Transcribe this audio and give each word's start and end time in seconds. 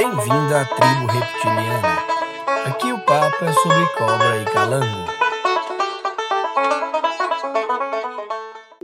Bem-vindo 0.00 0.54
à 0.54 0.64
tribo 0.64 1.12
reptiliana. 1.12 1.98
Aqui 2.64 2.90
o 2.90 2.98
papo 3.00 3.44
é 3.44 3.52
sobre 3.52 3.86
cobra 3.98 4.40
e 4.40 4.44
calango. 4.46 5.06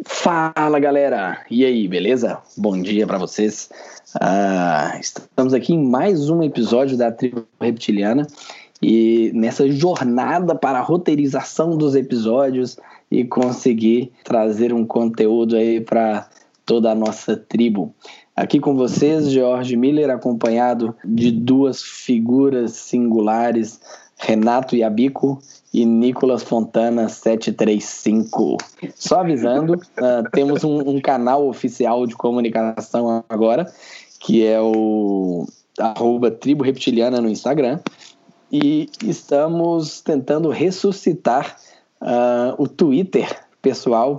Fala 0.04 0.78
galera, 0.78 1.42
e 1.50 1.64
aí, 1.64 1.88
beleza? 1.88 2.38
Bom 2.54 2.78
dia 2.82 3.06
para 3.06 3.16
vocês. 3.16 3.70
Ah, 4.20 4.94
estamos 5.00 5.54
aqui 5.54 5.72
em 5.72 5.82
mais 5.82 6.28
um 6.28 6.42
episódio 6.42 6.98
da 6.98 7.10
Tribo 7.10 7.46
Reptiliana 7.58 8.26
e 8.82 9.32
nessa 9.34 9.66
jornada 9.70 10.54
para 10.54 10.80
a 10.80 10.82
roteirização 10.82 11.78
dos 11.78 11.94
episódios 11.94 12.76
e 13.10 13.24
conseguir 13.24 14.12
trazer 14.22 14.70
um 14.70 14.84
conteúdo 14.84 15.56
aí 15.56 15.80
para 15.80 16.28
toda 16.66 16.90
a 16.90 16.94
nossa 16.94 17.34
tribo. 17.34 17.94
Aqui 18.36 18.60
com 18.60 18.76
vocês, 18.76 19.30
George 19.30 19.74
Miller, 19.78 20.10
acompanhado 20.10 20.94
de 21.02 21.32
duas 21.32 21.82
figuras 21.82 22.72
singulares, 22.72 23.80
Renato 24.18 24.76
Yabico 24.76 25.38
e 25.72 25.86
Nicolas 25.86 26.42
Fontana 26.42 27.08
735. 27.08 28.58
Só 28.94 29.20
avisando, 29.20 29.72
uh, 29.76 30.30
temos 30.32 30.62
um, 30.64 30.80
um, 30.80 31.00
canal 31.00 31.48
oficial 31.48 32.06
de 32.06 32.14
comunicação 32.14 33.24
agora, 33.26 33.72
que 34.20 34.46
é 34.46 34.60
o 34.60 35.46
arroba 35.78 36.30
Tribo 36.30 36.62
Reptiliana 36.62 37.22
no 37.22 37.30
Instagram. 37.30 37.80
E 38.52 38.90
estamos 39.02 40.02
tentando 40.02 40.50
ressuscitar 40.50 41.56
uh, 42.02 42.54
o 42.62 42.68
Twitter 42.68 43.34
pessoal, 43.62 44.18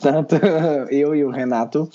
tanto 0.00 0.36
eu 0.90 1.14
e 1.14 1.24
o 1.24 1.30
Renato 1.30 1.88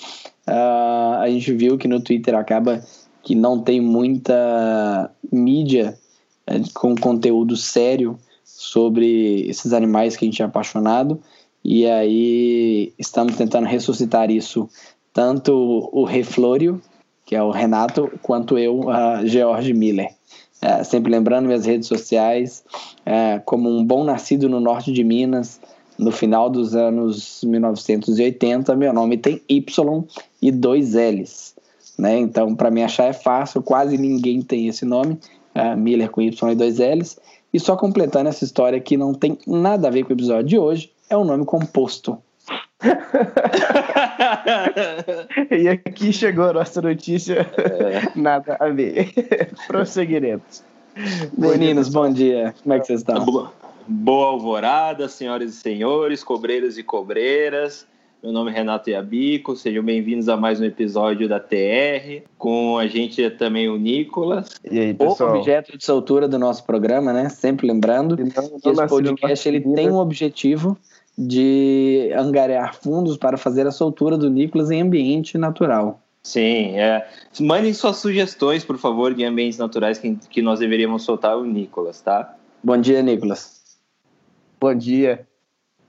uh, 0.48 1.20
a 1.20 1.26
gente 1.28 1.54
viu 1.54 1.78
que 1.78 1.88
no 1.88 2.02
Twitter 2.02 2.36
acaba 2.36 2.84
que 3.22 3.36
não 3.36 3.62
tem 3.62 3.80
muita 3.80 5.12
mídia 5.32 5.98
uh, 6.50 6.74
com 6.74 6.96
conteúdo 6.96 7.56
sério 7.56 8.18
sobre 8.44 9.48
esses 9.48 9.74
animais 9.74 10.16
que 10.16 10.26
a 10.26 10.28
gente 10.28 10.42
é 10.42 10.46
apaixonado. 10.46 11.20
E 11.64 11.88
aí 11.88 12.94
estamos 13.00 13.36
tentando 13.36 13.68
ressuscitar 13.68 14.30
isso, 14.30 14.70
tanto 15.14 15.54
o 15.92 16.04
Reflório, 16.04 16.82
que 17.26 17.36
é 17.36 17.42
o 17.42 17.52
Renato, 17.52 18.12
quanto 18.22 18.58
eu, 18.58 18.82
uh, 18.82 19.26
George 19.26 19.74
Miller. 19.74 20.10
Uh, 20.62 20.84
sempre 20.84 21.12
lembrando 21.12 21.46
minhas 21.46 21.66
redes 21.66 21.88
sociais, 21.88 22.64
uh, 23.00 23.42
como 23.46 23.70
um 23.70 23.84
bom 23.84 24.04
nascido 24.04 24.50
no 24.50 24.60
norte 24.60 24.92
de 24.92 25.04
Minas, 25.04 25.60
no 25.98 26.12
final 26.12 26.50
dos 26.50 26.76
anos 26.76 27.44
1980, 27.44 28.76
meu 28.76 28.94
nome 28.94 29.18
tem 29.18 29.42
Y 29.48 30.04
e 30.42 30.52
dois 30.52 30.94
L's. 30.94 31.56
Né? 31.98 32.18
Então, 32.18 32.56
para 32.56 32.72
me 32.72 32.84
achar 32.84 33.06
é 33.06 33.14
fácil, 33.14 33.62
quase 33.62 33.98
ninguém 33.98 34.42
tem 34.42 34.68
esse 34.68 34.86
nome, 34.86 35.20
uh, 35.56 35.78
Miller 35.78 36.10
com 36.10 36.22
Y 36.22 36.52
e 36.52 36.56
dois 36.56 36.80
L's. 36.80 37.20
E 37.54 37.60
só 37.60 37.76
completando 37.76 38.30
essa 38.30 38.44
história 38.44 38.80
que 38.80 38.98
não 38.98 39.14
tem 39.14 39.38
nada 39.46 39.88
a 39.88 39.92
ver 39.92 40.04
com 40.04 40.10
o 40.10 40.16
episódio 40.16 40.46
de 40.46 40.58
hoje, 40.58 40.92
é 41.10 41.16
um 41.16 41.24
nome 41.24 41.46
composto. 41.46 42.18
e 45.52 45.70
aqui 45.70 46.12
chegou 46.12 46.46
a 46.46 46.54
nossa 46.54 46.82
notícia, 46.82 47.48
é. 47.58 48.20
nada 48.20 48.58
a 48.60 48.70
ver. 48.70 49.14
Prosseguiremos. 49.68 50.64
Meninos, 51.38 51.90
bom 51.90 52.12
dia. 52.12 52.56
Como 52.62 52.74
é 52.74 52.80
que 52.80 52.88
vocês 52.88 53.02
estão? 53.02 53.52
Boa 53.88 54.28
alvorada, 54.28 55.10
senhoras 55.10 55.52
e 55.52 55.58
senhores, 55.58 56.24
cobreiros 56.24 56.78
e 56.78 56.84
cobreiras. 56.84 57.86
Meu 58.24 58.32
nome 58.32 58.50
é 58.52 58.54
Renato 58.54 58.90
Iabico, 58.90 59.58
sejam 59.58 59.84
bem-vindos 59.84 60.30
a 60.30 60.38
mais 60.38 60.62
um 60.62 60.64
episódio 60.64 61.28
da 61.28 61.42
TR. 61.42 62.24
Com 62.38 62.78
a 62.78 62.88
gente 62.88 63.22
é 63.22 63.30
também 63.30 63.68
o 63.68 63.76
Nicolas. 63.76 64.52
E 64.64 64.80
aí, 64.80 64.94
pessoal? 64.94 65.34
O 65.34 65.38
objeto 65.40 65.78
de 65.78 65.84
soltura 65.84 66.30
do 66.30 66.40
nosso 66.40 66.64
programa, 66.64 67.12
né? 67.12 67.28
Sempre 67.28 67.68
lembrando 67.68 68.16
que 68.16 68.24
esse 68.70 68.88
podcast 68.88 69.50
ele 69.50 69.60
tem 69.60 69.92
um 69.92 69.98
objetivo 69.98 70.78
de 71.18 72.10
angariar 72.16 72.76
fundos 72.76 73.18
para 73.18 73.38
fazer 73.38 73.68
a 73.68 73.72
soltura 73.72 74.18
do 74.18 74.30
Nicolas 74.30 74.72
em 74.72 74.82
ambiente 74.82 75.38
natural. 75.38 76.00
Sim, 76.24 76.80
é. 76.80 77.06
Mandem 77.42 77.74
suas 77.74 77.98
sugestões, 77.98 78.64
por 78.64 78.78
favor, 78.78 79.14
de 79.14 79.26
ambientes 79.26 79.60
naturais 79.60 79.98
que, 79.98 80.16
que 80.30 80.42
nós 80.42 80.60
deveríamos 80.60 81.04
soltar 81.04 81.38
o 81.38 81.44
Nicolas, 81.44 82.00
tá? 82.00 82.34
Bom 82.64 82.78
dia, 82.78 83.02
Nicolas. 83.02 83.63
Bom 84.64 84.74
dia. 84.74 85.28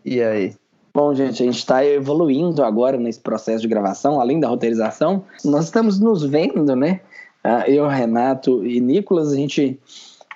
E 0.05 0.21
aí? 0.21 0.53
Bom, 0.93 1.15
gente, 1.15 1.41
a 1.41 1.47
gente 1.47 1.59
está 1.59 1.87
evoluindo 1.87 2.65
agora 2.65 2.97
nesse 2.99 3.21
processo 3.21 3.63
de 3.63 3.69
gravação, 3.69 4.21
além 4.21 4.41
da 4.41 4.49
roteirização. 4.49 5.25
Nós 5.45 5.67
estamos 5.67 6.01
nos 6.01 6.25
vendo, 6.25 6.75
né? 6.75 6.99
Ah, 7.45 7.71
eu, 7.71 7.87
Renato 7.87 8.67
e 8.67 8.81
Nicolas, 8.81 9.33
a 9.33 9.37
gente 9.37 9.79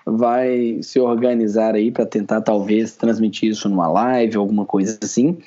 vai 0.07 0.79
se 0.83 1.01
organizar 1.01 1.75
aí 1.75 1.91
para 1.91 2.07
tentar 2.07 2.41
talvez 2.43 2.95
transmitir 2.95 3.51
isso 3.51 3.69
numa 3.69 3.89
live, 3.89 4.37
alguma 4.37 4.65
coisa 4.65 4.97
assim. 5.03 5.39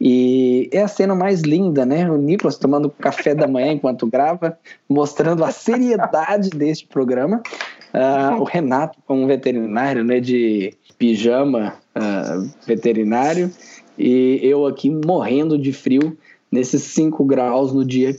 E 0.00 0.68
é 0.72 0.82
a 0.82 0.88
cena 0.88 1.14
mais 1.14 1.42
linda, 1.42 1.86
né? 1.86 2.10
O 2.10 2.16
Nicolas 2.16 2.58
tomando 2.58 2.90
café 2.90 3.32
da 3.32 3.46
manhã 3.46 3.74
enquanto 3.74 4.08
grava, 4.08 4.58
mostrando 4.88 5.44
a 5.44 5.52
seriedade 5.52 6.50
deste 6.50 6.88
programa. 6.88 7.44
Uh, 7.94 8.40
o 8.40 8.42
Renato, 8.42 8.98
como 9.06 9.24
veterinário, 9.28 10.02
né, 10.02 10.18
de 10.18 10.74
pijama 10.98 11.79
uh, 11.96 12.50
veterinário, 12.66 13.50
e 13.98 14.40
eu 14.42 14.66
aqui 14.66 14.90
morrendo 14.90 15.58
de 15.58 15.72
frio 15.72 16.16
nesses 16.50 16.82
5 16.82 17.24
graus 17.24 17.72
no 17.72 17.84
dia, 17.84 18.10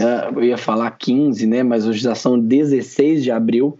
uh, 0.00 0.38
eu 0.38 0.44
ia 0.44 0.58
falar 0.58 0.90
15, 0.92 1.46
né, 1.46 1.62
mas 1.62 1.86
hoje 1.86 2.00
já 2.00 2.14
são 2.14 2.38
16 2.38 3.22
de 3.22 3.30
abril, 3.30 3.78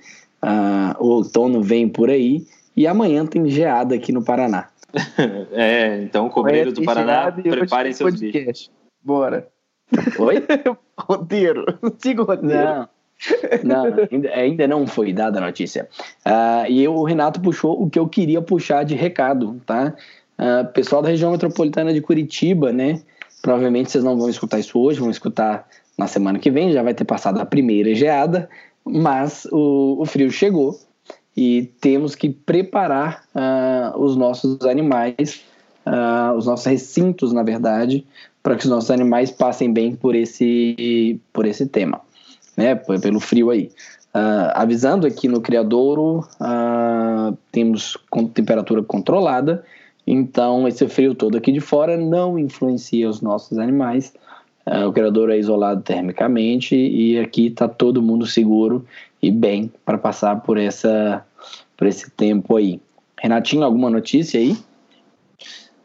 o 1.00 1.06
outono 1.06 1.62
vem 1.62 1.88
por 1.88 2.10
aí, 2.10 2.46
e 2.76 2.86
amanhã 2.86 3.26
tem 3.26 3.48
geada 3.48 3.94
aqui 3.94 4.12
no 4.12 4.24
Paraná. 4.24 4.68
é, 5.52 6.02
então, 6.02 6.28
cobreiros 6.28 6.74
do 6.74 6.82
Paraná, 6.82 7.32
preparem 7.32 7.92
seus 7.92 8.12
podcast. 8.12 8.46
bichos. 8.46 8.70
Bora. 9.02 9.48
Oi? 10.18 10.44
roteiro. 10.98 11.64
Siga 11.98 12.22
o 12.22 12.24
roteiro. 12.24 12.64
Não. 12.64 12.88
Não, 13.64 13.84
ainda, 14.10 14.30
ainda 14.30 14.68
não 14.68 14.86
foi 14.86 15.12
dada 15.12 15.38
a 15.38 15.40
notícia. 15.40 15.88
Uh, 16.26 16.70
e 16.70 16.82
eu, 16.82 16.94
o 16.94 17.04
Renato 17.04 17.40
puxou 17.40 17.82
o 17.82 17.90
que 17.90 17.98
eu 17.98 18.08
queria 18.08 18.40
puxar 18.40 18.84
de 18.84 18.94
recado, 18.94 19.60
tá? 19.66 19.94
Uh, 20.38 20.72
pessoal 20.72 21.02
da 21.02 21.08
região 21.08 21.32
metropolitana 21.32 21.92
de 21.92 22.00
Curitiba, 22.00 22.72
né? 22.72 23.00
Provavelmente 23.42 23.90
vocês 23.90 24.04
não 24.04 24.16
vão 24.16 24.28
escutar 24.28 24.58
isso 24.58 24.78
hoje, 24.78 25.00
vão 25.00 25.10
escutar 25.10 25.66
na 25.96 26.06
semana 26.06 26.38
que 26.38 26.50
vem, 26.50 26.72
já 26.72 26.82
vai 26.82 26.94
ter 26.94 27.04
passado 27.04 27.40
a 27.40 27.46
primeira 27.46 27.92
geada, 27.94 28.48
mas 28.84 29.46
o, 29.50 30.00
o 30.00 30.04
frio 30.06 30.30
chegou 30.30 30.78
e 31.36 31.70
temos 31.80 32.14
que 32.14 32.30
preparar 32.30 33.24
uh, 33.34 33.98
os 34.00 34.16
nossos 34.16 34.60
animais, 34.62 35.44
os 36.36 36.44
nossos 36.44 36.66
recintos, 36.66 37.32
na 37.32 37.42
verdade, 37.42 38.06
para 38.42 38.54
que 38.56 38.64
os 38.64 38.70
nossos 38.70 38.90
animais 38.90 39.30
passem 39.30 39.72
bem 39.72 39.96
por 39.96 40.14
esse, 40.14 41.18
por 41.32 41.46
esse 41.46 41.66
tema 41.66 42.02
né, 42.58 42.74
pelo 42.74 43.20
frio 43.20 43.50
aí. 43.50 43.70
Uh, 44.12 44.50
avisando 44.54 45.06
aqui 45.06 45.28
no 45.28 45.40
criadouro, 45.40 46.26
uh, 46.40 47.38
temos 47.52 47.96
com 48.10 48.26
temperatura 48.26 48.82
controlada, 48.82 49.64
então 50.04 50.66
esse 50.66 50.88
frio 50.88 51.14
todo 51.14 51.38
aqui 51.38 51.52
de 51.52 51.60
fora 51.60 51.96
não 51.96 52.36
influencia 52.36 53.08
os 53.08 53.20
nossos 53.20 53.58
animais. 53.58 54.12
Uh, 54.66 54.88
o 54.88 54.92
criador 54.92 55.30
é 55.30 55.38
isolado 55.38 55.82
termicamente 55.82 56.74
e 56.74 57.16
aqui 57.20 57.46
está 57.46 57.68
todo 57.68 58.02
mundo 58.02 58.26
seguro 58.26 58.84
e 59.22 59.30
bem 59.30 59.70
para 59.84 59.96
passar 59.96 60.40
por, 60.40 60.58
essa, 60.58 61.24
por 61.76 61.86
esse 61.86 62.10
tempo 62.10 62.56
aí. 62.56 62.80
Renatinho, 63.20 63.62
alguma 63.62 63.88
notícia 63.88 64.40
aí? 64.40 64.56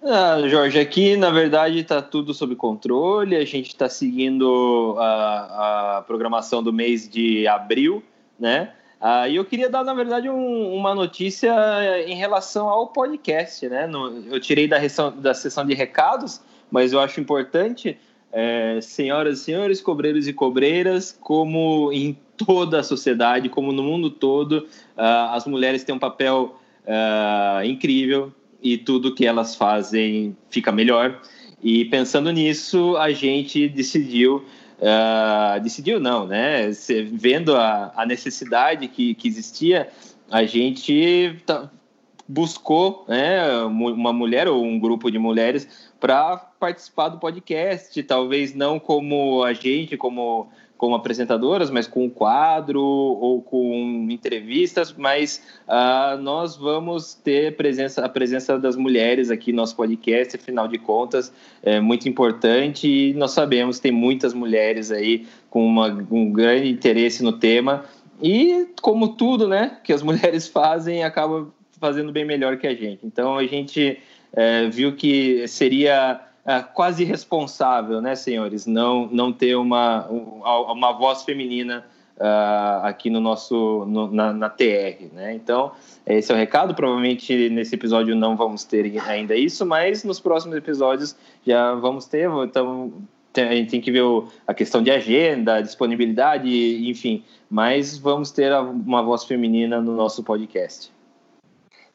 Ah, 0.06 0.38
Jorge, 0.50 0.78
aqui 0.78 1.16
na 1.16 1.30
verdade 1.30 1.80
está 1.80 2.02
tudo 2.02 2.34
sob 2.34 2.58
controle. 2.58 3.38
A 3.38 3.46
gente 3.46 3.68
está 3.68 3.88
seguindo 3.88 4.98
a, 5.00 5.98
a, 5.98 6.02
programação 6.02 6.62
do 6.62 6.74
mês 6.74 7.08
de 7.08 7.48
abril, 7.48 8.04
né? 8.38 8.74
Ah, 9.00 9.30
e 9.30 9.38
eu 9.38 9.46
queria 9.46 9.70
dar, 9.70 9.82
na 9.82 9.94
verdade, 9.94 10.30
um, 10.30 10.74
uma 10.74 10.94
notícia 10.94 11.54
em 12.06 12.16
relação 12.16 12.68
ao 12.68 12.88
podcast, 12.88 13.68
né? 13.70 13.88
No, 13.88 14.26
eu 14.28 14.42
tirei 14.42 14.68
da, 14.68 14.78
da 15.16 15.34
sessão 15.34 15.66
de 15.66 15.74
recados, 15.74 16.42
mas 16.70 16.92
eu 16.92 17.00
acho 17.00 17.22
importante, 17.22 17.98
é, 18.30 18.80
senhoras 18.82 19.40
e 19.40 19.44
senhores, 19.44 19.80
cobreiros 19.80 20.28
e 20.28 20.34
cobreiras, 20.34 21.18
como 21.22 21.94
em 21.94 22.18
toda 22.36 22.82
a 22.82 22.84
sociedade, 22.84 23.48
como 23.48 23.72
no 23.72 23.84
mundo 23.84 24.10
todo, 24.10 24.68
ah, 24.98 25.34
as 25.34 25.46
mulheres 25.46 25.82
têm 25.86 25.96
um 25.96 26.00
papel 26.00 26.60
ah, 26.86 27.62
incrível 27.64 28.34
e 28.64 28.78
tudo 28.78 29.14
que 29.14 29.26
elas 29.26 29.56
fazem 29.56 30.36
fica 30.50 30.72
melhor. 30.72 31.22
E 31.62 31.86
pensando 31.86 32.32
nisso, 32.32 32.96
a 32.98 33.12
gente 33.12 33.68
decidiu, 33.68 34.46
uh, 34.80 35.62
decidiu 35.62 36.00
não, 36.00 36.26
né? 36.26 36.72
Vendo 37.12 37.56
a, 37.56 37.92
a 37.96 38.06
necessidade 38.06 38.88
que, 38.88 39.14
que 39.14 39.28
existia, 39.28 39.90
a 40.32 40.44
gente 40.46 41.38
buscou 42.28 43.06
né, 43.08 43.64
uma 43.66 44.14
mulher 44.14 44.48
ou 44.48 44.64
um 44.64 44.80
grupo 44.80 45.12
de 45.12 45.20
mulheres 45.20 45.92
para 46.00 46.38
participar 46.38 47.10
do 47.10 47.20
podcast, 47.20 48.02
talvez 48.04 48.56
não 48.56 48.80
como 48.80 49.44
a 49.44 49.54
gente, 49.54 49.98
como 49.98 50.50
como 50.84 50.96
apresentadoras, 50.96 51.72
mas 51.72 51.88
com 51.88 52.10
quadro 52.10 52.82
ou 52.82 53.42
com 53.42 54.06
entrevistas, 54.12 54.92
mas 54.92 55.42
uh, 55.66 56.22
nós 56.22 56.58
vamos 56.58 57.14
ter 57.14 57.56
presença, 57.56 58.04
a 58.04 58.10
presença 58.10 58.60
das 58.60 58.76
mulheres 58.76 59.32
aqui 59.32 59.54
no 59.54 59.60
nosso 59.60 59.78
podcast, 59.78 60.36
afinal 60.36 60.68
de 60.68 60.78
contas, 60.78 61.32
é 61.64 61.80
muito 61.80 62.10
importante 62.10 62.86
e 62.86 63.14
nós 63.14 63.32
sabemos 63.32 63.78
que 63.78 63.84
tem 63.84 63.94
muitas 63.94 64.34
mulheres 64.34 64.92
aí 64.92 65.26
com 65.50 65.66
uma, 65.66 65.88
um 66.12 66.30
grande 66.34 66.70
interesse 66.70 67.24
no 67.24 67.32
tema 67.32 67.86
e, 68.22 68.68
como 68.82 69.16
tudo 69.16 69.48
né, 69.48 69.78
que 69.86 69.94
as 69.94 70.04
mulheres 70.04 70.50
fazem, 70.50 71.02
acaba 71.02 71.48
fazendo 71.80 72.12
bem 72.12 72.26
melhor 72.26 72.58
que 72.58 72.68
a 72.68 72.76
gente. 72.76 73.06
Então, 73.06 73.38
a 73.38 73.48
gente 73.48 74.00
é, 74.34 74.68
viu 74.68 74.98
que 74.98 75.48
seria 75.48 76.20
é, 76.46 76.62
quase 76.62 77.04
irresponsável, 77.04 78.02
né, 78.02 78.16
senhores, 78.16 78.66
não, 78.66 79.08
não 79.08 79.32
ter 79.32 79.56
uma, 79.56 80.08
uma 80.08 80.92
voz 80.92 81.24
feminina 81.24 81.86
uh, 82.18 82.86
aqui 82.86 83.10
no 83.10 83.20
nosso 83.20 83.86
no, 83.86 84.12
na, 84.12 84.34
na, 84.34 84.50
TR, 84.50 85.14
né? 85.14 85.34
Então 85.34 85.72
esse 86.06 86.32
é 86.32 86.36
o 86.36 86.38
recado. 86.38 86.74
Provavelmente 86.74 87.50
nesse 87.50 87.76
episódio 87.76 88.16
não 88.16 88.36
vamos 88.36 88.64
ter 88.64 89.00
ainda 89.08 89.36
isso, 89.36 89.66
mas 89.66 90.04
nos 90.04 90.20
próximos 90.20 90.56
episódios 90.56 91.16
já 91.46 91.74
vamos 91.76 92.06
ter. 92.06 92.30
Então 92.44 92.94
a 93.36 93.56
gente 93.56 93.72
tem 93.72 93.82
que 93.82 93.92
ver 93.92 94.04
a 94.48 94.54
questão 94.54 94.84
de 94.84 94.92
agenda, 94.92 95.62
disponibilidade, 95.62 96.90
enfim. 96.90 97.24
Mas 97.50 97.98
vamos 97.98 98.32
ter 98.32 98.54
uma 98.54 99.02
voz 99.02 99.24
feminina 99.24 99.82
no 99.82 99.96
nosso 99.96 100.24
podcast. 100.24 100.93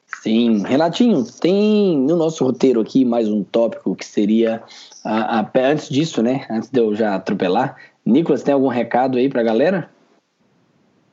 Sim, 0.08 0.62
Renatinho, 0.64 1.25
tem 1.25 1.96
no 1.96 2.16
nosso 2.16 2.44
roteiro 2.44 2.81
aqui 2.81 3.05
mais 3.05 3.28
um 3.28 3.44
tópico 3.44 3.94
que 3.94 4.05
seria 4.05 4.62
a, 5.05 5.40
a, 5.40 5.50
antes 5.56 5.88
disso, 5.88 6.22
né? 6.22 6.46
Antes 6.50 6.70
de 6.70 6.81
eu 6.81 6.94
já 6.94 7.14
atropelar, 7.14 7.76
Nicolas, 8.05 8.43
tem 8.43 8.55
algum 8.55 8.69
recado 8.69 9.19
aí 9.19 9.28
pra 9.28 9.43
galera? 9.43 9.90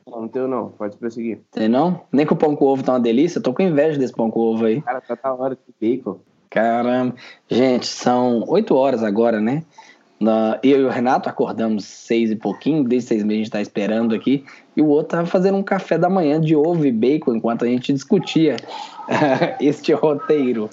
Não, 0.08 0.22
não 0.22 0.28
tenho 0.28 0.48
não, 0.48 0.70
pode 0.70 0.96
prosseguir. 0.96 1.40
Tem 1.50 1.68
não? 1.68 2.00
Nem 2.10 2.26
que 2.26 2.32
o 2.32 2.36
pão 2.36 2.56
com 2.56 2.64
ovo 2.64 2.82
tá 2.82 2.92
uma 2.92 3.00
delícia, 3.00 3.40
tô 3.40 3.52
com 3.52 3.62
inveja 3.62 3.98
desse 3.98 4.12
pão 4.12 4.30
com 4.30 4.40
ovo 4.40 4.64
aí. 4.64 4.80
Cara, 4.80 5.00
tá 5.00 5.14
da 5.14 5.34
hora 5.34 5.56
de 5.56 5.74
bacon. 5.80 6.18
Caramba. 6.48 7.14
Gente, 7.50 7.86
são 7.86 8.44
oito 8.48 8.74
horas 8.74 9.02
agora, 9.02 9.40
né? 9.40 9.62
Na, 10.18 10.58
eu 10.62 10.80
e 10.80 10.84
o 10.84 10.88
Renato 10.88 11.28
acordamos 11.28 11.84
seis 11.84 12.30
e 12.30 12.36
pouquinho, 12.36 12.82
desde 12.82 13.08
seis 13.08 13.22
meses 13.22 13.40
a 13.40 13.44
gente 13.44 13.52
tá 13.52 13.60
esperando 13.60 14.14
aqui, 14.14 14.44
e 14.74 14.80
o 14.80 14.88
outro 14.88 15.16
tava 15.16 15.26
fazendo 15.26 15.58
um 15.58 15.62
café 15.62 15.98
da 15.98 16.08
manhã 16.08 16.40
de 16.40 16.56
ovo 16.56 16.86
e 16.86 16.92
bacon 16.92 17.34
enquanto 17.34 17.64
a 17.64 17.68
gente 17.68 17.92
discutia 17.92 18.56
este 19.60 19.92
roteiro. 19.92 20.70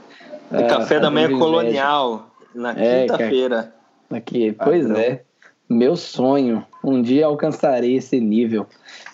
O 0.49 0.57
uh, 0.57 0.67
café 0.67 0.99
da 0.99 1.11
manhã 1.11 1.37
colonial, 1.37 2.29
na 2.55 2.71
é, 2.71 3.01
quinta-feira. 3.01 3.73
Aqui, 4.09 4.55
pois 4.63 4.89
ah, 4.89 4.99
é. 4.99 5.21
Meu 5.69 5.95
sonho, 5.95 6.63
um 6.83 7.01
dia 7.01 7.25
alcançarei 7.25 7.95
esse 7.95 8.19
nível. 8.19 8.67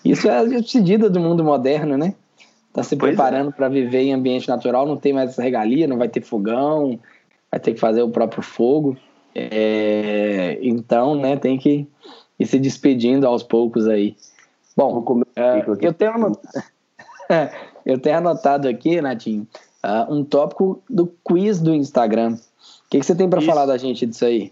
Isso 0.04 0.28
é 0.28 0.40
a 0.40 0.44
despedida 0.44 1.10
do 1.10 1.20
mundo 1.20 1.44
moderno, 1.44 1.98
né? 1.98 2.14
Tá 2.74 2.84
se 2.84 2.96
pois 2.96 3.14
é. 3.14 3.16
preparando 3.16 3.50
é. 3.50 3.54
para 3.54 3.70
viver 3.70 4.02
em 4.02 4.14
ambiente 4.14 4.48
natural, 4.48 4.86
não 4.86 4.98
tem 4.98 5.14
mais 5.14 5.38
regalia, 5.38 5.88
não 5.88 5.98
vai 5.98 6.10
ter 6.10 6.22
fogão, 6.22 7.00
vai 7.50 7.60
ter 7.60 7.74
que 7.74 7.80
fazer 7.80 8.02
o 8.02 8.10
próprio 8.10 8.44
fogo. 8.44 8.98
É, 9.36 10.58
então, 10.62 11.16
né, 11.16 11.38
tem 11.38 11.58
que 11.58 11.88
ir 12.40 12.46
se 12.46 12.58
despedindo 12.58 13.28
aos 13.28 13.44
poucos 13.44 13.88
aí. 13.88 14.16
Bom, 14.76 15.00
uh, 15.00 15.26
eu, 15.81 15.94
tenho 15.94 16.14
anotado, 16.14 16.64
eu 17.86 18.00
tenho 18.00 18.18
anotado 18.18 18.68
aqui, 18.68 19.02
Natinho, 19.02 19.48
uh, 19.84 20.14
um 20.14 20.24
tópico 20.24 20.81
do 20.90 21.08
quiz 21.24 21.60
do 21.60 21.74
Instagram. 21.74 22.34
O 22.34 22.90
que, 22.90 23.00
que 23.00 23.06
você 23.06 23.14
tem 23.14 23.30
para 23.30 23.42
falar 23.42 23.66
da 23.66 23.78
gente 23.78 24.06
disso 24.06 24.26
aí? 24.26 24.52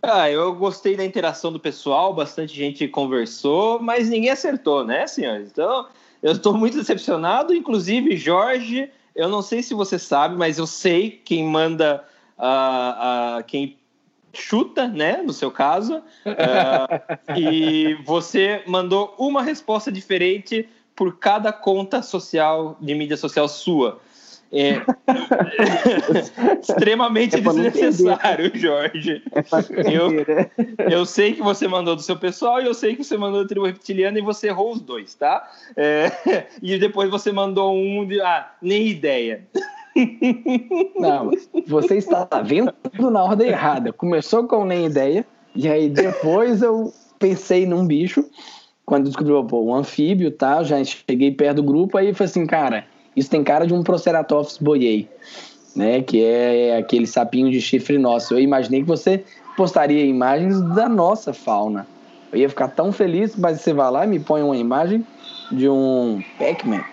Ah, 0.00 0.28
eu 0.28 0.54
gostei 0.54 0.96
da 0.96 1.04
interação 1.04 1.52
do 1.52 1.60
pessoal, 1.60 2.12
bastante 2.12 2.54
gente 2.54 2.88
conversou, 2.88 3.80
mas 3.80 4.08
ninguém 4.08 4.30
acertou, 4.30 4.84
né, 4.84 5.06
senhores? 5.06 5.50
Então, 5.52 5.86
eu 6.22 6.32
estou 6.32 6.54
muito 6.54 6.76
decepcionado. 6.76 7.54
Inclusive, 7.54 8.16
Jorge, 8.16 8.90
eu 9.14 9.28
não 9.28 9.42
sei 9.42 9.62
se 9.62 9.74
você 9.74 9.98
sabe, 9.98 10.36
mas 10.36 10.58
eu 10.58 10.66
sei 10.66 11.10
quem 11.10 11.44
manda, 11.44 12.04
uh, 12.38 13.40
uh, 13.40 13.44
quem 13.44 13.76
chuta, 14.32 14.88
né, 14.88 15.22
no 15.22 15.32
seu 15.32 15.50
caso, 15.50 15.98
uh, 15.98 17.36
e 17.36 17.94
você 18.04 18.62
mandou 18.66 19.14
uma 19.18 19.42
resposta 19.42 19.92
diferente 19.92 20.68
por 20.94 21.18
cada 21.18 21.52
conta 21.52 22.02
social 22.02 22.76
de 22.80 22.94
mídia 22.94 23.16
social 23.16 23.48
sua. 23.48 24.00
É 24.54 24.82
extremamente 26.60 27.36
é 27.36 27.40
desnecessário, 27.40 28.52
Jorge. 28.54 29.22
É 29.34 29.96
eu, 29.96 30.10
né? 30.10 30.50
eu 30.90 31.06
sei 31.06 31.32
que 31.32 31.40
você 31.40 31.66
mandou 31.66 31.96
do 31.96 32.02
seu 32.02 32.18
pessoal 32.18 32.60
e 32.60 32.66
eu 32.66 32.74
sei 32.74 32.94
que 32.94 33.02
você 33.02 33.16
mandou 33.16 33.42
do 33.42 33.48
tribo 33.48 33.64
reptiliano 33.64 34.18
e 34.18 34.20
você 34.20 34.48
errou 34.48 34.72
os 34.72 34.80
dois, 34.82 35.14
tá? 35.14 35.50
É, 35.74 36.46
e 36.60 36.78
depois 36.78 37.10
você 37.10 37.32
mandou 37.32 37.74
um 37.74 38.06
de. 38.06 38.20
Ah, 38.20 38.52
nem 38.60 38.88
ideia. 38.88 39.48
Não, 40.98 41.30
você 41.66 41.96
está 41.96 42.26
vendo 42.42 42.72
tudo 42.72 43.10
na 43.10 43.22
ordem 43.22 43.48
errada. 43.48 43.92
Começou 43.92 44.46
com 44.46 44.64
nem 44.64 44.86
ideia, 44.86 45.24
e 45.54 45.68
aí 45.68 45.88
depois 45.88 46.62
eu 46.62 46.92
pensei 47.18 47.66
num 47.66 47.86
bicho. 47.86 48.24
Quando 48.84 49.04
descobri 49.04 49.32
pô, 49.48 49.62
um 49.62 49.74
anfíbio, 49.74 50.30
tá? 50.30 50.62
Já 50.62 50.82
cheguei 50.84 51.30
perto 51.30 51.56
do 51.56 51.62
grupo, 51.62 51.96
aí 51.96 52.12
falei 52.12 52.30
assim, 52.30 52.46
cara, 52.46 52.84
isso 53.16 53.30
tem 53.30 53.44
cara 53.44 53.66
de 53.66 53.72
um 53.72 53.82
Proceratops 53.82 54.58
boiei, 54.58 55.08
né? 55.76 56.02
Que 56.02 56.24
é 56.24 56.76
aquele 56.76 57.06
sapinho 57.06 57.50
de 57.50 57.60
chifre 57.60 57.98
nosso. 57.98 58.34
Eu 58.34 58.40
imaginei 58.40 58.80
que 58.80 58.88
você 58.88 59.24
postaria 59.56 60.04
imagens 60.04 60.60
da 60.74 60.88
nossa 60.88 61.32
fauna. 61.32 61.86
Eu 62.32 62.38
ia 62.38 62.48
ficar 62.48 62.68
tão 62.68 62.90
feliz, 62.90 63.36
mas 63.36 63.60
você 63.60 63.72
vai 63.72 63.90
lá 63.90 64.04
e 64.04 64.08
me 64.08 64.18
põe 64.18 64.42
uma 64.42 64.56
imagem 64.56 65.06
de 65.50 65.68
um 65.68 66.22
Pac-Man. 66.38 66.91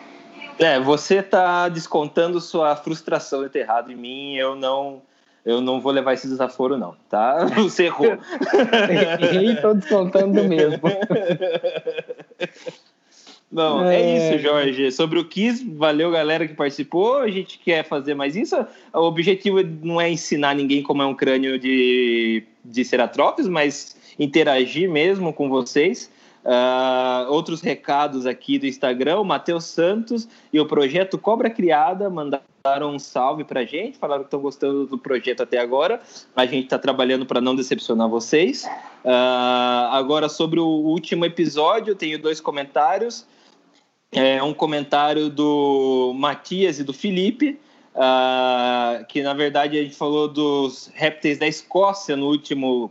É, 0.60 0.80
você 0.80 1.24
tá 1.24 1.70
descontando 1.70 2.42
sua 2.42 2.76
frustração 2.76 3.44
de 3.44 3.50
ter 3.50 3.60
errado 3.60 3.92
em 3.92 3.96
mim, 3.96 4.36
eu 4.36 4.56
não 4.56 5.02
eu 5.46 5.62
não 5.62 5.80
vou 5.80 5.92
levar 5.92 6.14
esse 6.14 6.28
desaforo 6.28 6.78
não, 6.78 6.96
tá? 7.10 7.46
Você 7.56 7.86
errou. 7.86 8.12
e 9.42 9.56
tô 9.62 9.74
descontando 9.74 10.44
mesmo. 10.44 10.82
Bom, 13.52 13.84
é... 13.86 14.02
é... 14.02 14.36
isso, 14.36 14.44
Jorge. 14.44 14.92
Sobre 14.92 15.18
o 15.18 15.26
Kiss, 15.26 15.66
valeu 15.76 16.12
galera 16.12 16.48
que 16.48 16.54
participou. 16.54 17.18
A 17.18 17.30
gente 17.30 17.58
quer 17.58 17.84
fazer 17.84 18.14
mais 18.14 18.36
isso. 18.36 18.56
O 18.94 19.00
objetivo 19.00 19.64
não 19.82 20.00
é 20.00 20.12
ensinar 20.12 20.54
ninguém 20.54 20.84
como 20.84 21.02
é 21.02 21.06
um 21.06 21.16
crânio 21.16 21.58
de, 21.58 22.44
de 22.64 22.86
ceratrópios, 22.86 23.48
mas 23.48 23.98
interagir 24.20 24.90
mesmo 24.90 25.34
com 25.34 25.50
vocês. 25.50 26.12
Uh, 26.44 27.30
outros 27.31 27.62
recados 27.62 28.25
aqui 28.25 28.58
do 28.58 28.65
Instagram, 28.65 29.19
o 29.19 29.25
Matheus 29.25 29.65
Santos 29.65 30.27
e 30.53 30.60
o 30.60 30.65
projeto 30.65 31.17
Cobra 31.17 31.50
Criada 31.50 32.10
mandaram 32.10 32.96
um 32.96 33.00
salve 33.00 33.43
pra 33.43 33.65
gente, 33.65 33.98
falaram 33.98 34.24
que 34.24 34.27
estão 34.27 34.39
gostando 34.39 34.86
do 34.86 34.98
projeto 34.98 35.43
até 35.43 35.60
agora. 35.60 36.01
A 36.36 36.46
gente 36.46 36.65
está 36.65 36.79
trabalhando 36.79 37.25
para 37.25 37.41
não 37.41 37.55
decepcionar 37.55 38.08
vocês. 38.08 38.63
Uh, 39.03 39.91
agora, 39.91 40.29
sobre 40.29 40.60
o 40.60 40.65
último 40.65 41.25
episódio, 41.25 41.93
tenho 41.93 42.19
dois 42.19 42.39
comentários. 42.39 43.27
É 44.12 44.41
um 44.41 44.53
comentário 44.53 45.29
do 45.29 46.13
Matias 46.15 46.79
e 46.79 46.84
do 46.84 46.93
Felipe. 46.93 47.60
Uh, 47.96 49.03
que 49.08 49.22
na 49.22 49.34
verdade 49.34 49.77
a 49.77 49.84
gente 49.84 49.96
falou 49.96 50.27
dos 50.27 50.89
répteis 50.93 51.38
da 51.38 51.48
Escócia 51.48 52.15
no 52.15 52.27
último 52.27 52.89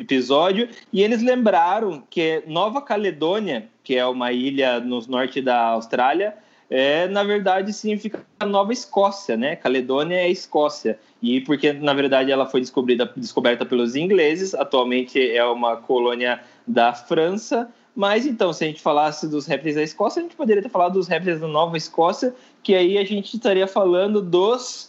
episódio, 0.00 0.68
e 0.92 1.02
eles 1.02 1.22
lembraram 1.22 2.02
que 2.08 2.42
Nova 2.46 2.80
Caledônia, 2.80 3.68
que 3.82 3.96
é 3.96 4.06
uma 4.06 4.32
ilha 4.32 4.80
no 4.80 5.00
norte 5.08 5.40
da 5.40 5.68
Austrália, 5.68 6.34
é, 6.70 7.08
na 7.08 7.24
verdade 7.24 7.72
significa 7.72 8.24
Nova 8.46 8.72
Escócia, 8.72 9.36
né? 9.36 9.56
Caledônia 9.56 10.16
é 10.16 10.30
Escócia. 10.30 10.98
E 11.22 11.40
porque, 11.40 11.72
na 11.72 11.94
verdade, 11.94 12.30
ela 12.30 12.46
foi 12.46 12.60
descobrida, 12.60 13.10
descoberta 13.16 13.64
pelos 13.64 13.96
ingleses, 13.96 14.54
atualmente 14.54 15.18
é 15.30 15.44
uma 15.44 15.76
colônia 15.76 16.40
da 16.66 16.92
França. 16.92 17.68
Mas 17.96 18.26
então, 18.26 18.52
se 18.52 18.64
a 18.64 18.66
gente 18.66 18.82
falasse 18.82 19.26
dos 19.26 19.46
répteis 19.46 19.74
da 19.74 19.82
Escócia, 19.82 20.20
a 20.20 20.22
gente 20.22 20.36
poderia 20.36 20.62
ter 20.62 20.68
falado 20.68 20.92
dos 20.92 21.08
répteis 21.08 21.40
da 21.40 21.48
Nova 21.48 21.76
Escócia, 21.76 22.34
que 22.62 22.74
aí 22.74 22.98
a 22.98 23.04
gente 23.04 23.34
estaria 23.34 23.66
falando 23.66 24.20
dos 24.20 24.87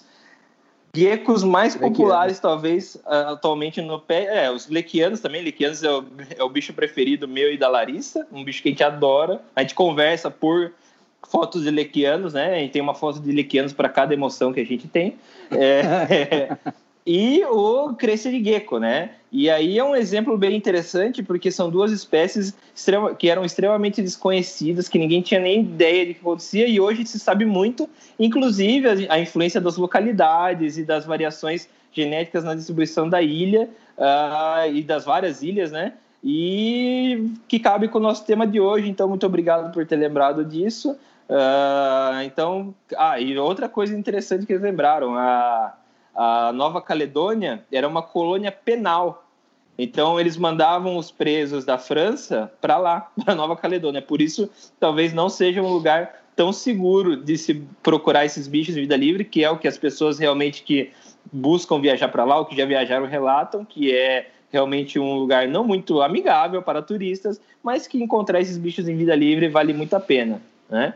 Geckos 0.95 1.43
mais 1.43 1.75
populares, 1.75 2.39
talvez, 2.39 2.99
atualmente 3.05 3.81
no 3.81 3.99
pé. 3.99 4.45
É, 4.45 4.51
os 4.51 4.67
lequianos 4.67 5.19
também. 5.19 5.43
Lequianos 5.43 5.83
é 5.83 5.91
o, 5.91 6.03
é 6.37 6.43
o 6.43 6.49
bicho 6.49 6.73
preferido 6.73 7.27
meu 7.27 7.53
e 7.53 7.57
da 7.57 7.67
Larissa. 7.67 8.27
Um 8.31 8.43
bicho 8.43 8.61
que 8.63 8.69
a 8.69 8.71
gente 8.71 8.83
adora. 8.83 9.41
A 9.55 9.61
gente 9.61 9.75
conversa 9.75 10.31
por 10.31 10.73
fotos 11.27 11.63
de 11.63 11.69
lequianos, 11.69 12.33
né? 12.33 12.55
A 12.55 12.59
gente 12.59 12.71
tem 12.71 12.81
uma 12.81 12.95
foto 12.95 13.19
de 13.19 13.31
lequianos 13.31 13.71
para 13.71 13.87
cada 13.87 14.13
emoção 14.13 14.51
que 14.51 14.59
a 14.59 14.65
gente 14.65 14.87
tem. 14.87 15.17
É, 15.51 16.57
e 17.05 17.43
o 17.45 17.93
Crescere 17.93 18.43
Gecko, 18.43 18.77
né? 18.77 19.11
E 19.31 19.49
aí 19.49 19.77
é 19.77 19.83
um 19.83 19.95
exemplo 19.95 20.37
bem 20.37 20.55
interessante, 20.55 21.21
porque 21.21 21.51
são 21.51 21.69
duas 21.69 21.91
espécies 21.91 22.53
que 23.17 23.29
eram 23.29 23.45
extremamente 23.45 24.01
desconhecidas, 24.01 24.89
que 24.89 24.97
ninguém 24.97 25.21
tinha 25.21 25.39
nem 25.39 25.61
ideia 25.61 26.05
de 26.05 26.13
que 26.15 26.19
acontecia, 26.19 26.67
e 26.67 26.79
hoje 26.79 27.05
se 27.05 27.19
sabe 27.19 27.45
muito, 27.45 27.87
inclusive 28.19 29.07
a, 29.07 29.19
influência 29.19 29.61
das 29.61 29.77
localidades 29.77 30.77
e 30.77 30.83
das 30.83 31.05
variações 31.05 31.69
genéticas 31.91 32.43
na 32.43 32.55
distribuição 32.55 33.07
da 33.07 33.21
ilha 33.21 33.69
uh, 33.97 34.73
e 34.73 34.81
das 34.81 35.05
várias 35.05 35.43
ilhas, 35.43 35.71
né? 35.71 35.93
E 36.23 37.31
que 37.47 37.59
cabe 37.59 37.87
com 37.87 37.99
o 37.99 38.01
nosso 38.01 38.25
tema 38.25 38.45
de 38.47 38.59
hoje, 38.59 38.89
então 38.89 39.07
muito 39.07 39.25
obrigado 39.25 39.71
por 39.71 39.85
ter 39.85 39.95
lembrado 39.95 40.43
disso. 40.43 40.97
Uh, 41.29 42.23
então, 42.25 42.73
ah, 42.97 43.19
e 43.19 43.37
outra 43.37 43.69
coisa 43.69 43.95
interessante 43.95 44.45
que 44.47 44.53
eles 44.53 44.63
lembraram, 44.63 45.15
a 45.15 45.75
a 46.21 46.51
Nova 46.51 46.81
Caledônia 46.81 47.63
era 47.71 47.87
uma 47.87 48.01
colônia 48.01 48.51
penal. 48.51 49.25
Então 49.77 50.19
eles 50.19 50.35
mandavam 50.35 50.97
os 50.97 51.09
presos 51.09 51.63
da 51.63 51.77
França 51.77 52.51
para 52.59 52.77
lá, 52.77 53.09
para 53.23 53.33
Nova 53.33 53.55
Caledônia. 53.55 54.01
Por 54.01 54.21
isso, 54.21 54.49
talvez 54.77 55.13
não 55.13 55.29
seja 55.29 55.61
um 55.61 55.71
lugar 55.71 56.25
tão 56.35 56.51
seguro 56.51 57.15
de 57.15 57.37
se 57.37 57.63
procurar 57.81 58.25
esses 58.25 58.49
bichos 58.49 58.75
de 58.75 58.81
vida 58.81 58.97
livre, 58.97 59.23
que 59.23 59.45
é 59.45 59.49
o 59.49 59.57
que 59.57 59.67
as 59.67 59.77
pessoas 59.77 60.19
realmente 60.19 60.61
que 60.61 60.91
buscam 61.31 61.79
viajar 61.79 62.09
para 62.09 62.25
lá, 62.25 62.37
ou 62.37 62.45
que 62.45 62.57
já 62.57 62.65
viajaram 62.65 63.05
relatam, 63.05 63.63
que 63.63 63.95
é 63.95 64.29
realmente 64.51 64.99
um 64.99 65.15
lugar 65.15 65.47
não 65.47 65.63
muito 65.63 66.01
amigável 66.01 66.61
para 66.61 66.81
turistas, 66.81 67.39
mas 67.63 67.87
que 67.87 68.03
encontrar 68.03 68.41
esses 68.41 68.57
bichos 68.57 68.89
em 68.89 68.97
vida 68.97 69.15
livre 69.15 69.47
vale 69.47 69.71
muito 69.71 69.95
a 69.95 69.99
pena, 70.01 70.41
né? 70.69 70.95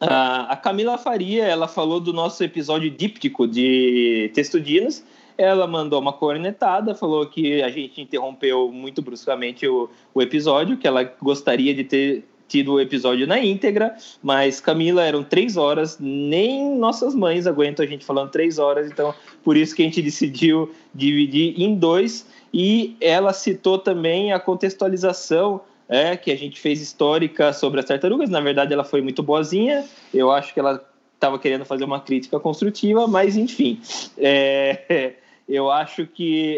A, 0.00 0.52
a 0.52 0.56
Camila 0.56 0.98
Faria, 0.98 1.44
ela 1.44 1.66
falou 1.66 2.00
do 2.00 2.12
nosso 2.12 2.42
episódio 2.44 2.90
díptico 2.90 3.46
de 3.46 4.30
Testudinos. 4.34 5.02
Ela 5.38 5.66
mandou 5.66 6.00
uma 6.00 6.12
cornetada, 6.12 6.94
falou 6.94 7.26
que 7.26 7.62
a 7.62 7.70
gente 7.70 8.00
interrompeu 8.00 8.70
muito 8.70 9.02
bruscamente 9.02 9.66
o, 9.66 9.88
o 10.14 10.22
episódio, 10.22 10.76
que 10.76 10.86
ela 10.86 11.04
gostaria 11.04 11.74
de 11.74 11.84
ter 11.84 12.24
tido 12.48 12.74
o 12.74 12.80
episódio 12.80 13.26
na 13.26 13.38
íntegra, 13.40 13.96
mas 14.22 14.60
Camila, 14.60 15.02
eram 15.02 15.24
três 15.24 15.56
horas, 15.56 15.98
nem 15.98 16.76
nossas 16.76 17.14
mães 17.14 17.46
aguentam 17.46 17.84
a 17.84 17.88
gente 17.88 18.04
falando 18.04 18.30
três 18.30 18.56
horas, 18.58 18.88
então 18.88 19.12
por 19.42 19.56
isso 19.56 19.74
que 19.74 19.82
a 19.82 19.84
gente 19.84 20.00
decidiu 20.00 20.70
dividir 20.94 21.60
em 21.60 21.74
dois. 21.74 22.26
E 22.54 22.96
ela 23.00 23.32
citou 23.32 23.78
também 23.78 24.32
a 24.32 24.38
contextualização 24.38 25.60
é, 25.88 26.16
que 26.16 26.30
a 26.30 26.36
gente 26.36 26.60
fez 26.60 26.80
histórica 26.80 27.52
sobre 27.52 27.80
as 27.80 27.86
tartarugas. 27.86 28.28
Na 28.28 28.40
verdade, 28.40 28.72
ela 28.72 28.84
foi 28.84 29.00
muito 29.00 29.22
boazinha. 29.22 29.84
Eu 30.12 30.30
acho 30.30 30.52
que 30.52 30.60
ela 30.60 30.84
estava 31.14 31.38
querendo 31.38 31.64
fazer 31.64 31.84
uma 31.84 32.00
crítica 32.00 32.38
construtiva, 32.38 33.06
mas 33.06 33.36
enfim. 33.36 33.80
É, 34.18 35.14
eu 35.48 35.70
acho 35.70 36.06
que 36.06 36.56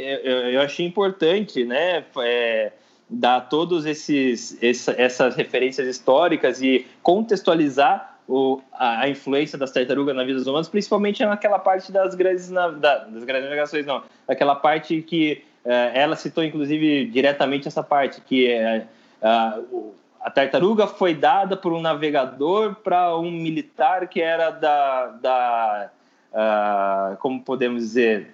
eu 0.52 0.60
achei 0.60 0.86
importante, 0.86 1.64
né? 1.64 2.04
É, 2.22 2.72
dar 3.10 3.40
todos 3.42 3.86
esses 3.86 4.62
essa, 4.62 4.94
essas 4.98 5.34
referências 5.34 5.86
históricas 5.86 6.60
e 6.60 6.86
contextualizar 7.02 8.18
o, 8.28 8.60
a, 8.72 9.04
a, 9.04 9.08
influência 9.08 9.56
das 9.56 9.72
tartarugas 9.72 10.14
na 10.14 10.22
vida 10.22 10.38
dos 10.38 10.46
humanos, 10.46 10.68
principalmente 10.68 11.24
naquela 11.24 11.58
parte 11.58 11.90
das 11.90 12.14
grandes 12.14 12.50
da, 12.50 12.68
das 12.68 13.24
grandes 13.24 13.44
navegações, 13.44 13.86
não, 13.86 14.02
aquela 14.26 14.54
parte 14.54 15.00
que 15.00 15.42
é, 15.64 15.92
ela 15.94 16.14
citou 16.14 16.44
inclusive 16.44 17.06
diretamente 17.06 17.66
essa 17.66 17.82
parte 17.82 18.20
que 18.20 18.46
é 18.46 18.86
Uh, 19.22 19.92
a 20.20 20.30
tartaruga 20.30 20.86
foi 20.86 21.14
dada 21.14 21.56
por 21.56 21.72
um 21.72 21.80
navegador 21.80 22.74
para 22.76 23.16
um 23.16 23.30
militar 23.30 24.08
que 24.08 24.20
era 24.20 24.50
da, 24.50 25.06
da 25.06 25.90
uh, 26.32 27.16
como 27.18 27.42
podemos 27.42 27.82
dizer, 27.82 28.30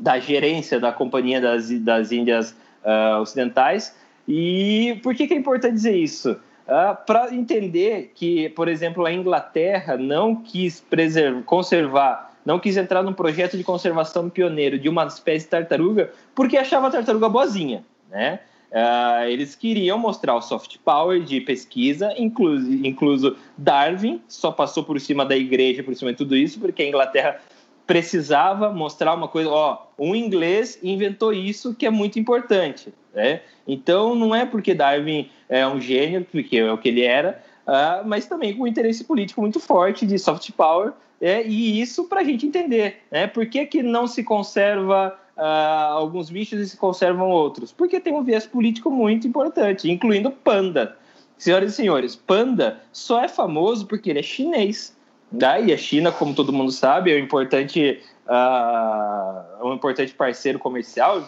da 0.00 0.18
gerência 0.18 0.80
da 0.80 0.92
Companhia 0.92 1.40
das, 1.40 1.70
das 1.80 2.12
Índias 2.12 2.56
uh, 2.84 3.20
Ocidentais. 3.20 3.94
E 4.26 5.00
por 5.02 5.14
que, 5.14 5.26
que 5.26 5.34
é 5.34 5.36
importante 5.36 5.74
dizer 5.74 5.96
isso? 5.96 6.32
Uh, 6.32 6.96
para 7.04 7.34
entender 7.34 8.12
que, 8.14 8.48
por 8.50 8.68
exemplo, 8.68 9.04
a 9.04 9.12
Inglaterra 9.12 9.96
não 9.96 10.36
quis 10.36 10.80
preservar, 10.80 11.42
conservar, 11.42 12.32
não 12.46 12.58
quis 12.58 12.76
entrar 12.76 13.02
num 13.02 13.12
projeto 13.12 13.56
de 13.56 13.64
conservação 13.64 14.30
pioneiro 14.30 14.78
de 14.78 14.88
uma 14.88 15.04
espécie 15.06 15.46
de 15.46 15.50
tartaruga 15.50 16.12
porque 16.34 16.56
achava 16.56 16.86
a 16.86 16.90
tartaruga 16.90 17.28
boazinha, 17.28 17.84
né? 18.08 18.40
Uh, 18.70 19.26
eles 19.28 19.56
queriam 19.56 19.98
mostrar 19.98 20.36
o 20.36 20.40
soft 20.40 20.76
power 20.84 21.20
de 21.20 21.40
pesquisa, 21.40 22.14
incluso, 22.16 22.70
incluso 22.86 23.36
Darwin, 23.58 24.22
só 24.28 24.52
passou 24.52 24.84
por 24.84 25.00
cima 25.00 25.26
da 25.26 25.36
igreja, 25.36 25.82
por 25.82 25.94
cima 25.96 26.12
de 26.12 26.18
tudo 26.18 26.36
isso, 26.36 26.60
porque 26.60 26.82
a 26.82 26.88
Inglaterra 26.88 27.40
precisava 27.84 28.72
mostrar 28.72 29.12
uma 29.14 29.26
coisa, 29.26 29.50
ó, 29.50 29.86
um 29.98 30.14
inglês 30.14 30.78
inventou 30.84 31.32
isso 31.32 31.74
que 31.74 31.84
é 31.84 31.90
muito 31.90 32.20
importante, 32.20 32.94
né? 33.12 33.40
Então 33.66 34.14
não 34.14 34.32
é 34.32 34.46
porque 34.46 34.72
Darwin 34.72 35.28
é 35.48 35.66
um 35.66 35.80
gênio, 35.80 36.24
porque 36.30 36.58
é 36.58 36.72
o 36.72 36.78
que 36.78 36.88
ele 36.88 37.02
era, 37.02 37.42
uh, 37.66 38.06
mas 38.06 38.26
também 38.26 38.56
com 38.56 38.62
um 38.62 38.66
interesse 38.68 39.02
político 39.02 39.40
muito 39.40 39.58
forte 39.58 40.06
de 40.06 40.16
soft 40.16 40.48
power, 40.52 40.92
é, 41.20 41.44
e 41.44 41.80
isso 41.80 42.04
para 42.04 42.20
a 42.20 42.24
gente 42.24 42.46
entender, 42.46 43.02
né? 43.10 43.26
Por 43.26 43.44
que, 43.46 43.66
que 43.66 43.82
não 43.82 44.06
se 44.06 44.22
conserva 44.22 45.18
uh, 45.40 45.94
alguns 45.94 46.28
bichos 46.28 46.60
e 46.60 46.68
se 46.68 46.76
conservam 46.76 47.30
outros? 47.30 47.72
Porque 47.72 47.98
tem 47.98 48.12
um 48.12 48.22
viés 48.22 48.46
político 48.46 48.90
muito 48.90 49.26
importante, 49.26 49.90
incluindo 49.90 50.30
panda. 50.30 50.96
Senhoras 51.38 51.72
e 51.72 51.74
senhores, 51.74 52.14
panda 52.14 52.80
só 52.92 53.22
é 53.22 53.28
famoso 53.28 53.86
porque 53.86 54.10
ele 54.10 54.18
é 54.18 54.22
chinês. 54.22 54.94
Tá? 55.38 55.58
E 55.58 55.72
a 55.72 55.76
China, 55.76 56.12
como 56.12 56.34
todo 56.34 56.52
mundo 56.52 56.70
sabe, 56.70 57.12
é 57.12 57.16
um 57.16 57.24
importante, 57.24 58.00
uh, 58.26 59.66
um 59.66 59.72
importante 59.72 60.12
parceiro 60.12 60.58
comercial 60.58 61.26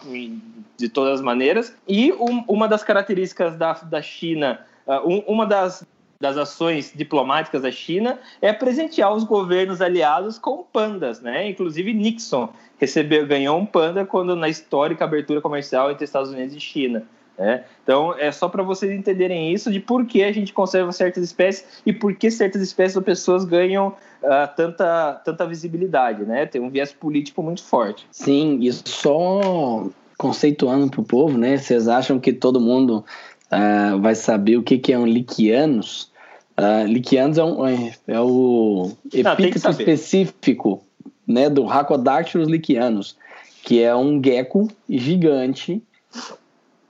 de 0.77 0.89
todas 0.89 1.15
as 1.15 1.21
maneiras. 1.21 1.75
E 1.89 2.13
um, 2.13 2.45
uma 2.47 2.69
das 2.69 2.83
características 2.83 3.57
da, 3.57 3.73
da 3.75 4.03
China, 4.03 4.61
uh, 4.87 5.09
um, 5.09 5.19
uma 5.21 5.47
das 5.47 5.87
das 6.23 6.37
ações 6.37 6.93
diplomáticas 6.95 7.63
da 7.63 7.71
China 7.73 8.17
é 8.41 8.53
presentear 8.53 9.13
os 9.13 9.25
governos 9.25 9.83
aliados 9.83 10.39
com 10.39 10.63
pandas, 10.63 11.21
né? 11.21 11.49
Inclusive 11.49 11.93
Nixon 11.93 12.49
recebeu, 12.79 13.27
ganhou 13.27 13.59
um 13.59 13.67
panda 13.67 14.07
quando 14.07 14.37
na 14.37 14.49
histórica 14.49 15.05
abertura 15.05 15.41
comercial 15.41 15.91
entre 15.91 16.05
Estados 16.05 16.31
Unidos 16.31 16.55
e 16.55 16.61
China. 16.61 17.03
Né? 17.37 17.65
Então 17.83 18.15
é 18.17 18.31
só 18.31 18.49
para 18.49 18.63
vocês 18.63 18.93
entenderem 18.93 19.53
isso 19.53 19.73
de 19.73 19.81
por 19.81 20.07
que 20.07 20.23
a 20.23 20.31
gente 20.31 20.53
conserva 20.53 20.93
certas 20.93 21.25
espécies 21.25 21.83
e 21.85 21.93
por 21.93 22.15
que 22.15 22.31
certas 22.31 22.63
espécies 22.63 22.95
ou 22.95 23.03
pessoas 23.03 23.45
ganham 23.45 23.89
uh, 23.89 24.55
tanta, 24.55 25.15
tanta 25.25 25.45
visibilidade, 25.45 26.25
né? 26.25 26.47
Tem 26.47 26.61
um 26.61 26.71
viés 26.71 26.93
político 26.93 27.43
muito 27.43 27.65
forte. 27.65 28.07
Sim, 28.13 28.59
e 28.61 28.73
só 28.73 29.89
conceituando 30.17 30.89
para 30.89 31.01
o 31.01 31.05
povo, 31.05 31.37
né? 31.37 31.57
Vocês 31.57 31.89
acham 31.89 32.21
que 32.21 32.33
todo 32.33 32.61
mundo 32.61 33.05
uh, 33.51 33.99
vai 34.01 34.15
saber 34.15 34.57
o 34.57 34.63
que, 34.63 34.79
que 34.79 34.93
é 34.93 34.99
um 34.99 35.07
liquianos? 35.07 36.12
Uh, 36.59 36.87
Liquianos 36.87 37.39
é, 37.39 37.45
um, 37.45 37.67
é, 37.67 37.95
é 38.07 38.21
o 38.21 38.93
epíteto 39.13 39.71
específico 39.71 40.85
né, 41.27 41.49
do 41.49 41.65
Rhacodactylus 41.65 42.49
liquianus, 42.49 43.17
que 43.63 43.83
é 43.83 43.95
um 43.95 44.23
gecko 44.23 44.69
gigante. 44.89 45.83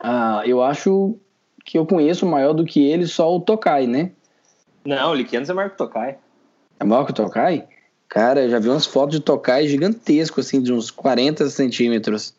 Uh, 0.02 0.42
eu 0.44 0.62
acho 0.62 1.16
que 1.64 1.78
eu 1.78 1.86
conheço 1.86 2.26
maior 2.26 2.52
do 2.52 2.64
que 2.64 2.84
ele 2.84 3.06
só 3.06 3.34
o 3.34 3.40
Tokai, 3.40 3.86
né? 3.86 4.10
Não, 4.84 5.12
o 5.12 5.14
Liquianos 5.14 5.48
é 5.48 5.52
maior 5.52 5.68
que 5.68 5.74
o 5.74 5.78
Tokai. 5.78 6.18
É 6.80 6.84
maior 6.84 7.04
que 7.04 7.12
o 7.12 7.14
Tokai? 7.14 7.64
Cara, 8.08 8.42
eu 8.42 8.50
já 8.50 8.58
vi 8.58 8.68
umas 8.68 8.84
fotos 8.84 9.16
de 9.16 9.24
Tokai 9.24 9.68
gigantesco, 9.68 10.40
assim, 10.40 10.60
de 10.60 10.72
uns 10.72 10.90
40 10.90 11.48
centímetros. 11.48 12.34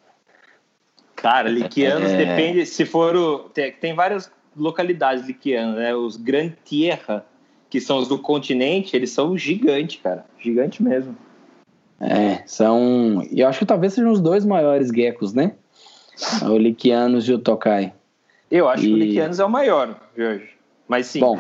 Cara, 1.16 1.50
Liquianos 1.50 2.12
é... 2.12 2.18
depende, 2.18 2.66
se 2.66 2.86
for 2.86 3.16
o... 3.16 3.40
Tem, 3.50 3.72
tem 3.72 3.96
várias 3.96 4.30
localidades 4.56 5.26
liquianas, 5.26 5.76
né? 5.76 5.96
Os 5.96 6.18
Grand 6.18 6.52
Tierra, 6.64 7.26
que 7.70 7.80
são 7.80 7.98
os 7.98 8.08
do 8.08 8.20
continente, 8.20 8.96
eles 8.96 9.12
são 9.12 9.38
gigantes, 9.38 10.00
cara. 10.02 10.26
Gigante 10.40 10.82
mesmo. 10.82 11.16
É, 12.00 12.44
são. 12.46 13.26
E 13.32 13.40
eu 13.40 13.48
acho 13.48 13.60
que 13.60 13.66
talvez 13.66 13.94
sejam 13.94 14.12
os 14.12 14.20
dois 14.20 14.46
maiores 14.46 14.90
geckos, 14.90 15.34
né? 15.34 15.54
O 16.44 16.58
Liquianos 16.58 17.28
e 17.28 17.34
o 17.34 17.40
Tokai. 17.40 17.94
Eu 18.52 18.68
acho 18.68 18.84
e... 18.84 18.88
que 18.88 18.94
o 18.94 18.98
Liquianos 18.98 19.40
é 19.40 19.46
o 19.46 19.50
maior, 19.50 20.00
Jorge. 20.16 20.50
Mas 20.88 21.08
sim. 21.08 21.20
Bom, 21.20 21.40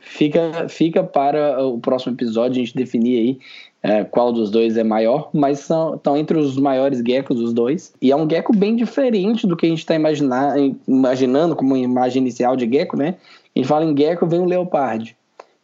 fica, 0.00 0.68
fica 0.68 1.02
para 1.02 1.64
o 1.64 1.78
próximo 1.78 2.12
episódio 2.12 2.60
a 2.60 2.64
gente 2.64 2.76
definir 2.76 3.18
aí 3.18 3.38
é, 3.82 4.04
qual 4.04 4.32
dos 4.32 4.50
dois 4.50 4.76
é 4.76 4.84
maior, 4.84 5.30
mas 5.32 5.60
são, 5.60 5.94
estão 5.94 6.16
entre 6.16 6.36
os 6.36 6.58
maiores 6.58 7.00
geckos, 7.00 7.40
os 7.40 7.52
dois. 7.52 7.92
E 8.00 8.10
é 8.10 8.16
um 8.16 8.28
gecko 8.28 8.54
bem 8.54 8.76
diferente 8.76 9.46
do 9.46 9.56
que 9.56 9.66
a 9.66 9.68
gente 9.68 9.78
está 9.78 9.94
imaginando 9.94 11.56
como 11.56 11.76
imagem 11.76 12.20
inicial 12.20 12.56
de 12.56 12.70
gecko, 12.70 12.96
né? 12.96 13.14
A 13.54 13.58
gente 13.58 13.68
fala 13.68 13.84
em 13.84 13.96
gecko, 13.96 14.26
vem 14.26 14.40
o 14.40 14.44
leopardo, 14.44 15.06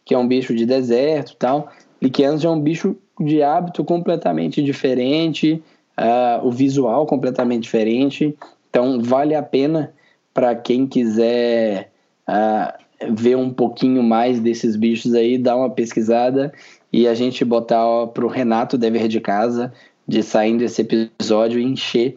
que 0.05 0.15
é 0.15 0.19
um 0.19 0.27
bicho 0.27 0.55
de 0.55 0.65
deserto 0.65 1.33
e 1.33 1.37
tal. 1.37 1.69
Liquianos 2.01 2.45
é 2.45 2.49
um 2.49 2.61
bicho 2.61 2.97
de 3.21 3.43
hábito 3.43 3.85
completamente 3.85 4.63
diferente, 4.63 5.63
uh, 5.99 6.47
o 6.47 6.51
visual 6.51 7.07
completamente 7.07 7.65
diferente. 7.65 8.37
Então, 8.71 9.01
vale 9.03 9.35
a 9.35 9.43
pena 9.43 9.93
para 10.33 10.55
quem 10.55 10.87
quiser 10.87 11.91
uh, 12.29 13.13
ver 13.15 13.37
um 13.37 13.51
pouquinho 13.51 14.03
mais 14.03 14.41
desses 14.41 14.75
bichos 14.75 15.15
aí, 15.15 15.39
dar 15.39 15.57
uma 15.57 15.71
pesquisada 15.71 16.53
e 16.97 17.07
a 17.07 17.12
gente 17.12 17.45
botar 17.45 18.07
para 18.07 18.25
o 18.25 18.29
Renato 18.29 18.79
dever 18.79 19.07
de 19.07 19.21
casa 19.21 19.71
de 20.09 20.23
saindo 20.23 20.65
esse 20.65 20.81
episódio 20.81 21.61
encher 21.61 22.17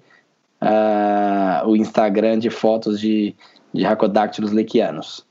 uh, 0.62 1.68
o 1.68 1.76
Instagram 1.76 2.40
de 2.40 2.50
fotos 2.50 2.98
de, 2.98 3.36
de 3.74 3.84
racodactylos 3.84 4.54
lequianos. 4.54 5.28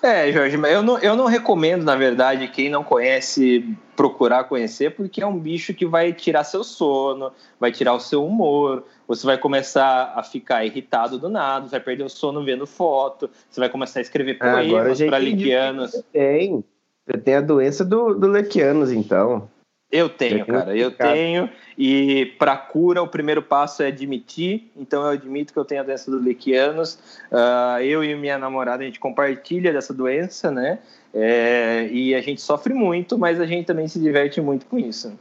É, 0.00 0.30
Jorge, 0.30 0.56
eu 0.56 0.82
não, 0.84 0.98
eu 0.98 1.16
não 1.16 1.24
recomendo, 1.24 1.82
na 1.82 1.96
verdade, 1.96 2.46
quem 2.46 2.68
não 2.68 2.84
conhece 2.84 3.76
procurar 3.96 4.44
conhecer, 4.44 4.94
porque 4.94 5.20
é 5.20 5.26
um 5.26 5.38
bicho 5.38 5.74
que 5.74 5.84
vai 5.86 6.12
tirar 6.12 6.44
seu 6.44 6.62
sono, 6.62 7.32
vai 7.58 7.72
tirar 7.72 7.94
o 7.94 8.00
seu 8.00 8.24
humor, 8.24 8.84
você 9.08 9.26
vai 9.26 9.38
começar 9.38 10.12
a 10.14 10.22
ficar 10.22 10.64
irritado 10.64 11.18
do 11.18 11.28
nada, 11.28 11.66
vai 11.66 11.80
perder 11.80 12.04
o 12.04 12.08
sono 12.08 12.44
vendo 12.44 12.66
foto, 12.68 13.28
você 13.50 13.58
vai 13.58 13.68
começar 13.68 13.98
a 13.98 14.02
escrever 14.02 14.38
poemas 14.38 15.00
para 15.02 15.16
lequianos. 15.16 15.92
Tem, 16.12 16.62
você 17.06 17.18
tem 17.18 17.34
a 17.34 17.40
doença 17.40 17.84
do, 17.84 18.14
do 18.14 18.26
lequianos, 18.26 18.92
então. 18.92 19.48
Eu 19.92 20.08
tenho, 20.08 20.46
cara, 20.46 20.74
eu 20.74 20.90
tenho. 20.90 21.50
E 21.76 22.32
para 22.38 22.56
cura, 22.56 23.02
o 23.02 23.08
primeiro 23.08 23.42
passo 23.42 23.82
é 23.82 23.88
admitir. 23.88 24.72
Então, 24.74 25.02
eu 25.02 25.08
admito 25.10 25.52
que 25.52 25.58
eu 25.58 25.66
tenho 25.66 25.82
a 25.82 25.84
doença 25.84 26.10
do 26.10 26.18
Lequianos. 26.18 26.94
Uh, 27.30 27.78
eu 27.82 28.02
e 28.02 28.16
minha 28.16 28.38
namorada, 28.38 28.82
a 28.82 28.86
gente 28.86 28.98
compartilha 28.98 29.70
dessa 29.70 29.92
doença, 29.92 30.50
né? 30.50 30.78
É, 31.12 31.88
e 31.92 32.14
a 32.14 32.22
gente 32.22 32.40
sofre 32.40 32.72
muito, 32.72 33.18
mas 33.18 33.38
a 33.38 33.44
gente 33.44 33.66
também 33.66 33.86
se 33.86 34.00
diverte 34.00 34.40
muito 34.40 34.64
com 34.64 34.78
isso. 34.78 35.12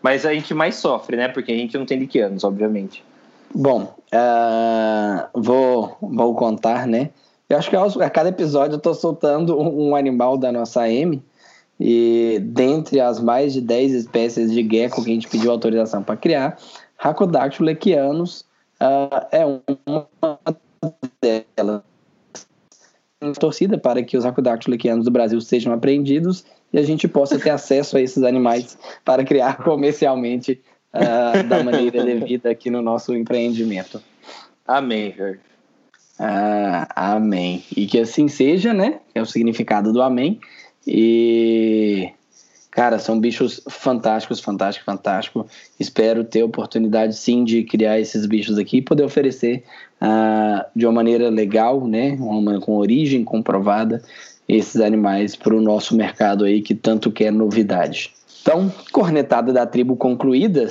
Mas 0.00 0.24
a 0.24 0.32
gente 0.32 0.54
mais 0.54 0.76
sofre, 0.76 1.18
né? 1.18 1.28
Porque 1.28 1.52
a 1.52 1.56
gente 1.56 1.76
não 1.76 1.84
tem 1.84 1.98
Lequianos, 1.98 2.44
obviamente. 2.44 3.04
Bom, 3.54 3.94
uh, 4.10 5.28
vou, 5.34 5.98
vou 6.00 6.34
contar, 6.34 6.86
né? 6.86 7.10
Eu 7.48 7.58
acho 7.58 7.68
que 7.68 7.76
a 7.76 8.10
cada 8.10 8.30
episódio 8.30 8.76
eu 8.76 8.80
tô 8.80 8.94
soltando 8.94 9.58
um, 9.58 9.94
animal 9.94 10.36
da 10.38 10.50
nossa 10.50 10.88
M 10.88 11.22
e 11.78 12.38
dentre 12.42 13.00
as 13.00 13.20
mais 13.20 13.52
de 13.52 13.60
10 13.60 13.92
espécies 13.92 14.50
de 14.50 14.66
gecko 14.66 15.04
que 15.04 15.10
a 15.10 15.14
gente 15.14 15.28
pediu 15.28 15.50
autorização 15.50 16.02
para 16.02 16.16
criar, 16.16 16.58
Rhacodactylus 16.96 17.66
lequianus 17.66 18.40
uh, 18.80 19.26
é 19.30 19.44
uma 19.44 20.08
delas. 21.20 21.82
Torcida 23.38 23.78
para 23.78 24.02
que 24.02 24.16
os 24.16 24.24
Rhacodactylus 24.24 24.72
lequianos 24.72 25.04
do 25.04 25.10
Brasil 25.10 25.40
sejam 25.40 25.72
apreendidos 25.72 26.44
e 26.72 26.78
a 26.78 26.82
gente 26.82 27.06
possa 27.06 27.38
ter 27.38 27.50
acesso 27.50 27.96
a 27.96 28.00
esses 28.00 28.22
animais 28.22 28.78
para 29.04 29.24
criar 29.24 29.58
comercialmente 29.64 30.62
uh, 30.94 31.46
da 31.46 31.62
maneira 31.62 32.02
devida 32.04 32.50
aqui 32.50 32.70
no 32.70 32.80
nosso 32.80 33.14
empreendimento. 33.14 34.00
Amém, 34.66 35.12
Jorge. 35.16 35.53
Ah, 36.18 36.86
amém. 37.16 37.64
E 37.76 37.86
que 37.86 37.98
assim 37.98 38.28
seja, 38.28 38.72
né? 38.72 39.00
É 39.14 39.20
o 39.20 39.26
significado 39.26 39.92
do 39.92 40.00
amém. 40.00 40.40
E, 40.86 42.10
cara, 42.70 42.98
são 42.98 43.18
bichos 43.18 43.60
fantásticos, 43.68 44.40
fantástico, 44.40 44.84
fantástico. 44.84 45.46
Espero 45.78 46.24
ter 46.24 46.42
oportunidade, 46.42 47.16
sim, 47.16 47.44
de 47.44 47.64
criar 47.64 47.98
esses 47.98 48.26
bichos 48.26 48.58
aqui 48.58 48.78
e 48.78 48.82
poder 48.82 49.04
oferecer 49.04 49.64
uh, 50.00 50.64
de 50.76 50.86
uma 50.86 50.92
maneira 50.92 51.30
legal, 51.30 51.86
né, 51.86 52.16
uma, 52.20 52.60
com 52.60 52.76
origem 52.76 53.24
comprovada, 53.24 54.02
esses 54.46 54.80
animais 54.80 55.34
para 55.34 55.54
o 55.54 55.60
nosso 55.60 55.96
mercado 55.96 56.44
aí 56.44 56.60
que 56.60 56.74
tanto 56.74 57.10
quer 57.10 57.32
novidade. 57.32 58.12
Então, 58.42 58.70
cornetada 58.92 59.52
da 59.52 59.64
tribo 59.64 59.96
concluída. 59.96 60.68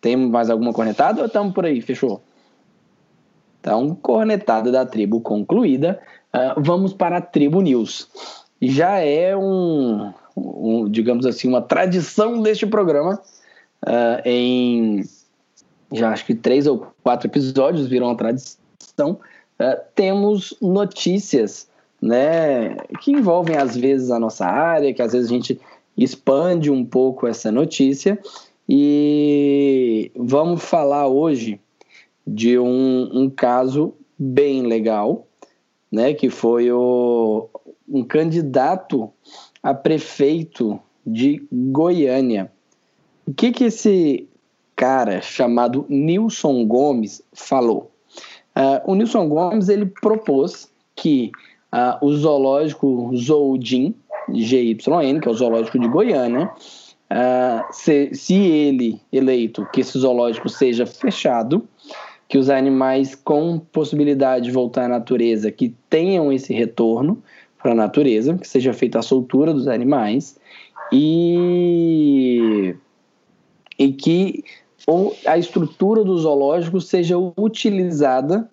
Tem 0.00 0.16
mais 0.16 0.50
alguma 0.50 0.72
cornetada 0.72 1.20
ou 1.20 1.26
estamos 1.26 1.54
por 1.54 1.64
aí? 1.64 1.80
Fechou? 1.80 2.20
Então, 3.62 3.94
cornetada 3.94 4.72
da 4.72 4.84
tribo 4.84 5.20
concluída. 5.20 6.00
Uh, 6.34 6.60
vamos 6.60 6.92
para 6.92 7.18
a 7.18 7.20
tribo 7.20 7.60
news 7.60 8.08
já 8.62 8.98
é 8.98 9.36
um, 9.36 10.12
um 10.36 10.88
digamos 10.88 11.26
assim, 11.26 11.48
uma 11.48 11.60
tradição 11.60 12.40
deste 12.40 12.64
programa. 12.64 13.20
Uh, 13.84 14.22
em 14.24 15.02
já 15.92 16.10
acho 16.10 16.24
que 16.24 16.34
três 16.34 16.66
ou 16.66 16.86
quatro 17.02 17.26
episódios 17.26 17.88
viram 17.88 18.06
uma 18.06 18.16
tradição. 18.16 19.18
Uh, 19.60 19.78
temos 19.94 20.56
notícias 20.62 21.68
né, 22.00 22.76
que 23.00 23.12
envolvem 23.12 23.56
às 23.56 23.76
vezes 23.76 24.10
a 24.10 24.18
nossa 24.18 24.46
área, 24.46 24.94
que 24.94 25.02
às 25.02 25.12
vezes 25.12 25.28
a 25.28 25.34
gente 25.34 25.60
expande 25.96 26.70
um 26.70 26.84
pouco 26.84 27.26
essa 27.26 27.50
notícia. 27.50 28.18
E 28.68 30.10
vamos 30.16 30.62
falar 30.62 31.08
hoje 31.08 31.60
de 32.26 32.58
um, 32.58 33.10
um 33.12 33.30
caso 33.30 33.94
bem 34.18 34.62
legal, 34.62 35.26
né, 35.90 36.14
que 36.14 36.30
foi 36.30 36.70
o, 36.70 37.48
um 37.88 38.02
candidato 38.04 39.10
a 39.62 39.74
prefeito 39.74 40.80
de 41.06 41.46
Goiânia. 41.52 42.50
O 43.26 43.34
que, 43.34 43.52
que 43.52 43.64
esse 43.64 44.28
cara 44.74 45.20
chamado 45.20 45.86
Nilson 45.88 46.64
Gomes 46.66 47.22
falou? 47.32 47.90
Uh, 48.56 48.90
o 48.90 48.94
Nilson 48.94 49.28
Gomes 49.28 49.68
ele 49.68 49.86
propôs 49.86 50.70
que 50.94 51.30
uh, 51.72 52.04
o 52.04 52.12
zoológico 52.14 53.10
Zoodin, 53.16 53.94
GYN, 54.32 55.20
que 55.20 55.28
é 55.28 55.30
o 55.30 55.34
zoológico 55.34 55.78
de 55.78 55.88
Goiânia, 55.88 56.50
uh, 57.10 57.72
se, 57.72 58.14
se 58.14 58.34
ele 58.34 59.00
eleito 59.12 59.66
que 59.72 59.80
esse 59.80 59.98
zoológico 59.98 60.48
seja 60.48 60.86
fechado, 60.86 61.66
que 62.32 62.38
os 62.38 62.48
animais 62.48 63.14
com 63.14 63.58
possibilidade 63.58 64.46
de 64.46 64.50
voltar 64.50 64.86
à 64.86 64.88
natureza, 64.88 65.52
que 65.52 65.76
tenham 65.90 66.32
esse 66.32 66.54
retorno, 66.54 67.22
para 67.58 67.72
a 67.72 67.74
natureza, 67.74 68.38
que 68.38 68.48
seja 68.48 68.72
feita 68.72 69.00
a 69.00 69.02
soltura 69.02 69.52
dos 69.52 69.68
animais 69.68 70.38
e, 70.90 72.74
e 73.78 73.92
que 73.92 74.42
ou 74.86 75.14
a 75.26 75.36
estrutura 75.36 76.02
do 76.02 76.16
zoológico 76.16 76.80
seja 76.80 77.18
utilizada 77.36 78.50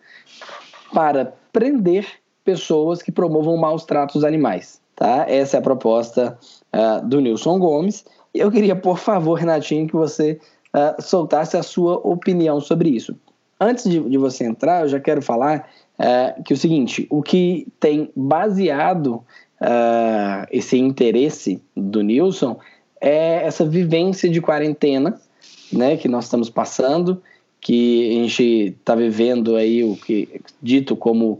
para 0.94 1.34
prender 1.54 2.06
pessoas 2.44 3.02
que 3.02 3.14
promovam 3.14 3.56
maus 3.56 3.86
tratos 3.86 4.26
animais. 4.26 4.82
Tá? 4.94 5.26
Essa 5.26 5.56
é 5.56 5.60
a 5.60 5.64
proposta 5.64 6.38
uh, 6.76 7.08
do 7.08 7.22
Nilson 7.22 7.58
Gomes. 7.58 8.04
Eu 8.34 8.52
queria, 8.52 8.76
por 8.76 8.98
favor, 8.98 9.36
Renatinho, 9.36 9.88
que 9.88 9.96
você 9.96 10.38
uh, 10.76 11.02
soltasse 11.02 11.56
a 11.56 11.64
sua 11.64 11.96
opinião 12.06 12.60
sobre 12.60 12.90
isso. 12.90 13.16
Antes 13.60 13.90
de, 13.90 14.00
de 14.00 14.18
você 14.18 14.46
entrar, 14.46 14.84
eu 14.84 14.88
já 14.88 15.00
quero 15.00 15.22
falar 15.22 15.70
é, 15.98 16.36
que 16.46 16.54
é 16.54 16.56
o 16.56 16.58
seguinte, 16.58 17.06
o 17.10 17.22
que 17.22 17.68
tem 17.78 18.10
baseado 18.16 19.16
uh, 19.62 20.48
esse 20.50 20.78
interesse 20.78 21.62
do 21.76 22.02
Nilson 22.02 22.58
é 23.02 23.46
essa 23.46 23.66
vivência 23.66 24.30
de 24.30 24.40
quarentena, 24.40 25.20
né, 25.72 25.98
que 25.98 26.08
nós 26.08 26.24
estamos 26.24 26.50
passando, 26.50 27.22
que 27.60 28.12
a 28.12 28.14
gente 28.22 28.44
está 28.80 28.96
vivendo 28.96 29.58
aí 29.58 29.84
o 29.84 29.98
que 29.98 30.30
é 30.34 30.40
dito 30.62 30.96
como 30.96 31.34
uh, 31.34 31.40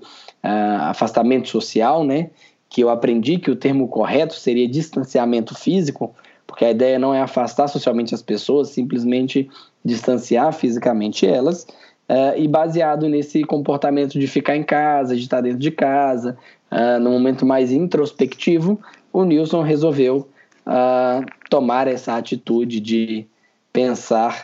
afastamento 0.82 1.48
social, 1.48 2.04
né, 2.04 2.30
que 2.70 2.82
eu 2.82 2.90
aprendi 2.90 3.38
que 3.38 3.50
o 3.50 3.56
termo 3.56 3.88
correto 3.88 4.36
seria 4.36 4.68
distanciamento 4.68 5.56
físico, 5.56 6.14
porque 6.46 6.66
a 6.66 6.72
ideia 6.72 7.00
não 7.00 7.14
é 7.14 7.22
afastar 7.22 7.68
socialmente 7.70 8.14
as 8.14 8.22
pessoas, 8.22 8.70
simplesmente 8.70 9.50
distanciar 9.86 10.52
fisicamente 10.52 11.26
elas. 11.26 11.66
Uh, 12.10 12.34
e 12.36 12.48
baseado 12.48 13.08
nesse 13.08 13.44
comportamento 13.44 14.18
de 14.18 14.26
ficar 14.26 14.56
em 14.56 14.64
casa, 14.64 15.16
de 15.16 15.22
estar 15.22 15.42
dentro 15.42 15.60
de 15.60 15.70
casa, 15.70 16.36
uh, 16.72 17.00
no 17.00 17.12
momento 17.12 17.46
mais 17.46 17.72
introspectivo, 17.72 18.82
o 19.14 19.24
Nilson 19.24 19.62
resolveu 19.62 20.28
uh, 20.66 21.24
tomar 21.52 21.88
essa 21.88 22.18
atitude 22.18 22.80
de 22.80 23.28
pensar 23.72 24.42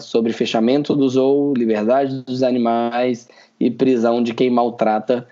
sobre 0.00 0.32
fechamento 0.32 0.94
do 0.94 1.08
zoo, 1.08 1.52
liberdade 1.52 2.22
dos 2.22 2.44
animais 2.44 3.28
e 3.58 3.68
prisão 3.68 4.22
de 4.22 4.32
quem 4.32 4.48
maltrata 4.48 5.26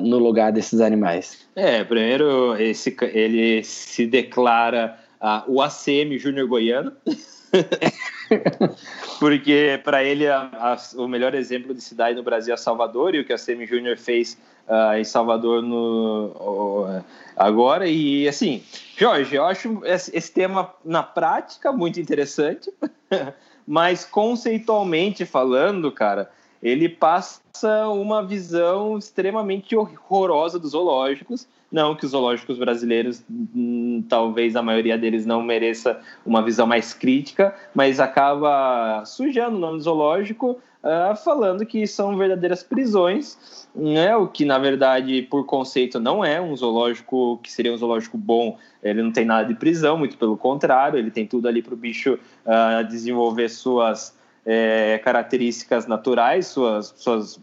no 0.00 0.18
lugar 0.18 0.50
desses 0.50 0.80
animais. 0.80 1.46
É, 1.54 1.84
primeiro 1.84 2.56
esse, 2.56 2.96
ele 3.12 3.62
se 3.62 4.06
declara 4.06 4.98
o 5.46 5.60
ACM 5.60 6.18
Júnior 6.18 6.48
Goiano. 6.48 6.92
Porque 9.18 9.80
para 9.84 10.02
ele 10.02 10.26
a, 10.26 10.50
a, 10.52 10.76
o 10.96 11.06
melhor 11.06 11.34
exemplo 11.34 11.74
de 11.74 11.80
cidade 11.80 12.16
no 12.16 12.22
Brasil 12.22 12.54
é 12.54 12.56
Salvador 12.56 13.14
e 13.14 13.20
o 13.20 13.24
que 13.24 13.32
a 13.32 13.38
Semi 13.38 13.66
Júnior 13.66 13.96
fez 13.96 14.38
uh, 14.68 14.96
em 14.96 15.04
Salvador 15.04 15.62
no, 15.62 16.26
uh, 16.28 17.04
agora. 17.36 17.86
E 17.86 18.28
assim, 18.28 18.62
Jorge, 18.96 19.34
eu 19.34 19.44
acho 19.44 19.82
esse, 19.84 20.16
esse 20.16 20.32
tema 20.32 20.72
na 20.84 21.02
prática 21.02 21.72
muito 21.72 22.00
interessante, 22.00 22.72
mas 23.66 24.04
conceitualmente 24.04 25.24
falando, 25.24 25.90
cara, 25.92 26.30
ele 26.62 26.88
passa 26.88 27.88
uma 27.88 28.24
visão 28.24 28.96
extremamente 28.96 29.74
horrorosa 29.76 30.58
dos 30.58 30.72
zoológicos 30.72 31.46
não 31.72 31.94
que 31.94 32.04
os 32.04 32.10
zoológicos 32.10 32.58
brasileiros, 32.58 33.24
hum, 33.30 34.04
talvez 34.08 34.54
a 34.54 34.62
maioria 34.62 34.98
deles 34.98 35.24
não 35.24 35.42
mereça 35.42 35.98
uma 36.24 36.42
visão 36.42 36.66
mais 36.66 36.92
crítica, 36.92 37.54
mas 37.74 37.98
acaba 37.98 39.02
sujando 39.06 39.56
o 39.56 39.60
nome 39.60 39.80
zoológico, 39.80 40.60
uh, 40.82 41.16
falando 41.16 41.64
que 41.64 41.86
são 41.86 42.16
verdadeiras 42.16 42.62
prisões, 42.62 43.66
né? 43.74 44.14
o 44.14 44.28
que 44.28 44.44
na 44.44 44.58
verdade, 44.58 45.22
por 45.22 45.46
conceito, 45.46 45.98
não 45.98 46.22
é 46.22 46.40
um 46.40 46.54
zoológico 46.54 47.40
que 47.42 47.50
seria 47.50 47.72
um 47.72 47.76
zoológico 47.76 48.18
bom. 48.18 48.58
Ele 48.82 49.02
não 49.02 49.10
tem 49.10 49.24
nada 49.24 49.48
de 49.48 49.54
prisão, 49.54 49.96
muito 49.96 50.18
pelo 50.18 50.36
contrário, 50.36 50.98
ele 50.98 51.10
tem 51.10 51.26
tudo 51.26 51.48
ali 51.48 51.62
para 51.62 51.72
o 51.72 51.76
bicho 51.76 52.18
uh, 52.44 52.84
desenvolver 52.86 53.48
suas 53.48 54.14
é, 54.44 55.00
características 55.02 55.86
naturais, 55.86 56.48
suas, 56.48 56.92
suas 56.96 57.40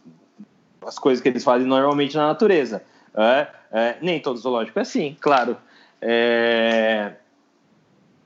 as 0.85 0.99
coisas 0.99 1.21
que 1.21 1.29
eles 1.29 1.43
fazem 1.43 1.67
normalmente 1.67 2.15
na 2.15 2.27
natureza. 2.27 2.83
É, 3.15 3.47
é, 3.71 3.97
nem 4.01 4.19
todo 4.19 4.37
zoológico 4.37 4.79
é 4.79 4.81
assim, 4.81 5.15
claro. 5.19 5.57
É... 6.01 7.13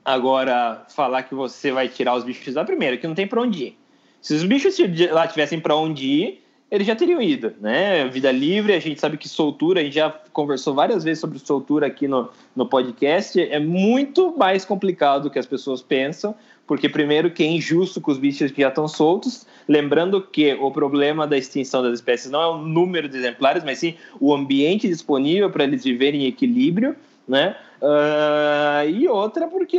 Agora, 0.04 0.84
falar 0.88 1.22
que 1.22 1.34
você 1.34 1.72
vai 1.72 1.88
tirar 1.88 2.14
os 2.14 2.24
bichos 2.24 2.54
da 2.54 2.64
primeira, 2.64 2.96
que 2.96 3.06
não 3.06 3.14
tem 3.14 3.26
para 3.26 3.40
onde 3.40 3.64
ir. 3.64 3.78
Se 4.20 4.34
os 4.34 4.44
bichos 4.44 4.76
lá 5.10 5.26
tivessem 5.26 5.60
para 5.60 5.74
onde 5.76 6.06
ir, 6.06 6.44
eles 6.70 6.86
já 6.86 6.96
teriam 6.96 7.22
ido, 7.22 7.54
né? 7.60 8.06
Vida 8.08 8.32
livre, 8.32 8.74
a 8.74 8.80
gente 8.80 8.98
sabe 9.00 9.16
que 9.16 9.28
soltura, 9.28 9.80
a 9.80 9.84
gente 9.84 9.94
já 9.94 10.10
conversou 10.32 10.74
várias 10.74 11.04
vezes 11.04 11.20
sobre 11.20 11.38
soltura 11.38 11.86
aqui 11.86 12.08
no, 12.08 12.30
no 12.54 12.66
podcast, 12.66 13.40
é 13.40 13.60
muito 13.60 14.36
mais 14.36 14.64
complicado 14.64 15.24
do 15.24 15.30
que 15.30 15.38
as 15.38 15.46
pessoas 15.46 15.82
pensam, 15.82 16.34
porque 16.66 16.88
primeiro 16.88 17.30
que 17.30 17.42
é 17.42 17.46
injusto 17.46 18.00
com 18.00 18.10
os 18.10 18.18
bichos 18.18 18.50
que 18.50 18.62
já 18.62 18.68
estão 18.68 18.88
soltos, 18.88 19.46
lembrando 19.68 20.20
que 20.22 20.54
o 20.54 20.70
problema 20.70 21.26
da 21.26 21.36
extinção 21.36 21.82
das 21.82 21.94
espécies 21.94 22.30
não 22.30 22.42
é 22.42 22.46
o 22.46 22.58
número 22.58 23.08
de 23.08 23.16
exemplares, 23.16 23.64
mas 23.64 23.78
sim 23.78 23.96
o 24.18 24.34
ambiente 24.34 24.88
disponível 24.88 25.50
para 25.50 25.64
eles 25.64 25.84
viverem 25.84 26.24
em 26.24 26.26
equilíbrio, 26.26 26.96
né? 27.26 27.56
Uh, 27.80 28.88
e 28.88 29.08
outra 29.08 29.46
porque 29.46 29.78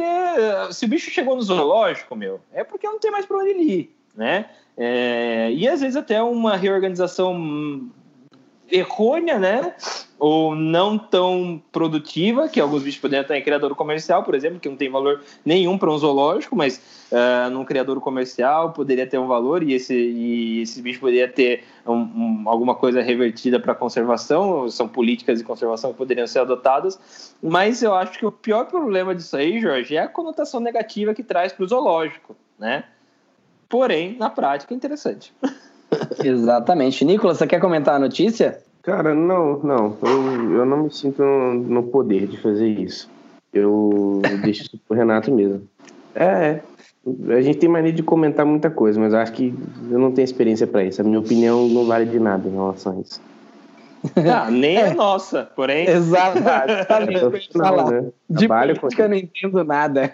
se 0.71 0.85
o 0.85 0.87
bicho 0.87 1.09
chegou 1.09 1.35
no 1.35 1.41
zoológico, 1.41 2.15
meu, 2.15 2.39
é 2.53 2.63
porque 2.63 2.87
não 2.87 2.99
tem 2.99 3.11
mais 3.11 3.25
para 3.25 3.37
onde 3.37 3.51
ir, 3.51 3.95
né? 4.15 4.45
É, 4.77 5.51
e 5.53 5.67
às 5.67 5.81
vezes 5.81 5.95
até 5.95 6.21
uma 6.21 6.55
reorganização 6.55 7.89
errônea, 8.69 9.38
né? 9.38 9.73
Ou 10.17 10.56
não 10.56 10.97
tão 10.97 11.62
produtiva, 11.71 12.47
que 12.47 12.60
alguns 12.60 12.84
bichos 12.84 13.01
poderiam 13.01 13.21
estar 13.21 13.38
em 13.38 13.43
criador 13.43 13.75
comercial, 13.75 14.23
por 14.23 14.34
exemplo, 14.34 14.60
que 14.60 14.69
não 14.69 14.78
tem 14.78 14.89
valor 14.89 15.21
nenhum 15.43 15.78
para 15.78 15.91
um 15.91 15.97
zoológico, 15.97 16.56
mas 16.56 16.82
uh, 17.12 17.49
num 17.49 17.65
criador 17.65 17.99
comercial 17.99 18.71
poderia 18.71 19.06
ter 19.06 19.17
um 19.17 19.28
valor 19.28 19.62
e 19.62 19.73
esse, 19.73 19.93
e 19.93 20.62
esse 20.62 20.82
bicho 20.82 20.99
poderia 20.99 21.28
ter 21.28 21.65
um, 21.86 21.93
um, 21.93 22.43
alguma 22.45 22.75
coisa 22.75 23.01
revertida 23.01 23.60
para 23.60 23.75
conservação, 23.75 24.69
são 24.69 24.88
políticas 24.88 25.39
de 25.39 25.43
conservação 25.43 25.91
que 25.91 25.97
poderiam 25.97 26.25
ser 26.25 26.39
adotadas, 26.39 26.99
mas 27.43 27.84
eu 27.84 27.93
acho 27.93 28.17
que 28.17 28.25
o 28.25 28.32
pior 28.32 28.65
problema 28.65 29.13
disso 29.13 29.36
aí, 29.36 29.60
Jorge, 29.60 29.95
é 29.95 29.99
a 29.99 30.08
conotação 30.08 30.60
negativa 30.60 31.13
que 31.13 31.23
traz 31.23 31.51
para 31.51 31.65
o 31.65 31.67
zoológico, 31.67 32.36
né? 32.58 32.86
Porém, 33.67 34.15
na 34.17 34.30
prática, 34.30 34.73
é 34.73 34.78
interessante. 34.78 35.34
Exatamente. 36.23 37.03
Nicolas, 37.05 37.38
você 37.38 37.47
quer 37.47 37.60
comentar 37.60 37.95
a 37.95 37.99
notícia? 37.99 38.60
Cara, 38.81 39.13
não, 39.13 39.60
não. 39.60 39.97
Eu, 40.01 40.58
eu 40.60 40.65
não 40.65 40.84
me 40.84 40.91
sinto 40.91 41.23
no 41.23 41.84
poder 41.84 42.27
de 42.27 42.38
fazer 42.38 42.67
isso. 42.67 43.10
Eu 43.53 44.21
deixo 44.43 44.63
isso 44.63 44.79
pro 44.88 44.97
Renato 44.97 45.31
mesmo. 45.31 45.67
É, 46.13 46.60
a 47.29 47.41
gente 47.41 47.60
tem 47.60 47.69
mania 47.69 47.93
de 47.93 48.03
comentar 48.03 48.45
muita 48.45 48.69
coisa, 48.69 48.99
mas 48.99 49.13
eu 49.13 49.19
acho 49.19 49.31
que 49.31 49.53
eu 49.89 49.99
não 49.99 50.12
tenho 50.12 50.25
experiência 50.25 50.65
para 50.65 50.84
isso. 50.84 51.01
A 51.01 51.03
minha 51.03 51.19
opinião 51.19 51.67
não 51.67 51.86
vale 51.86 52.05
de 52.05 52.19
nada 52.19 52.47
em 52.47 52.53
relação 52.53 52.97
a 52.97 53.01
isso. 53.01 53.21
Ah, 54.31 54.51
nem 54.51 54.77
é. 54.77 54.89
a 54.89 54.93
nossa, 54.93 55.49
porém. 55.55 55.86
Exato. 55.89 56.39
Não, 57.55 57.89
né? 57.89 58.05
De 58.29 58.47
política 58.47 59.03
eu 59.03 59.10
não 59.10 59.15
entendo 59.15 59.63
nada. 59.63 60.12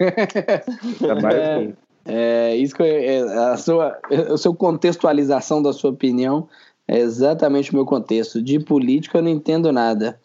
Trabalho 1.00 1.38
é. 1.38 1.70
É, 2.06 2.56
isso 2.56 2.76
que 2.76 2.84
é, 2.84 3.22
a 3.22 3.58
sua, 3.58 4.00
a 4.34 4.38
sua 4.38 4.56
contextualização 4.56 5.62
da 5.62 5.72
sua 5.72 5.92
opinião 5.92 6.48
é 6.88 7.00
exatamente 7.00 7.72
o 7.72 7.76
meu 7.76 7.86
contexto. 7.86 8.42
De 8.42 8.60
política 8.60 9.20
eu 9.20 9.22
não 9.22 9.30
entendo 9.30 9.72
nada. 9.72 10.20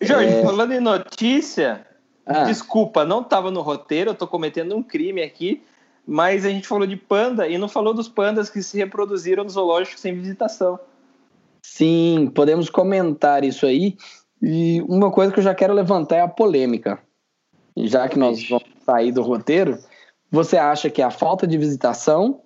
Jorge, 0.00 0.34
é... 0.34 0.42
falando 0.42 0.72
em 0.72 0.80
notícia, 0.80 1.86
ah. 2.26 2.44
desculpa, 2.44 3.04
não 3.04 3.20
estava 3.20 3.50
no 3.50 3.60
roteiro, 3.60 4.10
eu 4.10 4.14
estou 4.14 4.26
cometendo 4.26 4.76
um 4.76 4.82
crime 4.82 5.22
aqui, 5.22 5.62
mas 6.06 6.44
a 6.44 6.48
gente 6.48 6.66
falou 6.66 6.86
de 6.86 6.96
panda 6.96 7.46
e 7.46 7.58
não 7.58 7.68
falou 7.68 7.94
dos 7.94 8.08
pandas 8.08 8.50
que 8.50 8.62
se 8.62 8.76
reproduziram 8.78 9.44
no 9.44 9.50
zoológico 9.50 10.00
sem 10.00 10.14
visitação. 10.14 10.78
Sim, 11.62 12.30
podemos 12.34 12.70
comentar 12.70 13.44
isso 13.44 13.66
aí. 13.66 13.96
E 14.42 14.80
uma 14.88 15.10
coisa 15.10 15.32
que 15.32 15.38
eu 15.38 15.44
já 15.44 15.54
quero 15.54 15.74
levantar 15.74 16.16
é 16.16 16.20
a 16.22 16.28
polêmica. 16.28 16.98
Já 17.76 18.08
que 18.08 18.18
nós 18.18 18.48
vamos 18.48 18.64
sair 18.84 19.12
do 19.12 19.22
roteiro, 19.22 19.78
você 20.30 20.56
acha 20.56 20.88
que 20.88 21.02
é 21.02 21.04
a 21.04 21.10
falta 21.10 21.46
de 21.46 21.58
visitação 21.58 22.40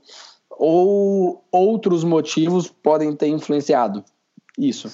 ou 0.50 1.44
outros 1.50 2.04
motivos 2.04 2.68
podem 2.68 3.14
ter 3.14 3.28
influenciado 3.28 4.04
isso 4.56 4.88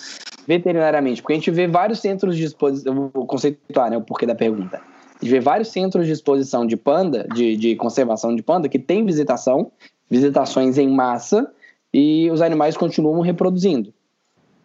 veterinariamente? 0.46 1.22
Porque 1.22 1.34
a 1.34 1.36
gente 1.36 1.50
vê 1.50 1.66
vários 1.66 2.00
centros 2.00 2.36
de 2.36 2.44
exposição, 2.44 3.10
vou 3.12 3.26
conceituar 3.26 3.90
né, 3.90 3.96
o 3.96 4.02
porquê 4.02 4.26
da 4.26 4.34
pergunta. 4.34 4.78
A 4.78 5.24
gente 5.24 5.32
vê 5.32 5.40
vários 5.40 5.68
centros 5.68 6.06
de 6.06 6.12
exposição 6.12 6.66
de 6.66 6.76
panda, 6.76 7.28
de, 7.34 7.56
de 7.56 7.76
conservação 7.76 8.34
de 8.34 8.42
panda, 8.42 8.68
que 8.68 8.78
tem 8.78 9.04
visitação, 9.04 9.70
visitações 10.08 10.78
em 10.78 10.88
massa, 10.88 11.52
e 11.92 12.30
os 12.30 12.40
animais 12.40 12.76
continuam 12.76 13.20
reproduzindo. 13.20 13.92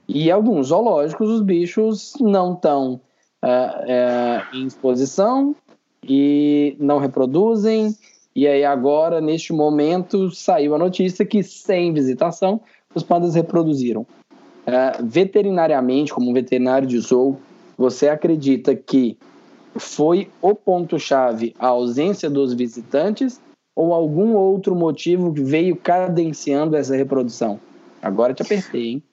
E 0.08 0.32
alguns 0.32 0.68
zoológicos, 0.68 1.30
os 1.30 1.42
bichos 1.42 2.14
não 2.22 2.54
estão 2.54 3.02
uh, 3.44 3.48
uh, 3.48 4.56
em 4.56 4.66
exposição 4.66 5.56
e 6.04 6.78
não 6.80 7.00
reproduzem, 7.00 7.96
e 8.36 8.46
aí 8.46 8.66
agora, 8.66 9.22
neste 9.22 9.54
momento, 9.54 10.30
saiu 10.30 10.76
a 10.76 10.78
notícia 10.78 11.26
que 11.26 11.42
sem 11.42 11.94
visitação, 11.94 12.60
os 12.94 13.02
pandas 13.02 13.34
reproduziram. 13.34 14.02
Uh, 14.02 15.06
veterinariamente, 15.06 16.14
como 16.14 16.30
um 16.30 16.34
veterinário 16.34 16.88
de 16.88 17.00
zoo, 17.00 17.40
você 17.78 18.10
acredita 18.10 18.76
que 18.76 19.18
foi 19.76 20.30
o 20.42 20.54
ponto-chave 20.54 21.56
a 21.58 21.68
ausência 21.68 22.30
dos 22.30 22.54
visitantes 22.54 23.40
ou 23.76 23.94
algum 23.94 24.34
outro 24.34 24.76
motivo 24.76 25.34
que 25.34 25.42
veio 25.42 25.76
cadenciando 25.76 26.76
essa 26.76 26.96
reprodução? 26.96 27.60
Agora 28.02 28.34
te 28.34 28.42
apertei, 28.42 28.88
hein? 28.88 29.04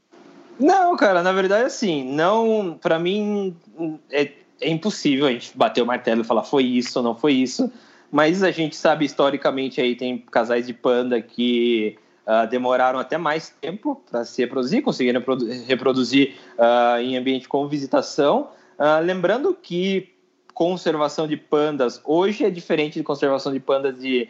Não, 0.58 0.96
cara, 0.96 1.22
na 1.22 1.32
verdade, 1.32 1.64
assim, 1.64 2.04
não, 2.12 2.78
para 2.80 2.98
mim 2.98 3.56
é, 4.10 4.30
é, 4.60 4.70
impossível 4.70 5.26
a 5.26 5.32
gente 5.32 5.56
bater 5.56 5.82
o 5.82 5.86
martelo 5.86 6.22
e 6.22 6.24
falar 6.24 6.44
foi 6.44 6.64
isso 6.64 6.98
ou 6.98 7.04
não 7.04 7.14
foi 7.14 7.32
isso 7.34 7.70
mas 8.12 8.42
a 8.42 8.50
gente 8.50 8.76
sabe 8.76 9.06
historicamente 9.06 9.80
aí 9.80 9.96
tem 9.96 10.18
casais 10.18 10.66
de 10.66 10.74
panda 10.74 11.20
que 11.22 11.96
uh, 12.26 12.46
demoraram 12.46 12.98
até 12.98 13.16
mais 13.16 13.48
tempo 13.48 14.02
para 14.10 14.22
se 14.22 14.42
reproduzir, 14.42 14.82
conseguiram 14.82 15.22
reproduzir 15.66 16.34
uh, 16.58 17.00
em 17.00 17.16
ambiente 17.16 17.48
com 17.48 17.66
visitação. 17.66 18.50
Uh, 18.78 19.02
lembrando 19.02 19.54
que 19.54 20.12
conservação 20.52 21.26
de 21.26 21.38
pandas 21.38 22.02
hoje 22.04 22.44
é 22.44 22.50
diferente 22.50 22.98
de 22.98 23.02
conservação 23.02 23.50
de 23.50 23.58
pandas 23.58 23.98
de. 23.98 24.28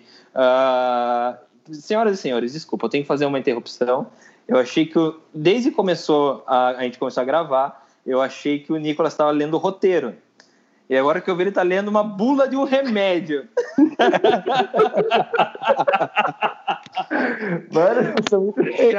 Senhoras 1.72 2.18
e 2.18 2.22
senhores, 2.22 2.52
desculpa, 2.52 2.86
eu 2.86 2.90
tenho 2.90 3.04
que 3.04 3.08
fazer 3.08 3.26
uma 3.26 3.38
interrupção. 3.38 4.06
Eu 4.46 4.58
achei 4.58 4.86
que 4.86 4.98
desde 5.34 5.70
que 5.70 5.76
começou 5.76 6.44
a, 6.46 6.68
a 6.68 6.82
gente 6.82 6.98
começou 6.98 7.20
a 7.20 7.24
gravar, 7.24 7.86
eu 8.06 8.20
achei 8.20 8.60
que 8.60 8.72
o 8.72 8.76
Nicolas 8.76 9.12
estava 9.12 9.30
lendo 9.32 9.54
o 9.54 9.58
roteiro. 9.58 10.14
E 10.92 10.98
agora 10.98 11.22
que 11.22 11.30
eu 11.30 11.34
vi, 11.34 11.44
ele 11.44 11.52
tá 11.52 11.62
lendo 11.62 11.88
uma 11.88 12.04
bula 12.04 12.46
de 12.46 12.54
um 12.54 12.64
remédio. 12.64 13.48
Mano, 17.72 18.14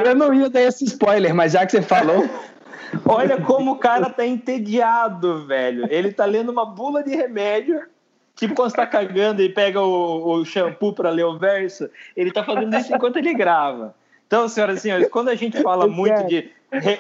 eu 0.04 0.16
não 0.16 0.34
ia 0.34 0.50
dar 0.50 0.62
esse 0.62 0.86
spoiler, 0.86 1.36
mas 1.36 1.52
já 1.52 1.64
que 1.68 1.74
você 1.74 1.84
falou. 1.84 2.28
Olha 3.06 3.40
como 3.40 3.74
o 3.74 3.78
cara 3.78 4.10
tá 4.10 4.26
entediado, 4.26 5.46
velho. 5.46 5.86
Ele 5.88 6.12
tá 6.12 6.26
lendo 6.26 6.52
uma 6.52 6.66
bula 6.66 7.04
de 7.04 7.16
remédio. 7.16 7.80
Tipo 8.36 8.56
quando 8.56 8.72
você 8.72 8.78
tá 8.78 8.88
cagando 8.88 9.44
e 9.44 9.50
pega 9.50 9.80
o, 9.80 10.40
o 10.40 10.46
shampoo 10.46 10.94
para 10.94 11.12
ler 11.12 11.26
o 11.26 11.38
verso. 11.38 11.88
Ele 12.18 12.32
tá 12.32 12.44
fazendo 12.44 12.76
isso 12.76 12.92
enquanto 12.92 13.18
ele 13.18 13.36
grava. 13.36 13.94
Então, 14.26 14.50
senhoras 14.50 14.80
e 14.80 14.82
senhores, 14.82 15.10
quando 15.10 15.30
a 15.30 15.36
gente 15.36 15.62
fala 15.62 15.88
muito 15.88 16.26
de, 16.26 16.50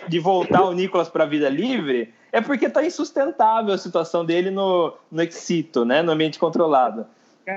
de 0.07 0.19
voltar 0.19 0.61
o 0.61 0.71
Nicolas 0.71 1.09
para 1.09 1.23
a 1.23 1.27
vida 1.27 1.49
livre, 1.49 2.13
é 2.33 2.41
porque 2.41 2.67
tá 2.67 2.83
insustentável 2.83 3.73
a 3.73 3.77
situação 3.77 4.25
dele 4.25 4.49
no, 4.49 4.91
no 5.11 5.21
excito, 5.21 5.85
né? 5.85 6.01
No 6.01 6.11
ambiente 6.11 6.39
controlado. 6.39 7.05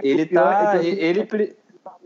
Ele 0.03 0.27
tá. 0.27 0.77
É 0.77 0.85
ele, 0.85 1.27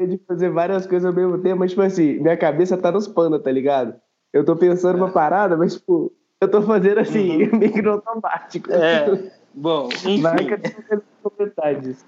de 0.07 0.19
fazer 0.27 0.51
várias 0.51 0.87
coisas 0.87 1.05
ao 1.05 1.15
mesmo 1.15 1.39
tempo, 1.39 1.59
mas, 1.59 1.71
tipo 1.71 1.83
assim, 1.83 2.21
minha 2.21 2.37
cabeça 2.37 2.77
tá 2.79 2.93
nos 2.93 3.09
panos, 3.09 3.43
tá 3.43 3.51
ligado? 3.51 3.95
Eu 4.33 4.45
tô 4.45 4.55
pensando 4.55 4.99
é. 4.99 5.03
uma 5.03 5.11
parada, 5.11 5.57
mas, 5.57 5.75
tipo, 5.75 6.13
eu 6.41 6.49
tô 6.49 6.63
fazendo 6.63 7.01
assim, 7.01 7.45
uhum. 7.45 7.59
micro 7.59 7.91
automático. 7.91 8.73
É. 8.73 9.31
Bom, 9.53 9.89
enfim. 10.07 10.23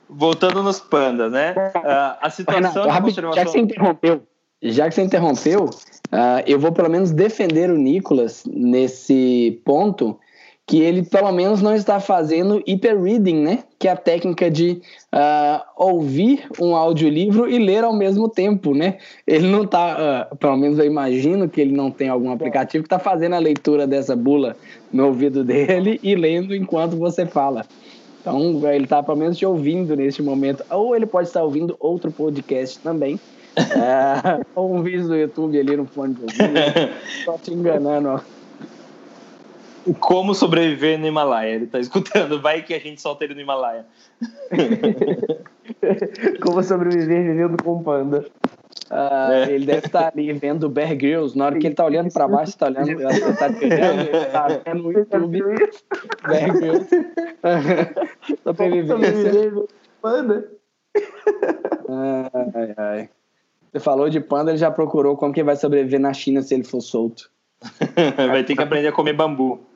Voltando 0.09 0.63
nos 0.63 0.79
pandas, 0.79 1.33
né? 1.33 1.55
Uh, 1.75 2.19
a 2.21 2.31
situação 2.31 2.85
Renato, 2.85 2.99
de 2.99 3.03
conservação... 3.03 3.35
Já 3.35 3.45
que 3.45 3.51
você 3.51 3.59
interrompeu, 3.59 4.23
já 4.63 4.89
que 4.89 4.95
você 4.95 5.03
interrompeu, 5.03 5.65
uh, 5.65 6.43
eu 6.47 6.59
vou 6.59 6.73
pelo 6.73 6.89
menos 6.89 7.11
defender 7.11 7.69
o 7.69 7.77
Nicolas 7.77 8.45
nesse 8.47 9.61
ponto, 9.65 10.19
que 10.67 10.81
ele 10.81 11.03
pelo 11.03 11.33
menos 11.33 11.61
não 11.61 11.75
está 11.75 11.99
fazendo 11.99 12.63
hyper-reading, 12.67 13.43
né? 13.43 13.65
Que 13.79 13.89
é 13.89 13.91
a 13.91 13.97
técnica 13.97 14.51
de 14.51 14.81
uh, 15.13 15.61
ouvir 15.77 16.47
um 16.61 16.77
audiolivro 16.77 17.49
e 17.49 17.59
ler 17.59 17.85
ao 17.85 17.93
mesmo 17.93 18.29
tempo, 18.29 18.73
né? 18.75 18.99
Ele 19.27 19.49
não 19.49 19.65
está, 19.65 20.29
uh, 20.33 20.37
pelo 20.37 20.57
menos 20.57 20.79
eu 20.79 20.87
imagino 20.87 21.49
que 21.49 21.61
ele 21.61 21.73
não 21.73 21.91
tem 21.91 22.09
algum 22.09 22.31
aplicativo 22.31 22.85
que 22.85 22.87
está 22.87 22.99
fazendo 22.99 23.35
a 23.35 23.39
leitura 23.39 23.87
dessa 23.87 24.15
bula 24.15 24.57
no 24.93 25.07
ouvido 25.07 25.43
dele 25.45 25.99
e 26.03 26.15
lendo 26.15 26.55
enquanto 26.55 26.97
você 26.97 27.27
fala. 27.27 27.67
Então, 28.21 28.61
ele 28.73 28.85
está 28.85 29.03
pelo 29.03 29.19
menos 29.19 29.37
te 29.37 29.45
ouvindo 29.45 29.97
neste 29.97 30.23
momento. 30.23 30.65
Ou 30.71 30.95
ele 30.95 31.07
pode 31.07 31.27
estar 31.27 31.43
ouvindo 31.43 31.77
outro 31.81 32.11
podcast 32.11 32.79
também. 32.79 33.19
É, 33.55 34.41
um 34.59 34.83
vídeo 34.83 35.09
do 35.09 35.15
YouTube 35.15 35.61
ali 35.61 35.77
no 35.77 35.85
fone 35.85 36.15
de 36.15 36.23
ouvido, 36.23 36.59
só 37.23 37.37
te 37.37 37.53
enganando, 37.53 38.09
ó. 38.09 38.42
Como 39.99 40.35
sobreviver 40.35 40.99
no 40.99 41.07
Himalaia? 41.07 41.55
Ele 41.55 41.67
tá 41.67 41.79
escutando, 41.81 42.41
vai 42.41 42.63
que 42.63 42.75
a 42.75 42.79
gente 42.79 43.01
solta 43.01 43.25
ele 43.25 43.35
no 43.35 43.41
Himalaia. 43.41 43.85
Como 46.41 46.63
sobreviver 46.63 47.25
vivendo 47.25 47.63
com 47.63 47.83
panda. 47.83 48.27
Ah, 48.91 49.31
É. 49.33 49.51
Ele 49.51 49.67
deve 49.67 49.87
estar 49.87 50.13
ali 50.13 50.33
vendo 50.33 50.65
o 50.65 50.69
Bear 50.69 50.95
Grylls. 50.97 51.37
Na 51.37 51.47
hora 51.47 51.59
que 51.59 51.67
ele 51.67 51.75
tá 51.75 51.85
olhando 51.85 52.13
pra 52.13 52.29
baixo, 52.29 52.57
tá 52.57 52.67
olhando, 52.67 52.91
ele 52.91 53.03
tá 53.03 53.47
ele 53.61 54.27
tá 54.31 54.49
vendo 54.65 54.83
no 54.83 54.93
YouTube 54.93 55.43
Bear 56.29 56.53
Grylls. 56.53 56.89
Sobrevivência. 58.45 58.95
Sobreviver 58.95 59.33
vivendo 59.33 59.61
com 59.63 59.69
panda. 60.01 60.51
Ai, 61.89 62.75
ai. 62.77 63.09
Você 63.73 63.81
falou 63.81 64.11
de 64.11 64.21
panda, 64.21 64.51
ele 64.51 64.59
já 64.59 64.71
procurou 64.71 65.17
como 65.17 65.33
que 65.33 65.43
vai 65.43 65.57
sobreviver 65.57 65.99
na 65.99 66.13
China 66.13 66.43
se 66.43 66.55
ele 66.55 66.65
for 66.65 66.83
solto. 66.83 67.31
Vai 68.17 68.45
ter 68.45 68.55
que 68.55 68.63
aprender 68.63 68.89
a 68.89 68.93
comer 68.93 69.15
bambu. 69.15 69.72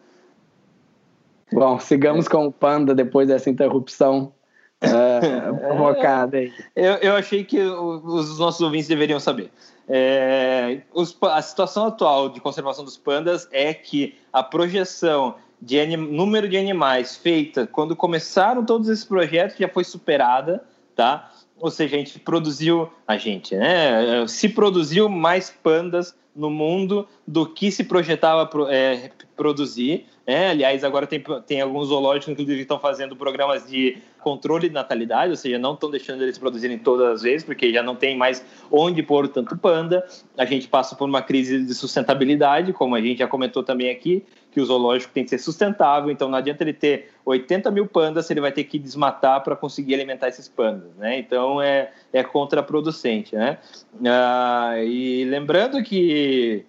Bom, 1.53 1.79
sigamos 1.79 2.27
com 2.27 2.47
o 2.47 2.53
panda 2.53 2.95
depois 2.95 3.29
dessa 3.29 3.49
interrupção 3.49 4.33
ah, 4.83 5.55
provocada 5.69 6.39
aí. 6.39 6.53
Eu, 6.75 6.95
eu 6.95 7.15
achei 7.15 7.45
que 7.45 7.59
os 7.61 8.39
nossos 8.39 8.61
ouvintes 8.61 8.89
deveriam 8.89 9.21
saber. 9.21 9.51
É, 9.89 10.81
os 10.93 11.17
a 11.23 11.41
situação 11.41 11.87
atual 11.87 12.29
de 12.29 12.41
conservação 12.41 12.85
dos 12.85 12.97
pandas 12.97 13.49
é 13.53 13.73
que 13.73 14.17
a 14.33 14.43
projeção 14.43 15.37
de 15.63 15.79
anim- 15.79 15.97
número 15.97 16.49
de 16.49 16.57
animais 16.57 17.17
feita 17.17 17.67
quando 17.67 17.95
começaram 17.95 18.65
todos 18.65 18.89
esses 18.89 19.05
projetos 19.05 19.57
já 19.57 19.69
foi 19.69 19.85
superada, 19.85 20.65
tá? 20.95 21.31
Ou 21.59 21.71
seja, 21.71 21.97
a 21.97 21.99
gente 21.99 22.19
produziu, 22.19 22.89
a 23.07 23.17
gente, 23.17 23.55
né? 23.57 24.27
Se 24.27 24.49
produziu 24.49 25.09
mais 25.09 25.51
pandas 25.51 26.15
no 26.35 26.51
mundo 26.51 27.09
do 27.27 27.47
que 27.47 27.71
se 27.71 27.83
projetava 27.83 28.45
pro- 28.45 28.69
é, 28.69 29.11
produzir. 29.35 30.05
né? 30.27 30.51
aliás, 30.51 30.85
agora 30.85 31.07
tem, 31.07 31.23
tem 31.47 31.61
alguns 31.63 31.89
zoológicos, 31.89 32.35
que 32.37 32.43
estão 32.53 32.79
fazendo 32.79 33.17
programas 33.17 33.67
de 33.67 33.97
controle 34.21 34.69
de 34.69 34.75
natalidade, 34.75 35.31
ou 35.31 35.37
seja, 35.37 35.59
não 35.59 35.75
estão 35.75 35.91
deixando 35.91 36.23
eles 36.23 36.37
produzirem 36.37 36.79
todas 36.79 37.07
as 37.09 37.23
vezes, 37.23 37.45
porque 37.45 37.73
já 37.73 37.83
não 37.83 37.95
tem 37.95 38.17
mais 38.17 38.45
onde 38.71 39.03
pôr 39.03 39.29
tanto 39.29 39.57
panda. 39.57 40.05
A 40.37 40.45
gente 40.45 40.69
passa 40.69 40.95
por 40.97 41.09
uma 41.09 41.23
crise 41.23 41.65
de 41.65 41.75
sustentabilidade, 41.75 42.73
como 42.73 42.95
a 42.97 43.01
gente 43.01 43.19
já 43.19 43.29
comentou 43.29 43.63
também 43.63 43.89
aqui, 43.89 44.25
que 44.57 44.61
o 44.63 44.65
zoológico 44.65 45.13
tem 45.13 45.23
que 45.23 45.29
ser 45.29 45.37
sustentável, 45.37 46.11
então 46.11 46.31
não 46.31 46.39
adianta 46.39 46.65
ele 46.65 46.73
ter 46.73 47.11
80 47.27 47.71
mil 47.71 47.87
pandas 47.87 48.25
se 48.25 48.33
ele 48.33 48.41
vai 48.41 48.51
ter 48.51 48.65
que 48.65 48.79
desmatar 48.79 49.45
para 49.45 49.55
conseguir 49.55 49.93
alimentar 49.93 50.29
esses 50.29 50.49
pandas, 50.49 50.97
né? 50.97 51.19
Então 51.19 51.61
é, 51.61 51.93
é 52.11 52.25
contraproducente, 52.25 53.37
né? 53.37 53.59
Ah, 54.07 54.77
e 54.83 55.27
lembrando 55.27 55.83
que, 55.83 56.65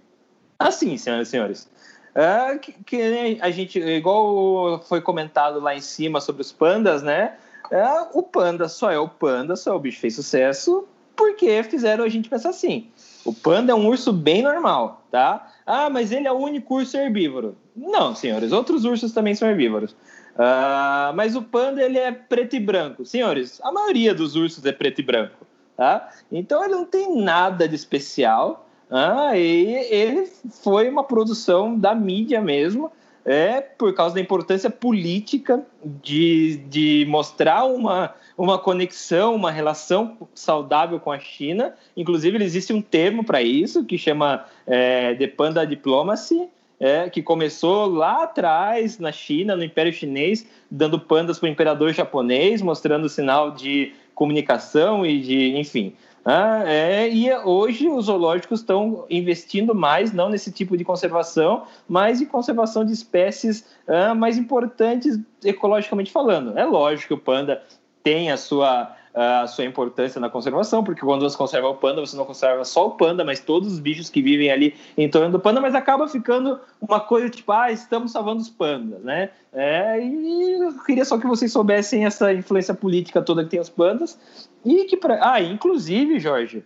assim, 0.60 0.97
senhoras 0.97 1.30
e 1.30 1.32
senhores, 1.32 1.71
ah, 2.13 2.58
que, 2.58 2.73
que 2.84 3.39
a 3.39 3.50
gente, 3.52 3.80
igual 3.80 4.84
foi 4.84 5.00
comentado 5.00 5.62
lá 5.62 5.73
em 5.73 5.80
cima 5.80 6.19
sobre 6.19 6.41
os 6.41 6.52
pandas, 6.52 7.02
né? 7.02 7.38
Ah, 7.71 8.10
o 8.13 8.21
panda 8.21 8.67
só 8.67 8.91
é 8.91 9.00
o 9.00 9.08
panda, 9.08 9.56
só 9.56 9.71
é 9.71 9.76
o 9.76 9.80
bicho 9.80 10.02
fez 10.02 10.13
sucesso, 10.13 10.86
porque 11.15 11.63
fizeram 11.63 12.04
a 12.04 12.10
gente 12.10 12.28
pensar 12.28 12.50
assim. 12.50 12.89
O 13.23 13.34
panda 13.34 13.71
é 13.71 13.76
um 13.76 13.88
urso 13.88 14.12
bem 14.12 14.41
normal, 14.41 15.06
tá? 15.10 15.54
Ah, 15.65 15.89
mas 15.89 16.12
ele 16.12 16.28
é 16.28 16.32
o 16.34 16.38
único 16.38 16.76
urso 16.76 16.97
herbívoro. 16.97 17.56
Não, 17.78 18.16
senhores, 18.16 18.52
outros 18.52 18.84
ursos 18.86 19.13
também 19.13 19.36
são 19.36 19.48
herbívoros. 19.48 19.96
Ah, 20.36 21.12
mas 21.16 21.36
o 21.36 21.44
panda 21.44 21.82
ele 21.84 22.00
é 22.00 22.12
preto 22.12 22.56
e 22.56 22.60
branco. 22.60 23.06
Senhores, 23.06 23.62
a 23.63 23.72
maioria 23.72 24.16
dos 24.16 24.36
ursos 24.36 24.66
é 24.66 24.72
preto 24.72 25.00
e 25.00 25.04
branco, 25.04 25.46
tá? 25.76 26.10
Então 26.32 26.63
ele 26.63 26.74
não 26.74 26.86
tem 26.86 27.16
nada 27.22 27.68
de 27.68 27.76
especial. 27.76 28.68
Ah, 28.90 29.38
e 29.38 29.66
ele 29.92 30.28
foi 30.63 30.90
uma 30.90 31.04
produção 31.04 31.78
da 31.78 31.94
mídia 31.94 32.42
mesmo, 32.42 32.92
é 33.26 33.60
por 33.60 33.94
causa 33.94 34.16
da 34.16 34.22
importância 34.22 34.70
política 34.70 35.62
de, 35.84 36.58
de 36.70 37.06
mostrar 37.10 37.66
uma, 37.66 38.16
uma 38.38 38.58
conexão, 38.58 39.36
uma 39.36 39.52
relação 39.52 40.18
saudável 40.34 41.00
com 41.00 41.12
a 41.12 41.20
China. 41.20 41.76
Inclusive, 41.98 42.42
existe 42.42 42.72
um 42.72 42.82
termo 42.82 43.26
para 43.26 43.42
isso 43.42 43.84
que 43.84 43.98
chama 43.98 44.46
é, 44.66 45.13
The 45.16 45.28
Panda 45.28 45.68
Diplomacy, 45.68 46.48
é, 46.80 47.10
que 47.10 47.22
começou 47.22 47.88
lá 47.88 48.24
atrás 48.24 49.00
na 49.00 49.12
China, 49.12 49.56
no 49.56 49.63
Império 49.63 49.92
Chinês, 49.92 50.48
dando 50.70 51.00
pandas 51.00 51.40
para 51.40 51.48
o 51.48 51.52
imperador 51.52 51.94
japonês, 51.94 52.62
mostrando 52.62 53.10
sinal 53.10 53.52
de 53.52 53.94
comunicação 54.13 55.06
e 55.06 55.20
de, 55.20 55.58
enfim. 55.58 55.94
Ah, 56.30 56.63
é, 56.66 57.10
e 57.10 57.34
hoje 57.34 57.88
os 57.88 58.08
zoológicos 58.08 58.60
estão 58.60 59.06
investindo 59.10 59.74
mais, 59.74 60.12
não 60.12 60.28
nesse 60.28 60.52
tipo 60.52 60.76
de 60.76 60.84
conservação, 60.84 61.63
mas 61.88 62.20
em 62.20 62.26
conservação 62.26 62.84
de 62.84 62.92
espécies 62.92 63.66
ah, 63.88 64.13
mais 64.13 64.38
importantes 64.38 65.18
ecologicamente 65.42 66.12
falando. 66.12 66.58
É 66.58 66.66
lógico 66.66 67.08
que 67.08 67.13
o 67.13 67.18
panda 67.18 67.63
tem 68.04 68.30
a 68.30 68.36
sua, 68.36 68.94
a 69.20 69.48
sua 69.48 69.66
importância 69.66 70.22
na 70.22 70.30
conservação, 70.30 70.84
porque 70.84 71.02
quando 71.02 71.28
você 71.28 71.36
conserva 71.36 71.68
o 71.68 71.74
panda, 71.74 72.06
você 72.06 72.16
não 72.16 72.24
conserva 72.24 72.64
só 72.64 72.86
o 72.86 72.92
panda, 72.92 73.26
mas 73.26 73.40
todos 73.40 73.74
os 73.74 73.80
bichos 73.80 74.12
que 74.12 74.22
vivem 74.22 74.52
ali 74.52 74.76
em 74.96 75.10
torno 75.10 75.32
do 75.32 75.40
panda, 75.40 75.60
mas 75.60 75.74
acaba 75.74 76.08
ficando 76.08 76.60
uma 76.80 77.00
coisa 77.00 77.28
tipo, 77.28 77.52
ah, 77.52 77.72
estamos 77.72 78.12
salvando 78.12 78.44
os 78.44 78.50
pandas, 78.50 79.02
né? 79.02 79.32
É, 79.52 80.00
e 80.00 80.62
eu 80.62 80.84
queria 80.84 81.04
só 81.04 81.18
que 81.18 81.26
vocês 81.26 81.52
soubessem 81.52 82.06
essa 82.06 82.32
influência 82.32 82.76
política 82.76 83.20
toda 83.20 83.44
que 83.44 83.50
tem 83.50 83.60
os 83.60 83.70
pandas, 83.70 84.20
e 84.64 84.86
que 84.86 84.96
para, 84.96 85.34
ah, 85.34 85.42
inclusive, 85.42 86.20
Jorge, 86.20 86.64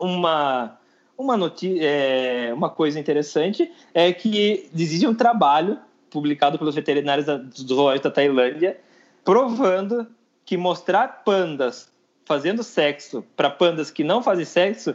uma 0.00 0.76
uma 1.16 1.36
notícia, 1.36 1.80
é, 1.80 2.52
uma 2.54 2.70
coisa 2.70 2.98
interessante 2.98 3.70
é 3.94 4.12
que 4.12 4.68
existe 4.74 5.06
um 5.06 5.14
trabalho 5.14 5.78
publicado 6.10 6.58
pelos 6.58 6.74
veterinários 6.74 7.26
da, 7.26 7.36
do 7.36 7.74
zoológico 7.74 8.04
da 8.04 8.14
Tailândia 8.14 8.78
provando 9.24 10.06
que 10.48 10.56
mostrar 10.56 11.24
pandas 11.26 11.90
fazendo 12.24 12.62
sexo 12.62 13.22
para 13.36 13.50
pandas 13.50 13.90
que 13.90 14.02
não 14.02 14.22
fazem 14.22 14.46
sexo 14.46 14.94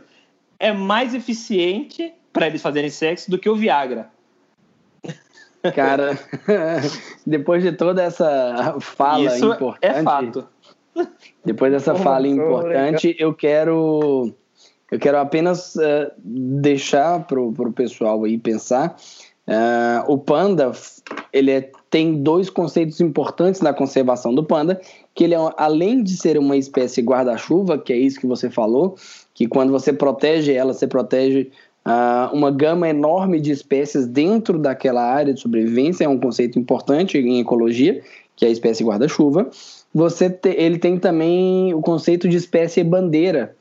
é 0.58 0.74
mais 0.74 1.14
eficiente 1.14 2.12
para 2.32 2.48
eles 2.48 2.60
fazerem 2.60 2.90
sexo 2.90 3.30
do 3.30 3.38
que 3.38 3.48
o 3.48 3.56
Viagra. 3.56 4.10
Cara, 5.76 6.18
depois 7.24 7.62
de 7.62 7.72
toda 7.72 8.02
essa 8.02 8.78
fala 8.80 9.26
Isso 9.26 9.54
importante, 9.54 9.96
é 9.96 10.02
fato. 10.02 10.50
depois 11.46 11.72
dessa 11.72 11.94
fala 11.94 12.28
importante, 12.28 13.16
eu 13.20 13.32
quero 13.32 14.34
eu 14.90 14.98
quero 14.98 15.20
apenas 15.20 15.76
uh, 15.76 16.12
deixar 16.18 17.28
pro, 17.28 17.54
pro 17.54 17.72
pessoal 17.72 18.24
aí 18.24 18.40
pensar. 18.40 18.96
Uh, 19.46 20.10
o 20.12 20.18
panda, 20.18 20.72
ele 21.34 21.52
é, 21.52 21.70
tem 21.90 22.24
dois 22.24 22.50
conceitos 22.50 23.02
importantes 23.02 23.60
na 23.60 23.74
conservação 23.74 24.34
do 24.34 24.44
panda, 24.44 24.80
que 25.14 25.26
ele 25.26 25.36
é, 25.36 25.38
além 25.58 26.02
de 26.02 26.16
ser 26.16 26.38
uma 26.38 26.56
espécie 26.56 27.02
guarda-chuva, 27.02 27.78
que 27.78 27.92
é 27.92 27.98
isso 27.98 28.20
que 28.20 28.26
você 28.26 28.50
falou, 28.50 28.96
que 29.34 29.48
quando 29.48 29.72
você 29.72 29.92
protege 29.92 30.54
ela, 30.54 30.74
você 30.74 30.88
protege 30.88 31.52
uh, 31.86 32.34
uma 32.34 32.52
gama 32.52 32.88
enorme 32.88 33.42
de 33.42 33.52
espécies 33.52 34.08
dentro 34.08 34.58
daquela 34.58 35.04
área 35.04 35.34
de 35.34 35.42
sobrevivência, 35.42 36.06
é 36.06 36.10
um 36.10 36.20
conceito 36.20 36.58
importante 36.58 37.18
em 37.18 37.42
ecologia, 37.42 38.02
que 38.36 38.46
é 38.46 38.48
a 38.48 38.52
espécie 38.52 38.84
guarda-chuva. 38.84 39.50
Você 39.94 40.30
te, 40.30 40.50
ele 40.50 40.80
tem 40.80 40.98
também 40.98 41.74
o 41.74 41.82
conceito 41.82 42.30
de 42.30 42.38
espécie 42.38 42.84
bandeira, 42.84 43.56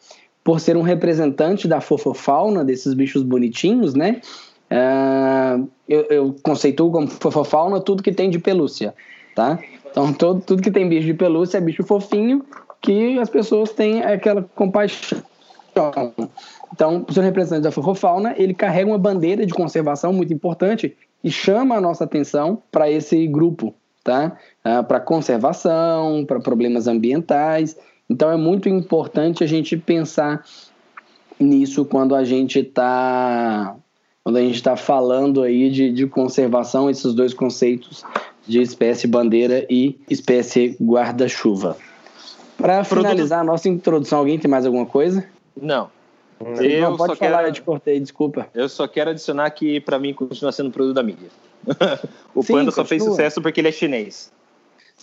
por 0.44 0.58
ser 0.58 0.76
um 0.76 0.82
representante 0.82 1.68
da 1.68 1.80
fofofauna, 1.80 2.64
desses 2.64 2.94
bichos 2.94 3.22
bonitinhos, 3.22 3.94
né? 3.94 4.20
Uh, 4.72 5.68
eu, 5.86 6.00
eu 6.08 6.36
conceituo 6.42 6.90
como 6.90 7.06
fofofauna 7.20 7.80
tudo 7.80 8.02
que 8.02 8.12
tem 8.12 8.30
de 8.30 8.38
pelúcia, 8.38 8.94
tá? 9.34 9.58
Então, 9.90 10.12
todo, 10.14 10.40
tudo 10.40 10.62
que 10.62 10.70
tem 10.70 10.88
bicho 10.88 11.06
de 11.06 11.12
pelúcia 11.12 11.58
é 11.58 11.60
bicho 11.60 11.84
fofinho 11.84 12.42
que 12.80 13.18
as 13.18 13.28
pessoas 13.28 13.70
têm 13.72 14.02
aquela 14.02 14.42
compaixão. 14.54 15.22
Então, 16.72 17.02
por 17.02 17.12
ser 17.12 17.20
um 17.20 17.24
representante 17.24 17.62
da 17.62 17.70
fofofauna, 17.70 18.34
ele 18.36 18.54
carrega 18.54 18.90
uma 18.90 18.98
bandeira 18.98 19.44
de 19.44 19.52
conservação 19.52 20.12
muito 20.12 20.32
importante 20.32 20.96
e 21.22 21.30
chama 21.30 21.76
a 21.76 21.80
nossa 21.80 22.04
atenção 22.04 22.62
para 22.70 22.90
esse 22.90 23.26
grupo, 23.26 23.74
tá? 24.02 24.36
Uh, 24.64 24.82
para 24.84 24.98
conservação, 25.00 26.24
para 26.26 26.40
problemas 26.40 26.86
ambientais. 26.86 27.76
Então 28.08 28.30
é 28.30 28.36
muito 28.36 28.68
importante 28.68 29.44
a 29.44 29.46
gente 29.46 29.76
pensar 29.76 30.44
nisso 31.38 31.84
quando 31.84 32.14
a 32.14 32.24
gente 32.24 32.58
está 32.60 33.76
quando 34.24 34.36
a 34.36 34.40
gente 34.40 34.54
está 34.54 34.76
falando 34.76 35.42
aí 35.42 35.70
de, 35.70 35.92
de 35.92 36.06
conservação, 36.06 36.88
esses 36.88 37.12
dois 37.14 37.34
conceitos 37.34 38.04
de 38.46 38.60
espécie 38.60 39.06
bandeira 39.06 39.66
e 39.68 39.98
espécie 40.08 40.76
guarda-chuva. 40.80 41.76
Para 42.56 42.84
finalizar 42.84 43.40
a 43.40 43.44
nossa 43.44 43.68
introdução, 43.68 44.20
alguém 44.20 44.38
tem 44.38 44.50
mais 44.50 44.64
alguma 44.64 44.86
coisa? 44.86 45.26
Não. 45.60 45.90
Eu 46.40 46.90
Não, 46.90 46.96
pode 46.96 47.16
falar, 47.16 47.38
quero... 47.38 47.48
eu 47.48 47.52
te 47.52 47.62
cortei, 47.62 48.00
desculpa. 48.00 48.48
Eu 48.54 48.68
só 48.68 48.86
quero 48.88 49.10
adicionar 49.10 49.50
que 49.50 49.80
para 49.80 49.98
mim 49.98 50.12
continua 50.12 50.52
sendo 50.52 50.70
produto 50.70 50.94
da 50.94 51.02
mídia. 51.02 51.28
o 52.34 52.42
Sim, 52.42 52.54
Panda 52.54 52.70
só 52.70 52.84
fez 52.84 53.02
sucesso 53.02 53.40
porque 53.40 53.60
ele 53.60 53.68
é 53.68 53.72
chinês. 53.72 54.32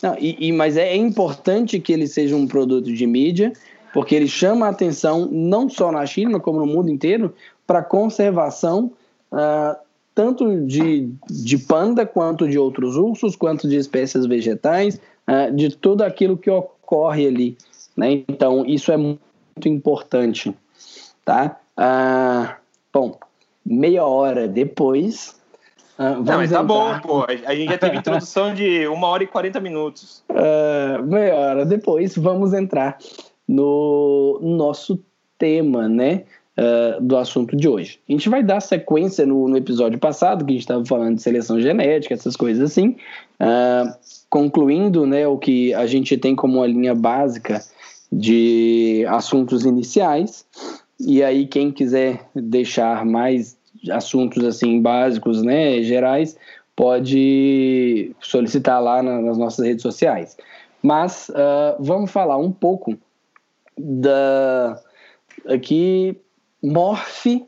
Não, 0.02 0.16
e, 0.18 0.48
e, 0.48 0.52
mas 0.52 0.78
é 0.78 0.96
importante 0.96 1.80
que 1.80 1.92
ele 1.92 2.08
seja 2.08 2.36
um 2.36 2.48
produto 2.48 2.92
de 2.92 3.08
mídia, 3.08 3.52
porque 3.94 4.16
ele 4.16 4.28
chama 4.28 4.66
a 4.66 4.70
atenção 4.70 5.28
não 5.30 5.70
só 5.70 5.92
na 5.92 6.06
China, 6.06 6.40
como 6.40 6.60
no 6.60 6.66
mundo 6.66 6.90
inteiro, 6.90 7.34
para 7.66 7.80
a 7.80 7.84
conservação 7.84 8.92
uh, 9.32 9.76
tanto 10.14 10.66
de, 10.66 11.12
de 11.30 11.58
panda, 11.58 12.06
quanto 12.06 12.48
de 12.48 12.58
outros 12.58 12.96
ursos, 12.96 13.36
quanto 13.36 13.68
de 13.68 13.78
espécies 13.78 14.26
vegetais, 14.26 15.00
uh, 15.28 15.54
de 15.56 15.76
tudo 15.76 16.04
aquilo 16.04 16.38
que 16.38 16.50
ocorre 16.50 17.28
ali. 17.28 17.58
Né? 17.96 18.24
Então, 18.28 18.66
isso 18.66 18.92
é 18.92 18.98
muito 18.98 19.20
importante. 19.66 20.54
Tá? 21.24 21.60
Uh, 21.78 22.54
bom, 22.92 23.20
meia 23.66 24.06
hora 24.06 24.48
depois, 24.48 25.40
Uh, 26.00 26.24
não, 26.24 26.38
mas 26.38 26.50
tá 26.50 26.62
entrar... 26.62 26.64
bom, 26.64 27.00
pô. 27.02 27.26
A 27.26 27.54
gente 27.54 27.70
já 27.70 27.78
teve 27.78 27.98
introdução 27.98 28.54
de 28.54 28.88
uma 28.88 29.06
hora 29.10 29.22
e 29.22 29.28
40 29.28 29.60
minutos. 29.60 30.24
Uh, 30.30 31.04
meia 31.04 31.36
hora 31.36 31.66
depois, 31.66 32.16
vamos 32.16 32.54
entrar 32.54 32.98
no 33.46 34.40
nosso 34.42 35.04
tema, 35.38 35.90
né? 35.90 36.24
Uh, 36.60 37.02
do 37.02 37.16
assunto 37.16 37.56
de 37.56 37.70
hoje. 37.70 38.02
A 38.10 38.12
gente 38.12 38.28
vai 38.28 38.44
dar 38.44 38.60
sequência 38.60 39.26
no, 39.26 39.48
no 39.48 39.56
episódio 39.56 39.98
passado, 39.98 40.44
que 40.44 40.52
a 40.52 40.56
gente 40.56 40.64
estava 40.64 40.84
falando 40.84 41.16
de 41.16 41.22
seleção 41.22 41.62
genética, 41.62 42.14
essas 42.14 42.36
coisas 42.36 42.62
assim, 42.70 42.98
uh, 43.40 43.96
concluindo 44.30 45.06
né, 45.06 45.26
o 45.26 45.38
que 45.38 45.74
a 45.74 45.88
gente 45.88 46.18
tem 46.18 46.36
como 46.36 46.56
uma 46.58 46.68
linha 46.68 46.94
básica 46.94 47.64
de 48.12 49.06
assuntos 49.08 49.64
iniciais. 49.64 50.46
E 51.00 51.24
aí, 51.24 51.48
quem 51.48 51.72
quiser 51.72 52.26
deixar 52.36 53.06
mais 53.06 53.58
assuntos 53.90 54.44
assim 54.44 54.82
básicos, 54.82 55.42
né, 55.42 55.82
gerais, 55.82 56.36
pode 56.76 58.12
solicitar 58.20 58.82
lá 58.82 59.02
nas 59.02 59.38
nossas 59.38 59.66
redes 59.66 59.82
sociais. 59.82 60.38
Mas 60.82 61.30
uh, 61.30 61.82
vamos 61.82 62.12
falar 62.12 62.38
um 62.38 62.52
pouco 62.52 62.98
da 63.78 64.78
aqui 65.48 66.18
morphe, 66.62 67.46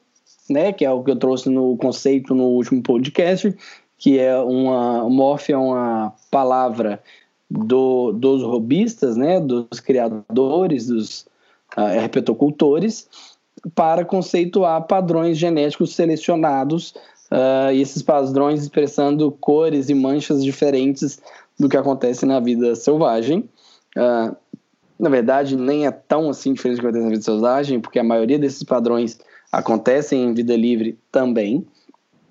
né, 0.49 0.73
que 0.73 0.85
é 0.85 0.91
o 0.91 1.03
que 1.03 1.11
eu 1.11 1.15
trouxe 1.15 1.49
no 1.49 1.77
conceito 1.77 2.35
no 2.35 2.45
último 2.45 2.81
podcast, 2.81 3.55
que 3.97 4.19
é 4.19 4.37
uma 4.37 5.09
morphe 5.09 5.53
é 5.53 5.57
uma 5.57 6.13
palavra 6.29 7.01
do, 7.49 8.11
dos 8.13 8.41
robistas, 8.43 9.15
né, 9.15 9.39
dos 9.39 9.79
criadores, 9.79 10.87
dos 10.87 11.25
uh, 11.77 11.81
herpetocultores, 11.81 13.07
para 13.75 14.03
conceituar 14.05 14.87
padrões 14.87 15.37
genéticos 15.37 15.93
selecionados, 15.93 16.93
uh, 17.31 17.71
e 17.73 17.81
esses 17.81 18.01
padrões 18.01 18.61
expressando 18.61 19.31
cores 19.31 19.89
e 19.89 19.93
manchas 19.93 20.43
diferentes 20.43 21.21
do 21.59 21.69
que 21.69 21.77
acontece 21.77 22.25
na 22.25 22.39
vida 22.39 22.75
selvagem. 22.75 23.49
Uh, 23.97 24.35
na 25.01 25.09
verdade, 25.09 25.57
nem 25.57 25.87
é 25.87 25.91
tão 25.91 26.29
assim 26.29 26.53
diferente 26.53 26.77
do 26.77 26.81
que 26.81 26.87
acontece 26.87 27.03
na 27.03 27.09
vida 27.09 27.23
selvagem, 27.23 27.79
porque 27.79 27.97
a 27.97 28.03
maioria 28.03 28.37
desses 28.37 28.61
padrões 28.61 29.19
acontecem 29.51 30.23
em 30.23 30.31
vida 30.31 30.55
livre 30.55 30.95
também, 31.11 31.65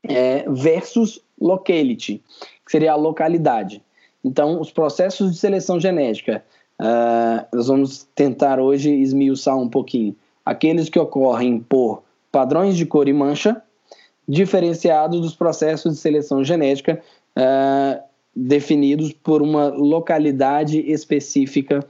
é, 0.05 0.45
versus 0.49 1.21
locality, 1.39 2.23
que 2.65 2.71
seria 2.71 2.93
a 2.93 2.97
localidade. 2.97 3.83
Então, 4.25 4.61
os 4.61 4.71
processos 4.71 5.33
de 5.33 5.39
seleção 5.39 5.81
genética, 5.81 6.45
uh, 6.81 7.45
nós 7.53 7.67
vamos 7.67 8.07
tentar 8.15 8.61
hoje 8.61 8.89
esmiuçar 8.89 9.59
um 9.59 9.69
pouquinho 9.69 10.15
aqueles 10.47 10.89
que 10.89 10.99
ocorrem 10.99 11.59
por 11.59 12.05
padrões 12.31 12.77
de 12.77 12.87
cor 12.87 13.09
e 13.09 13.13
mancha, 13.13 13.61
diferenciados 14.29 15.21
dos 15.21 15.35
processos 15.35 15.95
de 15.95 15.99
seleção 15.99 16.45
genética 16.45 17.03
uh, 17.37 18.01
definidos 18.35 19.13
por 19.13 19.43
uma 19.43 19.69
localidade 19.69 20.79
específica 20.79 21.85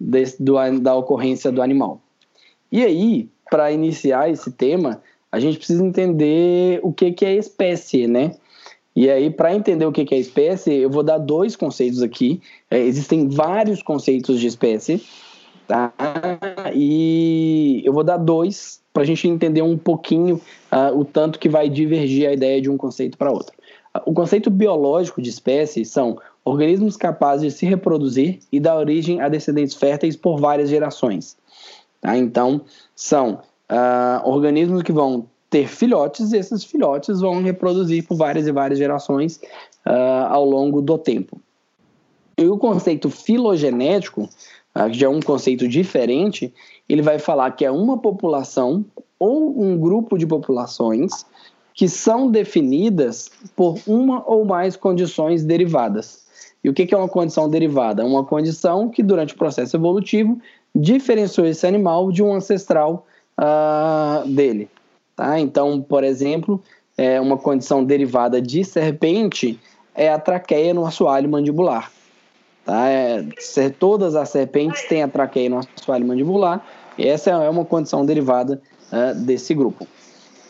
do, 0.00 0.54
da 0.80 0.94
ocorrência 0.94 1.52
do 1.52 1.60
animal. 1.60 2.00
E 2.72 2.82
aí, 2.84 3.28
para 3.50 3.70
iniciar 3.70 4.30
esse 4.30 4.50
tema, 4.50 5.02
a 5.30 5.38
gente 5.38 5.58
precisa 5.58 5.84
entender 5.84 6.80
o 6.82 6.92
que, 6.92 7.12
que 7.12 7.24
é 7.24 7.34
espécie, 7.36 8.06
né? 8.06 8.34
E 8.96 9.08
aí, 9.08 9.30
para 9.30 9.54
entender 9.54 9.84
o 9.86 9.92
que, 9.92 10.04
que 10.04 10.14
é 10.14 10.18
espécie, 10.18 10.72
eu 10.72 10.90
vou 10.90 11.02
dar 11.02 11.18
dois 11.18 11.54
conceitos 11.54 12.02
aqui. 12.02 12.40
É, 12.70 12.78
existem 12.78 13.28
vários 13.28 13.82
conceitos 13.82 14.40
de 14.40 14.46
espécie, 14.46 15.00
Tá? 15.70 15.92
E 16.74 17.80
eu 17.84 17.92
vou 17.92 18.02
dar 18.02 18.16
dois 18.16 18.82
para 18.92 19.04
a 19.04 19.06
gente 19.06 19.28
entender 19.28 19.62
um 19.62 19.78
pouquinho 19.78 20.40
uh, 20.72 20.98
o 20.98 21.04
tanto 21.04 21.38
que 21.38 21.48
vai 21.48 21.68
divergir 21.68 22.28
a 22.28 22.32
ideia 22.32 22.60
de 22.60 22.68
um 22.68 22.76
conceito 22.76 23.16
para 23.16 23.30
outro. 23.30 23.54
Uh, 23.96 24.02
o 24.06 24.12
conceito 24.12 24.50
biológico 24.50 25.22
de 25.22 25.30
espécie 25.30 25.84
são 25.84 26.18
organismos 26.44 26.96
capazes 26.96 27.52
de 27.52 27.58
se 27.58 27.66
reproduzir 27.66 28.40
e 28.50 28.58
dar 28.58 28.76
origem 28.76 29.20
a 29.20 29.28
descendentes 29.28 29.74
férteis 29.74 30.16
por 30.16 30.38
várias 30.40 30.68
gerações. 30.68 31.36
Tá? 32.00 32.16
Então, 32.16 32.62
são 32.94 33.42
uh, 33.70 34.28
organismos 34.28 34.82
que 34.82 34.92
vão 34.92 35.26
ter 35.48 35.66
filhotes 35.68 36.32
e 36.32 36.36
esses 36.36 36.64
filhotes 36.64 37.20
vão 37.20 37.42
reproduzir 37.42 38.06
por 38.06 38.16
várias 38.16 38.46
e 38.46 38.52
várias 38.52 38.78
gerações 38.78 39.40
ao 40.28 40.44
longo 40.44 40.80
do 40.80 40.96
tempo. 40.96 41.40
E 42.38 42.46
o 42.46 42.56
conceito 42.56 43.10
filogenético 43.10 44.28
ah, 44.74 44.88
que 44.88 44.98
já 44.98 45.06
é 45.06 45.10
um 45.10 45.20
conceito 45.20 45.66
diferente, 45.66 46.52
ele 46.88 47.02
vai 47.02 47.18
falar 47.18 47.50
que 47.52 47.64
é 47.64 47.70
uma 47.70 47.98
população 47.98 48.84
ou 49.18 49.60
um 49.62 49.76
grupo 49.76 50.16
de 50.16 50.26
populações 50.26 51.26
que 51.74 51.88
são 51.88 52.30
definidas 52.30 53.30
por 53.56 53.78
uma 53.86 54.22
ou 54.28 54.44
mais 54.44 54.76
condições 54.76 55.44
derivadas. 55.44 56.24
E 56.62 56.68
o 56.68 56.74
que 56.74 56.92
é 56.94 56.96
uma 56.96 57.08
condição 57.08 57.48
derivada? 57.48 58.04
Uma 58.04 58.24
condição 58.24 58.88
que, 58.88 59.02
durante 59.02 59.34
o 59.34 59.38
processo 59.38 59.76
evolutivo, 59.76 60.38
diferenciou 60.74 61.46
esse 61.46 61.66
animal 61.66 62.12
de 62.12 62.22
um 62.22 62.34
ancestral 62.34 63.06
uh, 63.38 64.28
dele. 64.28 64.68
Tá? 65.16 65.38
Então, 65.38 65.80
por 65.80 66.04
exemplo, 66.04 66.62
é 66.96 67.20
uma 67.20 67.38
condição 67.38 67.84
derivada 67.84 68.40
de 68.40 68.64
serpente 68.64 69.58
é 69.94 70.08
a 70.08 70.18
traqueia 70.18 70.72
no 70.72 70.86
assoalho 70.86 71.28
mandibular. 71.28 71.90
Tá? 72.64 72.88
É, 72.88 73.24
todas 73.78 74.14
as 74.14 74.28
serpentes 74.28 74.82
têm 74.88 75.02
a 75.02 75.08
traqueia 75.08 75.50
no 75.50 75.60
assoalho 75.76 76.06
mandibular, 76.06 76.64
e 76.96 77.06
essa 77.06 77.30
é 77.30 77.50
uma 77.50 77.64
condição 77.64 78.04
derivada 78.04 78.60
uh, 78.92 79.14
desse 79.14 79.54
grupo. 79.54 79.86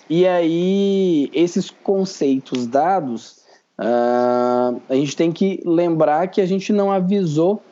E 0.08 0.26
aí, 0.26 1.30
esses 1.32 1.70
conceitos 1.70 2.66
dados, 2.66 3.39
uh, 3.80 4.80
a 4.88 4.94
gente 4.94 5.16
tem 5.16 5.32
que 5.32 5.60
lembrar 5.64 6.28
que 6.28 6.40
a 6.40 6.46
gente 6.46 6.72
não 6.72 6.92
avisou 6.92 7.62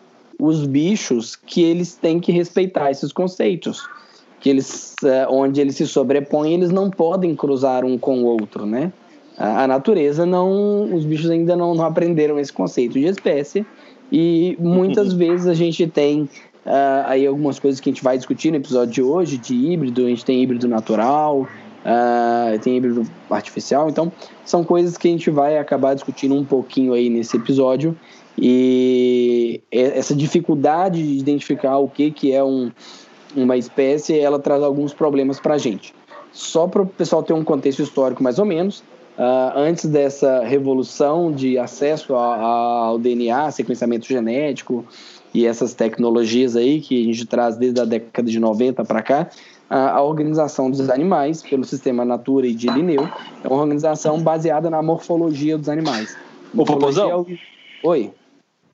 os 0.41 0.67
bichos 0.67 1.37
que 1.37 1.63
eles 1.63 1.95
têm 1.95 2.19
que 2.19 2.33
respeitar 2.33 2.91
esses 2.91 3.13
conceitos. 3.13 3.87
Que 4.41 4.49
eles, 4.49 4.95
uh, 5.03 5.33
onde 5.33 5.61
eles 5.61 5.77
se 5.77 5.87
sobrepõem, 5.87 6.55
eles 6.55 6.71
não 6.71 6.91
podem 6.91 7.35
cruzar 7.37 7.85
um 7.85 7.99
com 7.99 8.23
o 8.23 8.25
outro, 8.25 8.65
né? 8.65 8.93
A, 9.37 9.65
a 9.65 9.67
natureza 9.67 10.25
não, 10.25 10.95
os 10.95 11.05
bichos 11.05 11.29
ainda 11.29 11.57
não, 11.57 11.75
não 11.75 11.85
aprenderam 11.85 12.39
esse 12.39 12.53
conceito 12.53 12.95
de 12.95 13.05
espécie, 13.05 13.67
e 14.11 14.57
muitas 14.59 15.13
uhum. 15.13 15.19
vezes 15.19 15.47
a 15.47 15.55
gente 15.55 15.87
tem 15.87 16.23
uh, 16.23 17.07
aí 17.07 17.27
algumas 17.27 17.59
coisas 17.59 17.81
que 17.81 17.91
a 17.91 17.93
gente 17.93 18.03
vai 18.03 18.17
discutir 18.17 18.51
no 18.51 18.57
episódio 18.57 18.95
de 18.95 19.03
hoje, 19.03 19.39
de 19.39 19.55
híbrido, 19.55 20.07
a 20.07 20.09
gente 20.09 20.25
tem 20.25 20.43
híbrido 20.43 20.67
natural, 20.69 21.49
uh, 21.89 22.59
tem 22.59 22.77
híbrido 22.77 23.03
artificial, 23.31 23.89
então 23.89 24.13
são 24.45 24.63
coisas 24.63 24.99
que 24.99 25.09
a 25.09 25.11
gente 25.11 25.31
vai 25.31 25.59
acabar 25.59 25.95
discutindo 25.95 26.35
um 26.35 26.45
pouquinho 26.45 26.93
aí 26.93 27.09
nesse 27.09 27.37
episódio. 27.37 27.97
E 28.41 29.61
essa 29.73 30.15
dificuldade 30.15 31.03
de 31.03 31.19
identificar 31.19 31.79
o 31.79 31.89
que, 31.89 32.11
que 32.13 32.33
é 32.33 32.45
um, 32.45 32.71
uma 33.35 33.57
espécie, 33.57 34.17
ela 34.19 34.39
traz 34.39 34.63
alguns 34.63 34.95
problemas 34.95 35.41
para 35.41 35.55
a 35.55 35.59
gente. 35.59 35.93
Só 36.31 36.69
para 36.69 36.83
o 36.83 36.87
pessoal 36.87 37.23
ter 37.23 37.33
um 37.33 37.43
contexto 37.43 37.83
histórico 37.83 38.23
mais 38.23 38.39
ou 38.39 38.45
menos, 38.45 38.85
Uh, 39.19 39.51
antes 39.57 39.85
dessa 39.85 40.45
revolução 40.45 41.33
de 41.33 41.59
acesso 41.59 42.15
ao 42.15 43.01
DNA, 43.01 43.51
sequenciamento 43.51 44.07
genético 44.07 44.85
e 45.35 45.45
essas 45.45 45.75
tecnologias 45.75 46.55
aí 46.55 46.81
que 46.81 47.03
a 47.03 47.05
gente 47.05 47.27
traz 47.27 47.57
desde 47.57 47.81
a 47.81 47.85
década 47.85 48.31
de 48.31 48.39
90 48.39 48.85
para 48.85 49.03
cá, 49.03 49.29
a 49.71 50.03
Organização 50.03 50.71
dos 50.71 50.89
Animais, 50.89 51.43
pelo 51.43 51.65
sistema 51.65 52.05
Natura 52.05 52.47
e 52.47 52.55
de 52.55 52.69
Linneu, 52.69 53.07
é 53.45 53.49
uma 53.49 53.61
organização 53.61 54.21
baseada 54.21 54.71
na 54.71 54.83
morfologia 54.83 55.59
dos 55.59 55.69
animais. 55.69 56.17
O 56.55 56.65
Popozão? 56.65 57.11
É 57.11 57.17
o... 57.17 57.27
Oi? 57.85 58.11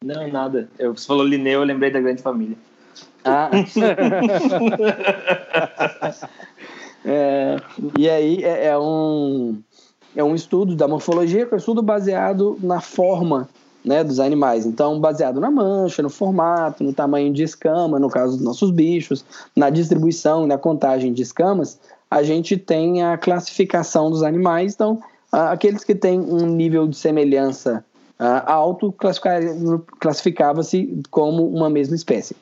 Não, 0.04 0.28
nada. 0.28 0.68
Eu, 0.78 0.96
você 0.96 1.06
falou 1.06 1.24
Linneu, 1.24 1.60
eu 1.60 1.66
lembrei 1.66 1.90
da 1.90 2.00
grande 2.00 2.22
família. 2.22 2.56
Ah. 3.24 3.50
é, 7.04 7.56
e 7.98 8.08
aí 8.08 8.44
é, 8.44 8.66
é 8.66 8.78
um 8.78 9.58
é 10.14 10.22
um 10.22 10.34
estudo 10.34 10.76
da 10.76 10.86
morfologia, 10.86 11.46
que 11.46 11.52
é 11.52 11.56
um 11.56 11.58
estudo 11.58 11.82
baseado 11.82 12.56
na 12.62 12.80
forma 12.80 13.48
né, 13.84 14.02
dos 14.02 14.18
animais. 14.18 14.64
Então, 14.64 14.98
baseado 14.98 15.40
na 15.40 15.50
mancha, 15.50 16.02
no 16.02 16.08
formato, 16.08 16.82
no 16.82 16.92
tamanho 16.92 17.32
de 17.32 17.42
escama, 17.42 17.98
no 17.98 18.08
caso 18.08 18.36
dos 18.36 18.44
nossos 18.44 18.70
bichos, 18.70 19.24
na 19.54 19.68
distribuição, 19.70 20.46
na 20.46 20.56
contagem 20.56 21.12
de 21.12 21.22
escamas, 21.22 21.78
a 22.10 22.22
gente 22.22 22.56
tem 22.56 23.02
a 23.02 23.18
classificação 23.18 24.10
dos 24.10 24.22
animais. 24.22 24.74
Então, 24.74 25.00
aqueles 25.30 25.84
que 25.84 25.94
têm 25.94 26.20
um 26.20 26.46
nível 26.46 26.86
de 26.86 26.96
semelhança 26.96 27.84
alto 28.46 28.94
classificava-se 29.98 31.02
como 31.10 31.46
uma 31.46 31.68
mesma 31.68 31.96
espécie. 31.96 32.34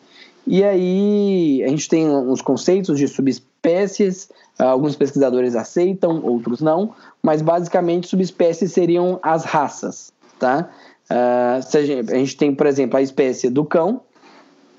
E 0.46 0.62
aí 0.62 1.62
a 1.64 1.68
gente 1.68 1.88
tem 1.88 2.08
uns 2.08 2.42
conceitos 2.42 2.98
de 2.98 3.08
subespécies, 3.08 4.28
alguns 4.58 4.94
pesquisadores 4.96 5.54
aceitam, 5.56 6.20
outros 6.24 6.60
não, 6.60 6.94
mas 7.22 7.40
basicamente 7.40 8.08
subespécies 8.08 8.72
seriam 8.72 9.18
as 9.22 9.44
raças, 9.44 10.12
tá? 10.38 10.68
Uh, 11.10 12.12
a 12.12 12.16
gente 12.16 12.36
tem, 12.36 12.54
por 12.54 12.66
exemplo, 12.66 12.98
a 12.98 13.02
espécie 13.02 13.50
do 13.50 13.64
cão, 13.64 14.00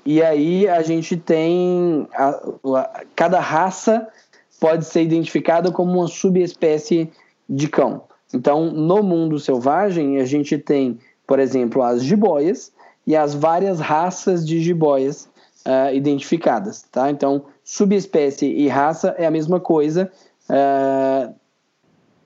e 0.04 0.22
aí 0.22 0.68
a 0.68 0.82
gente 0.82 1.16
tem 1.16 2.06
a, 2.14 2.28
a, 2.76 3.02
cada 3.14 3.40
raça 3.40 4.06
pode 4.60 4.84
ser 4.84 5.02
identificada 5.02 5.70
como 5.70 5.92
uma 5.92 6.08
subespécie 6.08 7.10
de 7.48 7.68
cão. 7.68 8.02
Então, 8.32 8.70
no 8.70 9.02
mundo 9.02 9.38
selvagem, 9.38 10.18
a 10.20 10.24
gente 10.24 10.58
tem, 10.58 10.98
por 11.26 11.38
exemplo, 11.38 11.82
as 11.82 12.02
jiboias 12.02 12.72
e 13.06 13.14
as 13.14 13.34
várias 13.34 13.78
raças 13.80 14.46
de 14.46 14.60
jiboias 14.60 15.28
uh, 15.66 15.94
identificadas, 15.94 16.82
tá? 16.90 17.10
Então, 17.10 17.44
subespécie 17.62 18.46
e 18.46 18.68
raça 18.68 19.14
é 19.18 19.26
a 19.26 19.30
mesma 19.30 19.60
coisa 19.60 20.10
uh, 20.48 21.34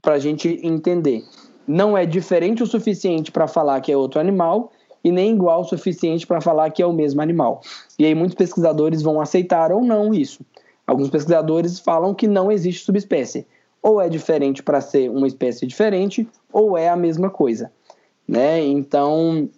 para 0.01 0.15
a 0.15 0.19
gente 0.19 0.61
entender. 0.63 1.25
Não 1.69 1.97
é 1.97 2.07
diferente 2.07 2.63
o 2.63 2.67
suficiente 2.67 3.31
para 3.31 3.47
falar 3.47 3.81
que 3.83 3.93
é 3.93 3.97
outro 3.97 4.19
animal 4.19 4.73
e 5.05 5.13
nem 5.13 5.33
igual 5.33 5.61
o 5.61 5.65
suficiente 5.65 6.27
para 6.27 6.41
falar 6.41 6.71
que 6.71 6.83
é 6.83 6.87
o 6.87 6.93
mesmo 6.93 7.21
animal. 7.21 7.61
E 7.99 8.07
aí 8.07 8.15
muitos 8.15 8.35
pesquisadores 8.35 9.03
vão 9.03 9.21
aceitar 9.21 9.71
ou 9.71 9.83
não 9.85 10.15
isso. 10.15 10.41
Alguns 10.87 11.11
pesquisadores 11.11 11.79
falam 11.79 12.15
que 12.15 12.27
não 12.27 12.51
existe 12.51 12.85
subespécie. 12.85 13.47
Ou 13.83 14.01
é 14.01 14.09
diferente 14.09 14.63
para 14.63 14.81
ser 14.81 15.11
uma 15.11 15.27
espécie 15.27 15.67
diferente, 15.67 16.27
ou 16.51 16.77
é 16.77 16.89
a 16.89 16.97
mesma 16.97 17.29
coisa. 17.29 17.71
Né? 18.27 18.65
Então, 18.65 19.49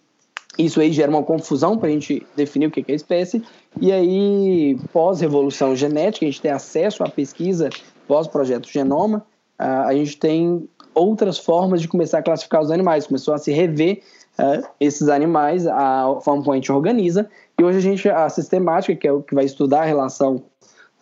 isso 0.58 0.80
aí 0.80 0.92
gera 0.92 1.10
uma 1.10 1.22
confusão 1.22 1.78
para 1.78 1.88
a 1.88 1.92
gente 1.92 2.26
definir 2.36 2.66
o 2.66 2.70
que 2.70 2.84
é 2.86 2.94
espécie. 2.94 3.42
E 3.80 3.92
aí, 3.92 4.76
pós-revolução 4.92 5.74
genética, 5.76 6.26
a 6.26 6.28
gente 6.28 6.42
tem 6.42 6.50
acesso 6.50 7.04
à 7.04 7.08
pesquisa 7.08 7.70
pós-projeto 8.06 8.68
Genoma, 8.68 9.24
a 9.56 9.94
gente 9.94 10.16
tem 10.16 10.68
outras 11.00 11.38
formas 11.38 11.80
de 11.80 11.88
começar 11.88 12.18
a 12.18 12.22
classificar 12.22 12.60
os 12.60 12.70
animais. 12.70 13.06
Começou 13.06 13.34
a 13.34 13.38
se 13.38 13.52
rever 13.52 14.02
uh, 14.38 14.66
esses 14.78 15.08
animais, 15.08 15.66
a 15.66 16.18
forma 16.22 16.42
como 16.42 16.52
a 16.52 16.56
gente 16.56 16.70
organiza. 16.70 17.28
E 17.58 17.64
hoje 17.64 17.78
a 17.78 17.80
gente, 17.80 18.08
a 18.08 18.28
sistemática, 18.28 18.94
que 18.94 19.06
é 19.06 19.12
o 19.12 19.22
que 19.22 19.34
vai 19.34 19.44
estudar 19.44 19.82
a 19.82 19.84
relação 19.84 20.42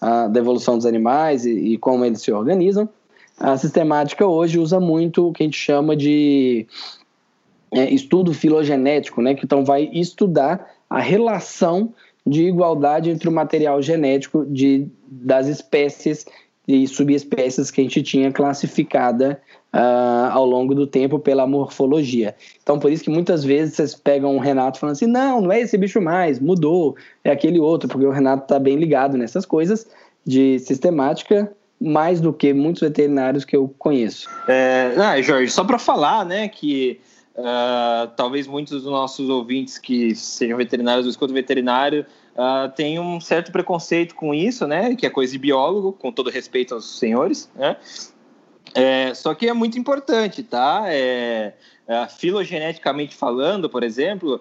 uh, 0.02 0.28
da 0.28 0.40
evolução 0.40 0.76
dos 0.76 0.86
animais 0.86 1.44
e, 1.44 1.52
e, 1.52 1.78
como 1.78 2.04
eles 2.04 2.22
se 2.22 2.32
organizam, 2.32 2.88
a 3.38 3.56
sistemática 3.56 4.26
hoje 4.26 4.58
usa 4.58 4.80
muito 4.80 5.28
o 5.28 5.32
que 5.32 5.42
a 5.42 5.46
gente 5.46 5.58
chama 5.58 5.94
de 5.94 6.66
é, 7.72 7.88
estudo 7.90 8.34
filogenético, 8.34 9.22
né? 9.22 9.34
Que 9.34 9.44
então 9.44 9.64
vai 9.64 9.88
estudar 9.92 10.74
a 10.90 10.98
relação 10.98 11.92
de 12.26 12.44
igualdade 12.44 13.10
entre 13.10 13.28
o 13.28 13.32
material 13.32 13.80
genético 13.80 14.44
de, 14.46 14.88
das 15.06 15.46
espécies 15.46 16.26
e 16.66 16.86
subespécies 16.86 17.70
que 17.70 17.80
a 17.80 17.84
gente 17.84 18.02
tinha 18.02 18.30
classificada 18.30 19.40
uh, 19.72 20.30
ao 20.30 20.44
longo 20.44 20.74
do 20.74 20.86
tempo 20.86 21.18
pela 21.18 21.46
morfologia. 21.46 22.34
Então, 22.62 22.78
por 22.78 22.90
isso 22.90 23.04
que 23.04 23.10
muitas 23.10 23.44
vezes 23.44 23.74
vocês 23.74 23.94
pegam 23.94 24.36
o 24.36 24.40
Renato 24.40 24.78
falando 24.78 24.94
assim: 24.94 25.06
não, 25.06 25.40
não 25.40 25.52
é 25.52 25.60
esse 25.60 25.76
bicho 25.76 26.00
mais, 26.00 26.38
mudou, 26.38 26.96
é 27.24 27.30
aquele 27.30 27.60
outro, 27.60 27.88
porque 27.88 28.06
o 28.06 28.10
Renato 28.10 28.44
está 28.44 28.58
bem 28.58 28.76
ligado 28.76 29.16
nessas 29.16 29.44
coisas 29.44 29.86
de 30.24 30.58
sistemática 30.58 31.50
mais 31.80 32.20
do 32.20 32.32
que 32.32 32.52
muitos 32.52 32.82
veterinários 32.82 33.44
que 33.44 33.56
eu 33.56 33.72
conheço. 33.78 34.28
É, 34.48 34.92
ah, 34.96 35.20
Jorge, 35.22 35.50
só 35.50 35.62
para 35.62 35.78
falar, 35.78 36.24
né, 36.24 36.48
que 36.48 36.98
uh, 37.36 38.08
talvez 38.16 38.48
muitos 38.48 38.82
dos 38.82 38.90
nossos 38.90 39.28
ouvintes 39.28 39.78
que 39.78 40.12
sejam 40.14 40.58
veterinários 40.58 41.06
ou 41.06 41.10
escutam 41.10 41.34
veterinário 41.34 42.04
uh, 42.38 43.00
um 43.00 43.20
certo 43.20 43.50
preconceito 43.50 44.14
com 44.14 44.34
isso, 44.34 44.66
né? 44.66 44.94
Que 44.94 45.06
é 45.06 45.10
coisa 45.10 45.32
de 45.32 45.38
biólogo, 45.38 45.92
com 45.92 46.12
todo 46.12 46.30
respeito 46.30 46.74
aos 46.74 46.98
senhores, 46.98 47.50
né? 47.54 47.76
É, 48.74 49.12
só 49.14 49.34
que 49.34 49.48
é 49.48 49.52
muito 49.52 49.78
importante, 49.78 50.42
tá? 50.42 50.84
É, 50.86 51.54
é, 51.86 52.06
filogeneticamente 52.08 53.14
falando, 53.14 53.68
por 53.68 53.82
exemplo, 53.82 54.40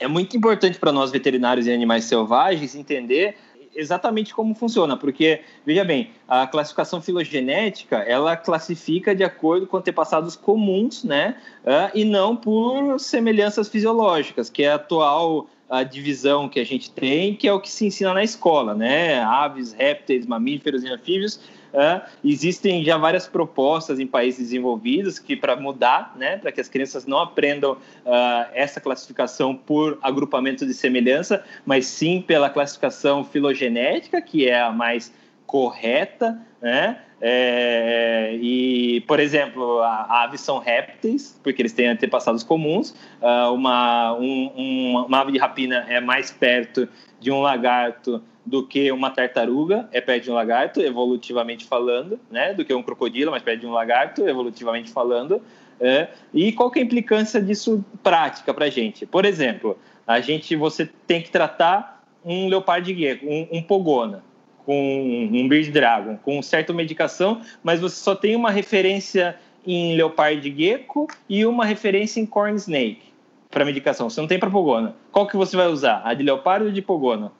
é 0.00 0.06
muito 0.06 0.36
importante 0.36 0.78
para 0.78 0.92
nós 0.92 1.10
veterinários 1.10 1.66
e 1.66 1.72
animais 1.72 2.04
selvagens 2.04 2.74
entender 2.74 3.36
exatamente 3.74 4.34
como 4.34 4.54
funciona, 4.54 4.96
porque 4.96 5.42
veja 5.64 5.84
bem, 5.84 6.10
a 6.26 6.46
classificação 6.46 7.02
filogenética 7.02 7.98
ela 7.98 8.34
classifica 8.34 9.14
de 9.14 9.22
acordo 9.22 9.66
com 9.66 9.76
antepassados 9.76 10.34
comuns, 10.34 11.04
né, 11.04 11.36
e 11.94 12.02
não 12.02 12.34
por 12.34 12.98
semelhanças 12.98 13.68
fisiológicas, 13.68 14.48
que 14.48 14.62
é 14.62 14.70
a 14.70 14.76
atual 14.76 15.46
a 15.68 15.82
divisão 15.82 16.48
que 16.48 16.60
a 16.60 16.64
gente 16.64 16.90
tem, 16.90 17.34
que 17.34 17.46
é 17.48 17.52
o 17.52 17.60
que 17.60 17.70
se 17.70 17.86
ensina 17.86 18.14
na 18.14 18.22
escola, 18.22 18.74
né? 18.74 19.20
Aves, 19.20 19.72
répteis, 19.72 20.24
mamíferos 20.24 20.84
e 20.84 20.88
anfíbios. 20.88 21.40
Uh, 21.76 22.00
existem 22.24 22.82
já 22.82 22.96
várias 22.96 23.28
propostas 23.28 24.00
em 24.00 24.06
países 24.06 24.40
desenvolvidos 24.40 25.18
que 25.18 25.36
para 25.36 25.54
mudar, 25.56 26.16
né, 26.16 26.38
para 26.38 26.50
que 26.50 26.58
as 26.58 26.70
crianças 26.70 27.04
não 27.04 27.18
aprendam 27.18 27.72
uh, 27.72 27.78
essa 28.54 28.80
classificação 28.80 29.54
por 29.54 29.98
agrupamento 30.00 30.64
de 30.64 30.72
semelhança, 30.72 31.44
mas 31.66 31.84
sim 31.84 32.22
pela 32.22 32.48
classificação 32.48 33.22
filogenética, 33.22 34.22
que 34.22 34.48
é 34.48 34.58
a 34.58 34.72
mais 34.72 35.12
correta, 35.46 36.40
né? 36.60 37.00
É, 37.20 38.36
e, 38.40 39.00
por 39.02 39.18
exemplo, 39.18 39.80
a, 39.80 40.24
aves 40.24 40.40
são 40.40 40.58
répteis, 40.58 41.40
porque 41.42 41.62
eles 41.62 41.72
têm 41.72 41.88
antepassados 41.88 42.42
comuns. 42.42 42.90
Uh, 43.22 43.52
uma, 43.54 44.14
um, 44.14 45.04
uma 45.06 45.20
ave 45.20 45.32
de 45.32 45.38
rapina 45.38 45.86
é 45.88 46.00
mais 46.00 46.30
perto 46.30 46.88
de 47.18 47.30
um 47.30 47.40
lagarto 47.40 48.22
do 48.44 48.64
que 48.66 48.92
uma 48.92 49.10
tartaruga, 49.10 49.88
é 49.92 50.00
perto 50.00 50.24
de 50.24 50.30
um 50.30 50.34
lagarto, 50.34 50.80
evolutivamente 50.80 51.64
falando, 51.64 52.20
né? 52.30 52.52
Do 52.52 52.64
que 52.64 52.74
um 52.74 52.82
crocodilo, 52.82 53.30
mas 53.30 53.42
perto 53.42 53.60
de 53.60 53.66
um 53.66 53.72
lagarto, 53.72 54.28
evolutivamente 54.28 54.90
falando. 54.90 55.40
É, 55.80 56.08
e 56.32 56.52
qual 56.52 56.70
que 56.70 56.78
é 56.78 56.82
a 56.82 56.84
implicância 56.84 57.40
disso 57.40 57.84
prática 58.02 58.52
para 58.52 58.66
a 58.66 58.70
gente? 58.70 59.04
Por 59.04 59.24
exemplo, 59.24 59.78
a 60.06 60.20
gente, 60.20 60.54
você 60.54 60.88
tem 61.06 61.20
que 61.20 61.30
tratar 61.30 62.04
um 62.24 62.48
leopardo 62.48 62.92
gecko, 62.92 63.26
um, 63.26 63.48
um 63.52 63.62
pogona 63.62 64.22
com 64.66 65.30
um 65.32 65.48
Beard 65.48 65.70
Dragon, 65.70 66.16
com 66.16 66.42
certa 66.42 66.72
medicação, 66.72 67.40
mas 67.62 67.80
você 67.80 67.94
só 67.94 68.16
tem 68.16 68.34
uma 68.34 68.50
referência 68.50 69.38
em 69.64 69.96
Leopard 69.96 70.54
Gecko 70.56 71.06
e 71.28 71.46
uma 71.46 71.64
referência 71.64 72.20
em 72.20 72.26
Corn 72.26 72.56
Snake 72.56 73.14
para 73.48 73.64
medicação. 73.64 74.10
Você 74.10 74.20
não 74.20 74.26
tem 74.26 74.40
para 74.40 74.50
Pogona. 74.50 74.96
Qual 75.12 75.26
que 75.26 75.36
você 75.36 75.56
vai 75.56 75.68
usar? 75.68 76.02
A 76.04 76.12
de 76.12 76.24
Leopardo 76.24 76.66
ou 76.66 76.72
de 76.72 76.82
Pogona? 76.82 77.30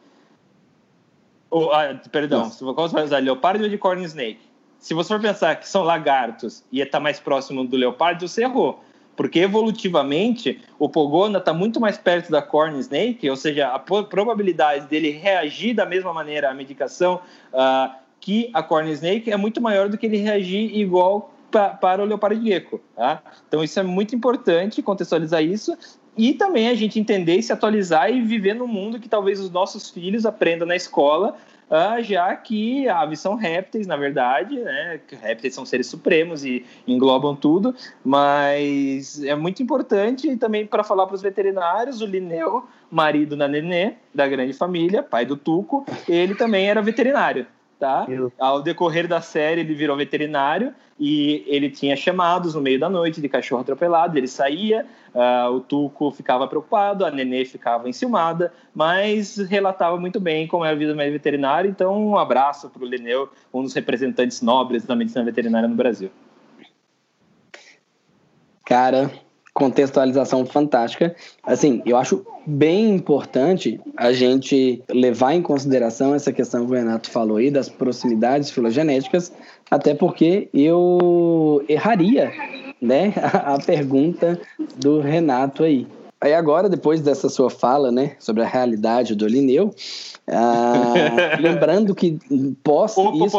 Ou, 1.51 1.73
ah, 1.73 2.01
perdão, 2.11 2.45
Nossa. 2.45 2.65
qual 2.73 2.89
você 2.89 2.95
vai 2.95 3.05
usar? 3.05 3.19
Leopardo 3.19 3.65
ou 3.65 3.69
de 3.69 3.77
Corn 3.77 4.03
Snake? 4.05 4.41
Se 4.79 4.95
você 4.95 5.09
for 5.09 5.21
pensar 5.21 5.57
que 5.57 5.69
são 5.69 5.83
lagartos 5.83 6.65
e 6.71 6.81
está 6.81 7.01
mais 7.01 7.19
próximo 7.19 7.67
do 7.67 7.77
leopardo, 7.77 8.29
você 8.29 8.45
errou 8.45 8.85
porque 9.17 9.41
evolutivamente 9.41 10.61
o 10.79 10.89
Pogona 10.89 11.39
está 11.39 11.53
muito 11.53 11.81
mais 11.81 11.97
perto 11.97 12.31
da 12.31 12.43
Corn 12.43 12.79
Snake, 12.79 13.29
ou 13.29 13.37
seja, 13.37 13.69
a 13.69 13.79
probabilidade 13.79 14.87
dele 14.87 15.11
reagir 15.11 15.75
da 15.75 15.87
mesma 15.87 16.13
maneira 16.13 16.51
à 16.51 16.55
medicação 16.55 17.21
uh, 17.53 17.93
que 18.21 18.51
a 18.53 18.63
Corn 18.63 18.91
Snake 18.93 19.31
é 19.31 19.37
muito 19.37 19.61
maior 19.61 19.89
do 19.89 19.97
que 19.97 20.07
ele 20.07 20.19
reagir 20.19 20.77
igual 20.77 21.33
pra, 21.51 21.71
para 21.71 22.03
o 22.03 22.05
leopardo 22.05 22.45
gecko. 22.45 22.81
Tá? 22.95 23.23
Então 23.49 23.65
isso 23.65 23.81
é 23.81 23.83
muito 23.83 24.15
importante 24.15 24.83
contextualizar 24.83 25.43
isso 25.43 25.77
e 26.17 26.33
também 26.33 26.69
a 26.69 26.75
gente 26.75 26.99
entender, 26.99 27.41
se 27.43 27.53
atualizar 27.53 28.11
e 28.11 28.23
viver 28.23 28.55
num 28.55 28.67
mundo 28.67 28.99
que 28.99 29.09
talvez 29.09 29.39
os 29.39 29.51
nossos 29.51 29.91
filhos 29.91 30.25
aprendam 30.25 30.67
na 30.67 30.77
escola 30.77 31.37
Uh, 31.69 32.01
já 32.01 32.35
que 32.37 32.89
aves 32.89 33.19
são 33.19 33.35
répteis, 33.35 33.89
na 33.89 33.97
verdade, 33.97 34.57
né? 34.57 35.01
Répteis 35.21 35.53
são 35.53 35.67
seres 35.67 35.89
supremos 35.89 36.45
e 36.45 36.65
englobam 36.87 37.35
tudo, 37.35 37.75
mas 38.05 39.23
é 39.25 39.35
muito 39.35 39.63
importante 39.63 40.37
também 40.37 40.65
para 40.65 40.85
falar 40.85 41.07
para 41.07 41.17
os 41.17 41.23
veterinários, 41.23 42.01
o 42.01 42.07
Lineu, 42.07 42.65
marido 42.89 43.37
da 43.37 43.49
Nenê, 43.49 43.95
da 44.15 44.29
grande 44.29 44.53
família, 44.53 45.03
pai 45.03 45.27
do 45.27 45.37
Tuco, 45.37 45.85
ele 46.09 46.37
também 46.37 46.69
era 46.69 46.81
veterinário 46.81 47.47
tá? 47.79 48.07
Ao 48.39 48.63
decorrer 48.63 49.07
da 49.07 49.21
série, 49.21 49.61
ele 49.61 49.75
virou 49.75 49.97
veterinário 49.97 50.75
e 50.99 51.45
ele 51.47 51.71
tinha 51.71 51.95
chamados 51.97 52.55
no 52.55 52.61
meio 52.61 52.81
da 52.81 52.89
noite 52.89 53.21
de 53.21 53.29
cachorro 53.29 53.61
atropelado. 53.61 54.17
Ele 54.17 54.27
saía, 54.27 54.87
uh, 55.15 55.51
o 55.53 55.61
Tuco 55.61 56.11
ficava 56.11 56.49
preocupado, 56.49 57.05
a 57.05 57.11
Nenê 57.11 57.45
ficava 57.45 57.89
enciumada, 57.89 58.53
mas 58.75 59.37
relatava 59.37 59.99
muito 59.99 60.19
bem 60.19 60.47
como 60.47 60.65
era 60.65 60.75
a 60.75 60.79
vida 60.79 60.93
do 60.93 60.97
médico 60.97 61.15
veterinário. 61.15 61.71
Então, 61.71 62.09
um 62.09 62.19
abraço 62.19 62.71
para 62.71 62.83
o 62.83 62.87
Lineu, 62.87 63.29
um 63.53 63.63
dos 63.63 63.75
representantes 63.75 64.41
nobres 64.41 64.85
da 64.85 64.97
medicina 64.97 65.25
veterinária 65.25 65.69
no 65.69 65.75
Brasil. 65.75 66.11
Cara, 68.65 69.11
contextualização 69.57 70.45
fantástica. 70.45 71.17
Assim, 71.43 71.81
eu 71.87 71.97
acho 71.97 72.27
bem 72.47 72.95
importante 72.95 73.81
a 73.97 74.13
gente 74.13 74.83
levar 74.91 75.33
em 75.33 75.41
consideração 75.41 76.15
essa 76.15 76.31
questão 76.31 76.67
que 76.67 76.73
o 76.73 76.75
Renato 76.75 77.11
falou 77.11 77.39
aí 77.39 77.51
das 77.51 77.67
proximidades 77.67 78.51
filogenéticas, 78.51 79.33
até 79.71 79.95
porque 79.95 80.51
eu 80.53 81.65
erraria, 81.71 82.31
né, 82.83 83.15
a 83.33 83.57
pergunta 83.59 84.39
do 84.77 85.01
Renato 85.01 85.65
aí. 85.65 85.87
Aí 86.21 86.35
agora, 86.35 86.69
depois 86.69 87.01
dessa 87.01 87.31
sua 87.31 87.49
fala, 87.49 87.91
né, 87.91 88.15
sobre 88.19 88.43
a 88.43 88.47
realidade 88.47 89.15
do 89.15 89.27
Lineu, 89.27 89.75
ah, 90.29 90.93
lembrando 91.41 91.95
que 91.95 92.19
pós 92.63 92.95
Ô, 92.99 93.25
isso, 93.25 93.39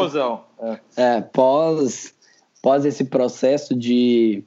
é, 0.96 1.20
pós, 1.20 2.12
pós 2.60 2.84
esse 2.84 3.04
processo 3.04 3.72
de 3.72 4.42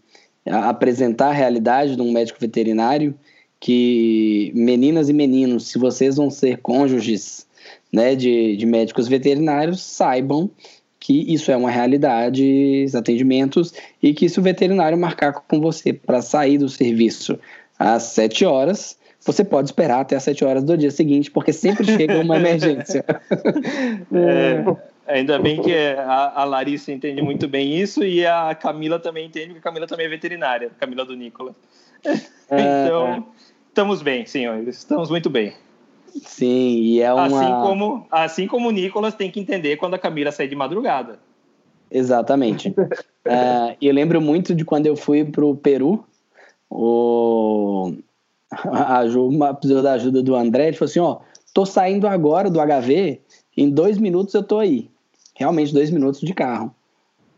a- 0.46 0.70
apresentar 0.70 1.30
a 1.30 1.34
realidade 1.34 1.96
de 1.96 2.02
um 2.02 2.12
médico 2.12 2.40
veterinário, 2.40 3.16
que 3.60 4.52
meninas 4.56 5.08
e 5.10 5.14
meninos, 5.14 5.68
se 5.68 5.78
vocês 5.78 6.16
vão 6.16 6.30
ser 6.30 6.58
cônjuges 6.58 7.46
né, 7.94 8.16
de, 8.16 8.56
de 8.56 8.66
médicos 8.66 9.08
veterinários, 9.08 9.82
saibam 9.82 10.50
que 11.00 11.34
isso 11.34 11.52
é 11.52 11.58
uma 11.58 11.70
realidade, 11.72 12.84
os 12.86 12.96
atendimentos, 12.96 13.74
e 14.02 14.14
que 14.14 14.30
se 14.30 14.40
o 14.40 14.44
veterinário 14.44 14.98
marcar 14.98 15.34
com 15.34 15.60
você 15.60 15.92
para 15.92 16.22
sair 16.22 16.60
do 16.60 16.70
serviço 16.70 17.40
às 17.78 18.04
7 18.04 18.46
horas, 18.46 18.98
você 19.24 19.44
pode 19.44 19.68
esperar 19.70 20.02
até 20.02 20.16
às 20.16 20.24
7 20.24 20.46
horas 20.46 20.64
do 20.64 20.78
dia 20.78 20.92
seguinte, 20.92 21.30
porque 21.32 21.52
sempre 21.52 21.86
chega 21.86 22.20
uma 22.20 22.38
emergência. 22.42 23.04
É, 24.12 24.64
ainda 25.12 25.40
bem 25.40 25.62
que 25.62 25.74
a, 25.74 26.42
a 26.42 26.44
Larissa 26.44 26.92
entende 26.92 27.22
muito 27.22 27.48
bem 27.48 27.80
isso 27.80 28.04
e 28.04 28.26
a 28.26 28.56
Camila 28.56 29.00
também 29.00 29.28
entende, 29.28 29.48
porque 29.48 29.60
a 29.60 29.62
Camila 29.62 29.88
também 29.88 30.06
é 30.06 30.10
veterinária, 30.10 30.72
Camila 30.80 31.06
do 31.06 31.16
Nicolas. 31.16 31.56
Então, 32.54 33.28
estamos 33.70 34.02
bem, 34.02 34.26
senhores, 34.26 34.80
estamos 34.80 35.10
muito 35.10 35.30
bem. 35.30 35.54
Sim, 36.22 36.82
e 36.82 37.02
é 37.02 37.14
uma. 37.14 37.26
Assim 37.26 37.52
como, 37.62 38.08
assim 38.12 38.48
como 38.48 38.68
o 38.68 38.72
Nicolas 38.72 39.16
tem 39.16 39.32
que 39.32 39.40
entender 39.40 39.78
quando 39.78 39.94
a 39.94 39.98
Camila 39.98 40.34
sai 40.34 40.50
de 40.50 40.56
madrugada. 40.56 41.18
Exatamente. 41.90 42.74
É, 43.24 43.78
eu 43.82 43.94
lembro 43.94 44.20
muito 44.20 44.54
de 44.54 44.66
quando 44.66 44.88
eu 44.88 44.98
fui 44.98 45.24
pro 45.24 45.56
Peru, 45.56 46.04
o... 46.70 47.94
a 48.52 49.08
Ju, 49.08 49.28
uma 49.28 49.54
precisou 49.54 49.82
da 49.82 49.94
ajuda 49.94 50.22
do 50.22 50.36
André, 50.36 50.68
ele 50.68 50.78
falou 50.78 50.90
assim, 50.90 51.00
ó, 51.00 51.20
tô 51.54 51.66
saindo 51.66 52.08
agora 52.08 52.50
do 52.50 52.60
HV, 52.60 53.22
em 53.56 53.70
dois 53.70 53.98
minutos 53.98 54.34
eu 54.34 54.44
tô 54.44 54.60
aí. 54.60 54.91
Realmente, 55.42 55.74
dois 55.74 55.90
minutos 55.90 56.22
de 56.22 56.34
carro. 56.36 56.72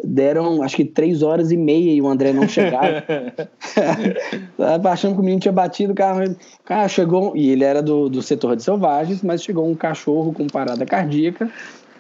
Deram, 0.04 0.62
acho 0.62 0.76
que 0.76 0.84
três 0.84 1.24
horas 1.24 1.52
e 1.52 1.56
meia 1.58 1.94
e 1.94 2.02
o 2.02 2.08
André 2.10 2.34
não 2.34 2.46
chegava. 2.46 3.02
Tava 4.58 4.90
achando 4.90 5.14
que 5.14 5.22
o 5.22 5.24
menino 5.24 5.40
tinha 5.40 5.54
batido 5.54 5.94
o 5.94 5.96
carro. 5.96 6.36
Cara, 6.66 6.90
chegou, 6.90 7.34
e 7.34 7.50
ele 7.50 7.64
era 7.64 7.82
do, 7.82 8.10
do 8.10 8.22
setor 8.22 8.58
de 8.58 8.64
selvagens, 8.64 9.22
mas 9.22 9.42
chegou 9.42 9.66
um 9.66 9.74
cachorro 9.74 10.34
com 10.34 10.48
parada 10.48 10.86
cardíaca. 10.86 11.50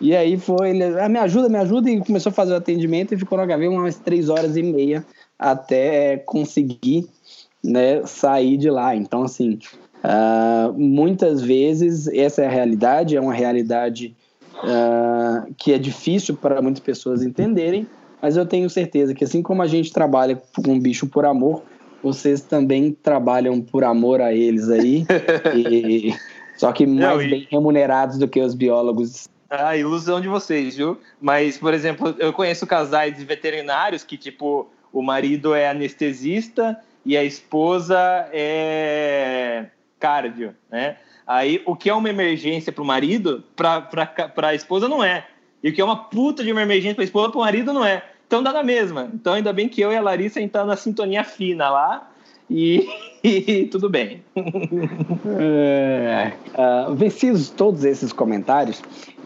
E 0.02 0.14
aí 0.14 0.38
foi, 0.38 0.72
ele, 0.72 0.84
ah, 1.00 1.08
me 1.08 1.18
ajuda, 1.20 1.48
me 1.48 1.58
ajuda, 1.58 1.90
e 1.90 2.02
começou 2.02 2.32
a 2.32 2.34
fazer 2.34 2.52
o 2.52 2.58
atendimento 2.58 3.14
e 3.14 3.18
ficou 3.18 3.38
no 3.38 3.46
HV 3.48 3.70
umas 3.70 3.96
três 3.96 4.28
horas 4.28 4.58
e 4.58 4.64
meia 4.64 5.06
até 5.40 6.18
conseguir 6.18 7.08
né, 7.64 8.06
sair 8.06 8.58
de 8.58 8.70
lá. 8.70 8.94
Então, 8.94 9.24
assim, 9.24 9.58
ah, 10.04 10.74
muitas 10.76 11.42
vezes 11.42 12.10
essa 12.10 12.42
é 12.42 12.48
a 12.48 12.52
realidade, 12.52 13.16
é 13.16 13.22
uma 13.22 13.34
realidade 13.34 14.14
ah, 14.64 15.46
que 15.58 15.74
é 15.74 15.78
difícil 15.78 16.36
para 16.36 16.62
muitas 16.62 16.82
pessoas 16.82 17.24
entenderem, 17.24 17.88
mas 18.22 18.38
eu 18.38 18.46
tenho 18.46 18.70
certeza 18.70 19.14
que 19.14 19.24
assim 19.24 19.42
como 19.42 19.62
a 19.62 19.68
gente 19.68 19.92
trabalha 19.92 20.42
com 20.56 20.72
um 20.72 20.80
bicho 20.80 21.08
por 21.08 21.26
amor, 21.26 21.64
vocês 22.02 22.42
também 22.42 22.92
trabalham 22.92 23.62
por 23.62 23.84
amor 23.84 24.22
a 24.22 24.34
eles 24.34 24.70
aí, 24.70 25.06
e- 25.56 26.14
só 26.56 26.72
que 26.72 26.86
mais 26.86 27.24
Não, 27.24 27.30
bem 27.30 27.48
remunerados 27.50 28.18
do 28.18 28.28
que 28.28 28.40
os 28.40 28.54
biólogos. 28.54 29.24
A 29.50 29.76
ilusão 29.78 30.20
de 30.20 30.28
vocês, 30.28 30.76
viu? 30.76 31.00
Mas, 31.22 31.58
por 31.58 31.74
exemplo, 31.74 32.16
eu 32.20 32.34
conheço 32.34 32.66
casais 32.66 33.16
de 33.18 33.24
veterinários 33.26 34.04
que, 34.04 34.18
tipo, 34.18 34.70
o 34.92 35.02
marido 35.02 35.54
é 35.54 35.70
anestesista 35.70 36.80
e 37.06 37.18
a 37.18 37.24
esposa 37.24 37.98
é 38.32 39.66
cardio, 40.00 40.56
né? 40.72 40.98
Aí, 41.34 41.64
o 41.66 41.76
que 41.76 41.90
é 41.90 41.94
uma 41.96 42.12
emergência 42.12 42.72
pro 42.72 42.86
marido, 42.86 43.44
pra, 43.56 43.82
pra, 43.82 44.06
pra 44.06 44.54
esposa 44.54 44.88
não 44.88 45.04
é. 45.04 45.26
E 45.64 45.70
o 45.70 45.74
que 45.74 45.82
é 45.82 45.84
uma 45.84 45.96
puta 45.96 46.44
de 46.44 46.52
uma 46.52 46.62
emergência 46.62 46.94
pra 46.94 47.04
esposa, 47.04 47.32
pro 47.32 47.40
marido 47.40 47.74
não 47.74 47.84
é. 47.84 48.04
Então 48.28 48.44
dá 48.44 48.54
na 48.54 48.62
mesma. 48.62 49.10
Então 49.12 49.34
ainda 49.34 49.52
bem 49.52 49.68
que 49.68 49.82
eu 49.82 49.92
e 49.92 49.98
a 49.98 50.02
Larissa 50.02 50.40
estamos 50.40 50.68
na 50.68 50.76
sintonia 50.76 51.24
fina 51.24 51.72
lá 51.72 52.08
e, 52.48 52.88
e 53.24 53.66
tudo 53.66 53.90
bem. 53.90 54.22
É, 55.40 56.34
ah, 56.54 56.94
vencidos 56.94 57.50
todos 57.50 57.84
esses 57.84 58.14
comentários, 58.14 58.80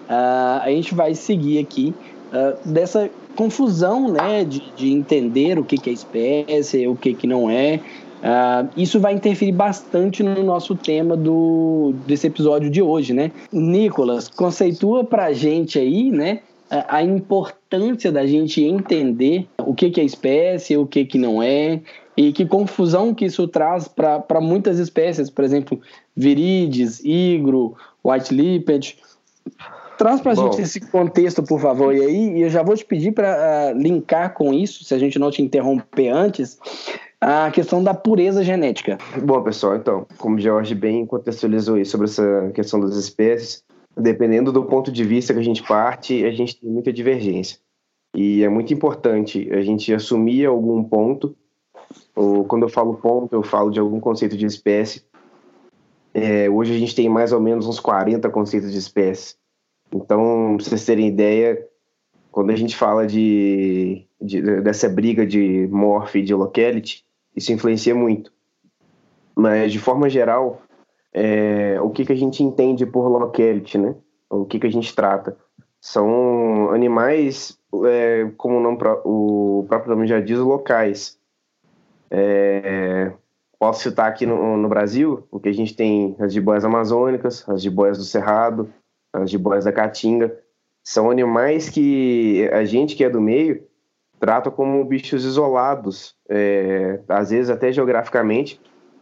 ah, 0.08 0.62
a 0.64 0.70
gente 0.70 0.96
vai 0.96 1.14
seguir 1.14 1.60
aqui 1.60 1.94
ah, 2.32 2.56
dessa 2.64 3.10
confusão 3.36 4.14
né, 4.14 4.46
de, 4.46 4.72
de 4.78 4.94
entender 4.94 5.60
o 5.60 5.66
que, 5.66 5.78
que 5.78 5.90
é 5.90 5.94
espécie, 5.94 6.88
o 6.88 6.96
que, 6.96 7.14
que 7.14 7.28
não 7.28 7.50
é. 7.50 7.82
Ah, 8.30 8.66
isso 8.76 9.00
vai 9.00 9.14
interferir 9.14 9.54
bastante 9.54 10.22
no 10.22 10.44
nosso 10.44 10.76
tema 10.76 11.16
do, 11.16 11.94
desse 12.06 12.28
episódio 12.28 12.70
de 12.70 12.82
hoje, 12.82 13.14
né? 13.14 13.32
Nicolas, 13.54 14.28
conceitua 14.28 15.06
pra 15.06 15.32
gente 15.32 15.80
aí, 15.80 16.12
né? 16.12 16.42
a 16.70 17.02
importância 17.02 18.12
da 18.12 18.26
gente 18.26 18.62
entender 18.62 19.48
o 19.58 19.74
que, 19.74 19.90
que 19.90 20.02
é 20.02 20.04
espécie, 20.04 20.76
o 20.76 20.86
que, 20.86 21.06
que 21.06 21.18
não 21.18 21.42
é, 21.42 21.80
e 22.18 22.34
que 22.34 22.46
confusão 22.46 23.14
que 23.14 23.24
isso 23.24 23.48
traz 23.48 23.88
para 23.88 24.42
muitas 24.42 24.78
espécies, 24.78 25.30
por 25.30 25.46
exemplo, 25.46 25.80
virídeos, 26.14 27.00
igro, 27.06 27.78
white 28.04 28.34
lippet. 28.34 28.98
Traz 29.98 30.22
para 30.22 30.34
a 30.34 30.36
gente 30.36 30.62
esse 30.62 30.80
contexto, 30.80 31.42
por 31.42 31.60
favor, 31.60 31.94
e 31.94 32.02
aí 32.02 32.42
eu 32.42 32.50
já 32.50 32.62
vou 32.62 32.76
te 32.76 32.86
pedir 32.86 33.12
para 33.12 33.74
linkar 33.74 34.34
com 34.34 34.54
isso, 34.54 34.84
se 34.84 34.94
a 34.94 35.00
gente 35.00 35.18
não 35.18 35.32
te 35.32 35.42
interromper 35.42 36.10
antes, 36.10 36.60
a 37.20 37.50
questão 37.50 37.84
da 37.84 37.94
pureza 37.94 38.44
genética. 38.44 38.98
Bom, 39.24 39.42
pessoal, 39.42 39.76
então, 39.76 40.06
como 40.18 40.36
o 40.36 40.40
Jorge 40.40 40.76
bem 40.76 41.06
contextualizou 41.06 41.76
aí 41.76 41.86
sobre 41.86 42.06
essa 42.06 42.52
questão 42.54 42.80
das 42.80 42.96
espécies, 42.96 43.64
dependendo 43.96 44.52
do 44.52 44.64
ponto 44.64 44.92
de 44.92 45.04
vista 45.04 45.34
que 45.34 45.40
a 45.40 45.44
gente 45.44 45.64
parte, 45.64 46.24
a 46.24 46.32
gente 46.32 46.60
tem 46.60 46.70
muita 46.70 46.94
divergência. 46.94 47.58
E 48.16 48.44
é 48.44 48.50
muito 48.50 48.74
importante 48.74 49.52
a 49.52 49.62
gente 49.62 49.94
assumir 49.94 50.46
algum 50.46 50.84
ponto, 50.84 51.36
ou 52.16 52.46
quando 52.46 52.64
eu 52.64 52.70
falo 52.70 52.96
ponto, 52.96 53.34
eu 53.34 53.44
falo 53.44 53.72
de 53.72 53.80
algum 53.80 54.00
conceito 54.00 54.38
de 54.38 54.46
espécie. 54.46 55.04
É, 56.14 56.50
hoje 56.50 56.76
a 56.76 56.80
gente 56.80 56.96
tem 56.96 57.10
mais 57.10 57.32
ou 57.32 57.40
menos 57.40 57.68
uns 57.68 57.80
40 57.80 58.30
conceitos 58.30 58.72
de 58.72 58.78
espécie. 58.78 59.36
Então, 59.92 60.56
pra 60.58 60.66
vocês 60.66 60.86
terem 60.86 61.08
ideia, 61.08 61.66
quando 62.32 62.52
a 62.52 62.56
gente 62.56 62.76
fala 62.76 63.06
de, 63.08 64.06
de- 64.22 64.62
dessa 64.62 64.88
briga 64.90 65.26
de 65.26 65.68
morph 65.72 66.16
e 66.16 66.22
de 66.22 66.34
locality, 66.34 67.06
isso 67.36 67.52
influencia 67.52 67.96
muito. 67.96 68.32
Mas, 69.36 69.72
de 69.72 69.80
forma 69.80 70.10
geral, 70.10 70.62
é, 71.14 71.80
o 71.82 71.90
que, 71.90 72.06
que 72.06 72.12
a 72.12 72.18
gente 72.18 72.44
entende 72.44 72.86
por 72.86 73.08
locality, 73.08 73.78
né? 73.78 73.96
O 74.30 74.46
que, 74.46 74.60
que 74.60 74.68
a 74.68 74.72
gente 74.72 74.94
trata? 74.96 75.38
São 75.80 76.72
animais, 76.72 77.58
é, 77.86 78.30
como 78.36 78.58
o, 78.58 78.60
nome 78.60 78.78
o 79.06 79.66
próprio 79.68 79.96
nome 79.96 80.08
já 80.08 80.20
diz, 80.20 80.40
locais. 80.40 81.18
É, 82.10 83.12
posso 83.60 83.84
citar 83.84 84.08
aqui 84.10 84.26
no, 84.26 84.58
no 84.58 84.68
Brasil, 84.68 85.24
o 85.32 85.40
que 85.40 85.50
a 85.50 85.54
gente 85.54 85.76
tem 85.76 86.16
as 86.20 86.34
jiboias 86.34 86.66
amazônicas, 86.66 87.48
as 87.48 87.62
jiboias 87.62 87.98
do 87.98 88.04
Cerrado, 88.04 88.72
as 89.24 89.30
jiboias 89.30 89.66
da 89.66 89.72
Caatinga. 89.72 90.38
São 90.84 91.12
animais 91.12 91.70
que 91.70 92.50
a 92.54 92.64
gente 92.64 92.96
que 92.96 93.04
é 93.04 93.10
do 93.10 93.22
meio 93.22 93.64
trata 94.20 94.50
como 94.50 94.84
bichos 94.84 95.24
isolados, 95.24 96.16
é, 96.28 97.00
às 97.08 97.30
vezes 97.30 97.50
até 97.50 97.72
geograficamente, 97.72 98.60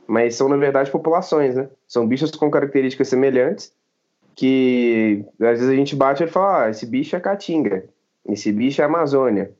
mas 0.08 0.36
são 0.36 0.50
na 0.50 0.58
verdade 0.58 0.92
populações, 0.92 1.56
né? 1.56 1.70
São 1.88 2.08
bichos 2.08 2.32
com 2.32 2.52
características 2.52 3.08
semelhantes 3.08 3.74
que 4.36 5.24
às 5.40 5.60
vezes 5.60 5.70
a 5.70 5.76
gente 5.76 5.96
bate 5.96 6.24
e 6.24 6.28
fala, 6.28 6.66
ah, 6.66 6.70
esse 6.70 6.86
bicho 6.86 7.16
é 7.16 7.20
caatinga, 7.20 7.86
esse 8.28 8.52
bicho 8.52 8.82
é 8.82 8.86
Amazônia. 8.86 9.52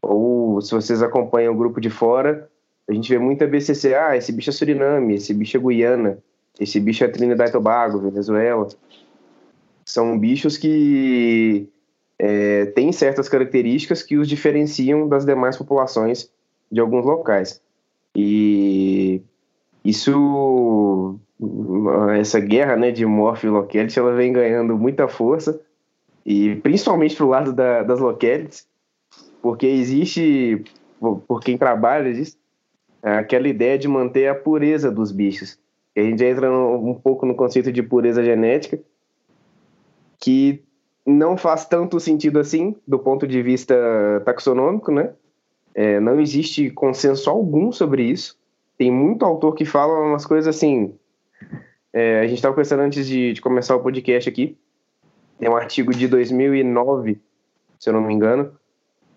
Ou 0.00 0.60
se 0.60 0.72
vocês 0.72 1.02
acompanham 1.02 1.52
o 1.52 1.56
grupo 1.56 1.80
de 1.80 1.90
fora, 1.90 2.48
a 2.88 2.92
gente 2.92 3.10
vê 3.10 3.18
muita 3.18 3.46
BCC, 3.46 3.94
ah, 3.94 4.16
esse 4.16 4.32
bicho 4.32 4.50
é 4.50 4.52
Suriname, 4.52 5.14
esse 5.14 5.34
bicho 5.34 5.56
é 5.56 5.60
Guiana, 5.60 6.18
esse 6.58 6.78
bicho 6.78 7.02
é 7.02 7.08
Trinidad 7.08 7.48
e 7.48 7.52
Tobago, 7.52 7.98
Venezuela. 7.98 8.68
São 9.84 10.18
bichos 10.18 10.56
que 10.56 11.68
é, 12.18 12.66
têm 12.66 12.92
certas 12.92 13.28
características 13.28 14.02
que 14.02 14.16
os 14.16 14.28
diferenciam 14.28 15.08
das 15.08 15.24
demais 15.24 15.56
populações 15.56 16.30
de 16.70 16.80
alguns 16.80 17.04
locais. 17.04 17.60
E 18.14 19.22
isso, 19.84 21.18
essa 22.18 22.38
guerra 22.40 22.76
né, 22.76 22.90
de 22.90 23.06
morph 23.06 23.44
e 23.44 23.48
locality, 23.48 23.98
ela 23.98 24.14
vem 24.14 24.32
ganhando 24.32 24.76
muita 24.76 25.08
força, 25.08 25.60
e 26.24 26.56
principalmente 26.56 27.16
pro 27.16 27.28
lado 27.28 27.52
da, 27.52 27.82
das 27.82 27.98
localities, 27.98 28.66
porque 29.40 29.66
existe, 29.66 30.62
por 31.00 31.40
quem 31.40 31.56
trabalha, 31.56 32.08
existe 32.08 32.38
aquela 33.02 33.48
ideia 33.48 33.78
de 33.78 33.88
manter 33.88 34.28
a 34.28 34.34
pureza 34.34 34.90
dos 34.90 35.10
bichos. 35.10 35.58
A 35.96 36.00
gente 36.00 36.22
entra 36.22 36.52
um 36.52 36.94
pouco 36.94 37.26
no 37.26 37.34
conceito 37.34 37.72
de 37.72 37.82
pureza 37.82 38.22
genética, 38.22 38.78
que 40.20 40.62
não 41.06 41.36
faz 41.36 41.64
tanto 41.64 41.98
sentido 41.98 42.38
assim 42.38 42.76
do 42.86 42.98
ponto 42.98 43.26
de 43.26 43.42
vista 43.42 43.74
taxonômico, 44.24 44.92
né? 44.92 45.14
É, 45.74 45.98
não 45.98 46.20
existe 46.20 46.70
consenso 46.70 47.30
algum 47.30 47.72
sobre 47.72 48.02
isso. 48.02 48.38
tem 48.76 48.90
muito 48.90 49.24
autor 49.24 49.54
que 49.54 49.64
fala 49.64 49.98
umas 49.98 50.26
coisas 50.26 50.54
assim. 50.54 50.94
É, 51.92 52.20
a 52.20 52.26
gente 52.26 52.36
estava 52.36 52.54
conversando 52.54 52.80
antes 52.80 53.06
de, 53.06 53.32
de, 53.32 53.40
começar 53.40 53.76
o 53.76 53.80
podcast 53.80 54.28
aqui. 54.28 54.56
Tem 55.38 55.48
um 55.48 55.56
artigo 55.56 55.92
de 55.92 56.06
2009, 56.06 57.20
se 57.78 57.88
eu 57.88 57.94
não 57.94 58.02
me 58.02 58.12
engano, 58.14 58.52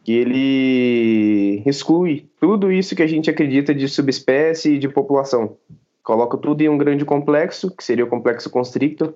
que 0.03 0.13
ele 0.13 1.63
exclui 1.65 2.29
tudo 2.39 2.71
isso 2.71 2.95
que 2.95 3.03
a 3.03 3.07
gente 3.07 3.29
acredita 3.29 3.73
de 3.73 3.87
subespécie 3.87 4.73
e 4.73 4.79
de 4.79 4.89
população. 4.89 5.57
Coloca 6.03 6.37
tudo 6.37 6.61
em 6.61 6.69
um 6.69 6.77
grande 6.77 7.05
complexo, 7.05 7.73
que 7.75 7.83
seria 7.83 8.03
o 8.03 8.09
complexo 8.09 8.49
constrictor, 8.49 9.13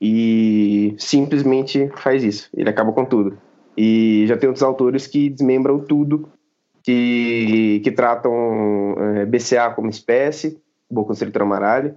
e 0.00 0.94
simplesmente 0.98 1.90
faz 1.96 2.24
isso. 2.24 2.48
Ele 2.56 2.70
acaba 2.70 2.92
com 2.92 3.04
tudo. 3.04 3.36
E 3.76 4.24
já 4.26 4.36
tem 4.36 4.48
outros 4.48 4.62
autores 4.62 5.06
que 5.06 5.28
desmembram 5.28 5.78
tudo, 5.78 6.28
que, 6.82 7.80
que 7.84 7.92
tratam 7.92 8.94
é, 8.98 9.26
BCA 9.26 9.70
como 9.70 9.90
espécie, 9.90 10.60
Boa 10.90 11.06
Constrictor 11.06 11.42
amaralho, 11.42 11.94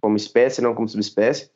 como 0.00 0.16
espécie, 0.16 0.62
não 0.62 0.74
como 0.74 0.88
subespécie. 0.88 1.50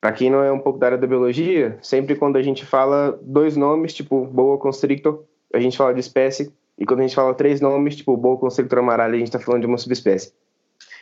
Para 0.00 0.12
quem 0.12 0.30
não 0.30 0.42
é 0.42 0.52
um 0.52 0.60
pouco 0.60 0.78
da 0.78 0.86
área 0.86 0.98
da 0.98 1.06
biologia, 1.06 1.78
sempre 1.82 2.14
quando 2.14 2.36
a 2.36 2.42
gente 2.42 2.64
fala 2.64 3.18
dois 3.22 3.56
nomes, 3.56 3.92
tipo 3.92 4.24
Boa 4.26 4.58
Constrictor, 4.58 5.24
a 5.52 5.58
gente 5.58 5.76
fala 5.76 5.92
de 5.92 6.00
espécie, 6.00 6.52
e 6.78 6.84
quando 6.84 7.00
a 7.00 7.02
gente 7.02 7.14
fala 7.14 7.34
três 7.34 7.60
nomes, 7.60 7.96
tipo 7.96 8.16
Boa 8.16 8.38
Constrictor 8.38 8.78
amaralho, 8.78 9.14
a 9.14 9.18
gente 9.18 9.28
está 9.28 9.40
falando 9.40 9.62
de 9.62 9.66
uma 9.66 9.78
subespécie. 9.78 10.32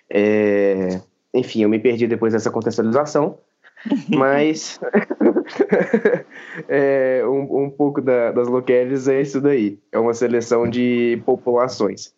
É... 0.08 1.00
Enfim, 1.32 1.62
eu 1.62 1.68
me 1.68 1.78
perdi 1.78 2.06
depois 2.06 2.32
dessa 2.32 2.50
contextualização, 2.50 3.38
mas 4.08 4.80
é, 6.68 7.22
um, 7.26 7.64
um, 7.64 7.70
pouco 7.70 8.00
da, 8.00 8.32
das 8.32 8.48
loqueles 8.48 9.08
é 9.08 9.20
isso 9.20 9.40
daí. 9.40 9.78
É 9.92 9.98
uma 9.98 10.14
seleção 10.14 10.68
de 10.68 11.22
populações. 11.24 12.14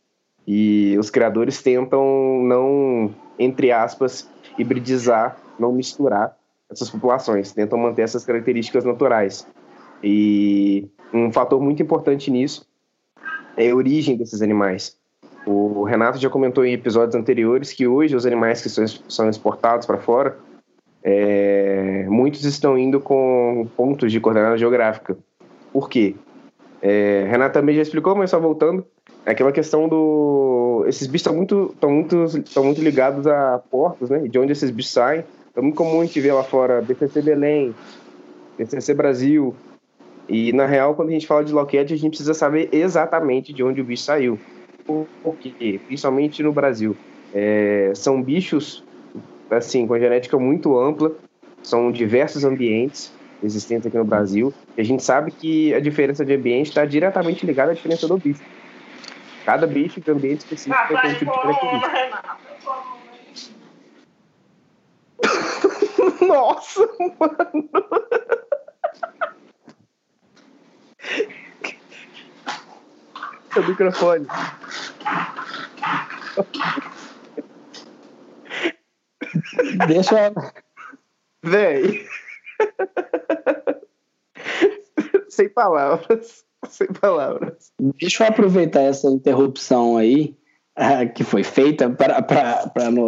E 0.46 0.96
os 0.98 1.10
criadores 1.10 1.60
tentam 1.60 2.40
não, 2.44 3.12
entre 3.38 3.72
aspas, 3.72 4.28
hibridizar, 4.56 5.36
não 5.58 5.72
misturar 5.72 6.36
essas 6.70 6.88
populações, 6.88 7.52
tentam 7.52 7.78
manter 7.78 8.02
essas 8.02 8.24
características 8.24 8.84
naturais. 8.84 9.46
E 10.02 10.88
um 11.12 11.32
fator 11.32 11.60
muito 11.60 11.82
importante 11.82 12.30
nisso 12.30 12.66
é 13.56 13.70
a 13.70 13.74
origem 13.74 14.16
desses 14.16 14.42
animais. 14.42 14.96
O 15.46 15.84
Renato 15.84 16.18
já 16.18 16.28
comentou 16.28 16.64
em 16.64 16.72
episódios 16.72 17.14
anteriores 17.14 17.72
que 17.72 17.86
hoje 17.86 18.16
os 18.16 18.26
animais 18.26 18.60
que 18.60 18.68
são 18.68 19.28
exportados 19.28 19.86
para 19.86 19.96
fora 19.96 20.36
é, 21.08 22.04
muitos 22.08 22.44
estão 22.44 22.76
indo 22.76 22.98
com 22.98 23.68
pontos 23.76 24.10
de 24.10 24.18
coordenada 24.18 24.58
geográfica. 24.58 25.16
Por 25.72 25.88
quê? 25.88 26.16
É, 26.82 27.24
Renata 27.30 27.60
também 27.60 27.76
já 27.76 27.82
explicou, 27.82 28.16
mas 28.16 28.30
só 28.30 28.40
voltando, 28.40 28.84
é 29.24 29.30
aquela 29.30 29.52
questão 29.52 29.88
do. 29.88 30.84
Esses 30.88 31.06
bichos 31.06 31.20
estão 31.20 31.36
muito, 31.36 31.76
muito, 31.80 32.26
muito 32.56 32.82
ligados 32.82 33.24
a 33.24 33.62
portos, 33.70 34.10
né? 34.10 34.18
De 34.26 34.36
onde 34.36 34.50
esses 34.50 34.68
bichos 34.68 34.92
saem. 34.92 35.22
É 35.54 35.60
muito 35.60 35.76
comum 35.76 36.00
a 36.00 36.04
gente 36.04 36.20
ver 36.20 36.32
lá 36.32 36.42
fora 36.42 36.82
BCC 36.82 37.22
Belém, 37.22 37.72
BCC 38.58 38.92
Brasil. 38.92 39.54
E 40.28 40.52
na 40.52 40.66
real, 40.66 40.96
quando 40.96 41.10
a 41.10 41.12
gente 41.12 41.26
fala 41.26 41.44
de 41.44 41.52
loquete, 41.52 41.94
a 41.94 41.96
gente 41.96 42.10
precisa 42.10 42.34
saber 42.34 42.68
exatamente 42.72 43.52
de 43.52 43.62
onde 43.62 43.80
o 43.80 43.84
bicho 43.84 44.02
saiu. 44.02 44.40
Por 44.84 45.36
quê? 45.38 45.80
Principalmente 45.86 46.42
no 46.42 46.52
Brasil. 46.52 46.96
É, 47.32 47.92
são 47.94 48.20
bichos 48.20 48.84
assim, 49.50 49.86
com 49.86 49.94
a 49.94 49.98
genética 49.98 50.38
muito 50.38 50.78
ampla, 50.78 51.12
são 51.62 51.90
diversos 51.90 52.44
ambientes 52.44 53.12
existentes 53.42 53.86
aqui 53.86 53.96
no 53.96 54.04
Brasil, 54.04 54.52
e 54.76 54.80
a 54.80 54.84
gente 54.84 55.02
sabe 55.02 55.30
que 55.30 55.74
a 55.74 55.80
diferença 55.80 56.24
de 56.24 56.34
ambiente 56.34 56.68
está 56.68 56.84
diretamente 56.84 57.44
ligada 57.44 57.72
à 57.72 57.74
diferença 57.74 58.08
do 58.08 58.16
bicho. 58.16 58.42
Cada 59.44 59.66
bicho 59.66 60.00
de 60.00 60.10
ambiente 60.10 60.40
específico 60.40 60.76
ah, 60.76 61.00
tem 61.00 61.10
um 61.10 61.14
tipo 61.14 61.32
de 61.32 61.40
característica. 61.40 62.36
Nossa, 66.26 66.88
mano! 67.20 67.68
o 73.56 73.62
microfone. 73.68 74.26
Deixa. 79.86 80.32
Véi. 81.42 82.06
Sem 85.28 85.48
palavras. 85.48 86.44
Sem 86.68 86.88
palavras. 86.88 87.72
Deixa 88.00 88.24
eu 88.24 88.28
aproveitar 88.28 88.80
essa 88.82 89.08
interrupção 89.08 89.96
aí, 89.96 90.36
uh, 90.78 91.12
que 91.14 91.22
foi 91.22 91.42
feita 91.44 91.88
para, 91.90 92.20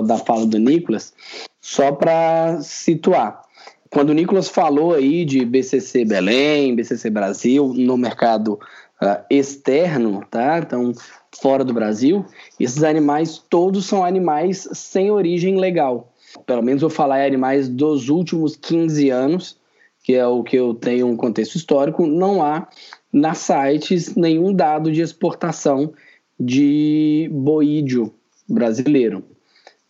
da 0.05 0.19
fala 0.19 0.47
do 0.47 0.59
Nicolas, 0.59 1.15
só 1.61 1.93
para 1.93 2.61
situar. 2.61 3.43
Quando 3.91 4.11
o 4.11 4.15
Nicolas 4.15 4.49
falou 4.49 4.95
aí 4.95 5.25
de 5.25 5.45
BCC 5.45 6.05
Belém, 6.05 6.77
BCC 6.77 7.09
Brasil, 7.09 7.73
no 7.75 7.97
mercado 7.97 8.61
uh, 9.03 9.25
externo, 9.31 10.25
tá? 10.31 10.59
Então, 10.59 10.93
fora 11.41 11.65
do 11.65 11.73
Brasil, 11.73 12.25
esses 12.59 12.83
animais 12.83 13.39
todos 13.51 13.87
são 13.87 14.05
animais 14.05 14.69
sem 14.73 15.11
origem 15.11 15.57
legal 15.59 16.13
pelo 16.47 16.63
menos 16.63 16.81
vou 16.81 16.91
falar 16.91 17.23
em 17.23 17.27
animais 17.27 17.69
dos 17.69 18.09
últimos 18.09 18.57
15 18.57 19.11
anos, 19.11 19.57
que 20.03 20.15
é 20.15 20.27
o 20.27 20.43
que 20.43 20.57
eu 20.57 20.75
tenho 20.75 21.07
um 21.07 21.17
contexto 21.17 21.57
histórico, 21.57 22.07
não 22.07 22.43
há 22.43 22.69
nas 23.13 23.39
sites 23.39 24.15
nenhum 24.15 24.53
dado 24.53 24.93
de 24.93 25.01
exportação 25.01 25.93
de 26.39 27.29
boídeo 27.33 28.15
brasileiro, 28.49 29.25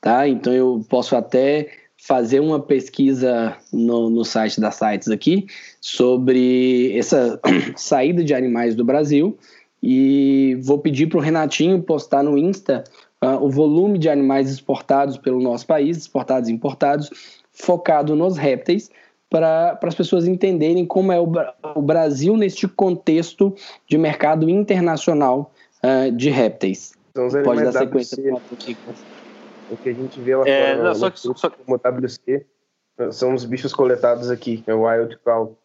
tá? 0.00 0.28
Então 0.28 0.52
eu 0.52 0.84
posso 0.88 1.14
até 1.14 1.68
fazer 1.98 2.40
uma 2.40 2.60
pesquisa 2.60 3.56
no, 3.72 4.08
no 4.08 4.24
site 4.24 4.60
das 4.60 4.76
sites 4.76 5.08
aqui 5.08 5.46
sobre 5.80 6.96
essa 6.96 7.40
saída 7.76 8.22
de 8.22 8.32
animais 8.32 8.74
do 8.74 8.84
Brasil 8.84 9.36
e 9.82 10.56
vou 10.62 10.78
pedir 10.78 11.08
para 11.08 11.18
o 11.18 11.20
Renatinho 11.20 11.82
postar 11.82 12.22
no 12.22 12.38
Insta 12.38 12.84
uh, 13.22 13.44
o 13.44 13.50
volume 13.50 13.98
de 13.98 14.08
animais 14.08 14.50
exportados 14.50 15.18
pelo 15.18 15.40
nosso 15.40 15.66
país, 15.66 15.96
exportados 15.96 16.48
e 16.48 16.52
importados, 16.52 17.10
focado 17.52 18.14
nos 18.14 18.36
répteis, 18.36 18.90
para 19.30 19.78
as 19.82 19.94
pessoas 19.94 20.26
entenderem 20.26 20.86
como 20.86 21.12
é 21.12 21.20
o, 21.20 21.30
o, 21.74 21.82
Brasil 21.82 22.36
neste 22.36 22.66
contexto 22.66 23.54
de 23.86 23.98
mercado 23.98 24.48
internacional 24.48 25.52
uh, 25.82 26.10
de 26.12 26.30
répteis. 26.30 26.92
Pode 27.44 27.64
dar 27.64 27.72
sequência 27.72 28.16
WC, 28.16 28.76
O 29.70 29.76
que 29.76 29.88
a 29.88 29.92
gente 29.92 30.20
vê 30.20 30.36
lá 30.36 30.48
é, 30.48 30.76
fora, 30.76 30.84
não, 30.84 30.94
só, 30.94 31.34
só... 31.34 31.50
como 31.50 31.76
WC, 31.76 32.46
são 33.12 33.34
os 33.34 33.44
bichos 33.44 33.72
coletados 33.72 34.30
aqui, 34.30 34.62
é 34.66 34.74
o 34.74 34.82
Wild 34.82 35.18
Cow. 35.24 35.56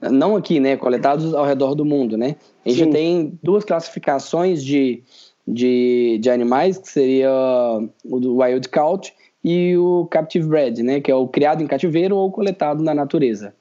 Não 0.00 0.36
aqui, 0.36 0.60
né? 0.60 0.76
Coletados 0.76 1.32
ao 1.34 1.44
redor 1.44 1.74
do 1.74 1.84
mundo, 1.84 2.16
né? 2.16 2.36
A 2.64 2.68
gente 2.68 2.84
Sim. 2.84 2.90
tem 2.90 3.38
duas 3.42 3.64
classificações 3.64 4.62
de 4.62 5.02
de, 5.46 6.18
de 6.20 6.28
animais, 6.28 6.76
que 6.76 6.88
seria 6.88 7.30
o 8.04 8.18
do 8.18 8.38
Wild 8.38 8.68
Caught 8.68 9.14
e 9.44 9.76
o 9.76 10.06
Captive 10.10 10.46
Bred, 10.48 10.82
né, 10.82 11.00
que 11.00 11.10
é 11.10 11.14
o 11.14 11.28
criado 11.28 11.62
em 11.62 11.66
cativeiro 11.66 12.16
ou 12.16 12.32
coletado 12.32 12.82
na 12.82 12.94
natureza. 12.94 13.54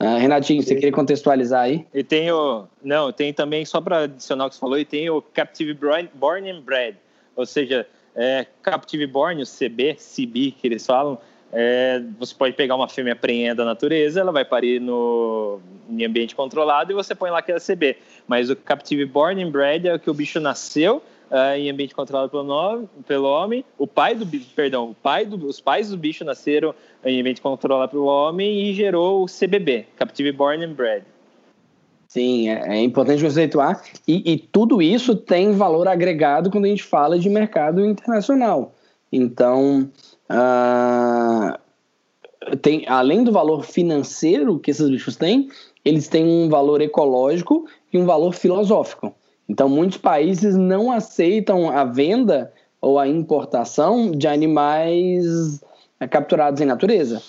Uh, 0.00 0.16
Renatinho, 0.16 0.62
você 0.62 0.74
queria 0.74 0.92
contextualizar 0.92 1.62
aí? 1.62 1.84
E 1.92 2.04
tem 2.04 2.30
o. 2.30 2.66
Não, 2.82 3.12
tem 3.12 3.32
também, 3.32 3.64
só 3.64 3.80
para 3.80 4.02
adicionar 4.02 4.46
o 4.46 4.48
que 4.48 4.54
você 4.54 4.60
falou, 4.60 4.78
e 4.78 4.84
tem 4.84 5.10
o 5.10 5.20
Captive 5.20 5.76
Born 6.14 6.48
and 6.48 6.60
Bred, 6.60 6.96
ou 7.34 7.44
seja, 7.44 7.84
é, 8.18 8.44
Captive 8.62 9.06
Born, 9.06 9.40
o 9.40 9.46
CB, 9.46 9.94
CB 9.94 10.50
que 10.50 10.66
eles 10.66 10.84
falam, 10.84 11.16
é, 11.52 12.02
você 12.18 12.34
pode 12.34 12.54
pegar 12.54 12.74
uma 12.74 12.88
fêmea 12.88 13.14
prenha 13.14 13.54
da 13.54 13.64
natureza, 13.64 14.20
ela 14.20 14.32
vai 14.32 14.44
parir 14.44 14.80
no, 14.80 15.60
em 15.88 16.04
ambiente 16.04 16.34
controlado 16.34 16.90
e 16.90 16.94
você 16.94 17.14
põe 17.14 17.30
lá 17.30 17.40
que 17.40 17.52
é 17.52 17.58
CB. 17.60 17.96
Mas 18.26 18.50
o 18.50 18.56
Captive 18.56 19.04
Born 19.06 19.42
and 19.42 19.50
Bred 19.50 19.86
é 19.86 19.94
o 19.94 20.00
que 20.00 20.10
o 20.10 20.14
bicho 20.14 20.40
nasceu, 20.40 20.96
uh, 21.30 21.56
em 21.56 21.70
ambiente 21.70 21.94
controlado 21.94 22.28
pelo, 22.28 22.42
no, 22.42 22.88
pelo 23.06 23.28
homem. 23.28 23.64
O 23.78 23.86
pai 23.86 24.16
do 24.16 24.26
perdão, 24.54 24.90
o 24.90 24.94
pai 24.96 25.24
do, 25.24 25.46
os 25.46 25.60
pais 25.60 25.90
do 25.90 25.96
bicho 25.96 26.24
nasceram 26.24 26.74
em 27.04 27.20
ambiente 27.20 27.40
controlado 27.40 27.92
pelo 27.92 28.06
homem 28.06 28.68
e 28.68 28.74
gerou 28.74 29.22
o 29.22 29.26
CBB, 29.26 29.86
Captive 29.96 30.32
Born 30.32 30.64
and 30.64 30.72
Bred. 30.72 31.04
Sim, 32.08 32.48
é, 32.48 32.78
é 32.78 32.82
importante 32.82 33.22
conceituar. 33.22 33.82
E, 34.06 34.32
e, 34.32 34.38
tudo 34.38 34.80
isso 34.80 35.14
tem 35.14 35.52
valor 35.52 35.86
agregado 35.86 36.50
quando 36.50 36.64
a 36.64 36.68
gente 36.68 36.82
fala 36.82 37.18
de 37.18 37.28
mercado 37.28 37.84
internacional. 37.84 38.74
Então, 39.12 39.90
uh, 40.30 41.58
tem, 42.62 42.88
além 42.88 43.22
do 43.22 43.30
valor 43.30 43.62
financeiro 43.62 44.58
que 44.58 44.70
esses 44.70 44.88
bichos 44.88 45.16
têm, 45.16 45.50
eles 45.84 46.08
têm 46.08 46.24
um 46.26 46.48
valor 46.48 46.80
ecológico 46.80 47.66
e 47.92 47.98
um 47.98 48.06
valor 48.06 48.32
filosófico. 48.32 49.14
Então, 49.46 49.68
muitos 49.68 49.98
países 49.98 50.56
não 50.56 50.90
aceitam 50.90 51.70
a 51.70 51.84
venda 51.84 52.50
ou 52.80 52.98
a 52.98 53.06
importação 53.06 54.10
de 54.12 54.26
animais 54.26 55.60
eh, 56.00 56.06
capturados 56.06 56.60
em 56.60 56.66
natureza. 56.66 57.22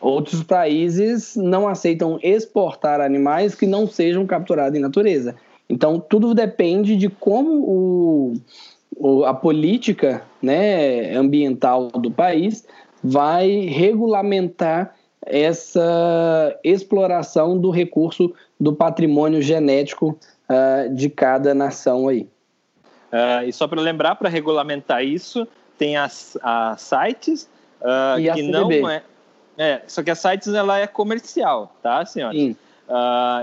Outros 0.00 0.42
países 0.42 1.36
não 1.36 1.68
aceitam 1.68 2.18
exportar 2.22 3.00
animais 3.00 3.54
que 3.54 3.66
não 3.66 3.86
sejam 3.86 4.26
capturados 4.26 4.78
em 4.78 4.82
natureza. 4.82 5.36
Então, 5.68 6.00
tudo 6.00 6.34
depende 6.34 6.96
de 6.96 7.08
como 7.08 7.52
o, 7.52 8.34
o, 8.96 9.24
a 9.24 9.34
política 9.34 10.22
né, 10.42 11.14
ambiental 11.14 11.88
do 11.88 12.10
país 12.10 12.66
vai 13.04 13.66
regulamentar 13.66 14.94
essa 15.22 16.58
exploração 16.64 17.58
do 17.58 17.70
recurso 17.70 18.32
do 18.58 18.72
patrimônio 18.72 19.42
genético 19.42 20.18
uh, 20.48 20.94
de 20.94 21.10
cada 21.10 21.54
nação 21.54 22.08
aí. 22.08 22.26
Uh, 23.12 23.46
e 23.46 23.52
só 23.52 23.68
para 23.68 23.80
lembrar, 23.80 24.14
para 24.14 24.28
regulamentar 24.28 25.04
isso, 25.04 25.46
tem 25.76 25.96
as, 25.96 26.38
as 26.42 26.80
sites 26.80 27.48
uh, 27.80 28.34
que 28.34 28.42
não 28.42 28.70
é, 28.88 29.02
é, 29.58 29.82
só 29.86 30.02
que 30.02 30.10
a 30.10 30.14
sites 30.14 30.48
ela 30.48 30.78
é 30.78 30.86
comercial, 30.86 31.74
tá, 31.82 32.04
senhora? 32.04 32.34
Sim. 32.34 32.56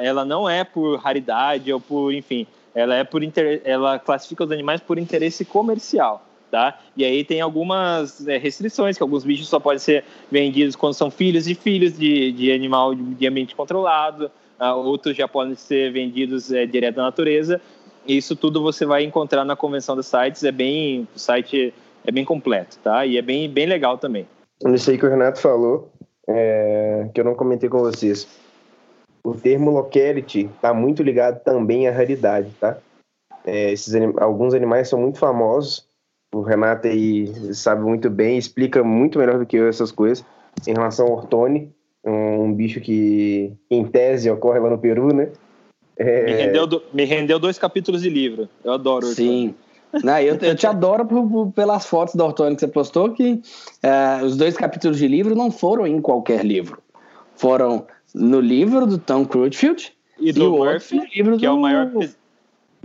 ela 0.02 0.26
não 0.26 0.50
é 0.50 0.64
por 0.64 0.98
raridade 1.00 1.72
ou 1.72 1.80
por, 1.80 2.14
enfim, 2.14 2.46
ela 2.74 2.96
é 2.96 3.04
por 3.04 3.24
inter... 3.24 3.62
ela 3.64 4.00
classifica 4.00 4.44
os 4.44 4.52
animais 4.52 4.82
por 4.82 4.98
interesse 4.98 5.46
comercial 5.46 6.24
tá? 6.50 6.80
E 6.96 7.04
aí 7.04 7.24
tem 7.24 7.42
algumas 7.42 8.26
é, 8.28 8.38
restrições, 8.38 8.98
que 8.98 9.04
alguns 9.04 9.24
bichos 9.24 9.48
só 9.48 9.60
podem 9.60 9.80
ser 9.80 10.04
vendidos 10.32 10.76
quando 10.76 10.94
são 10.94 11.12
filhos 11.12 11.48
e 11.48 11.56
filhos 11.56 11.98
de, 11.98 12.32
de 12.32 12.52
animal 12.52 12.96
de 12.96 13.28
ambiente 13.28 13.56
controlado, 13.56 14.32
uh, 14.60 14.76
outros 14.76 15.16
já 15.16 15.28
podem 15.28 15.56
ser 15.56 15.92
vendidos 15.92 16.52
é, 16.52 16.66
direto 16.66 16.96
da 16.96 17.04
natureza. 17.04 17.62
Isso 18.08 18.36
tudo 18.36 18.62
você 18.62 18.86
vai 18.86 19.04
encontrar 19.04 19.44
na 19.44 19.56
convenção 19.56 19.96
dos 19.96 20.08
sites, 20.08 20.44
é 20.44 20.52
bem, 20.52 21.08
o 21.14 21.20
site 21.20 21.74
é 22.06 22.12
bem 22.12 22.24
completo, 22.24 22.78
tá? 22.82 23.06
E 23.06 23.18
é 23.18 23.22
bem, 23.22 23.50
bem 23.50 23.66
legal 23.66 23.98
também. 23.98 24.26
Isso 24.74 24.90
aí 24.90 24.98
que 24.98 25.06
o 25.06 25.10
Renato 25.10 25.40
falou, 25.40 25.92
é, 26.30 27.10
que 27.14 27.22
eu 27.22 27.26
não 27.26 27.36
comentei 27.36 27.70
com 27.70 27.80
vocês. 27.80 28.28
O 29.24 29.34
termo 29.34 29.72
locality 29.72 30.50
está 30.56 30.74
muito 30.74 31.04
ligado 31.04 31.44
também 31.44 31.88
à 31.88 31.92
raridade, 31.92 32.50
tá? 32.60 32.78
É, 33.46 33.72
esses 33.72 33.94
anim 33.96 34.14
alguns 34.18 34.54
animais 34.54 34.90
são 34.90 35.00
muito 35.00 35.20
famosos 35.20 35.88
o 36.34 36.42
Renato 36.42 36.88
aí 36.88 37.28
sabe 37.54 37.84
muito 37.84 38.10
bem, 38.10 38.38
explica 38.38 38.84
muito 38.84 39.18
melhor 39.18 39.40
do 39.40 39.46
que 39.46 39.58
eu 39.58 39.68
essas 39.68 39.92
coisas. 39.92 40.26
Em 40.68 40.74
relação 40.74 41.08
ao 41.08 41.14
Ortone, 41.14 41.72
um 42.04 42.54
bicho 42.54 42.82
que, 42.82 43.54
em 43.70 43.86
tese, 43.86 44.30
ocorre 44.30 44.60
lá 44.60 44.70
no 44.70 44.78
Peru, 44.78 45.14
né? 45.14 45.30
É... 45.96 46.26
Me, 46.26 46.34
rendeu 46.34 46.68
do, 46.68 46.84
me, 46.94 47.06
rendeu 47.06 47.40
dois 47.40 47.58
capítulos 47.58 48.02
de 48.02 48.10
livro. 48.10 48.50
Eu 48.64 48.74
adoro 48.74 49.06
Sim. 49.08 49.56
Não, 50.04 50.20
eu, 50.20 50.36
eu, 50.36 50.56
te 50.56 50.68
adoro 50.68 51.06
por, 51.06 51.28
por, 51.30 51.52
pelas 51.52 51.86
fotos 51.86 52.16
do 52.16 52.24
Ortone 52.24 52.56
que 52.56 52.62
você 52.62 52.68
postou, 52.68 53.12
que 53.12 53.34
uh, 53.34 54.26
os 54.26 54.36
dois 54.36 54.56
capítulos 54.56 54.98
de 54.98 55.08
livro 55.08 55.36
não 55.36 55.50
foram 55.50 55.88
em 55.88 56.02
qualquer 56.02 56.46
livro. 56.46 56.82
Foram 57.36 57.86
no 58.14 58.40
livro 58.40 58.86
do 58.86 58.98
Tom 58.98 59.26
Crutchfield 59.26 59.94
e, 60.20 60.32
do 60.32 60.46
e 60.46 60.50
Murphy, 60.50 61.02
livro 61.16 61.34
que 61.38 61.46
do... 61.46 61.48
é 61.48 61.52
o 61.52 61.60
maior... 61.60 61.92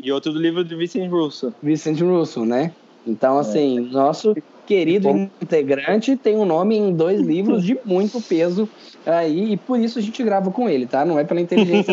E 0.03 0.11
outro 0.11 0.33
do 0.33 0.39
livro 0.39 0.65
do 0.65 0.77
Vincent 0.77 1.11
Russo. 1.11 1.55
Vincent 1.63 2.01
Russo, 2.01 2.45
né? 2.45 2.73
Então, 3.07 3.37
é. 3.37 3.41
assim, 3.41 3.79
é. 3.79 3.81
nosso 3.81 4.35
querido 4.67 5.31
integrante 5.41 6.17
tem 6.17 6.37
um 6.37 6.45
nome 6.45 6.77
em 6.77 6.95
dois 6.95 7.21
livros 7.23 7.65
de 7.65 7.77
muito 7.85 8.21
peso 8.21 8.69
aí, 9.05 9.53
e 9.53 9.57
por 9.57 9.79
isso 9.79 9.99
a 9.99 10.03
gente 10.03 10.23
grava 10.23 10.51
com 10.51 10.69
ele, 10.69 10.87
tá? 10.87 11.05
Não 11.05 11.19
é 11.19 11.25
pela 11.25 11.41
inteligência 11.41 11.93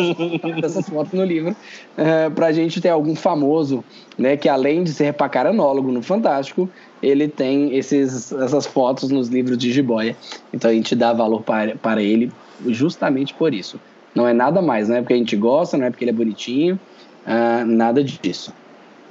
dessas 0.60 0.88
fotos 0.88 1.12
no 1.12 1.24
livro, 1.24 1.54
é, 1.96 2.30
pra 2.30 2.52
gente 2.52 2.80
ter 2.80 2.88
algum 2.88 3.14
famoso, 3.14 3.84
né, 4.16 4.36
que 4.36 4.48
além 4.48 4.84
de 4.84 4.92
ser 4.92 5.12
pacaranólogo 5.14 5.90
no 5.90 6.02
Fantástico, 6.02 6.68
ele 7.02 7.28
tem 7.28 7.76
esses, 7.76 8.32
essas 8.32 8.66
fotos 8.66 9.10
nos 9.10 9.28
livros 9.28 9.58
de 9.58 9.72
jiboia. 9.72 10.16
Então 10.52 10.70
a 10.70 10.74
gente 10.74 10.94
dá 10.94 11.12
valor 11.12 11.42
para, 11.42 11.74
para 11.76 12.02
ele 12.02 12.30
justamente 12.66 13.34
por 13.34 13.52
isso. 13.54 13.80
Não 14.14 14.26
é 14.26 14.32
nada 14.32 14.60
mais, 14.60 14.88
não 14.88 14.96
é 14.96 15.00
porque 15.00 15.14
a 15.14 15.16
gente 15.16 15.36
gosta, 15.36 15.76
não 15.76 15.86
é 15.86 15.90
porque 15.90 16.04
ele 16.04 16.10
é 16.10 16.14
bonitinho, 16.14 16.78
uh, 17.26 17.64
nada 17.64 18.02
disso. 18.02 18.52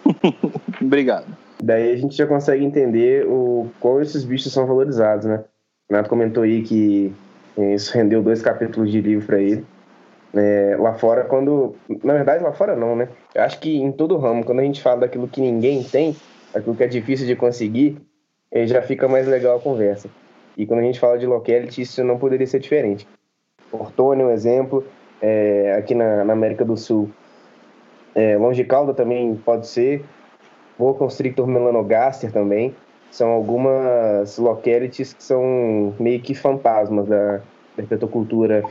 Obrigado. 0.81 1.25
Daí 1.61 1.91
a 1.91 1.97
gente 1.97 2.15
já 2.15 2.25
consegue 2.25 2.63
entender 2.63 3.27
o 3.27 3.69
como 3.79 4.01
esses 4.01 4.23
bichos 4.23 4.51
são 4.51 4.65
valorizados, 4.65 5.25
né? 5.25 5.43
O 5.89 5.93
Renato 5.93 6.09
comentou 6.09 6.43
aí 6.43 6.61
que 6.63 7.13
isso 7.57 7.93
rendeu 7.93 8.21
dois 8.23 8.41
capítulos 8.41 8.91
de 8.91 9.01
livro 9.01 9.25
para 9.25 9.39
ele. 9.39 9.65
É, 10.33 10.77
lá 10.79 10.93
fora, 10.93 11.25
quando. 11.25 11.75
Na 12.03 12.13
verdade, 12.13 12.43
lá 12.43 12.53
fora 12.53 12.75
não, 12.75 12.95
né? 12.95 13.09
Eu 13.33 13.41
acho 13.43 13.59
que 13.59 13.77
em 13.77 13.91
todo 13.91 14.17
ramo, 14.17 14.45
quando 14.45 14.59
a 14.59 14.63
gente 14.63 14.81
fala 14.81 15.01
daquilo 15.01 15.27
que 15.27 15.41
ninguém 15.41 15.83
tem, 15.83 16.15
aquilo 16.53 16.75
que 16.75 16.83
é 16.83 16.87
difícil 16.87 17.25
de 17.25 17.35
conseguir, 17.35 17.97
já 18.65 18.81
fica 18.81 19.07
mais 19.07 19.27
legal 19.27 19.57
a 19.57 19.59
conversa. 19.59 20.09
E 20.57 20.65
quando 20.65 20.79
a 20.81 20.83
gente 20.83 20.99
fala 20.99 21.17
de 21.17 21.25
locality, 21.25 21.81
isso 21.81 22.03
não 22.03 22.17
poderia 22.17 22.45
ser 22.45 22.59
diferente. 22.59 23.07
Ortone, 23.71 24.23
um 24.23 24.31
exemplo, 24.31 24.85
é, 25.21 25.75
aqui 25.77 25.95
na, 25.95 26.23
na, 26.23 26.33
América 26.33 26.65
do 26.65 26.75
Sul. 26.75 27.09
É, 28.15 28.37
Longicalda 28.37 28.93
também 28.93 29.35
pode 29.35 29.67
ser, 29.67 30.03
Boa 30.79 30.93
Constrictor 30.93 31.45
melanogaster 31.45 32.31
também. 32.31 32.73
São 33.11 33.31
algumas 33.31 34.37
localities 34.37 35.11
que 35.11 35.21
são 35.21 35.93
meio 35.99 36.21
que 36.21 36.33
fantasmas 36.33 37.05
da, 37.05 37.41
da 37.75 37.83
herpetocultura 37.83 38.63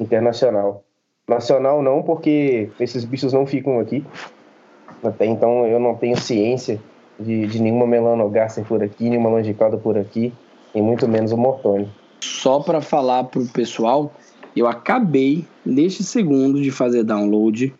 internacional. 0.00 0.82
Nacional 1.28 1.80
não, 1.80 2.02
porque 2.02 2.70
esses 2.80 3.04
bichos 3.04 3.32
não 3.32 3.46
ficam 3.46 3.78
aqui. 3.78 4.04
Até 5.00 5.26
então 5.26 5.64
eu 5.64 5.78
não 5.78 5.94
tenho 5.94 6.18
ciência 6.18 6.80
de, 7.20 7.46
de 7.46 7.62
nenhuma 7.62 7.86
melanogaster 7.86 8.64
por 8.64 8.82
aqui, 8.82 9.08
nenhuma 9.08 9.30
langicauda 9.30 9.76
por 9.76 9.96
aqui, 9.96 10.32
e 10.74 10.82
muito 10.82 11.06
menos 11.06 11.30
o 11.30 11.36
mortone. 11.36 11.88
Só 12.20 12.58
para 12.58 12.80
falar 12.80 13.24
para 13.24 13.40
o 13.40 13.46
pessoal, 13.46 14.10
eu 14.56 14.66
acabei 14.66 15.44
neste 15.64 16.02
segundo 16.02 16.60
de 16.60 16.72
fazer 16.72 17.04
download 17.04 17.72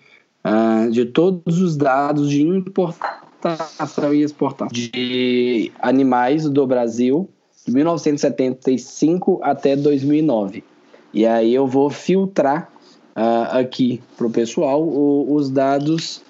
uh, 0.45 0.89
de 0.93 1.07
todos 1.07 1.61
os 1.61 1.77
dados 1.77 2.31
de 2.31 2.43
importação 2.43 3.24
exportação 3.53 4.14
e 4.14 4.22
exportação 4.22 4.68
de 4.72 5.72
animais 5.78 6.49
do 6.49 6.66
Brasil 6.66 7.28
de 7.66 7.72
1975 7.72 9.40
até 9.42 9.76
2009. 9.76 10.64
E 11.12 11.26
aí 11.26 11.55
eu 11.55 11.66
vou 11.66 11.90
filtrar 11.90 12.70
uh, 13.16 13.59
aqui 13.59 14.03
para 14.16 14.26
o 14.26 14.30
pessoal 14.30 14.82
os 14.82 15.51
dados 15.51 16.22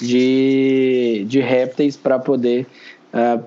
de, 0.00 1.24
de 1.28 1.40
répteis 1.40 1.96
para 1.96 2.18
poder 2.18 2.66
uh, 3.12 3.44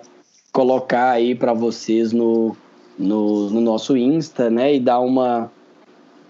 colocar 0.52 1.12
aí 1.12 1.34
para 1.34 1.54
vocês 1.54 2.14
no, 2.14 2.56
no, 2.98 3.50
no, 3.50 3.60
nosso 3.60 3.98
Insta, 3.98 4.50
né? 4.50 4.76
E 4.76 4.80
dar 4.80 5.00
uma, 5.00 5.52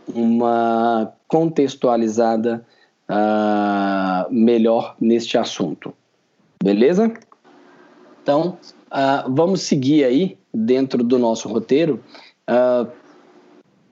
uma 0.07 1.13
contextualizada 1.27 2.65
uh, 3.09 4.33
melhor 4.33 4.95
neste 4.99 5.37
assunto. 5.37 5.93
Beleza? 6.63 7.13
Então, 8.21 8.57
uh, 8.87 9.29
vamos 9.29 9.63
seguir 9.63 10.05
aí 10.05 10.37
dentro 10.53 11.03
do 11.03 11.19
nosso 11.19 11.49
roteiro 11.49 12.01
uh, 12.49 12.89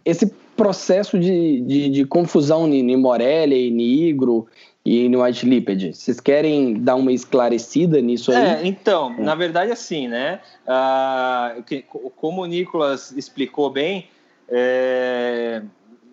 esse 0.06 0.34
processo 0.56 1.20
de, 1.20 1.60
de, 1.60 1.90
de 1.90 2.06
confusão 2.06 2.66
em 2.70 2.96
Morelia, 2.96 3.58
em 3.58 3.82
Igro 3.82 4.48
e 4.86 5.10
no 5.10 5.22
White 5.22 5.46
Lipid. 5.46 5.94
Vocês 5.94 6.22
querem 6.22 6.76
dar 6.76 6.96
uma 6.96 7.12
esclarecida 7.12 8.00
nisso 8.00 8.32
aí? 8.32 8.38
É, 8.38 8.62
então, 8.66 9.16
é. 9.18 9.22
na 9.22 9.36
verdade, 9.36 9.70
assim, 9.74 10.08
né? 10.08 10.40
Uh, 10.66 12.12
como 12.16 12.42
o 12.42 12.46
Nicolas 12.46 13.12
explicou 13.12 13.70
bem, 13.70 14.08
é, 14.48 15.62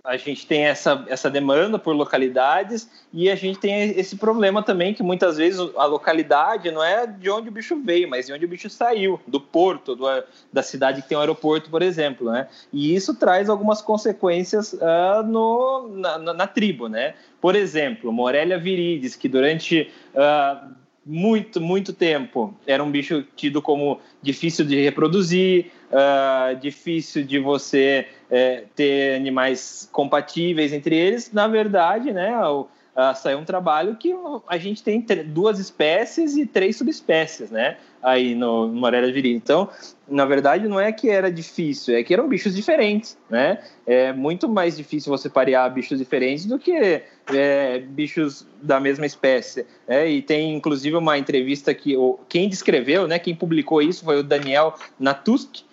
a 0.09 0.17
gente 0.17 0.47
tem 0.47 0.65
essa, 0.65 1.05
essa 1.07 1.29
demanda 1.29 1.79
por 1.79 1.95
localidades 1.95 2.89
e 3.13 3.29
a 3.29 3.35
gente 3.35 3.59
tem 3.59 3.91
esse 3.91 4.17
problema 4.17 4.63
também 4.63 4.95
que 4.95 5.03
muitas 5.03 5.37
vezes 5.37 5.61
a 5.77 5.85
localidade 5.85 6.71
não 6.71 6.83
é 6.83 7.07
de 7.07 7.29
onde 7.29 7.51
o 7.51 7.53
bicho 7.53 7.79
veio, 7.85 8.09
mas 8.09 8.27
de 8.27 8.33
onde 8.33 8.47
o 8.47 8.49
bicho 8.49 8.71
saiu, 8.71 9.21
do 9.27 9.39
porto, 9.39 9.95
do, 9.95 10.07
da 10.51 10.63
cidade 10.63 11.03
que 11.03 11.09
tem 11.11 11.19
um 11.19 11.21
aeroporto, 11.21 11.69
por 11.69 11.83
exemplo, 11.83 12.33
né? 12.33 12.49
E 12.73 12.95
isso 12.95 13.15
traz 13.17 13.51
algumas 13.51 13.83
consequências 13.83 14.73
uh, 14.73 15.23
no, 15.27 15.89
na, 15.89 16.19
na, 16.19 16.33
na, 16.33 16.47
tribo, 16.47 16.89
né? 16.89 17.15
Por 17.39 17.55
exemplo, 17.55 18.11
Morelia 18.11 18.59
viridis, 18.59 19.15
que 19.15 19.29
durante 19.29 19.91
uh, 20.15 20.75
muito, 21.05 21.61
muito 21.61 21.93
tempo 21.93 22.55
era 22.67 22.83
um 22.83 22.91
bicho 22.91 23.25
tido 23.37 23.61
como 23.61 24.01
difícil 24.23 24.65
de 24.65 24.83
reproduzir, 24.83 25.71
uh, 25.91 26.57
difícil 26.57 27.24
de 27.24 27.39
você 27.39 28.07
uh, 28.30 28.66
ter 28.74 29.16
animais 29.16 29.89
compatíveis 29.93 30.72
entre 30.72 30.97
eles. 30.97 31.32
Na 31.32 31.47
verdade, 31.49 32.12
né, 32.12 32.39
uh, 32.49 32.66
saiu 33.14 33.39
um 33.39 33.45
trabalho 33.45 33.97
que 33.97 34.14
a 34.49 34.59
gente 34.59 34.82
tem 34.82 35.05
duas 35.26 35.59
espécies 35.59 36.36
e 36.36 36.45
três 36.45 36.76
subespécies, 36.76 37.51
né? 37.51 37.76
Aí 38.03 38.34
no, 38.34 38.68
no 38.68 38.80
Morelia 38.80 39.12
Viril. 39.12 39.36
Então, 39.36 39.68
na 40.09 40.24
verdade, 40.24 40.68
não 40.68 40.80
é 40.80 40.91
que 40.93 41.09
era 41.09 41.30
difícil, 41.30 41.97
é 41.97 42.03
que 42.03 42.12
eram 42.12 42.28
bichos 42.28 42.55
diferentes, 42.55 43.16
né? 43.30 43.59
É 43.86 44.12
muito 44.12 44.49
mais 44.49 44.76
difícil 44.76 45.11
você 45.11 45.28
parear 45.28 45.72
bichos 45.72 45.99
diferentes 45.99 46.45
do 46.45 46.59
que 46.59 47.03
é, 47.32 47.78
bichos 47.80 48.47
da 48.62 48.80
mesma 48.80 49.07
espécie. 49.07 49.66
Né? 49.86 50.11
E 50.11 50.22
tem, 50.22 50.55
inclusive, 50.55 50.97
uma 50.97 51.18
entrevista 51.18 51.72
que 51.74 51.97
o, 51.97 52.18
quem 52.28 52.49
descreveu, 52.49 53.07
né? 53.07 53.18
Quem 53.18 53.34
publicou 53.34 53.80
isso 53.82 54.05
foi 54.05 54.18
o 54.18 54.22
Daniel 54.22 54.74
Natusk, 54.99 55.68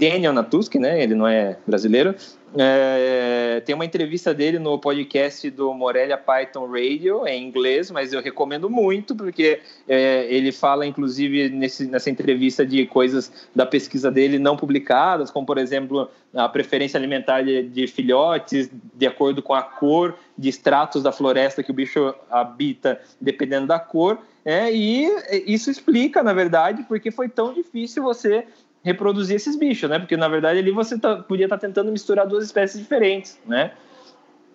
Daniel 0.00 0.32
Natuski, 0.32 0.78
né? 0.78 1.02
Ele 1.02 1.16
não 1.16 1.26
é 1.26 1.58
brasileiro. 1.66 2.14
É, 2.56 3.60
tem 3.66 3.74
uma 3.74 3.84
entrevista 3.84 4.32
dele 4.32 4.58
no 4.58 4.78
podcast 4.78 5.50
do 5.50 5.74
Morelia 5.74 6.16
Python 6.16 6.66
Radio, 6.66 7.26
em 7.26 7.44
inglês, 7.44 7.90
mas 7.90 8.12
eu 8.12 8.22
recomendo 8.22 8.70
muito, 8.70 9.14
porque 9.14 9.60
é, 9.88 10.26
ele 10.32 10.52
fala, 10.52 10.86
inclusive, 10.86 11.50
nesse, 11.50 11.86
nessa 11.86 12.08
entrevista 12.08 12.64
de 12.64 12.86
coisas 12.86 13.32
da 13.54 13.66
pesquisa 13.66 14.08
dele 14.08 14.38
não 14.38 14.56
publicadas, 14.56 15.32
como, 15.32 15.44
por 15.44 15.58
exemplo, 15.58 16.08
a 16.32 16.48
preferência 16.48 16.96
alimentar 16.96 17.42
de, 17.42 17.64
de 17.64 17.86
filhotes, 17.88 18.70
de 18.94 19.06
acordo 19.06 19.42
com 19.42 19.52
a 19.52 19.62
cor 19.62 20.16
de 20.38 20.48
estratos 20.48 21.02
da 21.02 21.10
floresta 21.10 21.62
que 21.62 21.72
o 21.72 21.74
bicho 21.74 22.14
habita, 22.30 23.00
dependendo 23.20 23.66
da 23.66 23.80
cor. 23.80 24.18
É, 24.44 24.72
e 24.72 25.06
isso 25.46 25.70
explica, 25.70 26.22
na 26.22 26.32
verdade, 26.32 26.84
porque 26.88 27.10
foi 27.10 27.28
tão 27.28 27.52
difícil 27.52 28.02
você 28.02 28.46
reproduzir 28.88 29.36
esses 29.36 29.54
bichos, 29.54 29.88
né? 29.88 29.98
Porque 29.98 30.16
na 30.16 30.28
verdade 30.28 30.58
ali 30.58 30.70
você 30.70 30.98
tá, 30.98 31.16
podia 31.16 31.46
estar 31.46 31.58
tá 31.58 31.66
tentando 31.66 31.92
misturar 31.92 32.26
duas 32.26 32.44
espécies 32.44 32.80
diferentes, 32.80 33.38
né? 33.46 33.72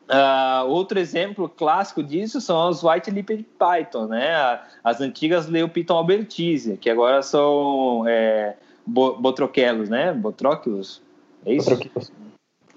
Uh, 0.10 0.68
outro 0.68 1.00
exemplo 1.00 1.48
clássico 1.48 2.04
disso 2.04 2.42
são 2.42 2.70
os 2.70 2.84
White 2.84 3.10
Lipped 3.10 3.46
Python, 3.58 4.08
né? 4.08 4.60
As 4.84 5.00
antigas 5.00 5.48
Leopython 5.48 5.96
albertise, 5.96 6.78
que 6.78 6.90
agora 6.90 7.22
são 7.22 8.04
é, 8.08 8.56
botroquelos, 8.86 9.90
né? 9.90 10.12
Botróquilos, 10.12 11.02
é 11.46 11.54
isso? 11.54 11.70
Botroquilos. 11.70 12.12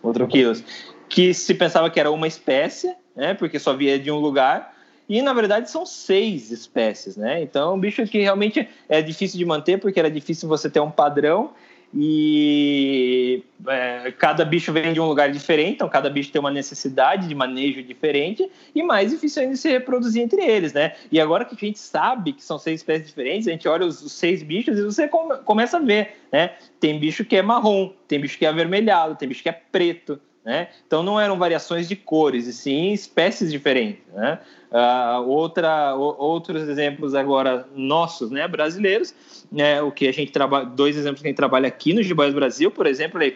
Botroquilos. 0.02 0.64
Que 1.08 1.34
se 1.34 1.54
pensava 1.54 1.90
que 1.90 1.98
era 1.98 2.10
uma 2.10 2.28
espécie, 2.28 2.94
né? 3.14 3.34
Porque 3.34 3.58
só 3.58 3.74
via 3.74 3.98
de 3.98 4.10
um 4.10 4.18
lugar 4.18 4.75
e 5.08 5.22
na 5.22 5.32
verdade 5.32 5.70
são 5.70 5.86
seis 5.86 6.50
espécies, 6.50 7.16
né? 7.16 7.42
Então, 7.42 7.70
é 7.70 7.74
um 7.74 7.78
bicho 7.78 8.04
que 8.06 8.20
realmente 8.20 8.68
é 8.88 9.00
difícil 9.00 9.38
de 9.38 9.44
manter, 9.44 9.78
porque 9.78 9.98
era 9.98 10.10
difícil 10.10 10.48
você 10.48 10.68
ter 10.68 10.80
um 10.80 10.90
padrão 10.90 11.50
e 11.94 13.42
é, 13.68 14.12
cada 14.18 14.44
bicho 14.44 14.72
vem 14.72 14.92
de 14.92 15.00
um 15.00 15.06
lugar 15.06 15.30
diferente, 15.30 15.74
então 15.76 15.88
cada 15.88 16.10
bicho 16.10 16.30
tem 16.30 16.40
uma 16.40 16.50
necessidade 16.50 17.28
de 17.28 17.34
manejo 17.34 17.82
diferente 17.82 18.50
e 18.74 18.82
mais 18.82 19.12
difícil 19.12 19.42
ainda 19.42 19.56
se 19.56 19.70
reproduzir 19.70 20.22
entre 20.22 20.42
eles, 20.42 20.72
né? 20.72 20.92
E 21.10 21.20
agora 21.20 21.44
que 21.44 21.54
a 21.54 21.58
gente 21.58 21.78
sabe 21.78 22.32
que 22.32 22.42
são 22.42 22.58
seis 22.58 22.80
espécies 22.80 23.08
diferentes, 23.08 23.48
a 23.48 23.52
gente 23.52 23.68
olha 23.68 23.86
os, 23.86 24.02
os 24.02 24.12
seis 24.12 24.42
bichos 24.42 24.78
e 24.78 24.82
você 24.82 25.08
come, 25.08 25.36
começa 25.38 25.76
a 25.76 25.80
ver, 25.80 26.16
né? 26.32 26.54
Tem 26.80 26.98
bicho 26.98 27.24
que 27.24 27.36
é 27.36 27.42
marrom, 27.42 27.92
tem 28.08 28.20
bicho 28.20 28.36
que 28.36 28.44
é 28.44 28.48
avermelhado, 28.48 29.14
tem 29.14 29.28
bicho 29.28 29.42
que 29.42 29.48
é 29.48 29.52
preto, 29.52 30.20
né? 30.44 30.68
Então 30.86 31.02
não 31.02 31.18
eram 31.18 31.38
variações 31.38 31.88
de 31.88 31.96
cores, 31.96 32.46
e 32.46 32.52
sim 32.52 32.92
espécies 32.92 33.50
diferentes. 33.50 34.02
Né? 34.12 34.38
Uh, 34.70 35.28
outra, 35.28 35.94
outros 35.94 36.68
exemplos 36.68 37.14
agora 37.14 37.68
nossos, 37.74 38.30
né, 38.30 38.48
brasileiros, 38.48 39.14
né, 39.50 39.80
o 39.80 39.92
que 39.92 40.08
a 40.08 40.12
gente 40.12 40.32
trabalha, 40.32 40.66
dois 40.66 40.96
exemplos 40.96 41.22
que 41.22 41.28
a 41.28 41.30
gente 41.30 41.36
trabalha 41.36 41.68
aqui 41.68 41.92
no 41.94 42.02
Jiboias 42.02 42.34
Brasil, 42.34 42.70
por 42.70 42.86
exemplo, 42.86 43.22
é 43.22 43.32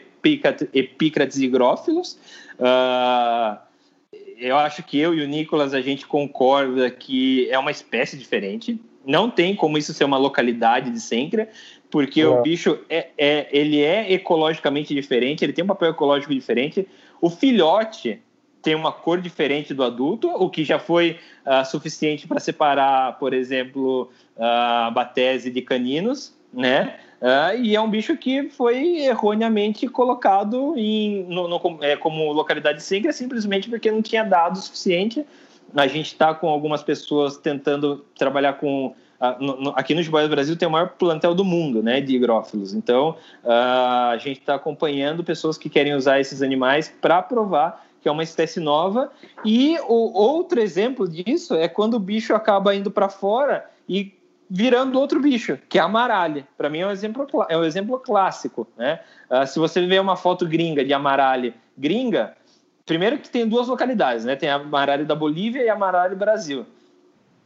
Epicrates 0.75 1.39
higrófilos. 1.39 2.19
Uh, 2.59 3.57
eu 4.39 4.57
acho 4.57 4.83
que 4.83 4.99
eu 4.99 5.15
e 5.15 5.23
o 5.23 5.29
Nicolas 5.29 5.75
a 5.75 5.81
gente 5.81 6.07
concorda 6.07 6.91
que 6.91 7.49
é 7.51 7.59
uma 7.59 7.71
espécie 7.71 8.17
diferente. 8.17 8.81
Não 9.07 9.31
tem 9.31 9.55
como 9.55 9.79
isso 9.79 9.93
ser 9.93 10.05
uma 10.05 10.17
localidade 10.17 10.91
de 10.91 11.01
Sêncrea, 11.01 11.49
porque 11.91 12.23
é. 12.23 12.27
o 12.27 12.43
bicho 12.43 12.79
é, 12.89 13.09
é, 13.17 13.49
ele 13.53 13.81
é 13.83 14.13
ecologicamente 14.13 14.95
diferente, 14.95 15.45
ele 15.45 15.53
tem 15.53 15.65
um 15.65 15.69
papel 15.69 15.91
ecológico 15.91 16.35
diferente. 16.35 16.89
O 17.21 17.29
filhote 17.29 18.21
tem 18.63 18.75
uma 18.75 18.93
cor 18.93 19.21
diferente 19.21 19.73
do 19.73 19.83
adulto, 19.83 20.29
o 20.29 20.49
que 20.51 20.65
já 20.65 20.79
foi 20.79 21.19
uh, 21.47 21.65
suficiente 21.65 22.27
para 22.27 22.41
separar, 22.41 23.19
por 23.19 23.33
exemplo, 23.33 24.11
uh, 24.37 24.91
batese 24.93 25.51
de 25.51 25.63
caninos, 25.63 26.35
né? 26.53 26.99
Uh, 27.21 27.61
e 27.61 27.77
é 27.77 27.81
um 27.81 27.89
bicho 27.89 28.17
que 28.17 28.49
foi 28.49 29.01
erroneamente 29.01 29.87
colocado 29.87 30.75
em, 30.77 31.25
no, 31.25 31.49
no, 31.49 31.79
é, 31.83 31.95
como 31.97 32.33
localidade 32.33 32.83
segura 32.83 33.13
simplesmente 33.13 33.69
porque 33.69 33.91
não 33.91 34.01
tinha 34.01 34.25
dado 34.25 34.57
o 34.57 34.61
suficiente. 34.61 35.25
A 35.75 35.87
gente 35.87 36.07
está 36.07 36.35
com 36.35 36.49
algumas 36.49 36.83
pessoas 36.83 37.37
tentando 37.37 38.05
trabalhar 38.17 38.55
com 38.55 38.95
aqui 39.77 39.95
no 39.95 40.03
Jiboia 40.03 40.27
do 40.27 40.35
Brasil 40.35 40.57
tem 40.57 40.67
o 40.67 40.71
maior 40.71 40.89
plantel 40.99 41.35
do 41.35 41.45
mundo, 41.45 41.83
né, 41.83 42.01
de 42.01 42.17
higrófilos. 42.17 42.73
Então, 42.73 43.17
a 43.45 44.17
gente 44.19 44.41
está 44.41 44.55
acompanhando 44.55 45.23
pessoas 45.23 45.59
que 45.59 45.69
querem 45.69 45.95
usar 45.95 46.21
esses 46.21 46.41
animais 46.41 46.93
para 47.03 47.21
provar 47.21 47.85
que 48.01 48.09
é 48.09 48.13
uma 48.13 48.23
espécie 48.23 48.61
nova. 48.61 49.11
E 49.45 49.79
o 49.89 50.13
outro 50.13 50.61
exemplo 50.61 51.09
disso 51.09 51.55
é 51.55 51.69
quando 51.69 51.95
o 51.95 52.01
bicho 52.01 52.35
acaba 52.35 52.75
indo 52.75 52.91
para 52.91 53.09
fora 53.09 53.69
e 53.89 54.15
virando 54.49 54.99
outro 54.99 55.21
bicho, 55.21 55.59
que 55.69 55.79
é 55.79 55.81
a 55.81 55.85
amaralha. 55.85 56.47
Para 56.59 56.69
mim 56.69 56.81
é 56.81 56.87
um 56.87 56.91
exemplo, 56.91 57.27
é 57.49 57.57
um 57.57 57.65
exemplo 57.65 57.99
clássico. 57.99 58.67
Né? 58.77 58.99
Uh, 59.31 59.47
se 59.47 59.59
você 59.59 59.87
vê 59.87 59.99
uma 59.99 60.17
foto 60.17 60.47
gringa 60.47 60.85
de 60.85 60.93
amaralha 60.93 61.55
gringa, 61.79 62.37
primeiro 62.85 63.19
que 63.19 63.31
tem 63.31 63.49
duas 63.49 63.69
localidades, 63.69 64.25
né? 64.25 64.35
tem 64.35 64.49
a 64.49 64.57
amaralha 64.57 65.05
da 65.05 65.15
Bolívia 65.15 65.63
e 65.63 65.69
a 65.69 65.75
amaralha 65.75 66.11
do 66.11 66.17
Brasil. 66.17 66.67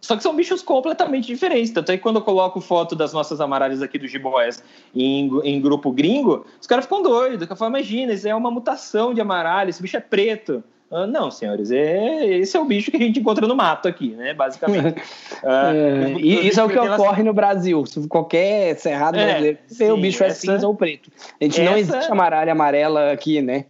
Só 0.05 0.17
que 0.17 0.23
são 0.23 0.37
bichos 0.37 0.61
completamente 0.61 1.27
diferentes. 1.27 1.73
Tanto 1.73 1.91
é 1.91 1.97
que 1.97 2.03
quando 2.03 2.17
eu 2.17 2.23
coloco 2.23 2.61
foto 2.61 2.95
das 2.95 3.15
nossas 3.15 3.41
amaralhas 3.41 3.81
aqui 3.81 3.99
do 3.99 4.07
Giboés 4.07 4.63
em, 4.95 5.31
em 5.43 5.61
grupo 5.61 5.91
gringo, 5.91 6.45
os 6.61 6.67
caras 6.67 6.85
ficam 6.85 7.03
doidos. 7.03 7.49
Eu 7.49 7.57
falo, 7.57 7.71
imagina, 7.71 8.13
isso 8.13 8.29
é 8.29 8.35
uma 8.35 8.51
mutação 8.51 9.15
de 9.15 9.23
amaralha, 9.23 9.71
esse 9.71 9.81
bicho 9.81 9.97
é 9.97 10.01
preto. 10.01 10.63
Uh, 10.91 11.07
não, 11.07 11.31
senhores, 11.31 11.71
é, 11.71 12.27
esse 12.37 12.55
é 12.55 12.61
o 12.61 12.67
bicho 12.67 12.91
que 12.91 12.99
a 12.99 13.01
gente 13.01 13.19
encontra 13.19 13.49
no 13.49 13.57
mato 13.57 13.89
aqui, 13.89 14.11
né? 14.11 14.35
Basicamente. 14.35 15.01
Uh, 15.43 16.13
é, 16.13 16.13
e 16.21 16.49
isso 16.49 16.61
é 16.61 16.65
o 16.65 16.69
que 16.69 16.79
ocorre 16.79 17.23
no 17.23 17.33
Brasil. 17.33 17.83
Qualquer 18.07 18.77
cerrado 18.77 19.17
é, 19.17 19.25
brasileiro, 19.25 19.59
sim, 19.67 19.91
o 19.91 19.97
bicho 19.97 20.23
é 20.23 20.31
cinza 20.31 20.69
ou 20.69 20.75
preto. 20.75 21.11
A 21.41 21.45
gente 21.45 21.63
essa... 21.63 21.71
não 21.71 21.79
existe 21.79 22.13
amaralha 22.13 22.53
amarela 22.53 23.11
aqui, 23.11 23.41
né? 23.41 23.65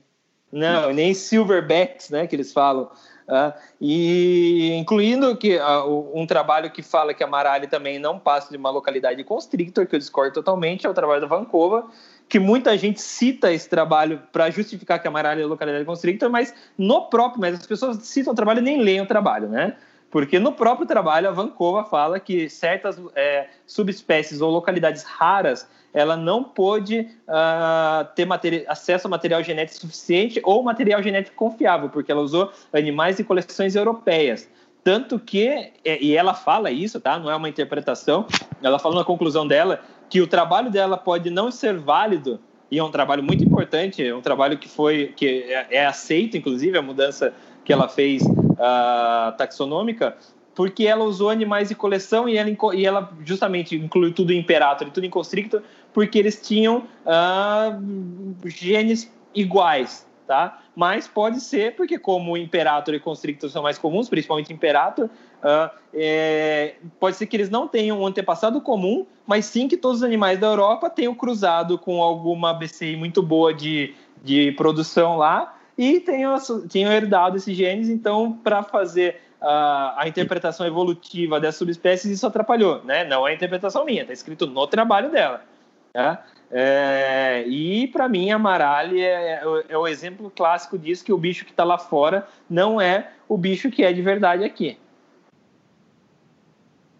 Não, 0.52 0.92
nem 0.92 1.14
silverbacks, 1.14 2.10
né? 2.10 2.26
Que 2.26 2.34
eles 2.34 2.52
falam. 2.52 2.90
Uh, 3.26 3.52
e 3.80 4.74
incluindo 4.74 5.34
que 5.36 5.56
uh, 5.56 6.10
um 6.14 6.26
trabalho 6.26 6.70
que 6.70 6.82
fala 6.82 7.14
que 7.14 7.24
a 7.24 7.26
Marali 7.26 7.66
também 7.66 7.98
não 7.98 8.18
passa 8.18 8.50
de 8.50 8.56
uma 8.56 8.70
localidade 8.70 9.22
constrictor, 9.24 9.86
que 9.86 9.94
eu 9.94 9.98
discordo 9.98 10.34
totalmente, 10.34 10.86
é 10.86 10.90
o 10.90 10.94
trabalho 10.94 11.22
da 11.22 11.26
Vancouver, 11.26 11.84
que 12.28 12.38
muita 12.38 12.76
gente 12.76 13.00
cita 13.00 13.50
esse 13.52 13.68
trabalho 13.68 14.20
para 14.30 14.50
justificar 14.50 15.00
que 15.00 15.08
a 15.08 15.10
Marali 15.10 15.42
é 15.42 15.46
localidade 15.46 15.84
constrictor, 15.84 16.28
mas 16.28 16.54
no 16.76 17.08
próprio, 17.08 17.40
mas 17.40 17.54
as 17.54 17.66
pessoas 17.66 17.96
citam 18.02 18.32
o 18.32 18.36
trabalho 18.36 18.58
e 18.58 18.62
nem 18.62 18.82
leem 18.82 19.00
o 19.00 19.06
trabalho, 19.06 19.48
né? 19.48 19.74
Porque 20.10 20.38
no 20.38 20.52
próprio 20.52 20.86
trabalho 20.86 21.28
a 21.28 21.32
Vancouver 21.32 21.86
fala 21.86 22.20
que 22.20 22.48
certas 22.48 23.00
é, 23.16 23.48
subespécies 23.66 24.40
ou 24.40 24.50
localidades 24.50 25.02
raras 25.02 25.66
ela 25.94 26.16
não 26.16 26.42
pôde 26.42 27.08
uh, 27.28 28.04
ter 28.42 28.66
acesso 28.68 29.06
a 29.06 29.10
material 29.10 29.42
genético 29.42 29.80
suficiente 29.80 30.40
ou 30.42 30.62
material 30.62 31.00
genético 31.00 31.36
confiável, 31.36 31.88
porque 31.88 32.10
ela 32.10 32.20
usou 32.20 32.50
animais 32.72 33.16
de 33.16 33.24
coleções 33.24 33.76
europeias. 33.76 34.50
Tanto 34.82 35.18
que, 35.18 35.72
e 35.82 36.14
ela 36.14 36.34
fala 36.34 36.70
isso, 36.70 37.00
tá? 37.00 37.18
Não 37.18 37.30
é 37.30 37.36
uma 37.36 37.48
interpretação, 37.48 38.26
ela 38.62 38.78
fala 38.78 38.96
na 38.96 39.04
conclusão 39.04 39.46
dela 39.46 39.80
que 40.10 40.20
o 40.20 40.26
trabalho 40.26 40.70
dela 40.70 40.98
pode 40.98 41.30
não 41.30 41.50
ser 41.50 41.78
válido, 41.78 42.38
e 42.70 42.78
é 42.78 42.84
um 42.84 42.90
trabalho 42.90 43.22
muito 43.22 43.42
importante, 43.42 44.06
é 44.06 44.14
um 44.14 44.20
trabalho 44.20 44.58
que 44.58 44.68
foi, 44.68 45.14
que 45.16 45.44
é, 45.44 45.66
é 45.70 45.86
aceito, 45.86 46.36
inclusive, 46.36 46.76
a 46.76 46.82
mudança 46.82 47.32
que 47.64 47.72
ela 47.72 47.88
fez 47.88 48.22
uh, 48.22 49.34
taxonômica, 49.38 50.16
porque 50.54 50.86
ela 50.86 51.04
usou 51.04 51.30
animais 51.30 51.68
de 51.68 51.74
coleção 51.74 52.28
e 52.28 52.36
ela, 52.36 52.50
e 52.74 52.86
ela 52.86 53.10
justamente 53.24 53.74
incluiu 53.76 54.12
tudo 54.12 54.32
em 54.32 54.38
Imperator 54.38 54.86
e 54.86 54.90
tudo 54.90 55.04
em 55.04 55.10
Constrictor, 55.10 55.62
porque 55.94 56.18
eles 56.18 56.46
tinham 56.46 56.88
uh, 57.06 58.44
genes 58.44 59.10
iguais, 59.32 60.06
tá? 60.26 60.60
Mas 60.74 61.06
pode 61.06 61.40
ser, 61.40 61.76
porque 61.76 61.96
como 61.96 62.36
Imperator 62.36 62.94
e 62.94 63.00
Constrictor 63.00 63.48
são 63.48 63.62
mais 63.62 63.78
comuns, 63.78 64.08
principalmente 64.08 64.52
Imperator, 64.52 65.06
uh, 65.06 65.70
é, 65.94 66.74
pode 66.98 67.16
ser 67.16 67.26
que 67.26 67.36
eles 67.36 67.48
não 67.48 67.68
tenham 67.68 68.00
um 68.00 68.06
antepassado 68.06 68.60
comum, 68.60 69.06
mas 69.24 69.46
sim 69.46 69.68
que 69.68 69.76
todos 69.76 69.98
os 69.98 70.02
animais 70.02 70.38
da 70.38 70.48
Europa 70.48 70.90
tenham 70.90 71.14
cruzado 71.14 71.78
com 71.78 72.02
alguma 72.02 72.52
BCI 72.52 72.96
muito 72.96 73.22
boa 73.22 73.54
de, 73.54 73.94
de 74.22 74.50
produção 74.52 75.16
lá 75.16 75.56
e 75.78 76.00
tenham, 76.00 76.36
tenham 76.68 76.92
herdado 76.92 77.36
esses 77.36 77.56
genes, 77.56 77.88
então, 77.88 78.32
para 78.32 78.64
fazer 78.64 79.20
a, 79.40 80.02
a, 80.02 80.08
interpretação 80.08 80.66
evolutiva 80.66 81.38
dessas 81.38 81.56
subespécies, 81.56 82.10
isso 82.10 82.26
atrapalhou, 82.26 82.82
né? 82.84 83.04
Não 83.04 83.28
é 83.28 83.32
interpretação 83.32 83.84
minha, 83.84 84.02
está 84.02 84.12
escrito 84.12 84.46
no 84.46 84.66
trabalho 84.66 85.10
dela. 85.10 85.53
Tá? 85.94 86.26
É, 86.50 87.44
e 87.46 87.86
para 87.86 88.08
mim, 88.08 88.32
a 88.32 88.38
Marali 88.38 89.00
é, 89.00 89.34
é, 89.34 89.42
é, 89.68 89.78
o 89.78 89.86
exemplo 89.86 90.28
clássico 90.28 90.76
disso, 90.76 91.04
que 91.04 91.12
o 91.12 91.16
bicho 91.16 91.44
que 91.44 91.52
está 91.52 91.62
lá 91.62 91.78
fora 91.78 92.26
não 92.50 92.80
é 92.80 93.12
o 93.28 93.38
bicho 93.38 93.70
que 93.70 93.84
é 93.84 93.92
de 93.92 94.02
verdade 94.02 94.42
aqui. 94.42 94.76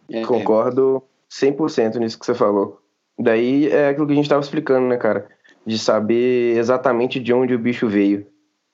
É, 0.09 0.23
Concordo 0.23 1.03
100% 1.29 1.97
nisso 1.97 2.19
que 2.19 2.25
você 2.25 2.35
falou. 2.35 2.81
Daí 3.19 3.69
é 3.69 3.89
aquilo 3.89 4.07
que 4.07 4.13
a 4.13 4.17
gente 4.17 4.27
estava 4.27 4.43
explicando, 4.43 4.87
né, 4.87 4.97
cara? 4.97 5.27
De 5.67 5.77
saber 5.77 6.57
exatamente 6.57 7.19
de 7.19 7.33
onde 7.33 7.53
o 7.53 7.59
bicho 7.59 7.89
veio. 7.89 8.27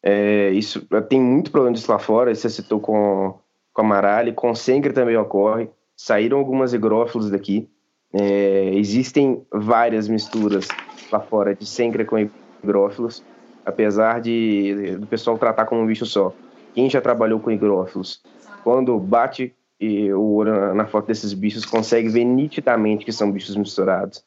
É, 0.02 0.50
isso 0.50 0.86
tem 1.08 1.20
muito 1.20 1.50
problema 1.50 1.74
disso 1.74 1.90
lá 1.90 1.98
fora. 1.98 2.34
Você 2.34 2.50
citou 2.50 2.78
com, 2.78 3.38
com 3.72 3.82
a 3.82 3.84
Marali, 3.84 4.32
com 4.34 4.54
Sengre 4.54 4.92
também 4.92 5.16
ocorre. 5.16 5.70
Saíram 5.96 6.38
algumas 6.38 6.74
higrófilos 6.74 7.30
daqui. 7.30 7.68
É, 8.12 8.72
existem 8.74 9.42
várias 9.52 10.08
misturas 10.08 10.68
lá 11.12 11.20
fora 11.20 11.54
de 11.54 11.64
Sencra 11.64 12.04
com 12.04 12.28
higrófilos, 12.62 13.22
apesar 13.64 14.20
de 14.20 14.96
do 14.98 15.06
pessoal 15.06 15.38
tratar 15.38 15.66
como 15.66 15.82
um 15.82 15.86
bicho 15.86 16.06
só. 16.06 16.32
Quem 16.74 16.90
já 16.90 17.00
trabalhou 17.00 17.40
com 17.40 17.50
higrófilos, 17.50 18.22
quando 18.62 18.98
bate 18.98 19.54
o 19.80 20.34
olho 20.34 20.74
na 20.74 20.86
foto 20.86 21.06
desses 21.06 21.32
bichos, 21.32 21.64
consegue 21.64 22.08
ver 22.08 22.24
nitidamente 22.24 23.04
que 23.04 23.12
são 23.12 23.30
bichos 23.30 23.56
misturados. 23.56 24.22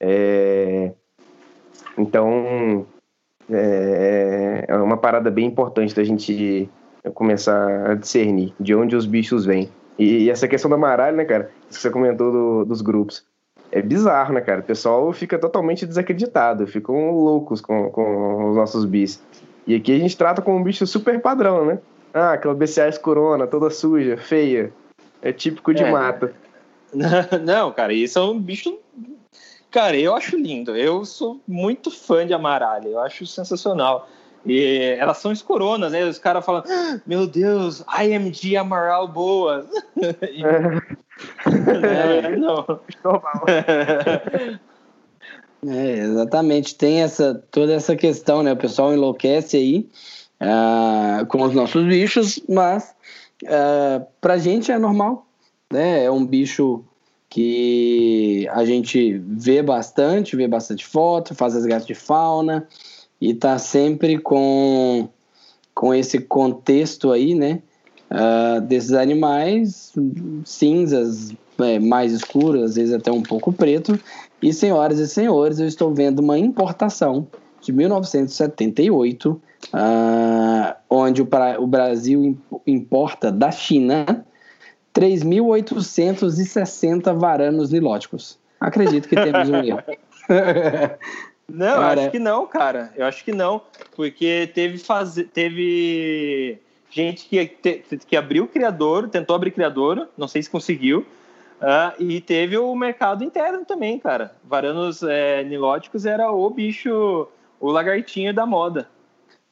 É, 0.00 0.92
então, 1.96 2.86
é, 3.50 4.64
é 4.68 4.76
uma 4.76 4.96
parada 4.96 5.30
bem 5.30 5.46
importante 5.46 5.94
da 5.94 6.04
gente 6.04 6.68
começar 7.14 7.90
a 7.90 7.94
discernir 7.94 8.54
de 8.58 8.74
onde 8.74 8.96
os 8.96 9.06
bichos 9.06 9.44
vêm. 9.44 9.70
E, 9.98 10.24
e 10.24 10.30
essa 10.30 10.48
questão 10.48 10.70
da 10.70 10.76
maralha, 10.76 11.16
né, 11.16 11.24
cara, 11.24 11.50
você 11.70 11.90
comentou 11.90 12.32
do, 12.32 12.64
dos 12.64 12.80
grupos, 12.80 13.24
é 13.70 13.82
bizarro, 13.82 14.32
né, 14.32 14.40
cara? 14.40 14.60
O 14.60 14.64
pessoal 14.64 15.12
fica 15.12 15.38
totalmente 15.38 15.86
desacreditado, 15.86 16.66
ficam 16.66 17.10
loucos 17.10 17.60
com, 17.60 17.90
com 17.90 18.50
os 18.50 18.56
nossos 18.56 18.84
bis. 18.84 19.22
E 19.66 19.74
aqui 19.74 19.94
a 19.94 19.98
gente 19.98 20.16
trata 20.16 20.40
como 20.40 20.56
um 20.56 20.62
bicho 20.62 20.86
super 20.86 21.20
padrão, 21.20 21.66
né? 21.66 21.78
Ah, 22.14 22.32
aquela 22.32 22.54
BCA 22.54 22.88
escurona, 22.88 23.46
toda 23.46 23.68
suja, 23.68 24.16
feia. 24.16 24.72
É 25.20 25.32
típico 25.32 25.74
de 25.74 25.82
é. 25.82 25.90
mata. 25.90 26.32
Não, 27.44 27.70
cara, 27.72 27.92
isso 27.92 28.18
é 28.18 28.22
um 28.22 28.40
bicho. 28.40 28.78
Cara, 29.70 29.96
eu 29.96 30.14
acho 30.14 30.36
lindo. 30.36 30.74
Eu 30.74 31.04
sou 31.04 31.40
muito 31.46 31.90
fã 31.90 32.26
de 32.26 32.32
amaralha. 32.32 32.88
Eu 32.88 33.00
acho 33.00 33.26
sensacional. 33.26 34.08
E 34.46 34.96
elas 34.98 35.18
são 35.18 35.30
escoronas, 35.30 35.92
né? 35.92 36.04
Os 36.04 36.18
caras 36.18 36.44
falam, 36.44 36.62
ah, 36.66 37.00
meu 37.06 37.26
Deus, 37.26 37.84
IMG 38.00 38.56
Amaral 38.56 39.06
boas. 39.06 39.66
é, 41.46 42.36
não. 42.36 42.80
é, 45.68 45.98
exatamente. 45.98 46.74
Tem 46.74 47.02
essa, 47.02 47.42
toda 47.50 47.74
essa 47.74 47.96
questão, 47.96 48.42
né? 48.42 48.52
O 48.52 48.56
pessoal 48.56 48.92
enlouquece 48.92 49.56
aí 49.56 49.88
uh, 50.40 51.26
com 51.26 51.42
os 51.42 51.54
nossos 51.54 51.84
bichos, 51.86 52.40
mas 52.48 52.94
uh, 53.44 54.06
pra 54.20 54.38
gente 54.38 54.70
é 54.70 54.78
normal, 54.78 55.26
né? 55.72 56.04
É 56.04 56.10
um 56.10 56.24
bicho 56.24 56.84
que 57.28 58.48
a 58.52 58.64
gente 58.64 59.18
vê 59.18 59.62
bastante, 59.62 60.36
vê 60.36 60.48
bastante 60.48 60.86
foto, 60.86 61.34
faz 61.34 61.54
resgate 61.54 61.86
de 61.86 61.94
fauna 61.94 62.66
e 63.20 63.34
tá 63.34 63.58
sempre 63.58 64.18
com, 64.18 65.08
com 65.74 65.92
esse 65.92 66.20
contexto 66.20 67.12
aí, 67.12 67.34
né? 67.34 67.62
Uh, 68.10 68.60
desses 68.62 68.92
animais 68.92 69.92
cinzas, 70.44 71.32
é, 71.58 71.78
mais 71.78 72.12
escuros, 72.12 72.62
às 72.62 72.74
vezes 72.76 72.94
até 72.94 73.12
um 73.12 73.22
pouco 73.22 73.52
preto. 73.52 74.00
E, 74.40 74.50
senhoras 74.52 74.98
e 74.98 75.06
senhores, 75.06 75.58
eu 75.58 75.66
estou 75.66 75.92
vendo 75.92 76.20
uma 76.20 76.38
importação 76.38 77.26
de 77.60 77.72
1978, 77.72 79.30
uh, 79.30 79.40
ah, 79.72 80.76
onde 80.88 81.20
o, 81.20 81.28
o 81.58 81.66
Brasil 81.66 82.38
importa 82.66 83.30
da 83.32 83.50
China 83.50 84.24
3.860 84.94 87.14
varanos 87.14 87.70
nilóticos. 87.70 88.38
Acredito 88.60 89.08
que 89.08 89.16
temos 89.16 89.48
um 89.48 89.56
erro. 89.56 89.82
Não, 91.50 91.76
cara, 91.76 91.94
eu 91.94 92.02
acho 92.02 92.10
que 92.10 92.18
não, 92.18 92.46
cara. 92.46 92.92
Eu 92.94 93.06
acho 93.06 93.24
que 93.24 93.32
não, 93.32 93.62
porque 93.96 94.50
teve 94.52 94.76
faz... 94.76 95.14
teve 95.32 96.58
gente 96.90 97.28
que, 97.28 97.46
que 98.06 98.16
abriu 98.16 98.44
o 98.44 98.48
criador, 98.48 99.08
tentou 99.08 99.36
abrir 99.36 99.50
criador, 99.50 100.08
não 100.16 100.28
sei 100.28 100.42
se 100.42 100.50
conseguiu, 100.50 101.00
uh, 101.60 102.02
e 102.02 102.20
teve 102.20 102.56
o 102.56 102.74
mercado 102.74 103.24
interno 103.24 103.64
também, 103.64 103.98
cara. 103.98 104.34
Varanos 104.44 105.02
é, 105.02 105.44
nilóticos 105.44 106.06
era 106.06 106.30
o 106.30 106.48
bicho, 106.50 107.28
o 107.60 107.70
lagartinho 107.70 108.32
da 108.32 108.46
moda. 108.46 108.88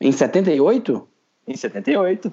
Em 0.01 0.13
78? 0.13 1.09
Em 1.47 1.57
78. 1.57 2.33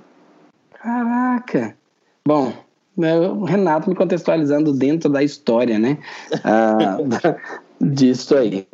Caraca! 0.71 1.77
Bom, 2.25 2.53
né, 2.95 3.17
o 3.19 3.43
Renato 3.43 3.89
me 3.89 3.95
contextualizando 3.95 4.73
dentro 4.73 5.09
da 5.09 5.23
história, 5.23 5.79
né? 5.79 5.97
Uh, 6.31 7.85
disso 7.93 8.35
aí. 8.35 8.67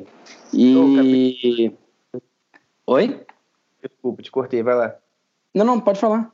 E. 0.54 1.72
Oi? 2.86 3.22
Desculpa, 3.82 4.22
te 4.22 4.32
cortei, 4.32 4.64
vai 4.64 4.76
lá. 4.76 4.96
Não, 5.54 5.66
não, 5.66 5.80
pode 5.80 6.00
falar. 6.00 6.32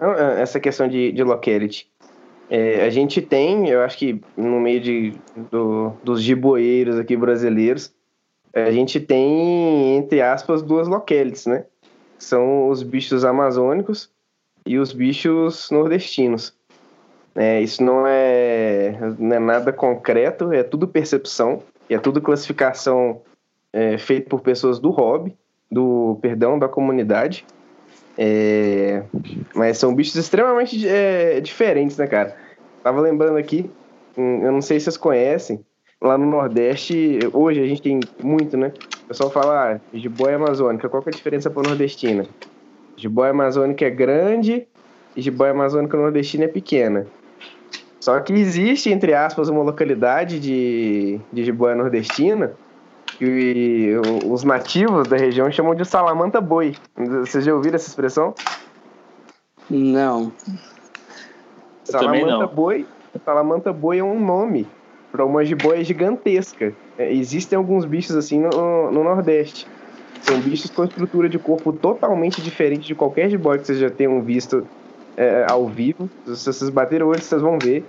É, 0.00 0.42
essa 0.42 0.60
questão 0.60 0.88
de, 0.88 1.12
de 1.12 1.22
locality. 1.22 1.90
É, 2.50 2.84
a 2.84 2.90
gente 2.90 3.22
tem, 3.22 3.68
eu 3.68 3.82
acho 3.82 3.96
que 3.96 4.20
no 4.36 4.60
meio 4.60 4.80
de, 4.80 5.14
do, 5.50 5.92
dos 6.02 6.22
giboeiros 6.22 6.98
aqui 6.98 7.16
brasileiros, 7.16 7.92
a 8.52 8.70
gente 8.70 9.00
tem, 9.00 9.96
entre 9.96 10.20
aspas, 10.20 10.62
duas 10.62 10.86
localities, 10.86 11.46
né? 11.46 11.64
São 12.18 12.68
os 12.68 12.82
bichos 12.82 13.24
amazônicos 13.24 14.10
e 14.64 14.78
os 14.78 14.92
bichos 14.92 15.70
nordestinos. 15.70 16.54
É, 17.34 17.60
isso 17.60 17.82
não 17.82 18.06
é, 18.06 18.96
não 19.18 19.36
é 19.36 19.38
nada 19.40 19.72
concreto, 19.72 20.52
é 20.52 20.62
tudo 20.62 20.86
percepção. 20.86 21.60
É 21.88 21.98
tudo 21.98 22.20
classificação 22.20 23.20
é, 23.72 23.98
feita 23.98 24.28
por 24.28 24.40
pessoas 24.40 24.78
do 24.78 24.90
hobby, 24.90 25.36
do 25.70 26.18
perdão, 26.22 26.58
da 26.58 26.68
comunidade. 26.68 27.44
É, 28.16 29.02
mas 29.54 29.78
são 29.78 29.94
bichos 29.94 30.14
extremamente 30.16 30.86
é, 30.86 31.40
diferentes, 31.40 31.96
né, 31.96 32.06
cara? 32.06 32.36
Tava 32.82 33.00
lembrando 33.00 33.36
aqui, 33.36 33.70
hum, 34.16 34.42
eu 34.44 34.52
não 34.52 34.62
sei 34.62 34.78
se 34.78 34.84
vocês 34.84 34.96
conhecem, 34.96 35.64
lá 36.00 36.18
no 36.18 36.26
Nordeste, 36.26 37.18
hoje 37.32 37.60
a 37.60 37.66
gente 37.66 37.82
tem 37.82 38.00
muito, 38.22 38.56
né? 38.56 38.72
O 39.04 39.08
pessoal 39.08 39.30
fala, 39.30 39.72
ah, 39.72 39.80
jiboia 39.92 40.36
amazônica, 40.36 40.88
qual 40.88 41.02
que 41.02 41.08
é 41.08 41.12
a 41.12 41.16
diferença 41.16 41.50
para 41.50 41.68
nordestina? 41.68 42.26
Jiboia 42.96 43.30
amazônica 43.30 43.84
é 43.84 43.90
grande 43.90 44.66
e 45.16 45.20
jiboia 45.22 45.52
amazônica 45.52 45.96
nordestina 45.96 46.44
é 46.44 46.48
pequena. 46.48 47.06
Só 48.00 48.20
que 48.20 48.34
existe, 48.34 48.90
entre 48.90 49.14
aspas, 49.14 49.48
uma 49.48 49.62
localidade 49.62 50.38
de, 50.38 51.18
de 51.32 51.44
jiboia 51.44 51.74
nordestina 51.74 52.54
que 53.18 53.94
os 54.26 54.44
nativos 54.44 55.08
da 55.08 55.16
região 55.16 55.50
chamam 55.50 55.74
de 55.74 55.84
salamanta 55.84 56.40
boi. 56.40 56.74
Vocês 56.96 57.44
já 57.44 57.54
ouviram 57.54 57.76
essa 57.76 57.88
expressão? 57.88 58.34
Não. 59.70 60.32
Salamanta 61.84 62.38
não. 62.38 62.48
boi. 62.48 62.86
Salamanta 63.24 63.72
boi 63.72 63.98
é 63.98 64.04
um 64.04 64.18
nome 64.18 64.66
para 65.12 65.24
uma 65.24 65.44
jiboia 65.44 65.82
gigantesca. 65.84 66.74
É, 66.98 67.12
existem 67.12 67.56
alguns 67.56 67.84
bichos 67.84 68.16
assim 68.16 68.40
no, 68.40 68.90
no 68.90 69.04
Nordeste. 69.04 69.66
São 70.22 70.40
bichos 70.40 70.70
com 70.70 70.84
estrutura 70.84 71.28
de 71.28 71.38
corpo 71.38 71.72
totalmente 71.72 72.40
diferente 72.40 72.86
de 72.86 72.94
qualquer 72.94 73.30
jiboia 73.30 73.58
que 73.58 73.66
vocês 73.66 73.78
já 73.78 73.90
tenham 73.90 74.20
visto 74.22 74.66
é, 75.16 75.46
ao 75.48 75.68
vivo. 75.68 76.08
Se 76.26 76.52
vocês 76.52 76.70
baterem 76.70 77.06
o 77.06 77.10
olho, 77.10 77.22
vocês 77.22 77.40
vão 77.40 77.58
ver. 77.58 77.84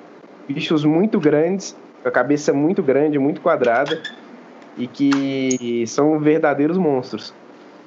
Bichos 0.48 0.86
muito 0.86 1.20
grandes, 1.20 1.76
com 2.04 2.10
a 2.10 2.12
cabeça 2.12 2.54
muito 2.54 2.84
grande, 2.84 3.18
muito 3.18 3.42
quadrada, 3.42 4.02
e 4.78 4.88
que 4.88 5.86
são 5.88 6.20
verdadeiros 6.20 6.78
monstros. 6.78 7.34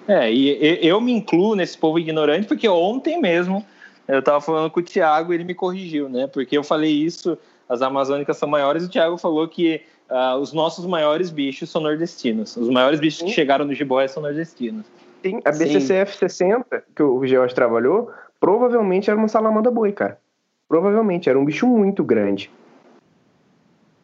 É, 0.07 0.33
e 0.33 0.79
eu 0.87 1.01
me 1.01 1.13
incluo 1.13 1.55
nesse 1.55 1.77
povo 1.77 1.99
ignorante, 1.99 2.47
porque 2.47 2.67
ontem 2.69 3.21
mesmo 3.21 3.65
eu 4.07 4.21
estava 4.21 4.41
falando 4.41 4.71
com 4.71 4.81
o 4.81 4.83
Thiago 4.83 5.33
e 5.33 5.37
ele 5.37 5.45
me 5.45 5.55
corrigiu, 5.55 6.09
né? 6.09 6.27
Porque 6.27 6.57
eu 6.57 6.65
falei 6.65 6.91
isso, 6.91 7.37
as 7.69 7.83
amazônicas 7.83 8.39
são 8.39 8.49
maiores, 8.49 8.85
e 8.85 8.87
o 8.87 8.89
Thiago 8.89 9.19
falou 9.19 9.47
que 9.47 9.83
uh, 10.09 10.37
os 10.39 10.55
nossos 10.55 10.87
maiores 10.87 11.31
bichos 11.31 11.69
são 11.69 11.83
nordestinos. 11.83 12.57
Os 12.57 12.71
maiores 12.71 12.99
bichos 12.99 13.21
Sim. 13.21 13.27
que 13.27 13.33
chegaram 13.33 13.67
no 13.67 13.75
Jiboia 13.75 14.09
são 14.09 14.23
nordestinos. 14.23 14.87
Sim, 15.23 15.41
a 15.45 15.51
BCCF 15.51 16.17
60, 16.17 16.85
que 16.97 17.03
o 17.03 17.27
George 17.27 17.55
trabalhou, 17.55 18.11
provavelmente 18.41 19.11
era 19.11 19.19
uma 19.19 19.29
salamandra 19.29 19.71
boi, 19.71 19.93
cara. 19.93 20.19
Provavelmente, 20.67 21.29
era 21.29 21.39
um 21.39 21.45
bicho 21.45 21.67
muito 21.67 22.03
grande. 22.03 22.51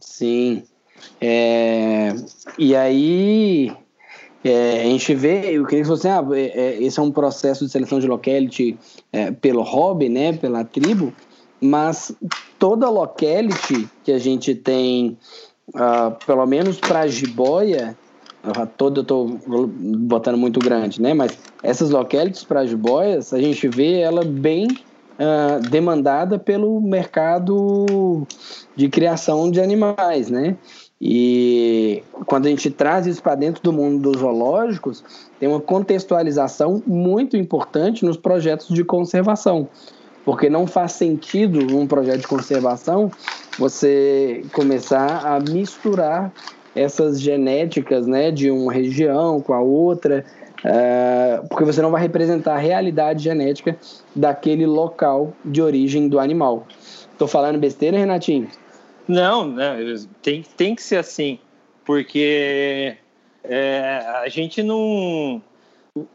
Sim. 0.01 0.64
É... 1.21 2.15
E 2.59 2.75
aí, 2.75 3.73
é, 4.45 4.83
a 4.83 4.85
gente 4.85 5.15
vê, 5.15 5.41
queria 5.65 5.83
que 5.83 5.85
você, 5.85 6.09
ah, 6.09 6.23
é, 6.33 6.41
é, 6.41 6.83
esse 6.83 6.99
é 6.99 7.03
um 7.03 7.11
processo 7.11 7.65
de 7.65 7.71
seleção 7.71 7.99
de 7.99 8.07
locality 8.07 8.77
é, 9.11 9.31
pelo 9.31 9.63
hobby, 9.63 10.09
né, 10.11 10.35
pela 10.35 10.65
tribo, 10.65 11.13
mas 11.61 12.15
toda 12.59 12.91
locality 12.91 13.89
que 14.05 14.13
a 14.13 14.19
gente 14.19 14.55
tem, 14.55 15.17
uh, 15.69 16.15
pelo 16.27 16.45
menos 16.45 16.79
para 16.79 17.07
jiboia, 17.07 17.97
toda 18.77 19.01
eu 19.01 19.03
estou 19.03 19.41
botando 19.79 20.37
muito 20.37 20.61
grande, 20.61 21.01
né? 21.01 21.15
Mas 21.15 21.39
essas 21.63 21.91
localities 21.91 22.45
para 22.45 22.67
jiboias, 22.67 23.33
a 23.33 23.41
gente 23.41 23.67
vê 23.69 24.01
ela 24.01 24.23
bem 24.23 24.67
uh, 24.67 25.61
demandada 25.71 26.39
pelo 26.39 26.81
mercado 26.81 28.27
de 28.77 28.89
criação 28.89 29.51
de 29.51 29.61
animais, 29.61 30.29
né? 30.29 30.57
E 31.01 32.03
quando 32.26 32.47
a 32.47 32.49
gente 32.49 32.70
traz 32.70 33.07
isso 33.07 33.22
para 33.22 33.34
dentro 33.34 33.62
do 33.62 33.72
mundo 33.72 34.11
dos 34.11 34.20
zoológicos, 34.20 35.05
tem 35.38 35.49
uma 35.49 35.61
contextualização 35.61 36.82
muito 36.86 37.36
importante 37.36 38.05
nos 38.05 38.16
projetos 38.16 38.68
de 38.68 38.84
conservação. 38.84 39.68
porque 40.24 40.49
não 40.49 40.66
faz 40.66 40.92
sentido 40.92 41.61
num 41.66 41.86
projeto 41.86 42.22
de 42.22 42.26
conservação 42.26 43.11
você 43.59 44.42
começar 44.55 45.20
a 45.22 45.38
misturar 45.38 46.32
essas 46.74 47.20
genéticas 47.20 48.07
né, 48.07 48.30
de 48.30 48.51
uma 48.51 48.72
região 48.72 49.40
com 49.40 49.53
a 49.53 49.61
outra, 49.61 50.24
uh, 50.64 51.47
porque 51.49 51.64
você 51.64 51.80
não 51.80 51.90
vai 51.90 52.01
representar 52.03 52.55
a 52.55 52.59
realidade 52.59 53.22
genética 53.22 53.76
daquele 54.14 54.66
local 54.66 55.32
de 55.45 55.62
origem 55.62 56.09
do 56.09 56.18
animal. 56.18 56.66
Estou 57.12 57.28
falando 57.28 57.59
besteira, 57.59 57.97
Renatinho? 57.97 58.49
Não, 59.07 59.47
né, 59.49 59.77
tem, 60.23 60.43
tem 60.43 60.75
que 60.75 60.83
ser 60.83 60.97
assim, 60.97 61.39
porque 61.85 62.97
é, 63.43 63.99
a 64.23 64.29
gente 64.29 64.63
não. 64.63 65.43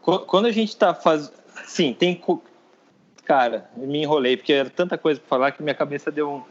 Quando 0.02 0.48
a 0.48 0.52
gente 0.52 0.70
está 0.70 0.94
fazendo. 0.94 1.34
Sim, 1.66 1.94
tem. 1.94 2.22
Cara, 3.24 3.70
me 3.78 4.02
enrolei, 4.02 4.36
porque 4.36 4.52
era 4.52 4.70
tanta 4.70 4.98
coisa 4.98 5.20
para 5.20 5.30
falar 5.30 5.52
que 5.52 5.62
minha 5.62 5.76
cabeça 5.76 6.12
deu 6.12 6.30
um. 6.30 6.44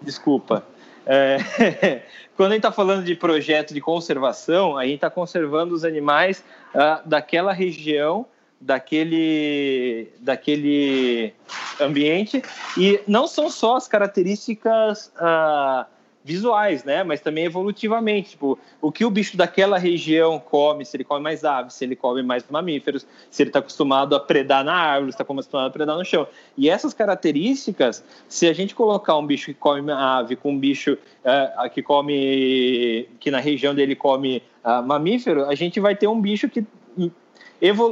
Desculpa. 0.00 0.64
É, 1.04 1.38
quando 2.36 2.52
a 2.52 2.54
gente 2.54 2.64
está 2.64 2.70
falando 2.70 3.04
de 3.04 3.16
projeto 3.16 3.74
de 3.74 3.80
conservação, 3.80 4.76
a 4.76 4.84
gente 4.84 4.96
está 4.96 5.10
conservando 5.10 5.74
os 5.74 5.84
animais 5.84 6.44
uh, 6.74 7.06
daquela 7.08 7.52
região, 7.52 8.26
daquele, 8.60 10.12
daquele 10.20 11.32
ambiente, 11.80 12.42
e 12.76 13.00
não 13.06 13.26
são 13.26 13.50
só 13.50 13.76
as 13.76 13.88
características 13.88 15.12
uh, 15.16 15.84
visuais, 16.28 16.84
né? 16.84 17.02
Mas 17.02 17.20
também 17.20 17.44
evolutivamente, 17.44 18.30
tipo, 18.30 18.58
o 18.82 18.92
que 18.92 19.04
o 19.04 19.10
bicho 19.10 19.34
daquela 19.36 19.78
região 19.78 20.38
come, 20.38 20.84
se 20.84 20.96
ele 20.96 21.04
come 21.04 21.22
mais 21.22 21.42
aves, 21.42 21.72
se 21.72 21.84
ele 21.84 21.96
come 21.96 22.22
mais 22.22 22.44
mamíferos, 22.50 23.06
se 23.30 23.42
ele 23.42 23.48
está 23.48 23.60
acostumado 23.60 24.14
a 24.14 24.20
predar 24.20 24.62
na 24.62 24.74
árvore, 24.74 25.10
está 25.10 25.22
acostumado 25.22 25.68
a 25.68 25.70
predar 25.70 25.96
no 25.96 26.04
chão. 26.04 26.26
E 26.56 26.68
essas 26.68 26.92
características, 26.92 28.04
se 28.28 28.46
a 28.46 28.52
gente 28.52 28.74
colocar 28.74 29.16
um 29.16 29.26
bicho 29.26 29.46
que 29.46 29.54
come 29.54 29.90
ave 29.90 30.36
com 30.36 30.52
um 30.52 30.58
bicho 30.58 30.98
uh, 31.24 31.70
que 31.70 31.82
come, 31.82 33.08
que 33.18 33.30
na 33.30 33.40
região 33.40 33.74
dele 33.74 33.96
come 33.96 34.42
uh, 34.62 34.86
mamífero, 34.86 35.46
a 35.46 35.54
gente 35.54 35.80
vai 35.80 35.96
ter 35.96 36.08
um 36.08 36.20
bicho 36.20 36.46
que 36.48 36.64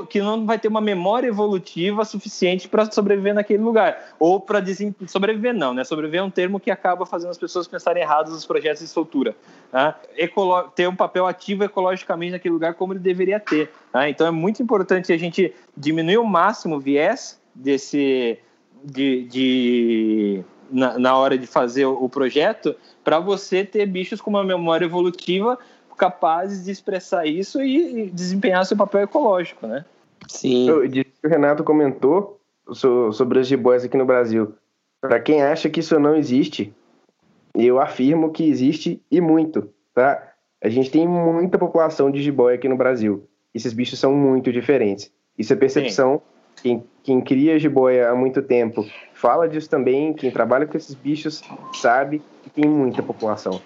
que 0.08 0.20
não 0.20 0.46
vai 0.46 0.58
ter 0.58 0.68
uma 0.68 0.80
memória 0.80 1.26
evolutiva 1.26 2.04
suficiente 2.04 2.68
para 2.68 2.90
sobreviver 2.90 3.34
naquele 3.34 3.62
lugar. 3.62 4.14
Ou 4.18 4.40
para 4.40 4.62
sobreviver, 5.06 5.52
não, 5.52 5.74
né? 5.74 5.82
Sobreviver 5.82 6.20
é 6.20 6.22
um 6.22 6.30
termo 6.30 6.60
que 6.60 6.70
acaba 6.70 7.04
fazendo 7.04 7.30
as 7.30 7.38
pessoas 7.38 7.66
pensarem 7.66 8.02
errados 8.02 8.32
nos 8.32 8.46
projetos 8.46 8.82
de 8.82 8.88
soltura. 8.88 9.34
Tá? 9.70 9.98
Ecolo 10.16 10.62
ter 10.74 10.88
um 10.88 10.94
papel 10.94 11.26
ativo 11.26 11.64
ecologicamente 11.64 12.32
naquele 12.32 12.54
lugar 12.54 12.74
como 12.74 12.92
ele 12.92 13.00
deveria 13.00 13.40
ter. 13.40 13.70
Tá? 13.92 14.08
Então 14.08 14.26
é 14.26 14.30
muito 14.30 14.62
importante 14.62 15.12
a 15.12 15.18
gente 15.18 15.52
diminuir 15.76 16.18
o 16.18 16.24
máximo 16.24 16.76
o 16.76 16.80
viés 16.80 17.40
desse. 17.54 18.38
de, 18.84 19.24
de 19.24 20.44
na, 20.70 20.98
na, 20.98 21.16
hora 21.16 21.38
de 21.38 21.46
fazer 21.46 21.86
o 21.86 22.08
projeto, 22.08 22.74
para 23.04 23.20
você 23.20 23.64
ter 23.64 23.86
bichos 23.86 24.20
com 24.20 24.30
uma 24.30 24.42
memória 24.42 24.84
evolutiva 24.84 25.56
capazes 25.96 26.64
de 26.64 26.70
expressar 26.70 27.26
isso 27.26 27.62
e 27.62 28.10
desempenhar 28.10 28.64
seu 28.64 28.76
papel 28.76 29.02
ecológico, 29.02 29.66
né? 29.66 29.84
Sim. 30.28 30.70
o 30.70 31.28
Renato 31.28 31.62
comentou 31.62 32.40
sobre 33.12 33.40
as 33.40 33.46
jiboias 33.46 33.84
aqui 33.84 33.96
no 33.96 34.04
Brasil. 34.04 34.54
Para 35.00 35.20
quem 35.20 35.42
acha 35.42 35.68
que 35.68 35.80
isso 35.80 35.98
não 36.00 36.16
existe, 36.16 36.74
eu 37.54 37.80
afirmo 37.80 38.32
que 38.32 38.48
existe 38.48 39.00
e 39.10 39.20
muito, 39.20 39.68
tá? 39.94 40.32
A 40.62 40.68
gente 40.68 40.90
tem 40.90 41.06
muita 41.06 41.58
população 41.58 42.10
de 42.10 42.22
jiboia 42.22 42.56
aqui 42.56 42.68
no 42.68 42.76
Brasil. 42.76 43.28
Esses 43.54 43.72
bichos 43.72 43.98
são 43.98 44.12
muito 44.12 44.52
diferentes. 44.52 45.12
Isso 45.38 45.52
é 45.52 45.56
percepção. 45.56 46.20
Quem, 46.62 46.82
quem 47.02 47.20
cria 47.20 47.58
jiboia 47.58 48.10
há 48.10 48.14
muito 48.14 48.42
tempo 48.42 48.84
fala 49.14 49.48
disso 49.48 49.68
também. 49.68 50.12
Quem 50.12 50.30
trabalha 50.30 50.66
com 50.66 50.76
esses 50.76 50.94
bichos 50.94 51.42
sabe 51.74 52.22
que 52.42 52.50
tem 52.50 52.68
muita 52.68 53.02
população. 53.02 53.60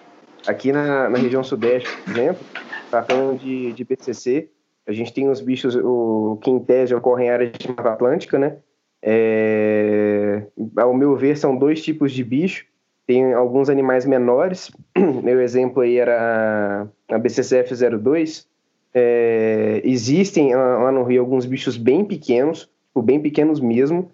Aqui 0.46 0.72
na, 0.72 1.08
na 1.08 1.18
região 1.18 1.42
sudeste, 1.44 1.90
por 2.02 2.10
exemplo, 2.12 2.44
tratando 2.90 3.38
de, 3.38 3.72
de 3.72 3.84
BCC, 3.84 4.50
a 4.86 4.92
gente 4.92 5.12
tem 5.12 5.28
os 5.28 5.40
bichos, 5.40 5.76
o, 5.76 6.38
que 6.42 6.50
em 6.50 6.58
tese 6.58 6.94
ocorrem 6.94 7.28
em 7.28 7.30
áreas 7.30 7.52
de 7.58 7.68
Mata 7.68 7.90
Atlântica, 7.90 8.38
né? 8.38 8.56
É, 9.02 10.42
ao 10.76 10.92
meu 10.92 11.16
ver, 11.16 11.36
são 11.36 11.56
dois 11.56 11.82
tipos 11.82 12.12
de 12.12 12.24
bicho. 12.24 12.66
Tem 13.06 13.32
alguns 13.32 13.68
animais 13.68 14.04
menores. 14.06 14.70
Meu 15.22 15.40
exemplo 15.40 15.82
aí 15.82 15.98
era 15.98 16.86
a 17.08 17.18
BCCF02. 17.18 18.46
É, 18.94 19.80
existem 19.84 20.54
lá 20.54 20.92
no 20.92 21.02
Rio 21.02 21.22
alguns 21.22 21.46
bichos 21.46 21.76
bem 21.76 22.04
pequenos, 22.04 22.70
tipo, 22.88 23.02
bem 23.02 23.20
pequenos 23.20 23.60
mesmo, 23.60 24.10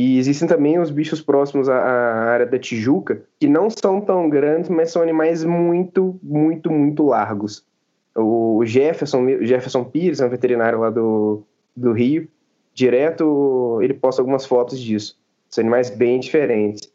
e 0.00 0.16
existem 0.16 0.46
também 0.46 0.78
os 0.78 0.92
bichos 0.92 1.20
próximos 1.20 1.68
à, 1.68 1.76
à, 1.76 2.30
área 2.30 2.46
da 2.46 2.56
Tijuca, 2.56 3.20
que 3.40 3.48
não 3.48 3.68
são 3.68 4.00
tão 4.00 4.30
grandes, 4.30 4.70
mas 4.70 4.92
são 4.92 5.02
animais 5.02 5.44
muito, 5.44 6.16
muito, 6.22 6.70
muito 6.70 7.04
largos. 7.04 7.66
O 8.14 8.64
Jefferson, 8.64 9.26
Jefferson 9.42 9.82
Pires, 9.82 10.20
é 10.20 10.26
um 10.26 10.28
veterinário 10.28 10.78
lá 10.78 10.88
do, 10.88 11.42
do 11.76 11.90
Rio, 11.90 12.28
direto 12.72 13.80
ele 13.82 13.92
posta 13.92 14.22
algumas 14.22 14.46
fotos 14.46 14.78
disso. 14.78 15.18
São 15.50 15.62
animais 15.62 15.90
bem 15.90 16.20
diferentes. 16.20 16.92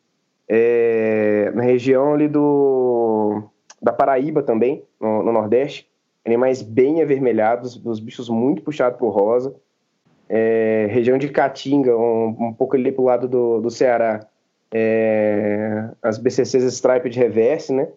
É, 0.47 1.51
na 1.53 1.63
região 1.63 2.13
ali 2.13 2.29
do, 2.29 3.43
da 3.81 3.91
Paraíba 3.91 4.41
também, 4.41 4.81
no, 4.97 5.23
no 5.23 5.33
Nordeste, 5.33 5.89
animais 6.25 6.61
bem 6.61 7.01
avermelhados, 7.01 7.75
os 7.83 7.99
bichos 7.99 8.29
muito 8.29 8.61
puxados 8.61 8.97
o 9.01 9.09
rosa 9.09 9.53
é, 10.35 10.87
região 10.89 11.15
de 11.15 11.29
Caatinga, 11.29 11.95
um, 11.95 12.35
um 12.47 12.53
pouco 12.53 12.75
ali 12.75 12.91
pro 12.91 13.03
lado 13.03 13.27
do, 13.27 13.61
do 13.61 13.69
Ceará, 13.69 14.25
é, 14.73 15.89
as 16.01 16.17
BCCs 16.17 16.63
Stripe 16.73 17.07
de 17.07 17.19
Reverse, 17.19 17.71
né? 17.71 17.87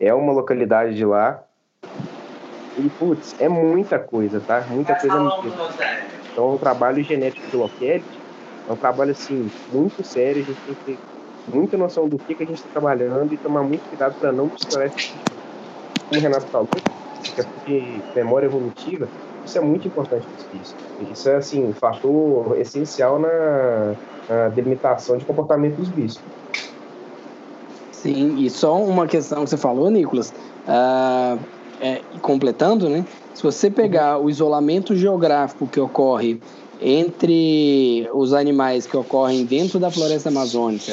É 0.00 0.14
uma 0.14 0.32
localidade 0.32 0.96
de 0.96 1.04
lá. 1.04 1.44
E, 2.78 2.88
putz, 2.98 3.36
é 3.38 3.50
muita 3.50 3.98
coisa, 3.98 4.40
tá? 4.40 4.62
Muita 4.70 4.94
coisa 4.94 5.20
mesmo. 5.20 5.62
Então, 6.32 6.54
o 6.54 6.58
trabalho 6.58 7.02
genético 7.04 7.46
de 7.48 7.56
locality 7.56 8.18
é 8.66 8.72
um 8.72 8.76
trabalho, 8.76 9.10
assim, 9.10 9.50
muito 9.70 10.02
sério. 10.02 10.40
A 10.40 10.44
gente 10.46 10.60
tem 10.62 10.74
que 10.74 10.84
ter 10.84 10.98
muita 11.54 11.76
noção 11.76 12.08
do 12.08 12.18
que, 12.18 12.34
que 12.34 12.44
a 12.44 12.46
gente 12.46 12.56
está 12.56 12.70
trabalhando 12.70 13.34
e 13.34 13.36
tomar 13.36 13.62
muito 13.62 13.86
cuidado 13.90 14.14
para 14.18 14.32
não 14.32 14.46
misturar 14.46 14.86
esse 14.86 14.96
tipo. 14.96 15.18
Como 16.08 16.18
o 16.18 16.22
Renato 16.22 16.46
falou, 16.46 16.66
que 16.66 17.40
é 17.42 17.44
de 17.66 18.02
memória 18.16 18.46
evolutiva, 18.46 19.06
isso 19.44 19.58
é 19.58 19.60
muito 19.60 19.86
importante 19.86 20.26
para 20.26 20.58
os 20.58 21.10
Isso 21.10 21.28
é, 21.28 21.36
assim, 21.36 21.64
um 21.64 21.72
fator 21.72 22.58
essencial 22.58 23.18
na, 23.18 23.94
na 24.28 24.48
delimitação 24.48 25.16
de 25.16 25.24
comportamento 25.24 25.76
dos 25.76 25.88
bichos. 25.88 26.20
Sim, 27.92 28.36
e 28.38 28.50
só 28.50 28.76
uma 28.76 29.06
questão 29.06 29.44
que 29.44 29.50
você 29.50 29.56
falou, 29.56 29.90
Nicolas, 29.90 30.30
uh, 30.30 31.38
é, 31.80 32.00
completando, 32.20 32.88
né? 32.88 33.04
Se 33.34 33.42
você 33.42 33.70
pegar 33.70 34.18
o 34.18 34.30
isolamento 34.30 34.94
geográfico 34.94 35.66
que 35.66 35.80
ocorre 35.80 36.38
entre 36.80 38.08
os 38.12 38.32
animais 38.32 38.86
que 38.86 38.96
ocorrem 38.96 39.44
dentro 39.44 39.78
da 39.78 39.90
floresta 39.90 40.28
amazônica, 40.28 40.92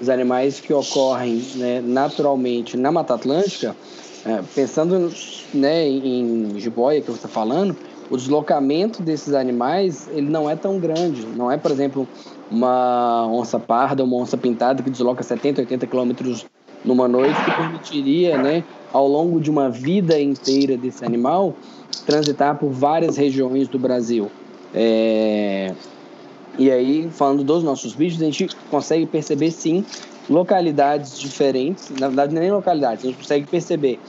os 0.00 0.08
animais 0.08 0.60
que 0.60 0.72
ocorrem 0.72 1.42
né, 1.56 1.80
naturalmente 1.82 2.76
na 2.76 2.90
Mata 2.90 3.14
Atlântica, 3.14 3.76
é, 4.26 4.42
pensando 4.54 5.12
né, 5.54 5.88
em 5.88 6.58
jiboia 6.58 7.00
que 7.00 7.06
você 7.06 7.18
está 7.18 7.28
falando, 7.28 7.76
o 8.10 8.16
deslocamento 8.16 9.00
desses 9.00 9.32
animais 9.34 10.08
ele 10.10 10.28
não 10.28 10.50
é 10.50 10.56
tão 10.56 10.80
grande. 10.80 11.24
Não 11.24 11.50
é, 11.50 11.56
por 11.56 11.70
exemplo, 11.70 12.08
uma 12.50 13.26
onça 13.28 13.58
parda, 13.58 14.02
uma 14.02 14.16
onça 14.16 14.36
pintada 14.36 14.82
que 14.82 14.90
desloca 14.90 15.22
70, 15.22 15.60
80 15.60 15.86
quilômetros 15.86 16.44
numa 16.84 17.06
noite, 17.06 17.36
que 17.44 17.50
permitiria, 17.52 18.36
né, 18.36 18.64
ao 18.92 19.06
longo 19.06 19.40
de 19.40 19.48
uma 19.50 19.70
vida 19.70 20.20
inteira 20.20 20.76
desse 20.76 21.04
animal, 21.04 21.54
transitar 22.04 22.56
por 22.58 22.70
várias 22.70 23.16
regiões 23.16 23.68
do 23.68 23.78
Brasil. 23.78 24.30
É... 24.74 25.72
E 26.58 26.70
aí, 26.70 27.08
falando 27.12 27.44
dos 27.44 27.62
nossos 27.62 27.94
bichos, 27.94 28.20
a 28.22 28.24
gente 28.24 28.48
consegue 28.70 29.04
perceber 29.06 29.50
sim 29.50 29.84
localidades 30.28 31.18
diferentes, 31.18 31.90
na 31.90 32.08
verdade 32.08 32.34
nem 32.34 32.50
localidades, 32.50 33.04
a 33.04 33.08
gente 33.08 33.18
consegue 33.18 33.46
perceber 33.46 34.00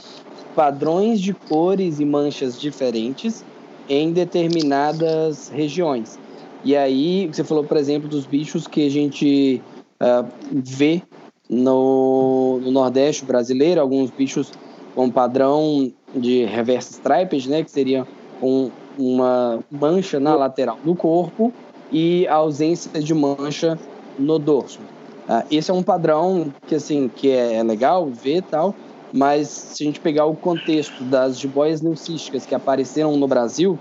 padrões 0.54 1.20
de 1.20 1.32
cores 1.32 2.00
e 2.00 2.04
manchas 2.04 2.60
diferentes 2.60 3.44
em 3.88 4.12
determinadas 4.12 5.48
regiões. 5.48 6.18
E 6.64 6.76
aí, 6.76 7.28
você 7.28 7.44
falou, 7.44 7.64
por 7.64 7.76
exemplo, 7.76 8.08
dos 8.08 8.26
bichos 8.26 8.66
que 8.66 8.86
a 8.86 8.90
gente 8.90 9.62
uh, 10.02 10.28
vê 10.52 11.02
no, 11.48 12.60
no, 12.62 12.70
Nordeste 12.72 13.24
brasileiro, 13.24 13.80
alguns 13.80 14.10
bichos 14.10 14.52
com 14.94 15.08
padrão 15.08 15.92
de 16.14 16.44
reverse 16.44 16.94
striped, 16.94 17.48
né, 17.48 17.62
que 17.62 17.70
seria 17.70 18.06
um, 18.42 18.70
uma 18.98 19.60
mancha 19.70 20.18
na 20.18 20.34
lateral 20.34 20.78
do 20.84 20.94
corpo 20.94 21.52
e 21.92 22.26
ausência 22.26 23.00
de 23.00 23.14
mancha 23.14 23.78
no 24.18 24.38
dorso. 24.38 24.80
Uh, 25.28 25.44
esse 25.50 25.70
é 25.70 25.74
um 25.74 25.82
padrão 25.82 26.52
que 26.66 26.74
assim 26.74 27.08
que 27.08 27.30
é, 27.30 27.56
é 27.56 27.62
legal 27.62 28.06
ver 28.06 28.42
tal, 28.42 28.74
mas 29.12 29.48
se 29.48 29.82
a 29.82 29.86
gente 29.86 30.00
pegar 30.00 30.24
o 30.24 30.34
contexto 30.34 31.04
das 31.04 31.38
jiboias 31.38 31.82
leucísticas 31.82 32.46
que 32.46 32.54
apareceram 32.54 33.16
no 33.16 33.28
Brasil, 33.28 33.78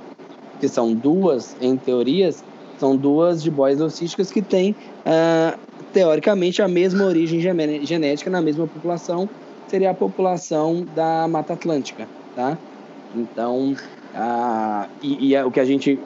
que 0.60 0.68
são 0.68 0.94
duas 0.94 1.56
em 1.62 1.78
teorias, 1.78 2.44
são 2.78 2.96
duas 2.96 3.42
jiboias 3.42 3.80
leucísticas 3.80 4.32
que 4.32 4.42
têm 4.42 4.72
uh, 5.06 5.58
teoricamente, 5.94 6.62
a 6.62 6.68
mesma 6.68 7.06
origem 7.06 7.40
genética 7.40 8.30
na 8.30 8.42
mesma 8.42 8.68
população 8.68 9.30
seria 9.68 9.92
a 9.92 9.94
população 9.94 10.86
da 10.96 11.28
Mata 11.28 11.54
Atlântica, 11.54 12.08
tá? 12.36 12.58
Então, 13.16 13.76
a, 14.14 14.88
e, 15.02 15.30
e 15.30 15.36
é 15.36 15.44
o 15.44 15.52
que 15.52 15.60
a 15.60 15.66
gente, 15.66 16.00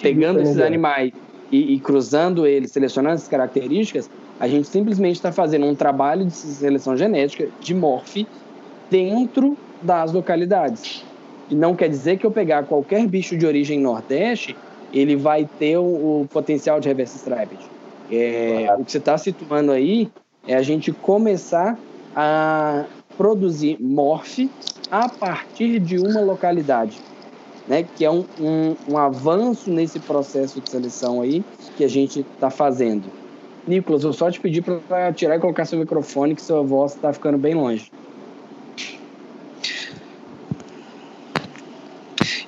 pegando 0.00 0.40
esses 0.40 0.58
animais 0.58 1.12
e, 1.50 1.74
e 1.74 1.80
cruzando 1.80 2.46
eles, 2.46 2.70
selecionando 2.70 3.14
essas 3.14 3.28
características, 3.28 4.10
a 4.40 4.48
gente 4.48 4.66
simplesmente 4.66 5.16
está 5.16 5.30
fazendo 5.30 5.66
um 5.66 5.74
trabalho 5.74 6.24
de 6.24 6.32
seleção 6.32 6.96
genética 6.96 7.48
de 7.60 7.74
morfe 7.74 8.26
dentro 8.90 9.56
das 9.82 10.12
localidades. 10.12 11.04
E 11.50 11.54
não 11.54 11.76
quer 11.76 11.90
dizer 11.90 12.16
que 12.16 12.24
eu 12.24 12.30
pegar 12.30 12.64
qualquer 12.64 13.06
bicho 13.06 13.36
de 13.36 13.44
origem 13.44 13.78
nordeste, 13.78 14.56
ele 14.94 15.14
vai 15.14 15.46
ter 15.58 15.76
o, 15.76 16.22
o 16.22 16.28
potencial 16.32 16.80
de 16.80 16.88
reverse 16.88 17.18
striped. 17.18 17.62
É, 18.10 18.64
claro. 18.64 18.80
O 18.80 18.84
que 18.84 18.92
você 18.92 18.98
está 18.98 19.18
situando 19.18 19.72
aí 19.72 20.10
é 20.48 20.56
a 20.56 20.62
gente 20.62 20.90
começar 20.90 21.78
a 22.16 22.86
produzir 23.18 23.76
morfe 23.78 24.50
a 24.90 25.08
partir 25.08 25.78
de 25.78 25.98
uma 25.98 26.20
localidade, 26.20 26.98
né? 27.68 27.84
Que 27.96 28.04
é 28.04 28.10
um, 28.10 28.24
um, 28.40 28.76
um 28.88 28.98
avanço 28.98 29.70
nesse 29.70 30.00
processo 30.00 30.60
de 30.60 30.70
seleção 30.70 31.20
aí 31.20 31.44
que 31.76 31.84
a 31.84 31.88
gente 31.88 32.20
está 32.20 32.48
fazendo. 32.50 33.19
Nicolas, 33.66 34.04
eu 34.04 34.12
só 34.12 34.30
te 34.30 34.40
pedi 34.40 34.62
para 34.62 35.12
tirar 35.12 35.36
e 35.36 35.40
colocar 35.40 35.64
seu 35.64 35.78
microfone, 35.78 36.34
que 36.34 36.42
sua 36.42 36.62
voz 36.62 36.94
está 36.94 37.12
ficando 37.12 37.38
bem 37.38 37.54
longe. 37.54 37.90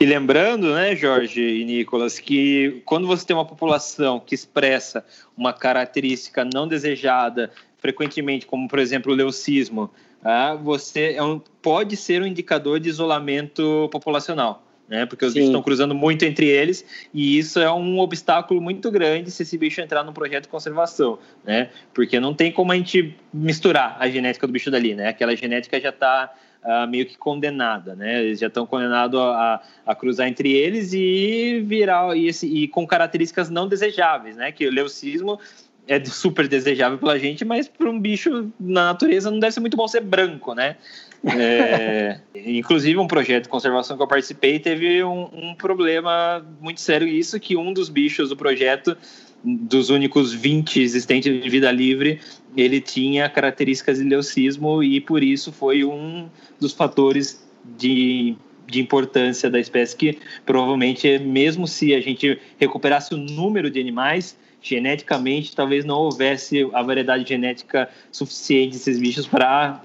E 0.03 0.05
lembrando, 0.05 0.75
né, 0.75 0.97
Jorge 0.97 1.41
e 1.41 1.65
Nicolas, 1.65 2.19
que 2.19 2.83
quando 2.85 3.07
você 3.07 3.25
tem 3.25 3.37
uma 3.37 3.45
população 3.45 4.19
que 4.19 4.35
expressa 4.35 5.05
uma 5.37 5.53
característica 5.53 6.45
não 6.45 6.67
desejada, 6.67 7.53
frequentemente, 7.79 8.45
como 8.45 8.67
por 8.67 8.81
exemplo 8.81 9.13
o 9.13 9.15
leucismo, 9.15 9.91
ah, 10.25 10.55
você 10.55 11.15
é 11.15 11.23
um, 11.23 11.41
pode 11.61 11.97
ser 11.97 12.23
um 12.23 12.27
indicador 12.27 12.81
de 12.81 12.89
isolamento 12.89 13.89
populacional. 13.93 14.62
Né, 14.89 15.07
porque 15.07 15.25
os 15.25 15.33
Sim. 15.33 15.39
bichos 15.39 15.49
estão 15.49 15.63
cruzando 15.63 15.95
muito 15.95 16.25
entre 16.25 16.47
eles 16.47 16.85
e 17.15 17.39
isso 17.39 17.59
é 17.59 17.73
um 17.73 17.99
obstáculo 17.99 18.61
muito 18.61 18.91
grande 18.91 19.31
se 19.31 19.43
esse 19.43 19.57
bicho 19.57 19.81
entrar 19.81 20.03
num 20.03 20.13
projeto 20.13 20.43
de 20.43 20.49
conservação, 20.49 21.19
né? 21.45 21.71
Porque 21.95 22.21
não 22.21 22.35
tem 22.35 22.53
como 22.53 22.73
a 22.73 22.75
gente 22.75 23.17
misturar 23.33 23.97
a 23.99 24.11
genética 24.11 24.47
do 24.47 24.53
bicho 24.53 24.71
dali, 24.71 24.95
né? 24.95 25.09
Aquela 25.09 25.35
genética 25.35 25.81
já 25.81 25.89
está 25.89 26.31
uh, 26.63 26.89
meio 26.89 27.07
que 27.07 27.17
condenada, 27.17 27.95
né? 27.95 28.23
Eles 28.23 28.41
já 28.41 28.47
estão 28.47 28.67
condenados 28.67 29.19
a, 29.19 29.63
a, 29.87 29.95
cruzar 29.95 30.29
entre 30.29 30.53
eles 30.53 30.93
e 30.93 31.63
virar 31.65 32.17
e, 32.17 32.27
esse, 32.27 32.47
e 32.47 32.69
com 32.69 32.87
características 32.87 33.51
não 33.51 33.69
desejáveis, 33.69 34.37
né? 34.37 34.53
Que 34.53 34.67
o 34.67 34.71
leucismo 34.71 35.39
é 35.87 36.03
super 36.05 36.47
desejável 36.47 36.99
pela 36.99 37.19
gente, 37.19 37.45
mas 37.45 37.69
para 37.69 37.91
um 37.91 37.99
bicho 37.99 38.51
na 38.59 38.87
natureza 38.87 39.31
não 39.31 39.41
deve 39.41 39.53
ser 39.53 39.61
muito 39.61 39.77
bom 39.77 39.89
ser 39.89 40.01
branco, 40.01 40.55
né? 40.55 40.77
É, 41.25 42.19
inclusive 42.35 42.99
um 42.99 43.07
projeto 43.07 43.45
de 43.45 43.49
conservação 43.49 43.97
que 43.97 44.03
eu 44.03 44.09
participei 44.09 44.59
teve 44.59 45.05
um, 45.05 45.29
um 45.33 45.55
problema 45.55 46.45
muito 46.61 46.81
sério. 46.81 47.07
Isso 47.07 47.39
que 47.39 47.57
um 47.57 47.73
dos 47.73 47.89
bichos 47.89 48.29
do 48.29 48.37
projeto 48.37 48.97
dos 49.45 49.91
únicos 49.91 50.33
20 50.33 50.81
existentes 50.81 51.43
de 51.43 51.49
vida 51.49 51.71
livre, 51.71 52.21
ele 52.57 52.81
tinha 52.81 53.29
características 53.29 53.99
de 53.99 54.05
leucismo 54.05 54.83
e 54.83 55.01
por 55.01 55.23
isso 55.23 55.53
foi 55.53 55.85
um 55.85 56.29
dos 56.61 56.73
fatores 56.73 57.45
de, 57.77 58.37
de 58.67 58.81
importância 58.81 59.51
da 59.51 59.59
espécie 59.59 59.97
que 59.97 60.19
provavelmente, 60.47 61.19
mesmo 61.19 61.67
se 61.67 61.95
a 61.95 62.01
gente 62.01 62.39
recuperasse 62.59 63.15
o 63.15 63.17
número 63.17 63.71
de 63.71 63.81
animais, 63.81 64.37
geneticamente 64.61 65.57
talvez 65.57 65.85
não 65.85 65.99
houvesse 65.99 66.69
a 66.73 66.83
variedade 66.83 67.29
genética 67.29 67.89
suficiente 68.13 68.73
desses 68.73 68.99
bichos 68.99 69.27
para 69.27 69.83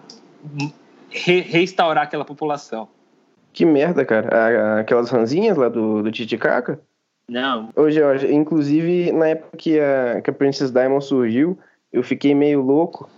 re 1.09 1.41
restaurar 1.41 2.03
aquela 2.03 2.25
população. 2.25 2.87
Que 3.53 3.65
merda, 3.65 4.05
cara. 4.05 4.79
Aquelas 4.79 5.09
ranzinhas 5.09 5.57
lá 5.57 5.69
do, 5.69 6.03
do 6.03 6.11
Titicaca? 6.11 6.79
Não. 7.29 7.69
Ô, 7.75 7.89
Jorge, 7.89 8.31
inclusive 8.33 9.11
na 9.11 9.29
época 9.29 9.57
que 9.57 9.79
a, 9.79 10.21
que 10.21 10.29
a 10.29 10.33
Princess 10.33 10.71
Diamond 10.71 11.03
surgiu, 11.03 11.57
eu 11.91 12.01
fiquei 12.03 12.33
meio 12.33 12.61
louco, 12.61 13.09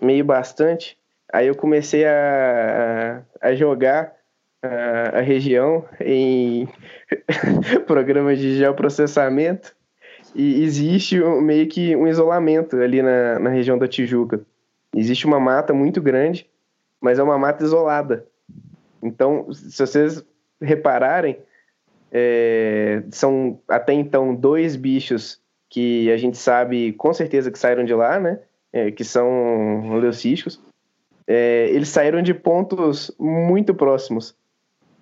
meio 0.00 0.24
bastante. 0.24 0.98
Aí 1.32 1.46
eu 1.46 1.54
comecei 1.54 2.04
a, 2.04 3.22
a 3.40 3.54
jogar 3.54 4.12
a, 4.62 5.18
a 5.18 5.20
região 5.20 5.84
em 6.00 6.68
programas 7.86 8.38
de 8.38 8.56
geoprocessamento 8.58 9.74
e 10.34 10.62
existe 10.62 11.18
meio 11.40 11.66
que 11.66 11.96
um 11.96 12.06
isolamento 12.06 12.76
ali 12.76 13.00
na, 13.00 13.38
na 13.38 13.50
região 13.50 13.78
da 13.78 13.88
Tijuca. 13.88 14.40
Existe 14.94 15.26
uma 15.26 15.40
mata 15.40 15.72
muito 15.72 16.00
grande, 16.00 16.48
mas 17.00 17.18
é 17.18 17.22
uma 17.22 17.38
mata 17.38 17.64
isolada. 17.64 18.26
Então, 19.02 19.52
se 19.52 19.86
vocês 19.86 20.24
repararem, 20.60 21.38
é, 22.10 23.02
são 23.10 23.60
até 23.68 23.92
então 23.92 24.34
dois 24.34 24.76
bichos 24.76 25.40
que 25.68 26.10
a 26.10 26.16
gente 26.16 26.38
sabe 26.38 26.92
com 26.92 27.12
certeza 27.12 27.50
que 27.50 27.58
saíram 27.58 27.84
de 27.84 27.94
lá, 27.94 28.18
né? 28.18 28.38
É, 28.72 28.90
que 28.90 29.04
são 29.04 29.98
leucísticos. 29.98 30.60
É, 31.26 31.68
eles 31.70 31.88
saíram 31.88 32.22
de 32.22 32.32
pontos 32.32 33.10
muito 33.18 33.74
próximos. 33.74 34.34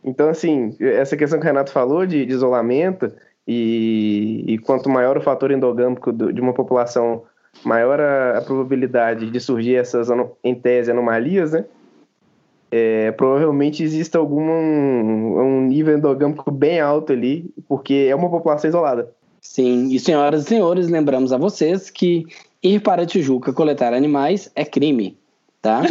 Então, 0.02 0.28
assim, 0.28 0.76
essa 0.80 1.16
questão 1.16 1.38
que 1.38 1.44
o 1.44 1.48
Renato 1.48 1.72
falou 1.72 2.06
de, 2.06 2.24
de 2.26 2.32
isolamento 2.32 3.12
e, 3.46 4.44
e, 4.46 4.58
quanto 4.58 4.88
maior 4.88 5.16
o 5.16 5.20
fator 5.20 5.50
endogâmico 5.50 6.12
do, 6.12 6.32
de 6.32 6.40
uma 6.40 6.52
população, 6.52 7.24
maior 7.64 8.00
a, 8.00 8.38
a, 8.38 8.42
probabilidade 8.42 9.30
de 9.30 9.40
surgir 9.40 9.76
essas, 9.76 10.08
em 10.42 10.54
tese, 10.54 10.90
anomalias, 10.90 11.52
né? 11.52 11.64
É, 12.76 13.12
provavelmente 13.12 13.84
existe 13.84 14.16
algum 14.16 14.42
um 14.42 15.60
nível 15.68 15.96
endogâmico 15.96 16.50
bem 16.50 16.80
alto 16.80 17.12
ali, 17.12 17.48
porque 17.68 18.08
é 18.10 18.16
uma 18.16 18.28
população 18.28 18.68
isolada. 18.68 19.12
Sim, 19.40 19.90
e 19.92 20.00
senhoras 20.00 20.42
e 20.42 20.48
senhores, 20.48 20.88
lembramos 20.88 21.32
a 21.32 21.38
vocês 21.38 21.88
que 21.88 22.26
ir 22.60 22.80
para 22.80 23.06
Tijuca 23.06 23.52
coletar 23.52 23.94
animais 23.94 24.50
é 24.56 24.64
crime, 24.64 25.16
tá? 25.62 25.82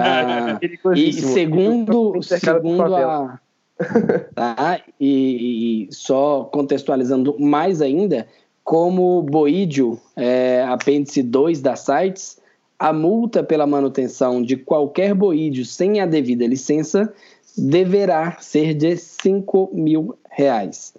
ah, 0.00 0.60
e 0.94 1.12
segundo, 1.12 2.22
segundo 2.22 2.94
a... 2.94 3.40
tá? 4.32 4.80
E, 5.00 5.88
e, 5.88 5.92
só 5.92 6.44
contextualizando 6.44 7.34
mais 7.40 7.82
ainda, 7.82 8.28
como 8.62 9.20
Boídio, 9.22 9.98
é, 10.14 10.62
apêndice 10.68 11.24
2 11.24 11.60
da 11.60 11.74
sites, 11.74 12.39
a 12.80 12.94
multa 12.94 13.42
pela 13.42 13.66
manutenção 13.66 14.42
de 14.42 14.56
qualquer 14.56 15.14
boídeo 15.14 15.66
sem 15.66 16.00
a 16.00 16.06
devida 16.06 16.46
licença 16.46 17.12
deverá 17.54 18.38
ser 18.40 18.72
de 18.72 18.96
5 18.96 19.70
mil 19.74 20.16
reais, 20.30 20.94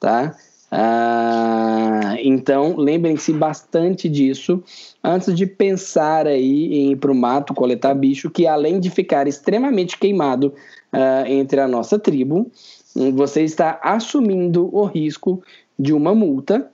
tá? 0.00 0.34
Ah, 0.72 2.16
então, 2.18 2.76
lembrem-se 2.76 3.32
bastante 3.32 4.08
disso 4.08 4.62
antes 5.02 5.32
de 5.34 5.46
pensar 5.46 6.26
aí 6.26 6.74
em 6.74 6.92
ir 6.92 6.96
para 6.96 7.12
o 7.12 7.14
mato 7.14 7.54
coletar 7.54 7.94
bicho, 7.94 8.28
que 8.28 8.46
além 8.46 8.80
de 8.80 8.90
ficar 8.90 9.28
extremamente 9.28 9.96
queimado 9.96 10.52
ah, 10.92 11.24
entre 11.28 11.60
a 11.60 11.68
nossa 11.68 11.96
tribo, 11.96 12.50
você 13.14 13.42
está 13.44 13.78
assumindo 13.84 14.68
o 14.74 14.84
risco 14.84 15.40
de 15.78 15.92
uma 15.92 16.12
multa. 16.12 16.68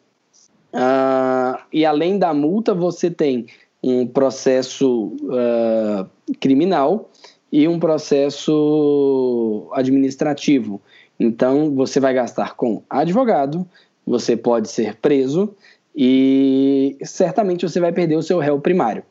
Ah, 0.73 1.63
e 1.71 1.85
além 1.85 2.19
da 2.19 2.33
multa, 2.33 2.75
você 2.75 3.11
tem 3.11 3.47
um 3.87 4.05
processo 4.05 5.17
uh, 5.23 6.11
criminal 6.41 7.09
e 7.53 7.69
um 7.69 7.79
processo 7.79 9.69
administrativo. 9.73 10.83
Então, 11.21 11.73
você 11.73 12.01
vai 12.01 12.13
gastar 12.13 12.57
com 12.57 12.83
advogado, 12.91 13.65
você 14.05 14.37
pode 14.37 14.69
ser 14.69 14.97
preso 14.97 15.55
e 15.95 16.97
certamente 17.03 17.67
você 17.67 17.79
vai 17.79 17.93
perder 17.93 18.17
o 18.17 18.23
seu 18.23 18.41
réu 18.41 18.61
primário. 18.61 19.05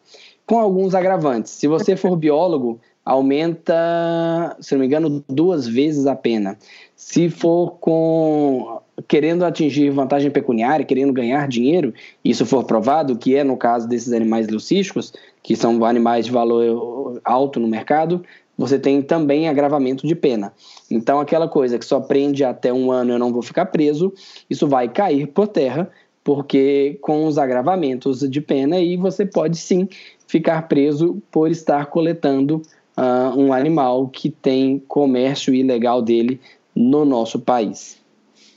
Com 0.46 0.60
alguns 0.60 0.94
agravantes. 0.94 1.54
Se 1.54 1.68
você 1.68 1.96
for 1.96 2.16
biólogo, 2.18 2.80
aumenta, 3.04 4.56
se 4.60 4.74
não 4.74 4.82
me 4.82 4.86
engano, 4.86 5.24
duas 5.28 5.66
vezes 5.66 6.06
a 6.06 6.16
pena. 6.16 6.58
Se 6.96 7.30
for 7.30 7.78
com 7.80 8.82
querendo 9.08 9.44
atingir 9.44 9.90
vantagem 9.90 10.32
pecuniária, 10.32 10.86
querendo 10.86 11.12
ganhar 11.12 11.48
dinheiro, 11.48 11.94
isso 12.24 12.46
for 12.46 12.64
provado, 12.64 13.18
que 13.18 13.36
é 13.36 13.44
no 13.44 13.58
caso 13.58 13.88
desses 13.88 14.14
animais 14.14 14.48
leucísticos, 14.48 15.14
que 15.44 15.56
são 15.56 15.84
animais 15.84 16.26
de 16.26 16.32
valor 16.32 17.20
alto 17.24 17.60
no 17.60 17.68
mercado, 17.68 18.24
você 18.58 18.80
tem 18.80 19.02
também 19.02 19.50
agravamento 19.50 20.08
de 20.08 20.16
pena. 20.16 20.54
Então, 20.90 21.20
aquela 21.20 21.48
coisa 21.48 21.78
que 21.78 21.84
só 21.84 22.00
prende 22.00 22.44
até 22.44 22.72
um 22.72 22.90
ano 22.90 23.12
eu 23.12 23.20
não 23.20 23.34
vou 23.34 23.42
ficar 23.42 23.66
preso, 23.66 24.14
isso 24.50 24.66
vai 24.66 24.88
cair 24.88 25.28
por 25.28 25.48
terra, 25.48 25.92
porque 26.24 26.98
com 27.02 27.26
os 27.26 27.38
agravamentos 27.38 28.22
de 28.22 28.42
pena, 28.42 28.78
aí 28.78 28.96
você 28.96 29.26
pode 29.26 29.58
sim 29.58 29.90
ficar 30.26 30.68
preso 30.68 31.22
por 31.30 31.52
estar 31.52 31.88
coletando 31.88 32.62
uh, 32.98 33.38
um 33.38 33.52
animal 33.52 34.08
que 34.08 34.30
tem 34.30 34.80
comércio 34.88 35.54
ilegal 35.54 36.02
dele 36.02 36.40
no 36.74 37.06
nosso 37.06 37.40
país 37.40 38.04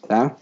tá? 0.06 0.36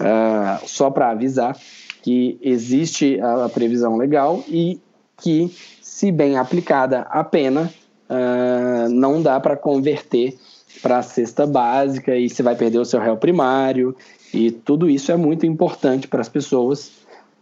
Uh, 0.00 0.66
só 0.66 0.90
para 0.90 1.10
avisar 1.10 1.56
que 2.02 2.38
existe 2.40 3.20
a, 3.20 3.48
previsão 3.48 3.96
legal 3.96 4.42
e 4.48 4.80
que, 5.18 5.54
se 5.82 6.10
bem 6.10 6.38
aplicada 6.38 7.00
a 7.02 7.22
pena, 7.22 7.70
uh, 8.08 8.88
não 8.88 9.20
dá 9.20 9.38
para 9.38 9.56
converter 9.56 10.38
para 10.80 10.98
a 10.98 11.02
cesta 11.02 11.46
básica 11.46 12.16
e 12.16 12.28
você 12.28 12.42
vai 12.42 12.54
perder 12.54 12.78
o 12.78 12.84
seu 12.84 13.00
réu 13.00 13.16
primário 13.16 13.94
e 14.32 14.50
tudo 14.50 14.88
isso 14.88 15.12
é 15.12 15.16
muito 15.16 15.44
importante 15.44 16.08
para 16.08 16.20
as 16.20 16.28
pessoas 16.28 16.92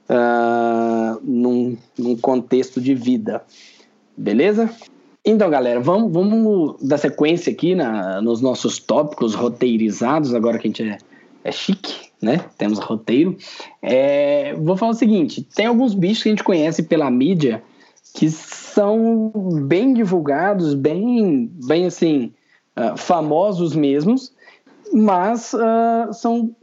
uh, 0.08 1.20
num, 1.22 1.76
num 1.96 2.16
contexto 2.16 2.80
de 2.80 2.94
vida. 2.94 3.42
Beleza? 4.16 4.68
Então, 5.24 5.50
galera, 5.50 5.78
vamos, 5.78 6.12
vamos 6.12 6.76
dar 6.80 6.96
sequência 6.96 7.52
aqui 7.52 7.74
na, 7.74 8.20
nos 8.22 8.40
nossos 8.40 8.78
tópicos 8.78 9.34
roteirizados, 9.34 10.34
agora 10.34 10.58
que 10.58 10.66
a 10.66 10.70
gente 10.70 10.82
é, 10.82 10.98
é 11.48 11.52
chique, 11.52 12.10
né? 12.20 12.44
Temos 12.56 12.78
roteiro. 12.78 13.36
É, 13.82 14.54
vou 14.54 14.76
falar 14.76 14.92
o 14.92 14.94
seguinte: 14.94 15.42
tem 15.42 15.66
alguns 15.66 15.94
bichos 15.94 16.22
que 16.22 16.28
a 16.28 16.32
gente 16.32 16.44
conhece 16.44 16.82
pela 16.82 17.10
mídia 17.10 17.62
que 18.14 18.30
são 18.30 19.30
bem 19.66 19.92
divulgados, 19.92 20.74
bem, 20.74 21.50
bem 21.66 21.86
assim, 21.86 22.32
uh, 22.76 22.96
famosos 22.96 23.76
mesmos, 23.76 24.32
mas 24.92 25.52
uh, 25.52 26.12
são 26.12 26.54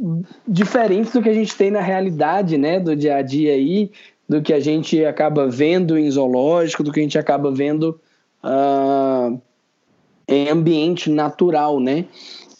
diferentes 0.48 1.14
do 1.14 1.22
que 1.22 1.30
a 1.30 1.34
gente 1.34 1.56
tem 1.56 1.72
na 1.72 1.82
realidade, 1.82 2.57
né? 2.57 2.80
Do 2.80 2.95
dia 2.95 3.18
a 3.18 3.22
dia 3.22 3.53
aí, 3.53 3.91
do 4.28 4.41
que 4.41 4.53
a 4.53 4.60
gente 4.60 5.06
acaba 5.06 5.48
vendo 5.48 5.98
em 5.98 6.10
zoológico, 6.10 6.84
do 6.84 6.91
que 6.91 6.99
a 6.99 7.03
gente 7.03 7.18
acaba 7.18 7.52
vendo 7.52 7.99
uh, 8.44 9.40
em 10.28 10.49
ambiente 10.49 11.10
natural, 11.10 11.80
né? 11.80 12.06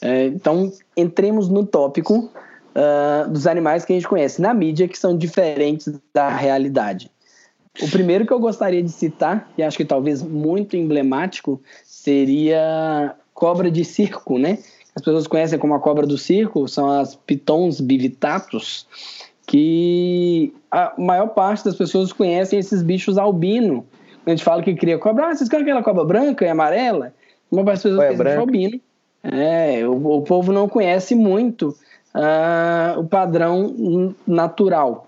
Uh, 0.06 0.28
então, 0.28 0.72
entremos 0.96 1.50
no 1.50 1.66
tópico 1.66 2.30
uh, 2.76 3.30
dos 3.30 3.48
animais 3.48 3.84
que 3.84 3.94
a 3.94 3.96
gente 3.96 4.08
conhece 4.08 4.40
na 4.40 4.54
mídia 4.54 4.88
que 4.88 4.98
são 4.98 5.18
diferentes 5.18 5.92
da 6.14 6.30
realidade. 6.30 7.10
O 7.82 7.90
primeiro 7.90 8.26
que 8.26 8.32
eu 8.32 8.40
gostaria 8.40 8.84
de 8.84 8.92
citar, 8.92 9.50
e 9.58 9.64
acho 9.64 9.76
que 9.76 9.84
talvez 9.84 10.22
muito 10.22 10.78
emblemático, 10.78 11.60
seria 11.84 13.16
cobra 13.34 13.70
de 13.70 13.84
circo, 13.84 14.38
né? 14.38 14.60
As 14.96 15.02
pessoas 15.02 15.28
conhecem 15.28 15.60
como 15.60 15.74
a 15.74 15.80
cobra 15.80 16.06
do 16.06 16.18
circo, 16.18 16.68
são 16.70 16.90
as 16.90 17.16
pitons 17.16 17.82
bivitatus, 17.82 18.88
que 19.46 20.54
a 20.72 20.94
maior 20.98 21.28
parte 21.30 21.66
das 21.66 21.76
pessoas 21.76 22.14
conhecem 22.14 22.60
esses 22.60 22.82
bichos 22.82 23.18
albino, 23.18 23.86
a 24.26 24.30
gente 24.30 24.44
fala 24.44 24.64
que 24.64 24.74
cria 24.74 24.98
cobra, 24.98 25.28
ah, 25.28 25.36
vocês 25.36 25.50
querem 25.50 25.66
aquela 25.66 25.84
cobra 25.84 26.06
branca 26.06 26.46
e 26.46 26.50
amarela? 26.50 27.14
Uma 27.52 27.64
das 27.64 27.84
pessoas 27.84 28.00
Ué, 28.00 28.14
branca. 28.16 28.40
albino. 28.40 28.80
É, 29.32 29.88
o, 29.88 30.18
o, 30.18 30.22
povo 30.22 30.52
não 30.52 30.70
conhece 30.70 31.16
muito 31.16 31.70
uh, 32.14 33.00
o 33.00 33.06
padrão 33.06 34.14
natural. 34.28 35.08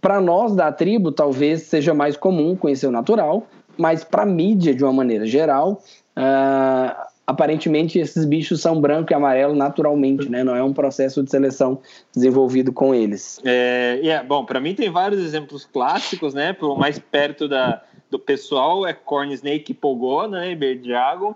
Para 0.00 0.20
nós 0.20 0.54
da 0.54 0.70
tribo, 0.72 1.12
talvez 1.12 1.62
seja 1.62 1.94
mais 1.94 2.16
comum 2.16 2.56
conhecer 2.56 2.86
o 2.86 2.90
natural, 2.90 3.46
mas 3.76 4.04
para 4.04 4.22
a 4.22 4.26
mídia, 4.26 4.74
de 4.74 4.82
uma 4.82 4.92
maneira 4.92 5.26
geral, 5.26 5.82
uh, 6.16 7.06
aparentemente 7.26 7.98
esses 7.98 8.24
bichos 8.24 8.60
são 8.60 8.80
branco 8.80 9.12
e 9.12 9.14
amarelo 9.14 9.54
naturalmente, 9.54 10.28
né? 10.28 10.44
Não 10.44 10.54
é 10.54 10.62
um 10.62 10.72
processo 10.72 11.22
de 11.22 11.30
seleção 11.30 11.80
desenvolvido 12.14 12.72
com 12.72 12.94
eles. 12.94 13.40
É, 13.44 13.98
yeah, 14.02 14.26
bom, 14.26 14.44
para 14.44 14.60
mim 14.60 14.74
tem 14.74 14.90
vários 14.90 15.20
exemplos 15.20 15.64
clássicos, 15.64 16.34
né? 16.34 16.52
Por 16.52 16.78
mais 16.78 16.98
perto 16.98 17.48
da, 17.48 17.82
do 18.10 18.18
pessoal 18.18 18.86
é 18.86 18.92
Corn 18.92 19.32
Snake 19.34 19.74
Pogó, 19.74 20.28
né? 20.28 20.54
Beard 20.54 20.82
Dragon. 20.82 21.34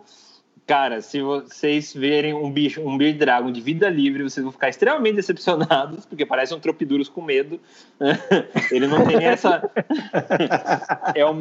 Cara, 0.71 1.01
se 1.01 1.21
vocês 1.21 1.93
verem 1.93 2.33
um 2.33 2.49
bicho, 2.49 2.81
um 2.81 2.97
Beard 2.97 3.19
Dragon 3.19 3.51
de 3.51 3.61
vida 3.61 3.89
livre, 3.89 4.23
vocês 4.23 4.45
vão 4.45 4.53
ficar 4.53 4.69
extremamente 4.69 5.17
decepcionados, 5.17 6.07
porque 6.07 6.25
parece 6.25 6.55
um 6.55 6.61
Tropidurus 6.61 7.09
com 7.09 7.21
medo. 7.21 7.59
Ele 8.71 8.87
não 8.87 9.05
tem 9.05 9.17
essa. 9.17 9.69
é 11.13 11.27
um 11.27 11.41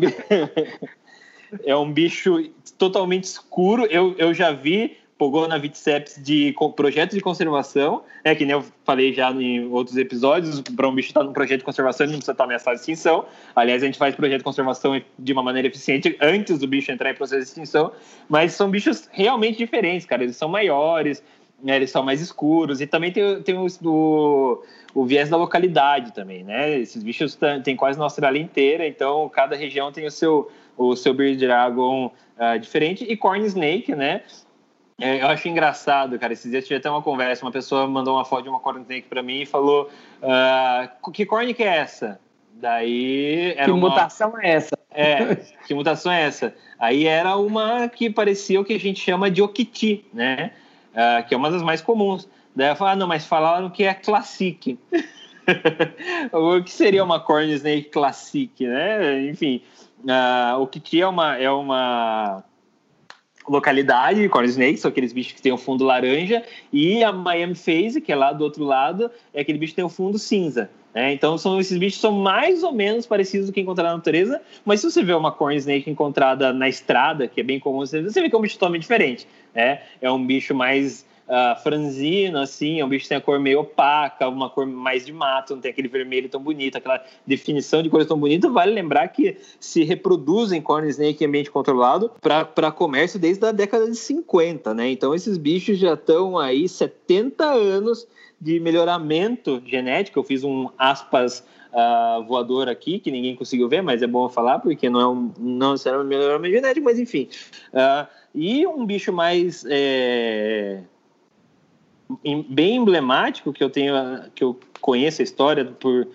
é 1.64 1.76
um 1.76 1.94
bicho 1.94 2.50
totalmente 2.76 3.26
escuro. 3.26 3.86
Eu, 3.86 4.16
eu 4.18 4.34
já 4.34 4.52
vi 4.52 4.98
Pogona 5.20 5.60
Vitseps 5.60 6.18
de 6.18 6.56
projeto 6.78 7.14
de 7.14 7.20
conservação, 7.20 8.04
é 8.24 8.34
que 8.34 8.46
nem 8.46 8.54
eu 8.54 8.64
falei 8.86 9.12
já 9.12 9.30
em 9.32 9.68
outros 9.68 9.98
episódios, 9.98 10.62
para 10.62 10.88
um 10.88 10.96
bicho 10.96 11.10
estar 11.10 11.20
tá 11.20 11.26
num 11.26 11.34
projeto 11.34 11.60
de 11.60 11.66
conservação 11.66 12.06
ele 12.06 12.14
não 12.14 12.20
precisa 12.20 12.32
estar 12.32 12.46
ameaçado 12.46 12.76
de 12.76 12.80
extinção. 12.80 13.26
Aliás, 13.54 13.84
a 13.84 13.86
gente 13.86 13.98
faz 13.98 14.16
projeto 14.16 14.38
de 14.38 14.44
conservação 14.46 15.00
de 15.20 15.34
uma 15.34 15.44
maneira 15.44 15.68
eficiente 15.68 16.18
antes 16.22 16.58
do 16.58 16.66
bicho 16.66 16.90
entrar 16.90 17.12
em 17.12 17.16
processo 17.16 17.42
de 17.42 17.50
extinção, 17.50 17.92
mas 18.30 18.54
são 18.54 18.72
bichos 18.72 19.10
realmente 19.12 19.58
diferentes, 19.58 20.06
cara. 20.06 20.24
Eles 20.24 20.38
são 20.38 20.48
maiores, 20.48 21.22
né, 21.62 21.76
eles 21.76 21.92
são 21.92 22.02
mais 22.02 22.22
escuros 22.22 22.80
e 22.80 22.88
também 22.88 23.12
tem, 23.12 23.42
tem 23.42 23.58
o, 23.58 23.68
o, 23.84 24.64
o, 24.96 25.06
viés 25.06 25.30
da 25.30 25.36
localidade 25.36 26.14
também, 26.14 26.46
né? 26.46 26.80
Esses 26.80 27.04
bichos 27.04 27.38
têm 27.66 27.76
quase 27.76 28.00
na 28.00 28.06
Austrália 28.06 28.40
inteira, 28.40 28.88
então 28.88 29.28
cada 29.28 29.58
região 29.58 29.92
tem 29.92 30.08
o 30.08 30.12
seu 30.12 30.50
o 30.78 30.96
seu 30.96 31.14
Beard 31.14 31.38
Dragon 31.38 32.06
uh, 32.06 32.58
diferente 32.58 33.04
e 33.04 33.18
Corn 33.18 33.46
Snake, 33.46 33.94
né? 33.94 34.22
É, 35.00 35.22
eu 35.22 35.28
acho 35.28 35.48
engraçado, 35.48 36.20
cara. 36.20 36.34
Esses 36.34 36.52
dias 36.52 36.66
tive 36.66 36.78
até 36.78 36.90
uma 36.90 37.02
conversa. 37.02 37.46
Uma 37.46 37.52
pessoa 37.52 37.88
mandou 37.88 38.16
uma 38.16 38.26
foto 38.26 38.44
de 38.44 38.50
uma 38.50 38.60
corn 38.60 38.82
snake 38.82 39.08
para 39.08 39.24
mim 39.24 39.42
e 39.42 39.46
falou: 39.46 39.90
uh, 40.22 41.12
Que 41.12 41.26
corn 41.26 41.54
que 41.54 41.64
é 41.64 41.78
essa? 41.78 42.20
Daí 42.54 43.54
era 43.56 43.66
Que 43.66 43.72
uma... 43.72 43.90
mutação 43.90 44.38
é 44.40 44.52
essa? 44.52 44.78
É, 44.92 45.36
que 45.66 45.74
mutação 45.74 46.12
é 46.12 46.24
essa? 46.24 46.54
Aí 46.78 47.06
era 47.06 47.38
uma 47.38 47.88
que 47.88 48.10
parecia 48.10 48.60
o 48.60 48.66
que 48.66 48.74
a 48.74 48.80
gente 48.80 49.00
chama 49.00 49.32
de 49.32 49.42
Okiti, 49.42 50.06
né? 50.14 50.52
Uh, 50.92 51.26
que 51.28 51.34
é 51.34 51.38
uma 51.38 51.50
das 51.50 51.62
mais 51.62 51.80
comuns. 51.80 52.28
Daí 52.54 52.70
eu 52.70 52.76
falei: 52.76 52.94
ah, 52.94 52.96
não, 52.98 53.08
mas 53.08 53.26
falaram 53.26 53.70
que 53.70 53.84
é 53.84 53.94
Classic. 53.94 54.78
o 56.34 56.62
que 56.62 56.72
seria 56.72 57.04
uma 57.04 57.20
corn 57.20 57.50
snake 57.54 57.90
Classic, 57.90 58.68
né? 58.68 59.30
Enfim, 59.30 59.62
uh, 60.04 60.60
Okiti 60.60 61.00
é 61.02 61.08
uma. 61.08 61.38
É 61.38 61.50
uma 61.50 62.44
localidade, 63.50 64.30
Corn 64.30 64.48
Snake, 64.48 64.78
são 64.78 64.90
aqueles 64.90 65.12
bichos 65.12 65.34
que 65.34 65.42
tem 65.42 65.52
o 65.52 65.58
fundo 65.58 65.84
laranja, 65.84 66.44
e 66.72 67.04
a 67.04 67.12
Miami 67.12 67.56
Phase, 67.56 68.00
que 68.00 68.12
é 68.12 68.16
lá 68.16 68.32
do 68.32 68.44
outro 68.44 68.64
lado, 68.64 69.10
é 69.34 69.42
aquele 69.42 69.58
bicho 69.58 69.72
que 69.72 69.78
tem 69.78 69.86
o 69.86 69.90
fundo 69.90 70.20
cinza. 70.20 70.70
Né? 70.94 71.14
Então 71.14 71.38
são 71.38 71.60
esses 71.60 71.78
bichos 71.78 72.00
são 72.00 72.12
mais 72.12 72.64
ou 72.64 72.72
menos 72.72 73.06
parecidos 73.06 73.48
do 73.48 73.54
que 73.54 73.62
encontrar 73.62 73.86
na 73.86 73.96
natureza, 73.96 74.42
mas 74.66 74.80
se 74.80 74.90
você 74.90 75.04
vê 75.04 75.14
uma 75.14 75.32
corn 75.32 75.56
snake 75.56 75.90
encontrada 75.90 76.54
na 76.54 76.70
estrada, 76.70 77.28
que 77.28 77.42
é 77.42 77.44
bem 77.44 77.60
comum, 77.60 77.80
você 77.80 78.02
vê 78.02 78.30
que 78.30 78.36
é 78.36 78.38
um 78.38 78.42
bicho 78.42 78.56
totalmente 78.56 78.82
diferente. 78.82 79.28
Né? 79.54 79.82
É 80.02 80.12
um 80.12 80.26
bicho 80.26 80.54
mais 80.54 81.06
uh, 81.30 81.62
franzino, 81.62 82.40
assim, 82.40 82.80
é 82.80 82.86
um 82.86 82.90
bicho 82.90 83.04
que 83.04 83.10
tem 83.10 83.18
a 83.18 83.22
cor 83.22 83.40
meio 83.40 83.60
opaca, 83.62 84.28
uma 84.28 84.50
cor 84.50 84.66
mais 84.66 85.06
de 85.06 85.14
mato, 85.14 85.54
não 85.54 85.62
tem 85.62 85.72
aquele 85.72 85.88
vermelho 85.88 86.28
tão 86.28 86.42
bonito, 86.42 86.78
aquela 86.78 87.04
definição 87.26 87.84
de 87.84 87.90
cores 87.90 88.08
tão 88.08 88.20
bonita. 88.20 88.50
Vale 88.50 88.74
lembrar 88.74 89.08
que 89.10 89.38
se 89.60 89.84
reproduzem 89.84 90.62
corn 90.62 90.88
snake 90.90 91.24
em 91.24 91.28
ambiente 91.28 91.52
controlado 91.52 92.12
para 92.20 92.72
comércio 92.72 93.20
desde 93.20 93.46
a 93.46 93.52
década 93.52 93.90
de 93.90 93.96
50, 93.96 94.74
né? 94.74 94.90
Então 94.90 95.14
esses 95.14 95.38
bichos 95.38 95.78
já 95.78 95.94
estão 95.94 96.38
aí 96.38 96.68
70 96.68 97.46
anos 97.46 98.08
de 98.42 98.60
melhoramento 98.60 99.62
genético. 99.66 100.20
Eu 100.20 100.24
fiz 100.24 100.44
um 100.44 100.70
aspas 100.78 101.46
uh, 101.74 102.24
voador 102.24 102.70
aqui, 102.70 103.00
que 103.00 103.12
ninguém 103.12 103.36
conseguiu 103.36 103.68
ver, 103.68 103.82
mas 103.82 104.02
é 104.02 104.08
bom 104.08 104.30
falar, 104.30 104.60
porque 104.60 104.90
não 104.90 105.00
é 105.00 105.08
um, 105.08 105.32
não 105.38 105.78
será 105.78 106.00
um 106.00 106.04
melhoramento 106.04 106.56
genético, 106.56 106.86
mas 106.86 107.00
enfim. 107.00 107.28
Uh, 107.74 108.08
e 108.34 108.66
um 108.66 108.86
bicho 108.86 109.12
mais 109.12 109.66
é, 109.68 110.84
bem 112.50 112.78
emblemático 112.78 113.54
que 113.54 113.64
eu 113.64 113.70
tenho, 113.70 113.94
que 114.34 114.44
eu 114.44 114.60
conheço 114.82 115.22
a 115.22 115.24
história 115.24 115.66
por, 115.66 116.08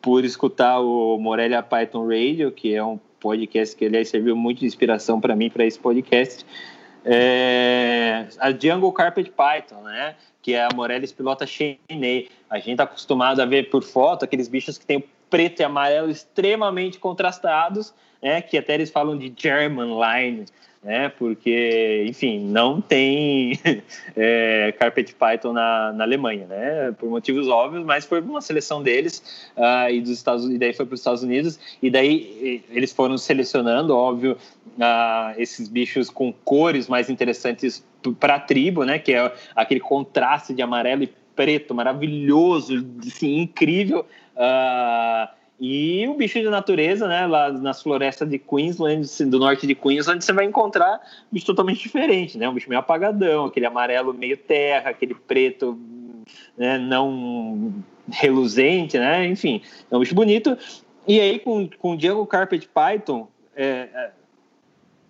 por 0.00 0.24
escutar 0.24 0.80
o 0.80 1.18
Morelia 1.18 1.62
Python 1.62 2.06
Radio, 2.08 2.50
que 2.50 2.74
é 2.74 2.82
um 2.82 2.98
podcast 3.20 3.76
que 3.76 3.84
aliás 3.84 4.08
serviu 4.08 4.34
muito 4.34 4.60
de 4.60 4.66
inspiração 4.66 5.20
para 5.20 5.36
mim 5.36 5.50
para 5.50 5.64
esse 5.64 5.78
podcast. 5.78 6.44
É, 7.04 8.26
a 8.38 8.50
Jungle 8.50 8.92
Carpet 8.92 9.30
Python, 9.30 9.82
né? 9.82 10.14
Que 10.40 10.54
é 10.54 10.64
a 10.64 10.68
Morelis 10.74 11.12
pilota 11.12 11.46
Cheney. 11.46 12.28
A 12.48 12.58
gente 12.58 12.72
está 12.72 12.84
acostumado 12.84 13.40
a 13.40 13.46
ver 13.46 13.70
por 13.70 13.82
foto 13.82 14.24
aqueles 14.24 14.48
bichos 14.48 14.78
que 14.78 14.86
têm 14.86 15.04
preto 15.28 15.60
e 15.60 15.64
amarelo 15.64 16.10
extremamente 16.10 16.98
contrastados, 16.98 17.92
né? 18.22 18.40
Que 18.40 18.58
até 18.58 18.74
eles 18.74 18.90
falam 18.90 19.16
de 19.18 19.32
German 19.36 19.98
Line 19.98 20.46
né? 20.82 21.08
Porque, 21.10 22.04
enfim, 22.08 22.40
não 22.40 22.80
tem 22.80 23.58
é, 24.16 24.74
Carpet 24.78 25.14
Python 25.14 25.52
na, 25.52 25.92
na 25.92 26.04
Alemanha, 26.04 26.46
né? 26.46 26.92
Por 26.98 27.08
motivos 27.08 27.46
óbvios, 27.48 27.84
mas 27.84 28.04
foi 28.04 28.20
uma 28.20 28.40
seleção 28.40 28.82
deles 28.82 29.50
uh, 29.56 29.90
e 29.90 30.00
dos 30.00 30.10
Estados 30.10 30.48
e 30.48 30.58
daí 30.58 30.72
foi 30.72 30.84
para 30.84 30.94
os 30.94 31.00
Estados 31.00 31.22
Unidos 31.22 31.58
e 31.80 31.88
daí 31.88 32.64
eles 32.70 32.92
foram 32.92 33.16
selecionando, 33.16 33.96
óbvio, 33.96 34.36
uh, 34.76 35.38
esses 35.38 35.68
bichos 35.68 36.10
com 36.10 36.32
cores 36.32 36.88
mais 36.88 37.08
interessantes 37.08 37.84
para 38.18 38.34
a 38.34 38.40
tribo, 38.40 38.84
né? 38.84 38.98
Que 38.98 39.14
é 39.14 39.32
aquele 39.54 39.80
contraste 39.80 40.52
de 40.52 40.62
amarelo 40.62 41.04
e 41.04 41.10
preto 41.36 41.74
maravilhoso, 41.74 42.84
assim, 43.06 43.38
incrível. 43.38 44.04
Uh, 44.34 45.41
e 45.64 46.08
o 46.08 46.14
bicho 46.14 46.40
de 46.40 46.50
natureza, 46.50 47.06
né, 47.06 47.24
lá 47.24 47.52
nas 47.52 47.80
florestas 47.80 48.28
de 48.28 48.36
Queensland, 48.36 49.06
do 49.26 49.38
norte 49.38 49.64
de 49.64 49.76
Queensland, 49.76 50.24
você 50.24 50.32
vai 50.32 50.44
encontrar 50.44 51.00
um 51.30 51.34
bicho 51.34 51.46
totalmente 51.46 51.80
diferente, 51.84 52.36
né? 52.36 52.48
Um 52.48 52.54
bicho 52.54 52.68
meio 52.68 52.80
apagadão, 52.80 53.44
aquele 53.44 53.66
amarelo 53.66 54.12
meio 54.12 54.36
terra, 54.36 54.90
aquele 54.90 55.14
preto, 55.14 55.78
né, 56.58 56.78
não 56.78 57.72
reluzente, 58.10 58.98
né? 58.98 59.24
Enfim, 59.28 59.62
é 59.88 59.96
um 59.96 60.00
bicho 60.00 60.16
bonito. 60.16 60.58
E 61.06 61.20
aí, 61.20 61.38
com, 61.38 61.68
com 61.78 61.92
o 61.92 61.96
Django 61.96 62.26
Carpet 62.26 62.68
Python, 62.68 63.28
é, 63.54 63.88
é 63.94 64.10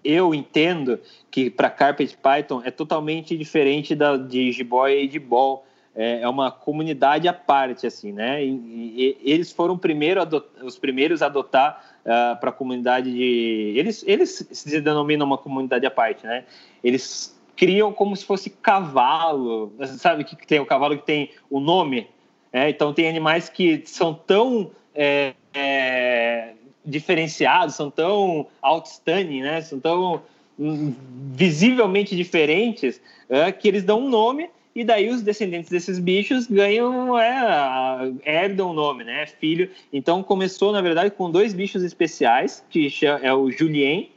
eu 0.05 0.35
entendo 0.35 1.01
que 1.31 1.49
para 1.49 1.71
Carpet 1.71 2.15
Python 2.19 2.61
é 2.63 2.71
totalmente 2.71 3.39
diferente 3.39 3.95
da 3.95 4.19
de 4.19 4.53
Jiboia 4.53 5.01
e 5.01 5.09
de 5.09 5.19
Ball. 5.19 5.65
É, 5.95 6.23
é, 6.23 6.29
uma 6.29 6.51
comunidade 6.51 7.29
à 7.29 7.35
parte, 7.35 7.87
assim, 7.87 8.13
né? 8.13 8.43
E, 8.43 9.19
e 9.23 9.31
eles 9.31 9.53
foram 9.53 9.77
primeiro 9.77 10.23
os 10.63 10.79
primeiros 10.79 11.21
a 11.21 11.27
adotar 11.27 11.85
uh, 12.07 12.11
ah, 12.11 12.39
para 12.41 12.49
a 12.49 12.53
comunidade 12.53 13.13
de. 13.13 13.75
Eles, 13.77 14.03
eles 14.07 14.49
se 14.51 14.81
denominam 14.81 15.27
uma 15.27 15.37
comunidade 15.37 15.85
à 15.85 15.91
parte, 15.91 16.27
né? 16.27 16.45
Eles 16.83 17.39
criam 17.55 17.93
como 17.93 18.17
se 18.17 18.25
fosse 18.25 18.49
cavalo, 18.49 19.71
sabe 19.99 20.25
que 20.25 20.35
tem 20.47 20.59
o 20.61 20.67
cavalo 20.67 20.97
que 20.97 21.05
tem 21.05 21.31
o 21.51 21.61
nome? 21.61 22.09
É, 22.51 22.71
então 22.71 22.95
tem 22.95 23.07
animais 23.07 23.51
que 23.51 23.83
são 23.85 24.15
tão 24.15 24.71
é, 24.95 25.35
é, 25.53 26.55
diferenciados, 26.85 27.75
são 27.75 27.91
tão 27.91 28.47
outstanding, 28.63 29.43
né? 29.43 29.61
São 29.61 29.79
tão 29.79 30.23
hum, 30.59 30.95
visivelmente 31.35 32.17
diferentes 32.17 32.99
é, 33.29 33.53
que 33.53 33.69
eles 33.69 33.85
dão 33.85 34.01
um 34.01 34.09
nome 34.09 34.49
e 34.75 34.85
daí 34.85 35.11
os 35.11 35.23
descendentes 35.23 35.71
desses 35.71 35.99
bichos 35.99 36.47
ganham, 36.47 37.19
é, 37.19 38.13
herdam 38.25 38.71
o 38.71 38.73
nome, 38.73 39.05
né? 39.05 39.27
Filho. 39.27 39.71
Então 39.93 40.23
começou, 40.23 40.73
na 40.73 40.81
verdade, 40.81 41.11
com 41.11 41.31
dois 41.31 41.53
bichos 41.53 41.83
especiais, 41.83 42.65
que 42.71 42.91
é 43.23 43.33
o 43.33 43.51
Julien, 43.51 44.11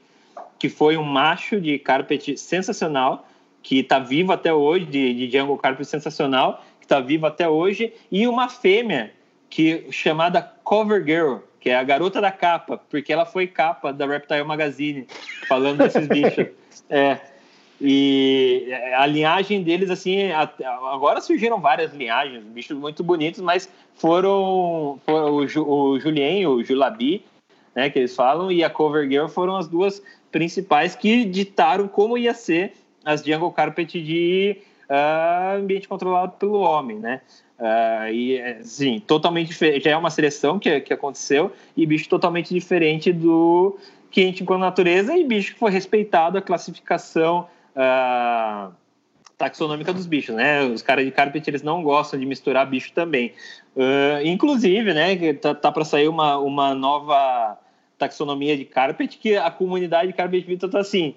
que 0.57 0.69
foi 0.69 0.95
um 0.97 1.03
macho 1.03 1.59
de 1.59 1.77
carpet 1.77 2.37
sensacional, 2.37 3.27
que 3.61 3.79
está 3.79 3.99
vivo 3.99 4.31
até 4.31 4.53
hoje, 4.53 4.85
de, 4.85 5.13
de 5.13 5.37
Jungle 5.37 5.57
Carpet 5.57 5.85
sensacional, 5.85 6.63
que 6.79 6.85
está 6.85 6.99
vivo 6.99 7.25
até 7.25 7.49
hoje, 7.49 7.91
e 8.11 8.27
uma 8.27 8.47
fêmea 8.47 9.11
que 9.49 9.87
chamada 9.91 10.41
Cover 10.63 11.03
Girl, 11.03 11.37
que 11.59 11.69
é 11.69 11.75
a 11.75 11.83
garota 11.83 12.21
da 12.21 12.31
capa, 12.31 12.77
porque 12.89 13.11
ela 13.11 13.25
foi 13.25 13.47
capa 13.47 13.91
da 13.91 14.05
Reptile 14.05 14.43
Magazine, 14.43 15.07
falando 15.47 15.79
desses 15.79 16.05
bichos. 16.07 16.47
É, 16.89 17.17
e 17.79 18.67
a 18.95 19.05
linhagem 19.05 19.61
deles, 19.61 19.89
assim, 19.89 20.31
agora 20.31 21.19
surgiram 21.19 21.59
várias 21.59 21.93
linhagens, 21.93 22.43
bichos 22.43 22.77
muito 22.77 23.03
bonitos, 23.03 23.41
mas 23.41 23.69
foram, 23.95 24.99
foram 25.05 25.35
o, 25.35 25.91
o 25.91 25.99
Julien, 25.99 26.45
o 26.47 26.63
Julabi, 26.63 27.23
né, 27.75 27.89
que 27.89 27.99
eles 27.99 28.15
falam, 28.15 28.51
e 28.51 28.63
a 28.63 28.69
Cover 28.69 29.07
Girl 29.09 29.27
foram 29.27 29.57
as 29.57 29.67
duas 29.67 30.01
principais 30.31 30.95
que 30.95 31.25
ditaram 31.25 31.87
como 31.87 32.17
ia 32.17 32.33
ser 32.33 32.73
as 33.03 33.23
Jungle 33.23 33.51
Carpet 33.51 34.01
de 34.01 34.57
uh, 34.89 35.59
ambiente 35.59 35.87
controlado 35.87 36.33
pelo 36.33 36.59
homem, 36.59 36.97
né? 36.97 37.21
Uh, 37.59 38.11
e, 38.11 38.63
sim, 38.63 38.99
totalmente. 38.99 39.53
Já 39.79 39.91
é 39.91 39.97
uma 39.97 40.09
seleção 40.09 40.59
que, 40.59 40.81
que 40.81 40.93
aconteceu 40.93 41.51
e 41.77 41.85
bicho 41.85 42.09
totalmente 42.09 42.53
diferente 42.53 43.13
do 43.13 43.77
que 44.11 44.21
a 44.21 44.23
gente 44.25 44.43
encontra 44.43 44.59
na 44.59 44.65
natureza 44.65 45.15
e 45.15 45.23
bicho 45.23 45.53
que 45.53 45.59
foi 45.59 45.71
respeitado 45.71 46.37
a 46.37 46.41
classificação 46.41 47.47
uh, 47.75 48.73
taxonômica 49.37 49.93
dos 49.93 50.05
bichos, 50.05 50.35
né? 50.35 50.63
Os 50.63 50.81
caras 50.81 51.05
de 51.05 51.11
carpet 51.11 51.47
eles 51.47 51.61
não 51.61 51.83
gostam 51.83 52.19
de 52.19 52.25
misturar 52.25 52.69
bicho 52.69 52.91
também. 52.93 53.33
Uh, 53.75 54.25
inclusive, 54.25 54.93
né? 54.93 55.33
Tá, 55.33 55.53
tá 55.53 55.71
para 55.71 55.85
sair 55.85 56.07
uma, 56.07 56.37
uma 56.37 56.73
nova 56.73 57.57
taxonomia 57.97 58.57
de 58.57 58.65
carpet 58.65 59.17
que 59.17 59.35
a 59.35 59.49
comunidade 59.49 60.07
de 60.07 60.13
carpet 60.13 60.45
vita 60.45 60.69
tá 60.69 60.79
assim. 60.79 61.15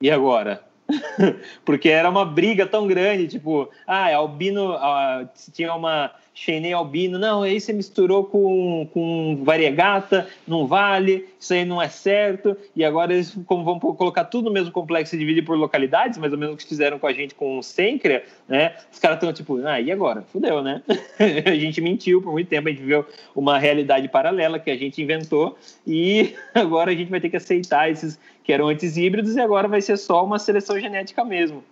E 0.00 0.10
agora? 0.10 0.71
Porque 1.64 1.88
era 1.88 2.08
uma 2.08 2.24
briga 2.24 2.66
tão 2.66 2.86
grande, 2.86 3.28
tipo, 3.28 3.68
ah, 3.86 4.10
é 4.10 4.14
albino, 4.14 4.72
ah, 4.72 5.28
tinha 5.52 5.74
uma 5.74 6.12
Cheyenne 6.34 6.72
albino, 6.72 7.18
não, 7.18 7.42
aí 7.42 7.60
você 7.60 7.72
misturou 7.72 8.24
com, 8.24 8.88
com 8.92 9.42
variegata, 9.44 10.26
não 10.48 10.66
vale, 10.66 11.28
isso 11.38 11.52
aí 11.52 11.64
não 11.64 11.80
é 11.80 11.88
certo, 11.88 12.56
e 12.74 12.84
agora 12.84 13.12
eles 13.12 13.36
como 13.46 13.64
vão 13.64 13.78
colocar 13.78 14.24
tudo 14.24 14.46
no 14.46 14.52
mesmo 14.52 14.72
complexo 14.72 15.14
e 15.14 15.18
dividir 15.18 15.44
por 15.44 15.58
localidades, 15.58 16.18
mais 16.18 16.32
ou 16.32 16.38
menos 16.38 16.54
o 16.54 16.56
que 16.56 16.66
fizeram 16.66 16.98
com 16.98 17.06
a 17.06 17.12
gente 17.12 17.34
com 17.34 17.58
o 17.58 17.62
Sencria, 17.62 18.24
né? 18.48 18.74
Os 18.90 18.98
caras 18.98 19.18
estão 19.18 19.32
tipo, 19.32 19.58
ah, 19.66 19.78
e 19.78 19.92
agora? 19.92 20.22
Fudeu, 20.32 20.62
né? 20.62 20.82
a 21.44 21.54
gente 21.54 21.80
mentiu 21.82 22.22
por 22.22 22.32
muito 22.32 22.48
tempo, 22.48 22.66
a 22.66 22.70
gente 22.70 22.80
viveu 22.80 23.06
uma 23.36 23.58
realidade 23.58 24.08
paralela 24.08 24.58
que 24.58 24.70
a 24.70 24.76
gente 24.76 25.02
inventou, 25.02 25.58
e 25.86 26.34
agora 26.54 26.92
a 26.92 26.94
gente 26.94 27.10
vai 27.10 27.20
ter 27.20 27.28
que 27.28 27.36
aceitar 27.36 27.90
esses 27.90 28.18
que 28.42 28.52
eram 28.52 28.68
antes 28.68 28.96
híbridos, 28.96 29.36
e 29.36 29.40
agora 29.40 29.68
vai 29.68 29.80
ser 29.80 29.96
só 29.96 30.24
uma 30.24 30.38
seleção 30.38 30.78
genética 30.78 31.24
mesmo. 31.24 31.62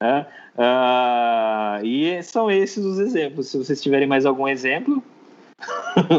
Né? 0.00 0.26
Uh, 0.56 1.84
e 1.84 2.22
são 2.22 2.50
esses 2.50 2.84
os 2.84 2.98
exemplos. 2.98 3.48
Se 3.48 3.58
vocês 3.58 3.82
tiverem 3.82 4.06
mais 4.06 4.26
algum 4.26 4.46
exemplo. 4.46 5.02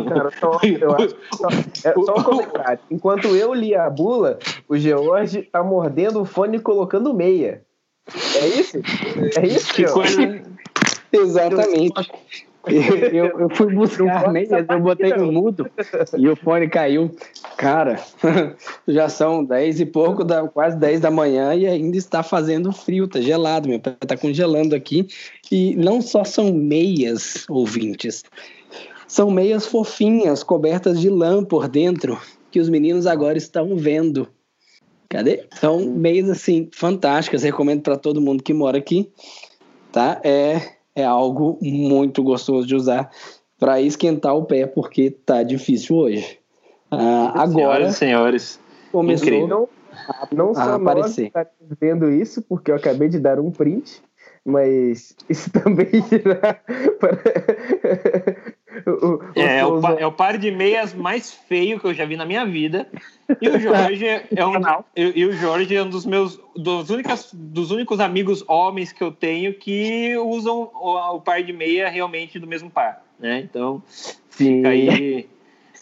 Cara, 0.10 0.32
só, 0.40 0.60
eu 0.64 0.96
acho 0.96 1.16
só, 1.34 1.48
é 1.50 1.94
só 1.94 2.16
um 2.18 2.24
comentário. 2.24 2.80
Enquanto 2.90 3.36
eu 3.36 3.54
li 3.54 3.76
a 3.76 3.90
bula, 3.90 4.40
o 4.68 4.78
George 4.78 5.44
tá 5.44 5.64
mordendo 5.64 6.22
o 6.22 6.26
fone 6.26 6.58
e 6.58 6.62
colocando 6.62 7.14
meia. 7.14 7.62
É 8.42 8.48
isso? 8.48 8.78
É 9.38 9.46
isso, 9.46 9.74
que 9.74 9.86
coisa... 9.86 10.42
Exatamente. 11.12 12.12
Eu, 12.68 13.40
eu 13.40 13.50
fui 13.50 13.74
buscar 13.74 14.32
meias, 14.32 14.50
eu 14.52 14.80
botei 14.80 15.14
no 15.14 15.32
mudo 15.32 15.70
e 16.18 16.28
o 16.28 16.36
fone 16.36 16.68
caiu. 16.68 17.12
Cara, 17.58 18.00
já 18.88 19.08
são 19.08 19.44
10 19.44 19.82
e 19.82 19.86
pouco, 19.86 20.24
da, 20.24 20.48
quase 20.48 20.78
10 20.78 21.00
da 21.00 21.12
manhã 21.12 21.54
e 21.54 21.66
ainda 21.66 21.98
está 21.98 22.24
fazendo 22.24 22.72
frio, 22.72 23.08
tá 23.08 23.22
gelado, 23.22 23.70
meu 23.70 23.80
pé 23.80 23.92
tá 23.92 24.18
congelando 24.18 24.76
aqui. 24.76 25.08
E 25.52 25.76
não 25.76 26.02
só 26.02 26.24
são 26.24 26.52
meias, 26.52 27.46
ouvintes, 27.50 28.24
são 29.08 29.30
meias 29.30 29.66
fofinhas, 29.66 30.44
cobertas 30.44 31.00
de 31.00 31.10
lã 31.10 31.44
por 31.44 31.68
dentro, 31.68 32.20
que 32.52 32.60
os 32.60 32.70
meninos 32.70 33.06
agora 33.06 33.38
estão 33.38 33.76
vendo. 33.76 34.28
Cadê? 35.08 35.46
São 35.60 35.86
meias 35.86 36.30
assim 36.30 36.68
fantásticas, 36.74 37.44
recomendo 37.44 37.82
para 37.82 37.98
todo 37.98 38.22
mundo 38.22 38.44
que 38.44 38.54
mora 38.54 38.78
aqui, 38.78 39.10
tá? 39.92 40.20
É 40.24 40.75
é 40.96 41.04
algo 41.04 41.60
muito 41.62 42.24
gostoso 42.24 42.66
de 42.66 42.76
usar 42.76 43.12
para 43.60 43.82
esquentar 43.82 44.36
o 44.36 44.46
pé, 44.46 44.66
porque 44.66 45.12
tá 45.12 45.44
difícil 45.44 45.96
hoje. 45.96 46.40
Ah, 46.90 47.34
agora, 47.36 47.92
senhoras 47.92 47.96
senhores, 47.96 48.60
começou 48.92 49.28
Incrível. 49.28 49.70
não 50.32 50.54
só 50.54 50.62
a 50.62 50.76
aparecer. 50.76 51.32
nós 51.34 51.48
vendo 51.80 52.10
isso, 52.12 52.42
porque 52.42 52.72
eu 52.72 52.76
acabei 52.76 53.10
de 53.10 53.20
dar 53.20 53.40
um 53.40 53.52
print, 53.52 54.02
mas 54.46 55.16
isso 55.28 55.50
também 55.64 55.88
irá 56.12 56.60
para 57.00 57.18
o, 58.86 59.20
é, 59.36 59.60
é, 59.60 59.66
o, 59.66 59.88
é 60.00 60.06
o 60.06 60.12
par 60.12 60.38
de 60.38 60.52
meias 60.52 60.94
mais 60.94 61.32
feio 61.32 61.80
que 61.80 61.86
eu 61.86 61.94
já 61.94 62.06
vi 62.06 62.16
na 62.16 62.26
minha 62.26 62.46
vida. 62.46 62.88
E 63.42 63.50
o 63.50 63.58
Jorge 63.60 64.06
é 64.06 64.46
um, 64.46 64.54
e, 64.96 65.20
e, 65.20 65.26
o 65.26 65.34
Jorge 65.34 65.76
é 65.76 65.84
um 65.84 65.90
dos 65.90 66.06
meus 66.06 66.40
dos, 66.56 66.90
únicas, 66.90 67.30
dos 67.34 67.72
únicos 67.72 68.00
amigos 68.00 68.44
homens 68.48 68.92
que 68.92 69.04
eu 69.04 69.12
tenho 69.12 69.54
que 69.54 70.16
usam 70.18 70.70
o, 70.74 71.16
o 71.16 71.22
par 71.22 71.44
de 71.44 71.54
meia 71.54 71.90
realmente 71.90 72.40
do 72.40 72.48
mesmo 72.48 72.70
par. 72.70 73.04
Né? 73.20 73.40
Então, 73.40 73.82
Sim. 73.88 74.58
fica 74.58 74.70
aí. 74.70 75.28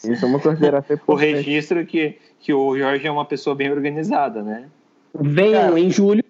Isso 0.03 0.25
é 0.25 0.27
uma 0.27 0.39
consideração 0.39 0.99
O 1.07 1.15
registro 1.15 1.85
que, 1.85 2.17
que 2.39 2.53
o 2.53 2.77
Jorge 2.77 3.07
é 3.07 3.11
uma 3.11 3.23
pessoa 3.23 3.55
bem 3.55 3.71
organizada, 3.71 4.43
né? 4.43 4.65
Venham 5.15 5.77
em 5.77 5.89
julho 5.89 6.23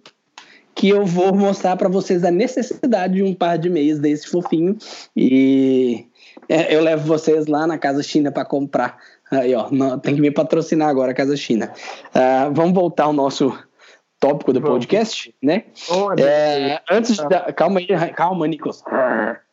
que 0.76 0.90
eu 0.90 1.06
vou 1.06 1.34
mostrar 1.34 1.76
para 1.76 1.88
vocês 1.88 2.23
a 2.23 2.31
necessidade 2.31 3.15
de 3.15 3.23
um 3.23 3.34
par 3.34 3.57
de 3.57 3.69
meias 3.69 3.99
desse 3.99 4.27
fofinho 4.27 4.77
e 5.15 6.06
eu 6.49 6.82
levo 6.82 7.06
vocês 7.06 7.48
lá 7.48 7.65
na 7.68 7.78
Casa 7.78 8.03
China 8.03 8.32
para 8.32 8.45
comprar. 8.45 8.98
Aí, 9.32 9.53
ó, 9.56 9.68
tem 9.98 10.15
que 10.15 10.22
me 10.22 10.32
patrocinar 10.32 10.90
agora 10.90 11.11
a 11.11 11.15
Casa 11.15 11.36
China. 11.36 11.72
Uh, 12.10 12.53
vamos 12.53 12.74
voltar 12.74 13.06
ao 13.06 13.14
nosso 13.14 13.57
tópico 14.20 14.53
do 14.53 14.61
podcast, 14.61 15.36
né? 15.41 15.65
é, 16.18 16.82
antes 16.90 17.18
de 17.18 17.28
dar, 17.28 17.52
calma 17.53 17.80
aí, 17.80 17.88
calma, 18.15 18.48
Nicolas. 18.48 18.82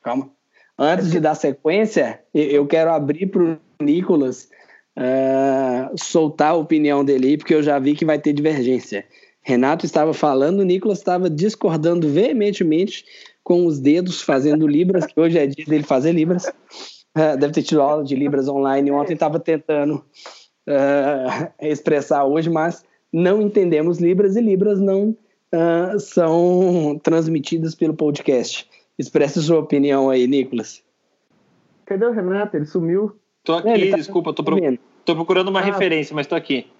Calma. 0.02 0.30
Antes 0.78 1.10
de 1.10 1.20
dar 1.20 1.34
sequência, 1.34 2.20
eu 2.32 2.66
quero 2.66 2.90
abrir 2.90 3.26
para 3.26 3.42
o 3.42 3.58
Nicolas 3.80 4.48
uh, 4.96 5.94
soltar 5.98 6.52
a 6.52 6.54
opinião 6.54 7.04
dele, 7.04 7.36
porque 7.36 7.54
eu 7.54 7.62
já 7.62 7.78
vi 7.78 7.94
que 7.94 8.04
vai 8.04 8.18
ter 8.18 8.32
divergência. 8.32 9.04
Renato 9.42 9.86
estava 9.86 10.14
falando, 10.14 10.60
o 10.60 10.64
Nicolas 10.64 10.98
estava 10.98 11.28
discordando 11.28 12.08
veementemente 12.08 13.04
com 13.42 13.66
os 13.66 13.80
dedos 13.80 14.22
fazendo 14.22 14.66
libras, 14.66 15.06
que 15.06 15.18
hoje 15.18 15.38
é 15.38 15.46
dia 15.46 15.64
dele 15.64 15.82
fazer 15.82 16.12
libras. 16.12 16.46
Uh, 17.16 17.36
deve 17.38 17.52
ter 17.52 17.62
tido 17.62 17.82
aula 17.82 18.04
de 18.04 18.14
libras 18.14 18.48
online. 18.48 18.90
Ontem 18.90 19.14
estava 19.14 19.40
tentando 19.40 20.04
uh, 20.68 21.50
expressar 21.60 22.24
hoje, 22.24 22.48
mas 22.48 22.84
não 23.12 23.40
entendemos 23.40 23.98
libras 23.98 24.36
e 24.36 24.40
libras 24.40 24.80
não 24.80 25.16
uh, 25.52 25.98
são 25.98 27.00
transmitidas 27.02 27.74
pelo 27.74 27.94
podcast. 27.94 28.68
Expresse 28.98 29.42
sua 29.42 29.58
opinião 29.58 30.10
aí, 30.10 30.26
Nicolas. 30.26 30.82
Cadê 31.86 32.04
o 32.04 32.12
Renato? 32.12 32.56
Ele 32.56 32.66
sumiu. 32.66 33.16
Tô 33.42 33.54
aqui, 33.54 33.68
é, 33.68 33.90
tá 33.90 33.96
desculpa, 33.96 34.32
tô, 34.32 34.44
pro... 34.44 34.56
tô, 35.04 35.14
procurando 35.16 35.48
uma 35.48 35.60
ah, 35.60 35.64
referência, 35.64 36.14
mas 36.14 36.26
tô 36.26 36.34
aqui. 36.34 36.70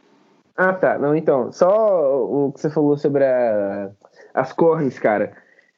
Ah, 0.55 0.74
tá. 0.74 0.99
Não, 0.99 1.16
então, 1.16 1.51
só 1.51 2.23
o 2.23 2.53
que 2.53 2.61
você 2.61 2.70
falou 2.70 2.97
sobre 2.99 3.24
a... 3.24 3.91
as 4.35 4.53
corres, 4.53 4.99
cara 4.99 5.35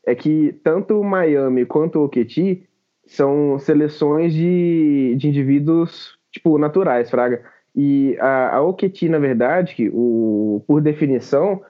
é 0.06 0.14
que 0.14 0.52
tanto 0.64 1.00
o 1.00 1.04
Miami 1.04 1.64
quanto 1.64 1.98
o 1.98 2.04
Oketi 2.04 2.66
são 3.06 3.58
seleções 3.58 4.32
de, 4.32 5.14
de 5.16 5.28
indivíduos, 5.28 6.18
tipo, 6.30 6.58
naturais, 6.58 7.10
fraga. 7.10 7.42
E 7.74 8.16
a, 8.20 8.56
a 8.56 8.62
Oketi, 8.62 9.08
na 9.08 9.18
verdade, 9.18 9.90
o, 9.92 10.62
por 10.66 10.80
definição, 10.80 11.62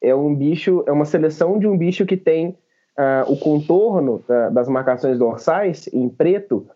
é 0.00 0.14
um 0.14 0.34
bicho, 0.34 0.84
é 0.86 0.92
uma 0.92 1.04
seleção 1.04 1.58
de 1.58 1.66
um 1.66 1.76
bicho 1.76 2.06
que 2.06 2.16
tem 2.16 2.56
uh, 2.98 3.32
o 3.32 3.36
contorno 3.36 4.24
uh, 4.28 4.52
das 4.52 4.68
marcações 4.68 5.18
dorsais 5.18 5.88
em 5.92 6.08
preto 6.08 6.68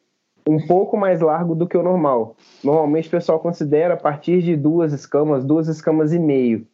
um 0.49 0.59
pouco 0.67 0.97
mais 0.97 1.21
largo 1.21 1.55
do 1.55 1.67
que 1.67 1.77
o 1.77 1.83
normal. 1.83 2.37
Normalmente 2.65 3.09
o 3.09 3.11
pessoal 3.11 3.39
considera 3.39 3.95
a 3.95 3.97
partir 3.97 4.43
de 4.43 4.57
duas 4.57 4.93
escamas, 4.93 5.45
duas 5.45 5.69
escamas 5.69 6.13
e 6.13 6.19
meio. 6.19 6.67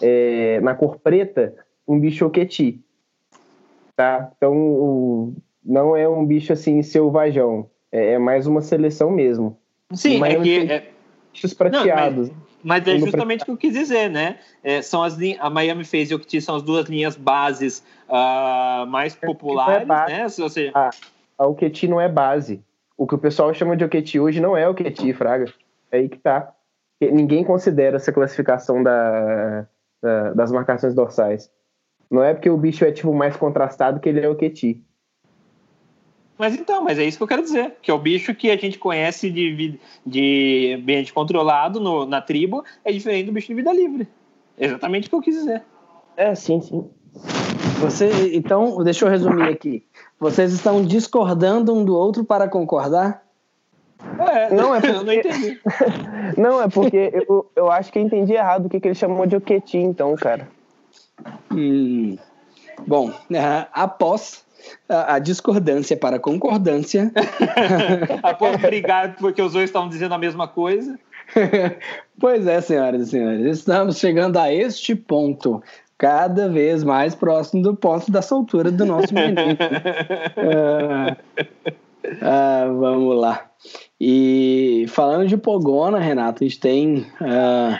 É, 0.00 0.60
na 0.60 0.74
cor 0.74 0.98
preta, 0.98 1.54
um 1.86 2.00
bicho 2.00 2.26
oqueti. 2.26 2.82
Tá? 3.96 4.30
Então, 4.36 4.54
o, 4.54 5.34
não 5.64 5.96
é 5.96 6.08
um 6.08 6.24
bicho 6.24 6.52
assim 6.52 6.82
selvajão. 6.82 7.68
É, 7.90 8.12
é 8.14 8.18
mais 8.18 8.46
uma 8.46 8.60
seleção 8.60 9.10
mesmo. 9.10 9.56
Sim, 9.92 10.22
é 10.24 10.40
que... 10.40 10.58
É... 10.70 10.88
Bichos 11.32 11.54
prateados. 11.54 12.28
Não, 12.28 12.36
mas, 12.62 12.84
mas 12.84 12.88
é 12.88 12.98
justamente 12.98 13.42
o 13.42 13.44
que 13.46 13.50
eu 13.52 13.56
quis 13.56 13.72
dizer, 13.72 14.10
né? 14.10 14.38
É, 14.62 14.82
são 14.82 15.02
as 15.02 15.16
a 15.40 15.48
Miami 15.48 15.84
Face 15.84 16.12
e 16.12 16.14
Octi 16.14 16.42
são 16.42 16.56
as 16.56 16.62
duas 16.62 16.86
linhas 16.86 17.16
bases 17.16 17.82
uh, 18.06 18.86
mais 18.86 19.16
é 19.20 19.26
populares, 19.26 19.88
é 19.88 20.06
né? 20.06 20.28
Se 20.28 20.42
você... 20.42 20.70
a, 20.74 20.90
a 21.38 21.46
Octi 21.46 21.88
não 21.88 21.98
é 21.98 22.08
base 22.08 22.62
o 23.02 23.06
que 23.06 23.14
o 23.16 23.18
pessoal 23.18 23.52
chama 23.52 23.76
de 23.76 23.84
Oketi 23.84 24.20
hoje 24.20 24.40
não 24.40 24.56
é 24.56 24.68
Oketi, 24.68 25.12
Fraga. 25.12 25.46
É 25.90 25.98
aí 25.98 26.08
que 26.08 26.18
tá. 26.18 26.54
Ninguém 27.00 27.42
considera 27.42 27.96
essa 27.96 28.12
classificação 28.12 28.80
da, 28.80 29.66
da, 30.00 30.32
das 30.34 30.52
marcações 30.52 30.94
dorsais. 30.94 31.50
Não 32.12 32.22
é 32.22 32.34
porque 32.34 32.50
o 32.50 32.58
bicho 32.58 32.84
é 32.84 32.92
tipo 32.92 33.14
mais 33.14 33.34
contrastado 33.38 33.98
que 33.98 34.06
ele 34.06 34.20
é 34.20 34.28
Oketi. 34.28 34.84
Mas 36.36 36.54
então, 36.54 36.84
mas 36.84 36.98
é 36.98 37.04
isso 37.04 37.16
que 37.16 37.22
eu 37.22 37.28
quero 37.28 37.40
dizer, 37.40 37.76
que 37.80 37.90
é 37.90 37.94
o 37.94 37.98
bicho 37.98 38.34
que 38.34 38.50
a 38.50 38.56
gente 38.56 38.78
conhece 38.78 39.30
de, 39.30 39.80
de 40.04 40.74
ambiente 40.78 41.10
controlado 41.10 41.80
no, 41.80 42.04
na 42.04 42.20
tribo 42.20 42.64
é 42.84 42.92
diferente 42.92 43.26
do 43.26 43.32
bicho 43.32 43.46
de 43.46 43.54
vida 43.54 43.72
livre. 43.72 44.06
exatamente 44.58 45.06
o 45.06 45.10
que 45.10 45.16
eu 45.16 45.22
quis 45.22 45.36
dizer. 45.36 45.62
É, 46.14 46.34
sim, 46.34 46.60
sim. 46.60 46.90
Você, 47.78 48.36
então, 48.36 48.84
deixa 48.84 49.06
eu 49.06 49.10
resumir 49.10 49.48
aqui. 49.48 49.82
Vocês 50.20 50.52
estão 50.52 50.84
discordando 50.84 51.74
um 51.74 51.82
do 51.82 51.96
outro 51.96 52.24
para 52.24 52.46
concordar? 52.46 53.22
É, 54.18 54.52
não 54.54 54.74
é 54.74 54.80
porque... 54.80 54.96
eu 54.96 55.04
não 55.04 55.12
entendi. 55.14 55.60
não, 56.36 56.62
é 56.62 56.68
porque 56.68 57.10
eu, 57.26 57.50
eu 57.56 57.70
acho 57.70 57.90
que 57.90 57.98
eu 57.98 58.02
entendi 58.02 58.34
errado 58.34 58.66
o 58.66 58.68
que, 58.68 58.78
que 58.78 58.88
ele 58.88 58.94
chamou 58.94 59.26
de 59.26 59.34
Oqueti, 59.36 59.78
então, 59.78 60.14
cara. 60.14 60.46
Hum, 61.50 62.16
bom, 62.86 63.10
uh, 63.10 63.66
após 63.72 64.44
a, 64.88 65.14
a, 65.14 65.18
discordância 65.18 65.96
para 65.96 66.16
a 66.16 66.20
concordância. 66.20 67.12
após 68.22 68.60
brigar 68.60 69.16
porque 69.16 69.42
os 69.42 69.52
dois 69.52 69.70
estavam 69.70 69.88
dizendo 69.88 70.14
a 70.14 70.18
mesma 70.18 70.48
coisa. 70.48 70.98
pois 72.18 72.46
é, 72.46 72.60
senhoras 72.60 73.08
e 73.08 73.10
senhores, 73.10 73.58
estamos 73.58 73.98
chegando 73.98 74.38
a 74.38 74.52
este 74.52 74.94
ponto 74.94 75.62
cada 75.96 76.48
vez 76.48 76.82
mais 76.82 77.14
próximo 77.14 77.62
do 77.62 77.76
ponto 77.76 78.10
da 78.10 78.20
soltura 78.20 78.72
do 78.72 78.84
nosso 78.84 79.14
menino. 79.14 79.56
ah, 80.36 81.16
ah, 82.20 82.66
vamos 82.66 83.20
lá. 83.20 83.46
E 84.00 84.84
falando 84.88 85.28
de 85.28 85.36
pogona, 85.36 86.00
Renato, 86.00 86.42
a 86.42 86.46
gente 86.46 86.58
tem 86.58 87.06
ah, 87.20 87.78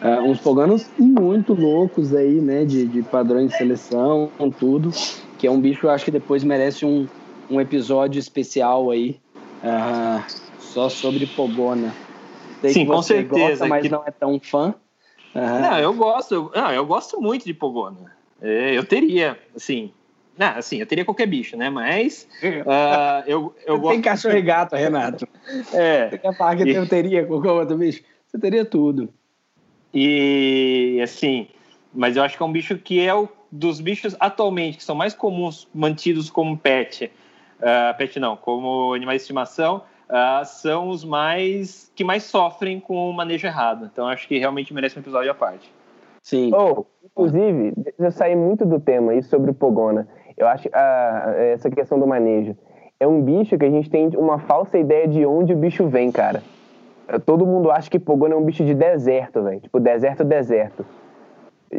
ah, 0.00 0.22
uns 0.22 0.38
pogonos 0.38 0.90
muito 0.98 1.54
loucos 1.54 2.14
aí, 2.14 2.40
né? 2.40 2.64
De, 2.64 2.86
de 2.86 3.02
padrões 3.02 3.50
de 3.50 3.56
seleção, 3.56 4.30
tudo. 4.58 4.90
Que 5.38 5.46
é 5.46 5.50
um 5.50 5.60
bicho 5.60 5.80
que 5.80 5.86
eu 5.86 5.90
acho 5.90 6.04
que 6.04 6.10
depois 6.10 6.44
merece 6.44 6.84
um, 6.84 7.06
um 7.50 7.60
episódio 7.60 8.18
especial 8.18 8.90
aí. 8.90 9.20
Ah, 9.62 10.24
só 10.58 10.88
sobre 10.88 11.26
pogona. 11.26 11.94
Sei 12.60 12.72
Sim, 12.72 12.86
com 12.86 13.02
certeza. 13.02 13.48
Gosta, 13.48 13.66
mas 13.66 13.82
que... 13.82 13.88
não 13.88 14.02
é 14.06 14.10
tão 14.10 14.38
fã. 14.38 14.74
Não, 15.34 15.78
eu 15.78 15.94
gosto, 15.94 16.34
eu, 16.34 16.50
não, 16.54 16.72
eu 16.72 16.84
gosto 16.84 17.20
muito 17.20 17.44
de 17.44 17.54
Pogona. 17.54 18.12
É, 18.42 18.76
eu 18.76 18.84
teria, 18.84 19.38
assim, 19.54 19.92
não, 20.36 20.48
assim, 20.56 20.78
eu 20.78 20.86
teria 20.86 21.04
qualquer 21.04 21.26
bicho, 21.26 21.56
né? 21.56 21.70
Mas 21.70 22.26
uh, 22.42 23.22
eu, 23.28 23.54
eu 23.66 23.78
gosto. 23.78 23.92
Tem 23.92 24.02
cachorro 24.02 24.36
e 24.36 24.42
gato, 24.42 24.74
Renato. 24.74 25.28
É. 25.72 26.08
Você 26.08 26.18
quer 26.18 26.36
falar 26.36 26.56
que 26.56 26.68
eu 26.68 26.88
teria 26.88 27.24
qualquer 27.26 27.50
outro 27.50 27.76
bicho? 27.76 28.02
Você 28.26 28.38
teria 28.38 28.64
tudo. 28.64 29.12
E 29.92 31.00
assim, 31.02 31.48
mas 31.92 32.16
eu 32.16 32.22
acho 32.22 32.36
que 32.36 32.42
é 32.42 32.46
um 32.46 32.52
bicho 32.52 32.78
que 32.78 33.00
é 33.00 33.14
o 33.14 33.28
dos 33.50 33.80
bichos 33.80 34.16
atualmente 34.20 34.78
que 34.78 34.84
são 34.84 34.94
mais 34.94 35.12
comuns 35.12 35.66
mantidos 35.74 36.30
como 36.30 36.56
pet, 36.56 37.10
uh, 37.58 37.96
pet 37.96 38.20
não, 38.20 38.36
como 38.36 38.94
animais 38.94 39.18
de 39.18 39.22
estimação, 39.22 39.82
uh, 40.08 40.44
são 40.44 40.88
os 40.88 41.04
mais 41.04 41.90
que 41.94 42.04
mais 42.04 42.22
sofrem 42.24 42.78
com 42.78 43.10
o 43.10 43.12
manejo 43.12 43.46
errado. 43.46 43.90
Então 43.92 44.06
acho 44.06 44.28
que 44.28 44.38
realmente 44.38 44.72
merece 44.72 44.96
um 44.96 45.02
episódio 45.02 45.30
à 45.30 45.34
parte. 45.34 45.72
Sim. 46.22 46.52
Oh, 46.54 46.84
inclusive, 47.04 47.72
eu 47.98 48.12
saí 48.12 48.36
muito 48.36 48.64
do 48.64 48.78
tema 48.78 49.12
aí 49.12 49.22
sobre 49.22 49.50
o 49.50 49.54
Pogona. 49.54 50.06
Eu 50.36 50.46
acho 50.46 50.68
uh, 50.68 51.30
essa 51.52 51.68
questão 51.70 51.98
do 51.98 52.06
manejo. 52.06 52.56
É 53.00 53.06
um 53.06 53.22
bicho 53.22 53.56
que 53.58 53.64
a 53.64 53.70
gente 53.70 53.88
tem 53.88 54.08
uma 54.16 54.38
falsa 54.38 54.78
ideia 54.78 55.08
de 55.08 55.24
onde 55.24 55.54
o 55.54 55.56
bicho 55.56 55.88
vem, 55.88 56.12
cara. 56.12 56.42
Todo 57.18 57.46
mundo 57.46 57.70
acha 57.70 57.90
que 57.90 57.98
Pogona 57.98 58.34
é 58.34 58.36
um 58.36 58.44
bicho 58.44 58.64
de 58.64 58.74
deserto, 58.74 59.42
velho. 59.42 59.60
Tipo, 59.60 59.80
deserto, 59.80 60.24
deserto. 60.24 60.84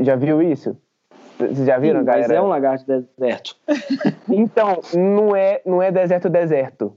Já 0.01 0.15
viu 0.15 0.41
isso? 0.41 0.77
Vocês 1.37 1.65
já 1.65 1.77
viram, 1.77 2.01
Sim, 2.01 2.05
galera? 2.05 2.27
Mas 2.27 2.37
é 2.37 2.41
um 2.41 2.47
lagarto 2.47 2.85
de 2.85 3.05
deserto. 3.17 3.55
então, 4.29 4.79
não 4.93 5.35
é, 5.35 5.61
não 5.65 5.81
é 5.81 5.91
deserto, 5.91 6.29
deserto 6.29 6.95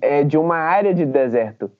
é 0.00 0.24
de 0.24 0.38
uma 0.38 0.56
área 0.56 0.94
de 0.94 1.04
deserto. 1.04 1.70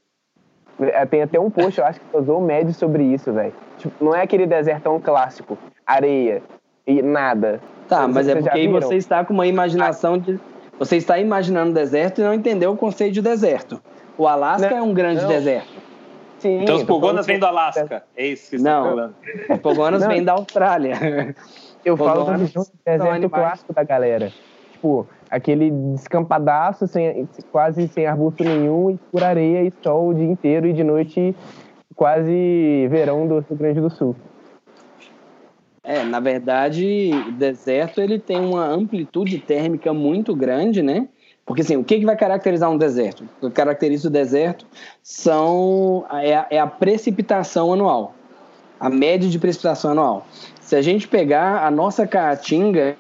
É, 0.79 1.07
tem 1.07 1.23
até 1.23 1.39
um 1.39 1.51
post, 1.51 1.79
eu 1.79 1.87
acho 1.87 2.01
que 2.01 2.17
usou 2.17 2.41
médio 2.41 2.75
sobre 2.75 3.05
isso, 3.05 3.33
velho. 3.33 3.53
Tipo, 3.79 4.05
não 4.05 4.15
é 4.15 4.23
aquele 4.23 4.47
desertão 4.47 5.01
clássico, 5.01 5.57
areia 5.87 6.43
e 6.87 7.01
nada. 7.01 7.61
Tá, 7.89 8.09
mas 8.09 8.29
é 8.29 8.35
porque 8.35 8.51
aí 8.51 8.69
você 8.69 8.97
está 8.97 9.25
com 9.25 9.33
uma 9.33 9.47
imaginação 9.47 10.19
de. 10.19 10.39
Você 10.79 10.97
está 10.97 11.19
imaginando 11.19 11.73
deserto 11.73 12.21
e 12.21 12.25
não 12.25 12.35
entendeu 12.35 12.73
o 12.73 12.77
conceito 12.77 13.15
de 13.15 13.23
deserto. 13.23 13.81
O 14.19 14.27
Alasca 14.27 14.71
não, 14.71 14.77
é 14.79 14.83
um 14.83 14.93
grande 14.93 15.23
não. 15.23 15.29
deserto. 15.29 15.84
Sim, 16.45 16.61
então 16.61 16.77
os 16.77 16.83
Pogonas 16.83 17.25
vêm 17.25 17.39
do 17.39 17.47
Alasca. 17.47 18.05
É 18.15 18.27
isso 18.27 18.51
que 18.51 18.59
você 18.59 18.65
não, 18.65 18.81
está 18.81 18.91
falando. 18.91 19.15
Os 19.49 19.59
Pogonas 19.61 20.07
vêm 20.07 20.23
da 20.23 20.33
Austrália. 20.35 21.35
Eu 21.83 21.97
falo 21.97 22.25
do 22.25 22.67
deserto 22.85 23.31
clássico 23.31 23.73
da 23.73 23.83
galera. 23.83 24.31
Tipo, 24.73 25.07
aquele 25.31 25.71
descampadaço, 25.71 26.87
sem, 26.87 27.27
quase 27.51 27.89
sem 27.89 28.07
arbusto 28.07 28.45
nenhum, 28.45 28.91
e 28.91 28.99
por 29.11 29.25
areia 29.25 29.63
e 29.63 29.73
sol 29.83 30.09
o 30.09 30.15
dia 30.15 30.27
inteiro, 30.27 30.67
e 30.67 30.75
de 30.75 30.85
noite 30.85 31.35
quase 31.97 32.89
verão 32.91 33.27
do 33.27 33.39
Rio 33.39 33.57
Grande 33.57 33.81
do 33.81 33.89
Sul. 33.89 34.15
É, 35.83 36.05
na 36.05 36.21
verdade, 36.21 37.11
o 37.27 37.33
deserto 37.33 38.03
ele 38.03 38.19
tem 38.19 38.39
uma 38.39 38.67
amplitude 38.67 39.39
térmica 39.39 39.95
muito 39.95 40.37
grande, 40.37 40.83
né? 40.83 41.09
Porque 41.47 41.61
assim, 41.63 41.77
o 41.77 41.85
que, 41.85 41.99
que 41.99 42.07
vai 42.07 42.17
caracterizar 42.17 42.71
um 42.71 42.79
deserto? 42.79 43.25
O 43.41 43.49
que 43.49 43.57
caracteriza 43.57 44.09
o 44.09 44.11
deserto 44.11 44.65
são 45.03 46.05
é 46.11 46.35
a, 46.35 46.47
é 46.51 46.59
a 46.59 46.67
precipitação 46.67 47.73
anual, 47.73 48.15
a 48.81 48.89
média 48.89 49.29
de 49.29 49.39
precipitação 49.39 49.91
anual. 49.91 50.27
Se 50.61 50.75
a 50.75 50.81
gente 50.81 51.07
pegar 51.07 51.67
a 51.67 51.71
nossa 51.71 52.07
caatinga, 52.07 52.97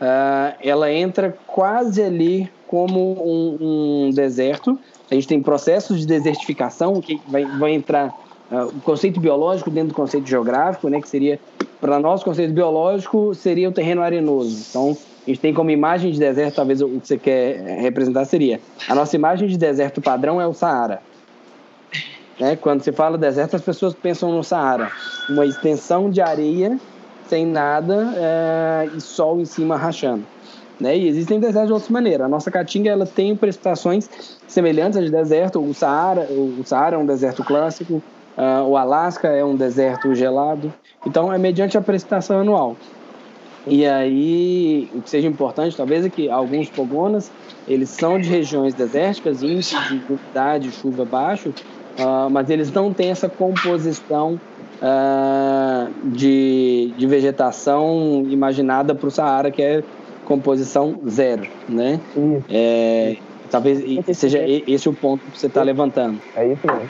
uh, 0.00 0.56
ela 0.60 0.92
entra 0.92 1.36
quase 1.46 2.02
ali 2.02 2.50
como 2.66 3.12
um, 3.12 4.06
um, 4.06 4.10
deserto. 4.10 4.78
A 5.10 5.14
gente 5.14 5.28
tem 5.28 5.40
processos 5.40 6.00
de 6.00 6.06
desertificação, 6.06 7.00
que 7.00 7.20
vai, 7.28 7.44
vai 7.44 7.72
entrar 7.72 8.08
uh, 8.50 8.66
o 8.66 8.80
conceito 8.80 9.20
biológico 9.20 9.70
dentro 9.70 9.90
do 9.90 9.94
conceito 9.94 10.28
geográfico, 10.28 10.88
né, 10.88 11.00
que 11.00 11.08
seria, 11.08 11.38
para 11.80 12.00
nós, 12.00 12.22
o 12.22 12.24
conceito 12.24 12.52
biológico 12.52 13.32
seria 13.34 13.68
o 13.68 13.72
terreno 13.72 14.02
arenoso. 14.02 14.66
Então, 14.68 14.96
a 15.28 15.34
gente 15.34 15.40
tem 15.40 15.52
como 15.52 15.70
imagem 15.70 16.10
de 16.10 16.18
deserto, 16.18 16.54
talvez 16.54 16.80
o 16.80 16.88
que 16.88 17.06
você 17.06 17.18
quer 17.18 17.80
representar 17.80 18.24
seria, 18.24 18.58
a 18.88 18.94
nossa 18.94 19.14
imagem 19.14 19.46
de 19.46 19.58
deserto 19.58 20.00
padrão 20.00 20.40
é 20.40 20.46
o 20.46 20.54
Saara. 20.54 21.02
Né? 22.40 22.56
Quando 22.56 22.82
se 22.82 22.92
fala 22.92 23.18
deserto, 23.18 23.54
as 23.54 23.60
pessoas 23.60 23.94
pensam 23.94 24.32
no 24.32 24.42
Saara, 24.42 24.90
uma 25.28 25.44
extensão 25.44 26.08
de 26.08 26.22
areia 26.22 26.78
sem 27.26 27.44
nada 27.44 28.14
é, 28.16 28.88
e 28.96 29.00
sol 29.02 29.38
em 29.38 29.44
cima 29.44 29.76
rachando. 29.76 30.24
Né? 30.80 30.96
E 30.96 31.08
existem 31.08 31.38
desertos 31.38 31.66
de 31.66 31.72
outras 31.74 31.90
maneiras. 31.90 32.24
A 32.24 32.28
nossa 32.28 32.50
caatinga 32.50 32.90
ela 32.90 33.04
tem 33.04 33.36
precipitações 33.36 34.08
semelhantes 34.46 34.96
às 34.96 35.04
de 35.04 35.10
deserto. 35.10 35.60
O 35.60 35.74
Saara, 35.74 36.22
o 36.30 36.62
Saara 36.64 36.96
é 36.96 36.98
um 36.98 37.04
deserto 37.04 37.44
clássico, 37.44 38.02
uh, 38.38 38.64
o 38.66 38.78
Alasca 38.78 39.28
é 39.28 39.44
um 39.44 39.56
deserto 39.56 40.14
gelado. 40.14 40.72
Então, 41.04 41.30
é 41.30 41.36
mediante 41.36 41.76
a 41.76 41.82
precipitação 41.82 42.40
anual. 42.40 42.76
E 43.68 43.86
aí, 43.86 44.88
o 44.94 45.02
que 45.02 45.10
seja 45.10 45.26
importante, 45.28 45.76
talvez, 45.76 46.04
é 46.04 46.08
que 46.08 46.28
alguns 46.28 46.68
pogonas, 46.68 47.30
eles 47.66 47.88
são 47.90 48.18
de 48.18 48.28
regiões 48.28 48.74
desérticas, 48.74 49.42
índice 49.42 49.76
de 49.88 50.02
umidade, 50.08 50.70
chuva 50.70 51.04
baixo, 51.04 51.50
uh, 51.50 52.30
mas 52.30 52.48
eles 52.50 52.72
não 52.72 52.92
têm 52.92 53.10
essa 53.10 53.28
composição 53.28 54.40
uh, 54.82 55.92
de, 56.04 56.92
de 56.96 57.06
vegetação 57.06 58.26
imaginada 58.28 58.94
para 58.94 59.08
o 59.08 59.10
Saara, 59.10 59.50
que 59.50 59.62
é 59.62 59.82
composição 60.24 60.98
zero, 61.06 61.46
né? 61.68 62.00
É, 62.50 63.16
Talvez 63.50 63.82
seja 64.16 64.40
esse 64.46 64.88
o 64.88 64.92
ponto 64.92 65.24
que 65.30 65.38
você 65.38 65.46
está 65.46 65.62
levantando. 65.62 66.20
É 66.36 66.46
isso 66.46 66.66
mesmo. 66.66 66.88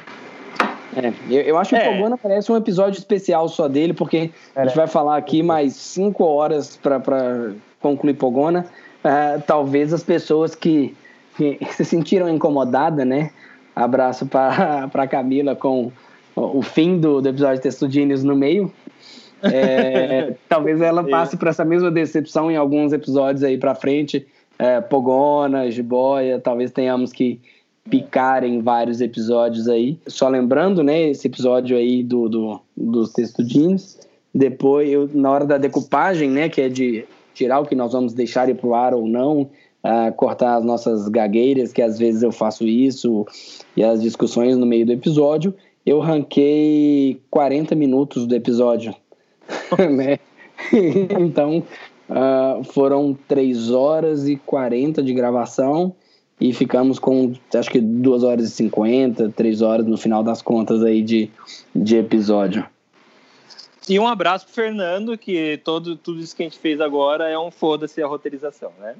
É, 0.96 1.12
eu, 1.30 1.42
eu 1.42 1.58
acho 1.58 1.70
que 1.70 1.76
É. 1.76 1.88
o 1.90 1.92
Pogona 1.96 2.16
parece 2.16 2.50
um 2.50 2.56
episódio 2.56 2.98
especial 2.98 3.48
só 3.48 3.68
dele, 3.68 3.92
porque 3.92 4.30
a 4.56 4.64
gente 4.64 4.72
É. 4.72 4.76
vai 4.76 4.86
falar 4.86 5.16
aqui 5.16 5.42
mais 5.42 5.74
cinco 5.74 6.24
horas 6.24 6.76
para 6.76 7.52
concluir 7.80 8.14
Pogona. 8.14 8.66
Ah, 9.04 9.38
talvez 9.46 9.92
as 9.92 10.02
pessoas 10.02 10.54
que, 10.54 10.94
que 11.36 11.58
se 11.72 11.84
sentiram 11.84 12.28
incomodadas, 12.28 13.06
né? 13.06 13.30
Abraço 13.76 14.26
para 14.26 15.06
Camila 15.08 15.54
com 15.54 15.92
o 16.34 16.62
fim 16.62 16.98
do, 16.98 17.20
do 17.20 17.28
episódio 17.28 17.56
de 17.56 17.62
Testudinhos 17.62 18.24
no 18.24 18.34
meio. 18.34 18.72
É, 19.42 20.34
talvez 20.48 20.80
ela 20.80 21.04
passe 21.04 21.36
por 21.36 21.48
essa 21.48 21.64
mesma 21.64 21.90
decepção 21.90 22.50
em 22.50 22.56
alguns 22.56 22.92
episódios 22.92 23.44
aí 23.44 23.56
para 23.56 23.74
frente. 23.74 24.26
É, 24.58 24.80
Pogona, 24.80 25.70
Jiboia, 25.70 26.40
talvez 26.40 26.72
tenhamos 26.72 27.12
que 27.12 27.40
picar 27.90 28.44
em 28.44 28.60
vários 28.60 29.00
episódios 29.00 29.68
aí. 29.68 29.98
Só 30.06 30.28
lembrando, 30.28 30.82
né, 30.82 31.10
esse 31.10 31.26
episódio 31.26 31.76
aí 31.76 32.02
do, 32.02 32.28
do, 32.28 32.60
dos 32.76 33.12
Testudinhos. 33.12 33.98
Depois, 34.34 34.88
eu, 34.88 35.08
na 35.12 35.30
hora 35.30 35.46
da 35.46 35.58
decupagem, 35.58 36.30
né, 36.30 36.48
que 36.48 36.60
é 36.60 36.68
de 36.68 37.04
tirar 37.34 37.60
o 37.60 37.66
que 37.66 37.74
nós 37.74 37.92
vamos 37.92 38.12
deixar 38.12 38.48
ir 38.48 38.54
pro 38.54 38.74
ar 38.74 38.94
ou 38.94 39.06
não, 39.06 39.48
ah, 39.82 40.12
cortar 40.12 40.56
as 40.56 40.64
nossas 40.64 41.08
gagueiras, 41.08 41.72
que 41.72 41.80
às 41.80 41.98
vezes 41.98 42.22
eu 42.22 42.32
faço 42.32 42.66
isso, 42.66 43.26
e 43.76 43.82
as 43.82 44.02
discussões 44.02 44.56
no 44.56 44.66
meio 44.66 44.84
do 44.84 44.92
episódio, 44.92 45.54
eu 45.86 46.00
ranquei 46.00 47.20
40 47.30 47.74
minutos 47.74 48.26
do 48.26 48.34
episódio, 48.34 48.94
né? 49.78 50.18
então, 51.18 51.62
ah, 52.10 52.60
foram 52.64 53.16
3 53.28 53.70
horas 53.70 54.28
e 54.28 54.36
40 54.36 55.02
de 55.02 55.14
gravação 55.14 55.94
e 56.40 56.52
ficamos 56.52 56.98
com, 56.98 57.32
acho 57.54 57.70
que 57.70 57.80
2 57.80 58.22
horas 58.22 58.48
e 58.48 58.50
50, 58.50 59.30
3 59.30 59.62
horas 59.62 59.86
no 59.86 59.96
final 59.96 60.22
das 60.22 60.40
contas 60.40 60.82
aí 60.82 61.02
de, 61.02 61.30
de 61.74 61.96
episódio. 61.96 62.64
E 63.88 63.98
um 63.98 64.06
abraço 64.06 64.44
pro 64.44 64.54
Fernando, 64.54 65.16
que 65.16 65.58
todo, 65.64 65.96
tudo 65.96 66.20
isso 66.20 66.36
que 66.36 66.42
a 66.42 66.46
gente 66.46 66.58
fez 66.58 66.80
agora 66.80 67.28
é 67.28 67.38
um 67.38 67.50
foda-se 67.50 68.02
a 68.02 68.06
roteirização, 68.06 68.70
né? 68.78 68.94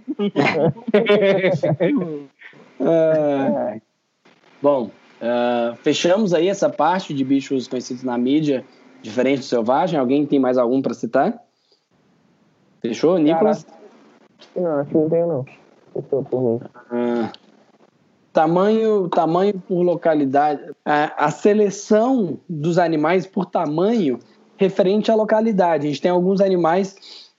Ah, 2.81 3.77
bom, 4.63 4.91
ah, 5.21 5.75
fechamos 5.83 6.33
aí 6.33 6.49
essa 6.49 6.71
parte 6.71 7.13
de 7.13 7.23
bichos 7.23 7.69
conhecidos 7.69 8.03
na 8.03 8.17
mídia, 8.17 8.65
diferente 9.03 9.41
do 9.41 9.45
selvagem. 9.45 10.01
Alguém 10.01 10.25
tem 10.25 10.39
mais 10.39 10.57
algum 10.57 10.81
para 10.81 10.95
citar? 10.95 11.39
Fechou, 12.81 13.19
Nicolas? 13.19 13.67
Não, 14.57 14.81
acho 14.81 14.91
que 14.91 14.97
não 14.97 15.11
tenho, 15.11 15.27
não. 15.27 15.68
Por 15.93 16.43
mim. 16.43 16.61
Ah, 16.91 17.33
tamanho, 18.33 19.09
tamanho 19.09 19.63
por 19.67 19.83
localidade. 19.83 20.63
A, 20.85 21.27
a 21.27 21.31
seleção 21.31 22.39
dos 22.49 22.79
animais 22.79 23.27
por 23.27 23.47
tamanho 23.47 24.19
referente 24.57 25.11
à 25.11 25.15
localidade. 25.15 25.87
A 25.87 25.91
gente 25.91 26.03
tem 26.03 26.11
alguns 26.11 26.41
animais 26.41 26.97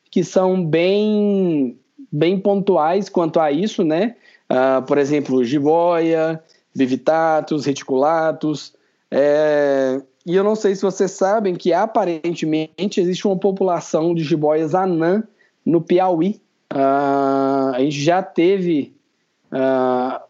que 0.10 0.24
são 0.24 0.66
bem, 0.66 1.78
bem 2.12 2.40
pontuais 2.40 3.10
quanto 3.10 3.40
a 3.40 3.52
isso, 3.52 3.84
né? 3.84 4.16
Ah, 4.50 4.84
por 4.86 4.98
exemplo, 4.98 5.44
jiboia, 5.44 6.42
bivitatus, 6.76 7.66
reticulatus. 7.66 8.74
É, 9.12 10.02
e 10.26 10.36
eu 10.36 10.44
não 10.44 10.56
sei 10.56 10.76
se 10.76 10.82
vocês 10.82 11.12
sabem 11.12 11.56
que 11.56 11.74
aparentemente 11.74 13.00
existe 13.00 13.28
uma 13.28 13.38
população 13.38 14.14
de 14.14 14.24
jiboias 14.24 14.76
anã 14.76 15.24
no 15.66 15.82
Piauí. 15.82 16.42
Ah, 16.70 17.72
a 17.76 17.80
gente 17.80 18.00
já 18.00 18.22
teve 18.22 18.94
ah, 19.52 20.22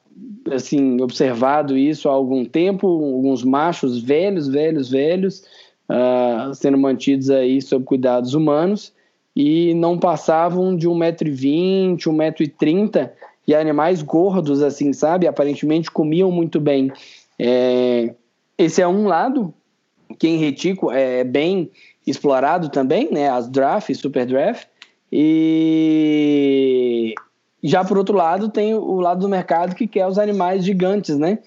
assim 0.52 1.02
observado 1.02 1.78
isso 1.78 2.08
há 2.08 2.12
algum 2.12 2.46
tempo, 2.46 2.88
alguns 2.88 3.44
machos 3.44 4.02
velhos, 4.02 4.48
velhos, 4.48 4.90
velhos, 4.90 5.44
ah, 5.88 6.52
sendo 6.54 6.78
mantidos 6.78 7.30
aí 7.30 7.62
sob 7.62 7.86
cuidados 7.86 8.34
humanos 8.34 8.94
e 9.36 9.74
não 9.74 9.98
passavam 9.98 10.76
de 10.76 10.88
1,20m, 10.88 11.98
1,30m 11.98 13.10
e 13.48 13.56
animais 13.56 14.02
gordos, 14.02 14.62
assim, 14.62 14.94
sabe? 14.94 15.28
Aparentemente 15.28 15.90
comiam 15.90 16.32
muito 16.32 16.60
bem. 16.60 16.92
É, 17.38 18.14
esse 18.58 18.82
é 18.82 18.88
um 18.88 19.08
lado, 19.08 19.54
que 20.20 20.28
em 20.28 20.38
Retico 20.38 20.92
é 20.92 21.24
bem 21.24 21.72
explorado 22.06 22.70
também, 22.70 23.10
né? 23.12 23.30
As 23.30 23.50
draft, 23.50 23.94
super 23.96 24.26
draft. 24.26 24.68
E 25.12 27.14
já 27.64 27.84
por 27.84 27.98
outro 27.98 28.16
lado 28.16 28.50
tem 28.50 28.74
o 28.74 29.00
lado 29.00 29.22
do 29.22 29.30
mercado 29.30 29.76
que 29.76 29.88
quer 29.88 30.08
os 30.08 30.18
animais 30.18 30.64
gigantes, 30.64 31.18
né? 31.18 31.40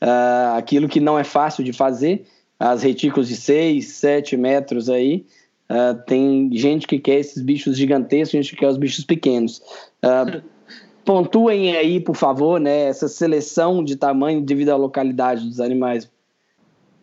Ah, 0.00 0.54
aquilo 0.56 0.88
que 0.88 1.00
não 1.00 1.18
é 1.18 1.24
fácil 1.24 1.64
de 1.64 1.72
fazer, 1.72 2.26
as 2.58 2.82
retículos 2.82 3.28
de 3.28 3.36
6, 3.36 3.86
7 3.86 4.36
metros 4.36 4.88
aí. 4.88 5.26
Ah, 5.68 5.94
tem 6.06 6.50
gente 6.52 6.86
que 6.86 6.98
quer 6.98 7.18
esses 7.18 7.42
bichos 7.42 7.76
gigantescos, 7.76 8.32
gente 8.32 8.50
que 8.50 8.56
quer 8.56 8.68
os 8.68 8.76
bichos 8.76 9.04
pequenos. 9.04 9.62
Ah, 10.02 10.40
pontuem 11.04 11.76
aí, 11.76 12.00
por 12.00 12.16
favor, 12.16 12.60
né, 12.60 12.88
essa 12.88 13.08
seleção 13.08 13.82
de 13.82 13.96
tamanho 13.96 14.42
devido 14.42 14.70
à 14.70 14.76
localidade 14.76 15.46
dos 15.46 15.60
animais. 15.60 16.10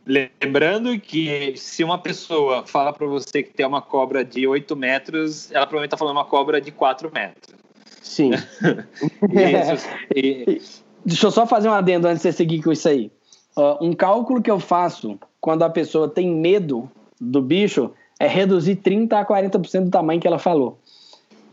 Lembrando 0.05 0.99
que 0.99 1.53
se 1.55 1.83
uma 1.83 1.97
pessoa 1.97 2.65
fala 2.65 2.91
para 2.91 3.07
você 3.07 3.41
que 3.41 3.53
tem 3.53 3.65
uma 3.65 3.81
cobra 3.81 4.23
de 4.23 4.45
8 4.45 4.75
metros, 4.75 5.49
ela 5.51 5.65
provavelmente 5.65 5.89
está 5.89 5.97
falando 5.97 6.17
uma 6.17 6.25
cobra 6.25 6.59
de 6.59 6.71
4 6.71 7.09
metros. 7.13 7.55
Sim. 8.01 8.31
Isso, 9.31 9.87
e- 10.13 10.61
Deixa 11.05 11.27
eu 11.27 11.31
só 11.31 11.45
fazer 11.45 11.67
um 11.67 11.73
adendo 11.73 12.07
antes 12.07 12.21
de 12.21 12.29
você 12.29 12.31
seguir 12.31 12.61
com 12.63 12.71
isso 12.71 12.87
aí. 12.87 13.11
Ó, 13.55 13.85
um 13.85 13.91
cálculo 13.93 14.41
que 14.41 14.49
eu 14.49 14.59
faço 14.59 15.19
quando 15.39 15.63
a 15.63 15.69
pessoa 15.69 16.07
tem 16.07 16.31
medo 16.33 16.89
do 17.19 17.41
bicho 17.41 17.91
é 18.19 18.27
reduzir 18.27 18.77
30 18.77 19.19
a 19.19 19.25
40% 19.25 19.85
do 19.85 19.91
tamanho 19.91 20.21
que 20.21 20.27
ela 20.27 20.39
falou. 20.39 20.79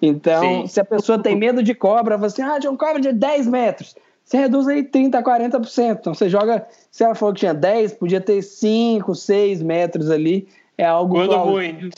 Então, 0.01 0.43
Sim. 0.43 0.67
se 0.67 0.81
a 0.81 0.85
pessoa 0.85 1.19
tem 1.19 1.37
medo 1.37 1.63
de 1.63 1.75
cobra, 1.75 2.17
você, 2.17 2.41
ah, 2.43 2.59
tinha 2.59 2.71
um 2.71 2.77
cobra 2.77 3.01
de 3.01 3.13
10 3.13 3.47
metros. 3.49 3.95
Você 4.31 4.37
reduz 4.37 4.69
aí 4.69 4.85
30 4.85 5.19
a 5.19 5.25
40%. 5.25 5.99
Então, 5.99 6.15
você 6.15 6.29
joga, 6.29 6.65
se 6.89 7.03
ela 7.03 7.17
falou 7.17 7.35
que 7.35 7.41
tinha 7.41 7.53
10, 7.53 7.95
podia 7.95 8.21
ter 8.21 8.41
5, 8.43 9.13
6 9.13 9.61
metros 9.61 10.09
ali. 10.09 10.47
É 10.79 10.85
algo 10.85 11.17
quando 11.17 11.31
plausível. 11.31 11.81
muito. 11.81 11.97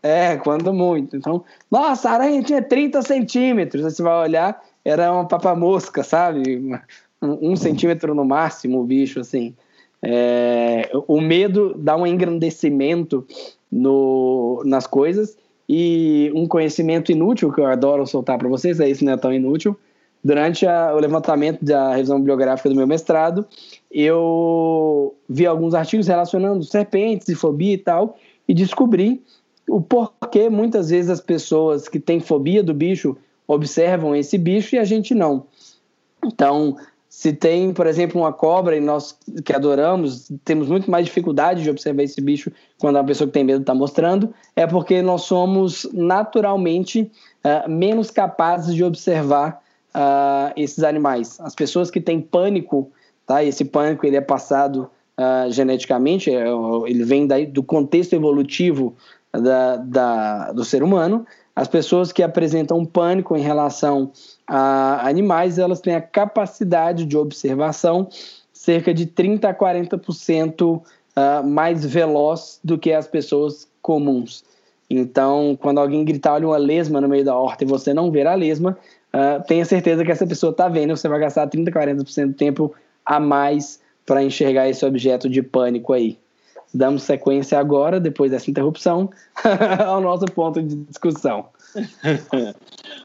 É, 0.00 0.36
quando 0.36 0.72
muito. 0.72 1.16
Então, 1.16 1.42
nossa, 1.68 2.08
a 2.08 2.12
aranha 2.12 2.40
tinha 2.40 2.62
30 2.62 3.02
centímetros. 3.02 3.84
Aí 3.84 3.90
você 3.90 4.00
vai 4.00 4.14
olhar, 4.22 4.62
era 4.84 5.12
uma 5.12 5.26
papamosca, 5.26 6.04
sabe? 6.04 6.56
Um, 7.20 7.50
um 7.50 7.56
centímetro 7.56 8.14
no 8.14 8.24
máximo 8.24 8.80
o 8.80 8.84
bicho, 8.84 9.18
assim. 9.18 9.52
É, 10.00 10.88
o 11.08 11.20
medo 11.20 11.74
dá 11.76 11.96
um 11.96 12.06
engrandecimento 12.06 13.26
no, 13.70 14.62
nas 14.64 14.86
coisas 14.86 15.36
e 15.68 16.30
um 16.32 16.46
conhecimento 16.46 17.10
inútil 17.10 17.52
que 17.52 17.60
eu 17.60 17.66
adoro 17.66 18.06
soltar 18.06 18.38
para 18.38 18.48
vocês, 18.48 18.78
é 18.78 18.88
isso 18.88 19.04
não 19.04 19.14
é 19.14 19.16
tão 19.16 19.32
inútil. 19.32 19.76
Durante 20.24 20.66
a- 20.66 20.94
o 20.94 20.98
levantamento 20.98 21.64
da 21.64 21.94
revisão 21.94 22.18
bibliográfica 22.18 22.68
do 22.68 22.74
meu 22.74 22.86
mestrado, 22.86 23.44
eu 23.90 25.14
vi 25.28 25.46
alguns 25.46 25.74
artigos 25.74 26.06
relacionando 26.06 26.62
serpentes 26.64 27.28
e 27.28 27.34
fobia 27.34 27.74
e 27.74 27.78
tal, 27.78 28.16
e 28.48 28.54
descobri 28.54 29.22
o 29.68 29.80
porquê 29.80 30.48
muitas 30.48 30.90
vezes 30.90 31.10
as 31.10 31.20
pessoas 31.20 31.88
que 31.88 31.98
têm 31.98 32.20
fobia 32.20 32.62
do 32.62 32.74
bicho 32.74 33.16
observam 33.46 34.14
esse 34.14 34.38
bicho 34.38 34.76
e 34.76 34.78
a 34.78 34.84
gente 34.84 35.14
não. 35.14 35.46
Então, 36.24 36.76
se 37.08 37.32
tem, 37.32 37.72
por 37.74 37.86
exemplo, 37.86 38.20
uma 38.20 38.32
cobra 38.32 38.76
e 38.76 38.80
nós 38.80 39.18
que 39.44 39.52
adoramos, 39.52 40.32
temos 40.44 40.68
muito 40.68 40.90
mais 40.90 41.04
dificuldade 41.04 41.62
de 41.62 41.70
observar 41.70 42.02
esse 42.02 42.20
bicho 42.20 42.50
quando 42.78 42.96
a 42.96 43.04
pessoa 43.04 43.26
que 43.26 43.34
tem 43.34 43.44
medo 43.44 43.60
está 43.60 43.74
mostrando, 43.74 44.32
é 44.56 44.66
porque 44.66 45.02
nós 45.02 45.22
somos 45.22 45.86
naturalmente 45.92 47.10
ah, 47.44 47.66
menos 47.68 48.10
capazes 48.10 48.74
de 48.74 48.82
observar 48.82 49.60
ah, 49.94 50.52
esses 50.56 50.82
animais. 50.84 51.38
As 51.40 51.54
pessoas 51.54 51.90
que 51.90 52.00
têm 52.00 52.20
pânico, 52.20 52.90
tá? 53.26 53.42
Esse 53.42 53.64
pânico 53.64 54.06
ele 54.06 54.16
é 54.16 54.20
passado 54.20 54.90
ah, 55.16 55.46
geneticamente, 55.50 56.30
é, 56.30 56.44
ele 56.86 57.04
vem 57.04 57.26
daí 57.26 57.46
do 57.46 57.62
contexto 57.62 58.14
evolutivo 58.14 58.94
da, 59.32 59.76
da, 59.76 60.52
do 60.52 60.64
ser 60.64 60.82
humano. 60.82 61.26
As 61.54 61.68
pessoas 61.68 62.12
que 62.12 62.22
apresentam 62.22 62.84
pânico 62.84 63.36
em 63.36 63.42
relação 63.42 64.10
a 64.46 65.06
animais, 65.06 65.58
elas 65.58 65.80
têm 65.80 65.94
a 65.94 66.00
capacidade 66.00 67.04
de 67.04 67.16
observação 67.16 68.08
cerca 68.52 68.94
de 68.94 69.06
30 69.06 69.48
a 69.48 69.54
40% 69.54 70.80
ah, 71.14 71.42
mais 71.42 71.84
veloz 71.84 72.58
do 72.64 72.78
que 72.78 72.92
as 72.92 73.06
pessoas 73.06 73.68
comuns. 73.82 74.44
Então, 74.88 75.58
quando 75.60 75.78
alguém 75.78 76.04
gritar, 76.04 76.34
olha 76.34 76.48
uma 76.48 76.56
lesma 76.56 77.00
no 77.00 77.08
meio 77.08 77.24
da 77.24 77.36
horta 77.36 77.64
e 77.64 77.66
você 77.66 77.94
não 77.94 78.10
ver 78.10 78.26
a 78.26 78.34
lesma, 78.34 78.76
ah, 79.12 79.40
tenha 79.46 79.64
certeza 79.64 80.04
que 80.04 80.10
essa 80.10 80.26
pessoa 80.26 80.52
está 80.52 80.68
vendo, 80.68 80.96
você 80.96 81.08
vai 81.08 81.20
gastar 81.20 81.46
30 81.46 81.70
a 81.70 81.74
40% 81.74 82.26
do 82.28 82.34
tempo 82.34 82.74
a 83.04 83.20
mais 83.20 83.80
para 84.06 84.22
enxergar 84.22 84.68
esse 84.68 84.84
objeto 84.84 85.28
de 85.28 85.42
pânico 85.42 85.92
aí. 85.92 86.18
damos 86.74 87.02
sequência 87.02 87.58
agora, 87.58 88.00
depois 88.00 88.30
dessa 88.30 88.50
interrupção, 88.50 89.10
ao 89.86 90.00
nosso 90.00 90.24
ponto 90.26 90.62
de 90.62 90.76
discussão. 90.76 91.48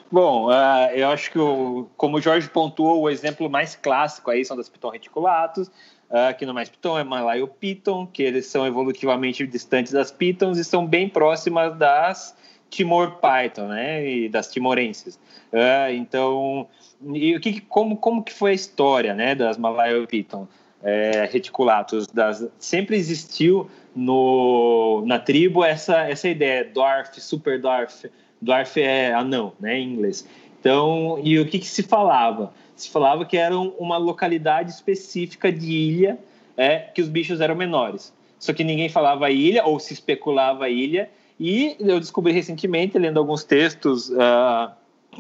Bom, 0.09 0.47
uh, 0.47 0.89
eu 0.93 1.09
acho 1.09 1.29
que, 1.29 1.37
o, 1.37 1.87
como 1.97 2.17
o 2.17 2.21
Jorge 2.21 2.49
pontuou, 2.49 3.01
o 3.01 3.09
exemplo 3.09 3.49
mais 3.49 3.75
clássico 3.75 4.31
aí 4.31 4.45
são 4.45 4.55
das 4.55 4.69
piton 4.69 4.89
reticulatus, 4.89 5.67
uh, 5.67 6.33
que 6.37 6.45
no 6.45 6.53
mais 6.53 6.69
piton 6.69 6.97
é 6.97 7.03
Malayo 7.03 7.47
piton, 7.47 8.07
que 8.07 8.23
eles 8.23 8.45
são 8.45 8.65
evolutivamente 8.65 9.45
distantes 9.45 9.91
das 9.91 10.11
pitons 10.11 10.57
e 10.57 10.63
são 10.63 10.87
bem 10.87 11.09
próximas 11.09 11.77
das 11.77 12.33
Timor 12.69 13.17
python, 13.21 13.67
né, 13.67 14.07
e 14.07 14.29
das 14.29 14.51
timorenses. 14.51 15.15
Uh, 15.51 15.91
então, 15.93 16.67
e 17.13 17.35
o 17.35 17.39
que, 17.39 17.61
como, 17.61 17.97
como 17.97 18.23
que 18.23 18.33
foi 18.33 18.51
a 18.51 18.53
história, 18.53 19.13
né, 19.13 19.35
das 19.35 19.57
Malayo 19.57 20.05
piton 20.07 20.47
é, 20.83 21.27
reticulatus? 21.31 22.07
Das, 22.07 22.45
sempre 22.59 22.95
existiu 22.97 23.69
no, 23.95 25.03
na 25.05 25.17
tribo 25.19 25.63
essa, 25.63 26.01
essa 26.09 26.27
ideia, 26.27 26.65
dwarf, 26.65 27.19
super 27.21 27.59
dwarf, 27.59 28.09
dwarf 28.41 28.79
é 28.79 29.13
anão, 29.13 29.53
né, 29.59 29.77
em 29.77 29.93
inglês. 29.93 30.27
Então, 30.59 31.19
e 31.23 31.39
o 31.39 31.47
que, 31.47 31.59
que 31.59 31.67
se 31.67 31.83
falava? 31.83 32.53
Se 32.75 32.89
falava 32.89 33.25
que 33.25 33.37
era 33.37 33.57
uma 33.57 33.97
localidade 33.97 34.71
específica 34.71 35.51
de 35.51 35.71
ilha 35.71 36.19
é, 36.55 36.79
que 36.79 37.01
os 37.01 37.07
bichos 37.07 37.39
eram 37.39 37.55
menores. 37.55 38.13
Só 38.39 38.53
que 38.53 38.63
ninguém 38.63 38.89
falava 38.89 39.29
ilha, 39.31 39.65
ou 39.65 39.79
se 39.79 39.93
especulava 39.93 40.69
ilha, 40.69 41.09
e 41.39 41.75
eu 41.79 41.99
descobri 41.99 42.33
recentemente, 42.33 42.97
lendo 42.97 43.19
alguns 43.19 43.43
textos, 43.43 44.09
uh, 44.09 44.71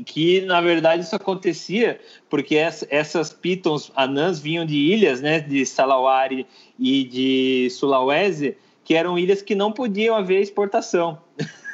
que 0.05 0.41
na 0.41 0.61
verdade 0.61 1.03
isso 1.03 1.15
acontecia 1.15 1.99
porque 2.29 2.55
essas 2.55 3.33
pitons 3.33 3.91
anãs 3.95 4.39
vinham 4.39 4.65
de 4.65 4.75
ilhas, 4.75 5.21
né, 5.21 5.39
de 5.39 5.65
Salawari 5.65 6.45
e 6.77 7.03
de 7.03 7.69
Sulawesi, 7.71 8.57
que 8.83 8.93
eram 8.93 9.17
ilhas 9.17 9.41
que 9.41 9.55
não 9.55 9.71
podiam 9.71 10.15
haver 10.15 10.41
exportação. 10.41 11.19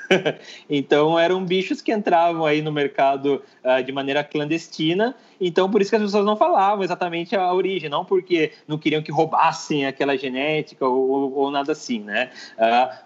então 0.69 1.17
eram 1.17 1.43
bichos 1.43 1.81
que 1.81 1.91
entravam 1.93 2.45
aí 2.45 2.61
no 2.61 2.71
mercado 2.71 3.41
uh, 3.63 3.83
de 3.83 3.91
maneira 3.91 4.23
clandestina. 4.23 5.15
Então 5.47 5.69
por 5.69 5.81
isso 5.81 5.89
que 5.89 5.95
as 5.95 6.01
pessoas 6.01 6.25
não 6.25 6.35
falavam 6.35 6.83
exatamente 6.83 7.35
a 7.35 7.53
origem, 7.53 7.89
não 7.89 8.05
porque 8.05 8.51
não 8.67 8.77
queriam 8.77 9.01
que 9.01 9.11
roubassem 9.11 9.85
aquela 9.85 10.17
genética 10.17 10.87
ou, 10.87 11.33
ou 11.33 11.51
nada 11.51 11.71
assim, 11.71 11.99
né? 11.99 12.29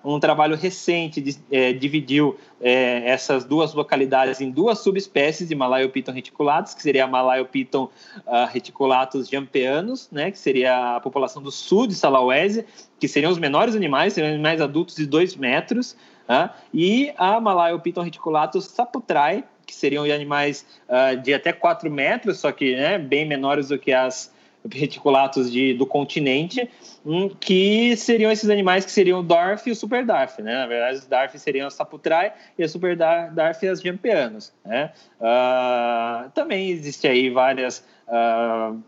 Uh, 0.03 0.15
um 0.15 0.19
trabalho 0.19 0.55
recente 0.55 1.19
de, 1.21 1.37
é, 1.51 1.73
dividiu 1.73 2.37
é, 2.61 3.09
essas 3.09 3.43
duas 3.45 3.73
localidades 3.73 4.41
em 4.41 4.51
duas 4.51 4.79
subespécies 4.79 5.47
de 5.47 5.55
Malayopiton 5.55 6.11
reticulatus, 6.11 6.73
que 6.73 6.81
seria 6.81 7.05
a 7.05 7.07
Malayopiton 7.07 7.85
uh, 8.25 8.45
reticulatus 8.51 9.27
jampeanos, 9.27 10.09
né? 10.11 10.31
Que 10.31 10.39
seria 10.39 10.97
a 10.97 10.99
população 10.99 11.41
do 11.41 11.51
sul 11.51 11.87
de 11.87 11.95
Salawese, 11.95 12.65
que 12.99 13.07
seriam 13.07 13.31
os 13.31 13.37
menores 13.37 13.75
animais, 13.75 14.13
seriam 14.13 14.33
animais 14.33 14.61
adultos 14.61 14.95
de 14.95 15.05
2 15.05 15.35
metros. 15.35 15.95
Né? 16.27 16.49
E 16.73 17.13
a 17.17 17.39
Malayo 17.39 17.79
Piton 17.79 18.01
reticulatus 18.01 18.65
saputrai, 18.65 19.43
que 19.67 19.75
seriam 19.75 20.05
animais 20.05 20.65
uh, 20.87 21.15
de 21.21 21.33
até 21.33 21.51
4 21.51 21.91
metros, 21.91 22.39
só 22.39 22.51
que 22.51 22.75
né, 22.75 22.97
bem 22.97 23.27
menores 23.27 23.67
do 23.67 23.77
que 23.77 23.91
as 23.91 24.33
reticulatus 24.71 25.51
de, 25.51 25.73
do 25.73 25.85
continente, 25.85 26.69
um, 27.05 27.29
que 27.29 27.95
seriam 27.95 28.31
esses 28.31 28.49
animais 28.49 28.85
que 28.85 28.91
seriam 28.91 29.19
o 29.19 29.23
Dorf 29.23 29.67
e 29.67 29.71
o 29.71 29.75
Super 29.75 30.05
Darf, 30.05 30.41
né? 30.41 30.53
Na 30.53 30.67
verdade, 30.67 30.97
os 30.97 31.05
Darf 31.05 31.37
seriam 31.37 31.67
os 31.67 31.73
Saputrai 31.73 32.33
e 32.57 32.63
os 32.63 32.71
Super 32.71 32.95
Darf 32.95 33.65
as 33.67 33.81
Jampianos, 33.81 34.53
né? 34.65 34.91
Uh, 35.19 36.29
também 36.31 36.69
existe 36.69 37.07
aí 37.07 37.29
várias... 37.29 37.85
Uh, 38.07 38.81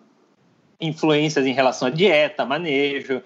influências 0.82 1.46
em 1.46 1.52
relação 1.52 1.90
à 1.90 1.92
dieta, 1.92 2.46
manejo, 2.46 3.22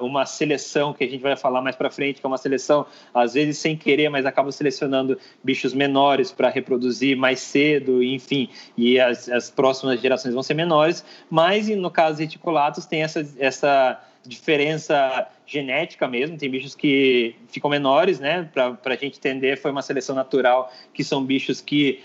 uma 0.00 0.24
seleção 0.24 0.94
que 0.94 1.04
a 1.04 1.08
gente 1.08 1.20
vai 1.20 1.36
falar 1.36 1.60
mais 1.60 1.76
para 1.76 1.90
frente, 1.90 2.20
que 2.20 2.26
é 2.26 2.28
uma 2.28 2.38
seleção 2.38 2.86
às 3.12 3.34
vezes 3.34 3.58
sem 3.58 3.76
querer, 3.76 4.08
mas 4.08 4.24
acaba 4.24 4.50
selecionando 4.50 5.18
bichos 5.44 5.74
menores 5.74 6.32
para 6.32 6.48
reproduzir 6.48 7.16
mais 7.16 7.40
cedo, 7.40 8.02
enfim, 8.02 8.48
e 8.76 8.98
as, 8.98 9.28
as, 9.28 9.50
próximas 9.50 10.00
gerações 10.00 10.32
vão 10.32 10.42
ser 10.42 10.54
menores. 10.54 11.04
Mas 11.28 11.68
no 11.68 11.90
caso 11.90 12.16
de 12.16 12.24
reticulatos 12.24 12.86
tem 12.86 13.02
essa, 13.02 13.26
essa 13.38 14.00
diferença 14.24 15.28
genética 15.46 16.06
mesmo, 16.08 16.38
tem 16.38 16.50
bichos 16.50 16.74
que 16.74 17.34
ficam 17.48 17.68
menores, 17.68 18.20
né? 18.20 18.48
Para 18.52 18.78
a 18.84 18.96
gente 18.96 19.18
entender, 19.18 19.58
foi 19.58 19.70
uma 19.70 19.82
seleção 19.82 20.14
natural, 20.14 20.72
que 20.94 21.02
são 21.02 21.24
bichos 21.24 21.60
que 21.60 22.00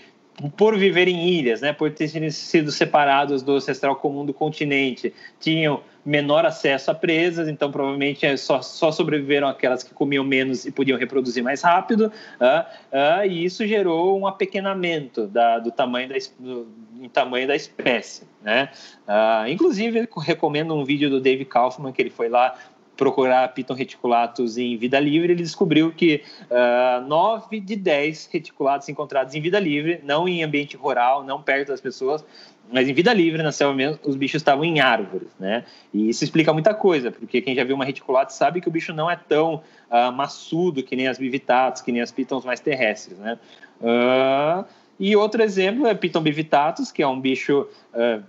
por 0.56 0.76
viver 0.76 1.08
em 1.08 1.28
ilhas, 1.28 1.60
né, 1.60 1.72
por 1.72 1.90
terem 1.90 2.30
sido 2.30 2.70
separados 2.70 3.42
do 3.42 3.54
ancestral 3.54 3.96
comum 3.96 4.24
do 4.24 4.34
continente, 4.34 5.12
tinham 5.40 5.80
menor 6.04 6.46
acesso 6.46 6.90
a 6.90 6.94
presas, 6.94 7.48
então 7.48 7.70
provavelmente 7.72 8.24
é 8.24 8.36
só, 8.36 8.62
só 8.62 8.92
sobreviveram 8.92 9.48
aquelas 9.48 9.82
que 9.82 9.92
comiam 9.92 10.22
menos 10.22 10.64
e 10.64 10.70
podiam 10.70 10.96
reproduzir 10.98 11.42
mais 11.42 11.62
rápido, 11.62 12.12
uh, 12.40 12.60
uh, 12.92 13.26
e 13.26 13.44
isso 13.44 13.66
gerou 13.66 14.18
um 14.18 14.26
apequenamento 14.26 15.26
da, 15.26 15.58
do 15.58 15.72
tamanho 15.72 16.08
da, 16.08 16.14
do, 16.38 16.68
em 17.00 17.08
tamanho 17.08 17.48
da 17.48 17.56
espécie. 17.56 18.24
Né? 18.42 18.68
Uh, 19.08 19.48
inclusive, 19.48 20.08
recomendo 20.18 20.74
um 20.74 20.84
vídeo 20.84 21.10
do 21.10 21.20
Dave 21.20 21.44
Kaufman, 21.44 21.92
que 21.92 22.00
ele 22.00 22.10
foi 22.10 22.28
lá 22.28 22.56
procurar 22.96 23.46
Piton 23.52 23.74
reticulatus 23.74 24.56
em 24.56 24.76
vida 24.76 24.98
livre, 24.98 25.32
ele 25.32 25.42
descobriu 25.42 25.92
que 25.92 26.22
uh, 26.50 27.06
9 27.06 27.60
de 27.60 27.76
10 27.76 28.30
reticulatos 28.32 28.88
encontrados 28.88 29.34
em 29.34 29.40
vida 29.40 29.60
livre, 29.60 30.00
não 30.02 30.28
em 30.28 30.42
ambiente 30.42 30.76
rural, 30.76 31.22
não 31.22 31.42
perto 31.42 31.68
das 31.68 31.80
pessoas, 31.80 32.24
mas 32.72 32.88
em 32.88 32.94
vida 32.94 33.12
livre, 33.12 33.42
na 33.42 33.52
selva 33.52 33.74
mesmo, 33.74 34.00
os 34.04 34.16
bichos 34.16 34.40
estavam 34.40 34.64
em 34.64 34.80
árvores, 34.80 35.28
né? 35.38 35.64
E 35.94 36.08
isso 36.08 36.24
explica 36.24 36.52
muita 36.52 36.74
coisa, 36.74 37.12
porque 37.12 37.40
quem 37.40 37.54
já 37.54 37.62
viu 37.62 37.76
uma 37.76 37.84
reticulatus 37.84 38.34
sabe 38.34 38.60
que 38.60 38.68
o 38.68 38.72
bicho 38.72 38.92
não 38.92 39.08
é 39.08 39.16
tão 39.16 39.62
uh, 39.88 40.12
maçudo 40.12 40.82
que 40.82 40.96
nem 40.96 41.06
as 41.06 41.18
bivitatus, 41.18 41.80
que 41.82 41.92
nem 41.92 42.02
as 42.02 42.10
pitons 42.10 42.44
mais 42.44 42.58
terrestres, 42.58 43.18
né? 43.18 43.38
Uh, 43.80 44.64
e 44.98 45.14
outro 45.14 45.42
exemplo 45.42 45.86
é 45.86 45.94
Piton 45.94 46.22
bivitatus, 46.22 46.90
que 46.90 47.02
é 47.02 47.06
um 47.06 47.20
bicho 47.20 47.68
uh, 47.94 48.22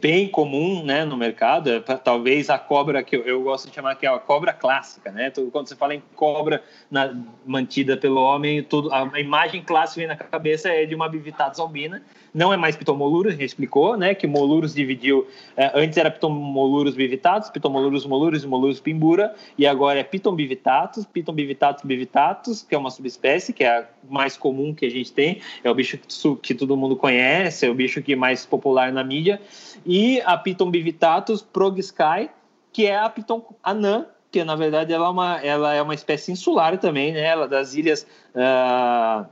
bem 0.00 0.28
comum 0.28 0.84
né, 0.84 1.04
no 1.04 1.16
mercado, 1.16 1.70
é, 1.70 1.80
talvez 1.80 2.50
a 2.50 2.58
cobra 2.58 3.02
que 3.02 3.16
eu, 3.16 3.22
eu, 3.22 3.42
gosto 3.42 3.68
de 3.68 3.74
chamar 3.74 3.96
que 3.96 4.06
é 4.06 4.08
a 4.08 4.18
cobra 4.18 4.52
clássica, 4.52 5.10
né? 5.10 5.32
Quando 5.52 5.68
você 5.68 5.74
fala 5.74 5.94
em 5.94 6.02
cobra 6.14 6.62
na, 6.90 7.14
mantida 7.44 7.96
pelo 7.96 8.20
homem, 8.20 8.62
tudo, 8.62 8.92
a, 8.92 9.18
imagem 9.18 9.62
clássica 9.62 10.06
na 10.06 10.16
cabeça 10.16 10.68
é 10.68 10.86
de 10.86 10.94
uma 10.94 11.08
bivitatus 11.08 11.58
albina, 11.58 12.02
não 12.32 12.52
é 12.52 12.56
mais 12.56 12.76
pitomolurus, 12.76 13.32
gente 13.32 13.44
explicou, 13.44 13.96
né? 13.96 14.14
Que 14.14 14.26
molurus 14.26 14.74
dividiu, 14.74 15.26
é, 15.56 15.72
antes 15.74 15.98
era 15.98 16.10
pitomolurus 16.10 16.94
bivitatus, 16.94 17.50
pitomolurus 17.50 18.06
molurus 18.06 18.44
e 18.44 18.46
molurus 18.46 18.80
pimbura, 18.80 19.34
e 19.56 19.66
agora 19.66 19.98
é 19.98 20.04
piton 20.04 20.34
bivitatus, 20.34 21.04
piton 21.06 21.32
bivitatus 21.32 21.82
bivitatus, 21.84 22.62
que 22.62 22.74
é 22.74 22.78
uma 22.78 22.90
subespécie, 22.90 23.52
que 23.52 23.64
é 23.64 23.78
a 23.78 23.86
mais 24.08 24.36
comum 24.36 24.74
que 24.74 24.86
a 24.86 24.90
gente 24.90 25.12
tem, 25.12 25.40
é 25.64 25.70
o 25.70 25.74
bicho 25.74 25.98
que, 25.98 26.36
que 26.36 26.54
todo 26.54 26.76
mundo 26.76 26.96
conhece, 26.96 27.66
é 27.66 27.70
o 27.70 27.74
bicho 27.74 28.00
que 28.02 28.12
é 28.12 28.16
mais 28.16 28.46
popular 28.46 28.92
na 28.92 29.02
mídia, 29.02 29.40
e 29.84 30.20
a 30.22 30.36
Piton 30.36 30.70
bivitatus 30.70 31.42
progiscae, 31.42 32.30
que 32.72 32.86
é 32.86 32.98
a 32.98 33.08
Piton 33.08 33.42
anã, 33.62 34.06
que 34.30 34.44
na 34.44 34.54
verdade 34.54 34.92
ela 34.92 35.06
é 35.06 35.10
uma, 35.10 35.40
ela 35.40 35.74
é 35.74 35.82
uma 35.82 35.94
espécie 35.94 36.32
insular 36.32 36.76
também, 36.78 37.12
né? 37.12 37.22
Ela 37.22 37.46
é 37.46 37.48
das 37.48 37.74
ilhas 37.74 38.06
uh, 38.34 39.26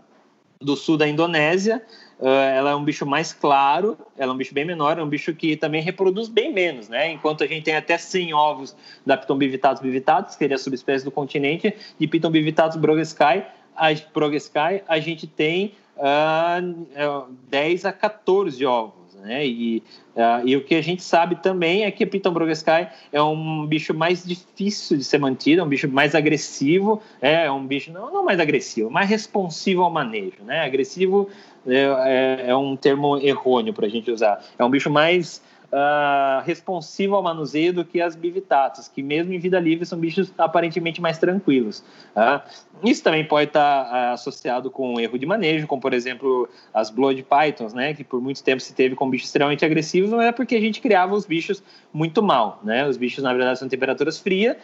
do 0.60 0.76
sul 0.76 0.96
da 0.96 1.06
Indonésia. 1.06 1.82
Uh, 2.18 2.26
ela 2.26 2.70
é 2.70 2.74
um 2.74 2.82
bicho 2.82 3.04
mais 3.04 3.34
claro, 3.34 3.98
ela 4.16 4.32
é 4.32 4.34
um 4.34 4.38
bicho 4.38 4.54
bem 4.54 4.64
menor, 4.64 4.98
é 4.98 5.02
um 5.02 5.08
bicho 5.08 5.34
que 5.34 5.54
também 5.54 5.82
reproduz 5.82 6.28
bem 6.28 6.50
menos, 6.50 6.88
né? 6.88 7.12
Enquanto 7.12 7.44
a 7.44 7.46
gente 7.46 7.64
tem 7.64 7.76
até 7.76 7.98
100 7.98 8.32
ovos 8.32 8.74
da 9.04 9.18
Piton 9.18 9.36
bivitatus 9.36 9.82
bivitatus, 9.82 10.34
que 10.34 10.38
seria 10.38 10.56
a 10.56 10.58
subespécie 10.58 11.04
do 11.04 11.10
continente, 11.10 11.74
de 11.98 12.06
Piton 12.06 12.30
bivitatus 12.30 12.78
brogescae, 12.78 13.44
a, 13.76 13.88
brogescae, 14.14 14.82
a 14.88 14.98
gente 14.98 15.26
tem 15.26 15.74
uh, 15.98 17.28
10 17.50 17.84
a 17.84 17.92
14 17.92 18.64
ovos 18.64 19.05
né? 19.26 19.46
E, 19.46 19.82
uh, 20.14 20.46
e 20.46 20.56
o 20.56 20.64
que 20.64 20.74
a 20.74 20.80
gente 20.80 21.02
sabe 21.02 21.36
também 21.36 21.84
é 21.84 21.90
que 21.90 22.04
a 22.04 22.06
Piton 22.06 22.30
Brogeskai 22.30 22.90
é 23.12 23.20
um 23.20 23.66
bicho 23.66 23.92
mais 23.92 24.24
difícil 24.24 24.96
de 24.96 25.04
ser 25.04 25.18
mantido, 25.18 25.60
é 25.60 25.64
um 25.64 25.68
bicho 25.68 25.88
mais 25.88 26.14
agressivo, 26.14 27.02
é, 27.20 27.46
é 27.46 27.52
um 27.52 27.66
bicho 27.66 27.92
não, 27.92 28.12
não 28.12 28.24
mais 28.24 28.40
agressivo, 28.40 28.88
mais 28.88 29.10
responsivo 29.10 29.82
ao 29.82 29.90
manejo, 29.90 30.42
né? 30.44 30.64
Agressivo 30.64 31.28
é, 31.66 32.44
é, 32.46 32.50
é 32.50 32.56
um 32.56 32.76
termo 32.76 33.18
errôneo 33.18 33.74
para 33.74 33.86
a 33.86 33.90
gente 33.90 34.10
usar. 34.10 34.42
É 34.56 34.64
um 34.64 34.70
bicho 34.70 34.88
mais 34.88 35.42
uh, 35.72 36.42
responsivo 36.44 37.14
ao 37.14 37.22
manuseio 37.22 37.72
do 37.72 37.84
que 37.84 38.00
as 38.00 38.14
bivitatas, 38.14 38.88
que 38.88 39.02
mesmo 39.02 39.32
em 39.32 39.38
vida 39.38 39.58
livre 39.58 39.84
são 39.86 39.98
bichos 39.98 40.32
aparentemente 40.38 41.00
mais 41.00 41.18
tranquilos. 41.18 41.84
Uh, 42.14 42.40
isso 42.84 43.02
também 43.02 43.24
pode 43.24 43.48
estar 43.48 43.86
uh, 43.86 44.14
associado 44.14 44.70
com 44.70 45.00
erro 45.00 45.18
de 45.18 45.26
manejo, 45.26 45.66
como 45.66 45.80
por 45.80 45.92
exemplo 45.94 46.48
as 46.72 46.90
Blood 46.90 47.24
Pythons, 47.24 47.72
né, 47.72 47.94
que 47.94 48.04
por 48.04 48.20
muito 48.20 48.42
tempo 48.42 48.60
se 48.60 48.74
teve 48.74 48.94
com 48.94 49.08
bichos 49.08 49.28
extremamente 49.28 49.64
agressivos, 49.64 50.10
não 50.10 50.20
é 50.20 50.32
porque 50.32 50.54
a 50.56 50.60
gente 50.60 50.80
criava 50.80 51.14
os 51.14 51.26
bichos 51.26 51.62
muito 51.92 52.22
mal, 52.22 52.60
né? 52.62 52.86
Os 52.86 52.96
bichos 52.96 53.22
na 53.22 53.32
verdade 53.32 53.58
são 53.58 53.68
temperaturas 53.68 54.18
frias, 54.18 54.56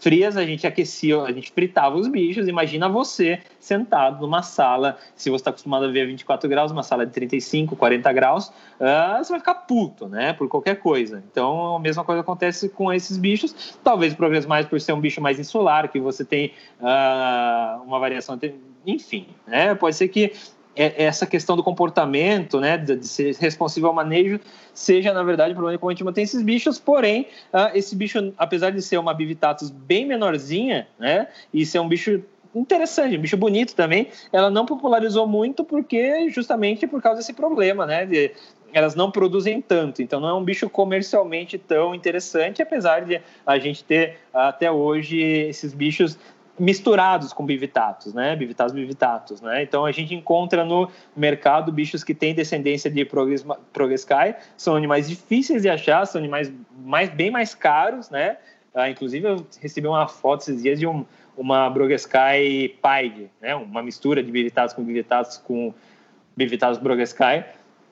frias, 0.00 0.36
a 0.36 0.44
gente 0.44 0.66
aquecia, 0.66 1.20
a 1.22 1.30
gente 1.30 1.52
fritava 1.52 1.96
os 1.96 2.08
bichos. 2.08 2.48
Imagina 2.48 2.88
você 2.88 3.40
sentado 3.60 4.22
numa 4.22 4.42
sala, 4.42 4.98
se 5.14 5.30
você 5.30 5.36
está 5.36 5.50
acostumado 5.50 5.84
a 5.84 5.88
ver 5.88 6.06
24 6.06 6.48
graus, 6.48 6.72
uma 6.72 6.82
sala 6.82 7.06
de 7.06 7.12
35, 7.12 7.76
40 7.76 8.12
graus, 8.12 8.48
uh, 8.48 9.18
você 9.22 9.30
vai 9.30 9.38
ficar 9.38 9.54
puto, 9.54 10.08
né? 10.08 10.32
Por 10.32 10.48
qualquer 10.48 10.76
coisa. 10.76 11.22
Então, 11.30 11.76
a 11.76 11.78
mesma 11.78 12.02
coisa 12.02 12.22
acontece 12.22 12.68
com 12.70 12.92
esses 12.92 13.16
bichos. 13.16 13.78
Talvez 13.84 14.14
progresso 14.14 14.48
mais 14.48 14.66
por 14.66 14.80
ser 14.80 14.92
um 14.94 15.00
bicho 15.00 15.20
mais 15.20 15.38
insular, 15.38 15.88
que 15.88 16.00
você 16.00 16.24
tem 16.24 16.52
uh, 16.80 17.82
uma 17.84 17.98
variação. 17.98 18.38
Enfim, 18.86 19.28
né? 19.46 19.74
Pode 19.74 19.94
ser 19.94 20.08
que 20.08 20.32
essa 20.80 21.26
questão 21.26 21.56
do 21.56 21.62
comportamento, 21.62 22.58
né, 22.58 22.78
de 22.78 23.06
ser 23.06 23.34
responsivo 23.36 23.86
ao 23.86 23.92
manejo, 23.92 24.40
seja, 24.72 25.12
na 25.12 25.22
verdade, 25.22 25.52
o 25.52 25.54
problema 25.54 25.78
como 25.78 25.90
a 25.90 25.92
gente 25.92 26.04
mantém 26.04 26.24
esses 26.24 26.42
bichos, 26.42 26.78
porém, 26.78 27.26
uh, 27.52 27.76
esse 27.76 27.94
bicho, 27.94 28.32
apesar 28.38 28.70
de 28.70 28.80
ser 28.80 28.98
uma 28.98 29.12
bivitatus 29.12 29.70
bem 29.70 30.06
menorzinha, 30.06 30.88
né, 30.98 31.28
e 31.52 31.66
ser 31.66 31.80
um 31.80 31.88
bicho 31.88 32.22
interessante, 32.54 33.16
um 33.16 33.20
bicho 33.20 33.36
bonito 33.36 33.74
também, 33.74 34.08
ela 34.32 34.50
não 34.50 34.64
popularizou 34.64 35.26
muito 35.26 35.62
porque, 35.62 36.30
justamente 36.30 36.86
por 36.86 37.02
causa 37.02 37.18
desse 37.18 37.34
problema, 37.34 37.84
né, 37.84 38.06
de, 38.06 38.32
elas 38.72 38.94
não 38.94 39.10
produzem 39.10 39.60
tanto, 39.60 40.00
então 40.02 40.18
não 40.18 40.28
é 40.28 40.34
um 40.34 40.42
bicho 40.42 40.68
comercialmente 40.70 41.58
tão 41.58 41.94
interessante, 41.94 42.62
apesar 42.62 43.04
de 43.04 43.20
a 43.46 43.58
gente 43.58 43.84
ter 43.84 44.16
até 44.32 44.70
hoje 44.70 45.20
esses 45.20 45.74
bichos 45.74 46.18
misturados 46.58 47.32
com 47.32 47.44
bivitatos, 47.44 48.12
né? 48.12 48.36
Bivitatos 48.36 48.74
bivitatos, 48.74 49.40
né? 49.40 49.62
Então 49.62 49.84
a 49.84 49.92
gente 49.92 50.14
encontra 50.14 50.64
no 50.64 50.90
mercado 51.16 51.72
bichos 51.72 52.04
que 52.04 52.14
têm 52.14 52.34
descendência 52.34 52.90
de 52.90 53.04
Progrescae, 53.04 54.36
são 54.56 54.76
animais 54.76 55.08
difíceis 55.08 55.62
de 55.62 55.68
achar, 55.68 56.06
são 56.06 56.18
animais 56.18 56.52
mais, 56.78 57.08
bem 57.10 57.30
mais 57.30 57.54
caros, 57.54 58.10
né? 58.10 58.36
Ah, 58.74 58.88
inclusive 58.88 59.26
eu 59.26 59.46
recebi 59.60 59.86
uma 59.88 60.06
foto 60.06 60.42
esses 60.42 60.62
dias 60.62 60.78
de 60.78 60.86
um, 60.86 61.04
uma 61.36 61.68
Brogescae 61.70 62.76
Pied, 62.82 63.30
né? 63.40 63.54
Uma 63.54 63.82
mistura 63.82 64.22
de 64.22 64.30
bivitatos 64.30 64.74
com 64.74 64.84
bivitatos 64.84 65.38
com 65.38 65.74
bivitatos 66.36 66.78
Brogescae. 66.78 67.44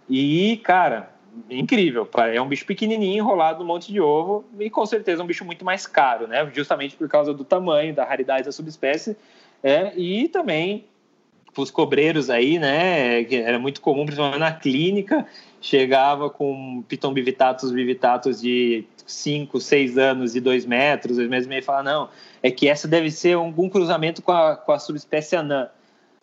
E, 0.09 0.57
cara, 0.65 1.11
incrível. 1.51 2.09
É 2.33 2.41
um 2.41 2.49
bicho 2.49 2.67
pequenininho 2.67 3.19
enrolado 3.19 3.61
num 3.61 3.67
monte 3.67 3.93
de 3.93 4.01
ovo 4.01 4.45
e 4.59 4.69
com 4.71 4.85
certeza 4.87 5.23
um 5.23 5.27
bicho 5.27 5.45
muito 5.45 5.65
mais 5.65 5.87
caro, 5.87 6.27
né? 6.27 6.51
Justamente 6.55 6.97
por 6.97 7.09
causa 7.09 7.33
do 7.35 7.45
tamanho, 7.45 7.95
da 7.95 8.05
raridade 8.05 8.45
da 8.45 8.53
subespécie. 8.53 9.17
É, 9.63 9.93
e 9.97 10.29
também 10.29 10.85
os 11.57 11.71
cobreiros 11.71 12.31
aí, 12.31 12.59
né? 12.59 13.25
Que 13.25 13.37
era 13.37 13.59
muito 13.59 13.81
comum, 13.81 14.05
principalmente 14.05 14.39
na 14.39 14.53
clínica, 14.53 15.27
chegava 15.61 16.31
com 16.31 16.83
piton 16.89 17.13
bivitatus 17.13 17.73
bivitatus 17.73 18.41
de 18.41 18.85
5, 19.07 19.61
6 19.61 19.99
anos 19.99 20.37
e 20.37 20.41
2 20.41 20.67
metros, 20.67 21.17
2 21.17 21.29
metros 21.29 21.47
e 21.47 21.49
meio, 21.49 21.65
falava, 21.65 21.85
não, 21.85 22.09
é 22.43 22.51
que 22.51 22.69
essa 22.69 22.87
deve 22.87 23.11
ser 23.11 23.35
algum 23.35 23.69
cruzamento 23.69 24.23
com 24.23 24.33
a, 24.33 24.57
com 24.57 24.73
a 24.73 24.79
subespécie 24.79 25.37
anã. 25.37 25.69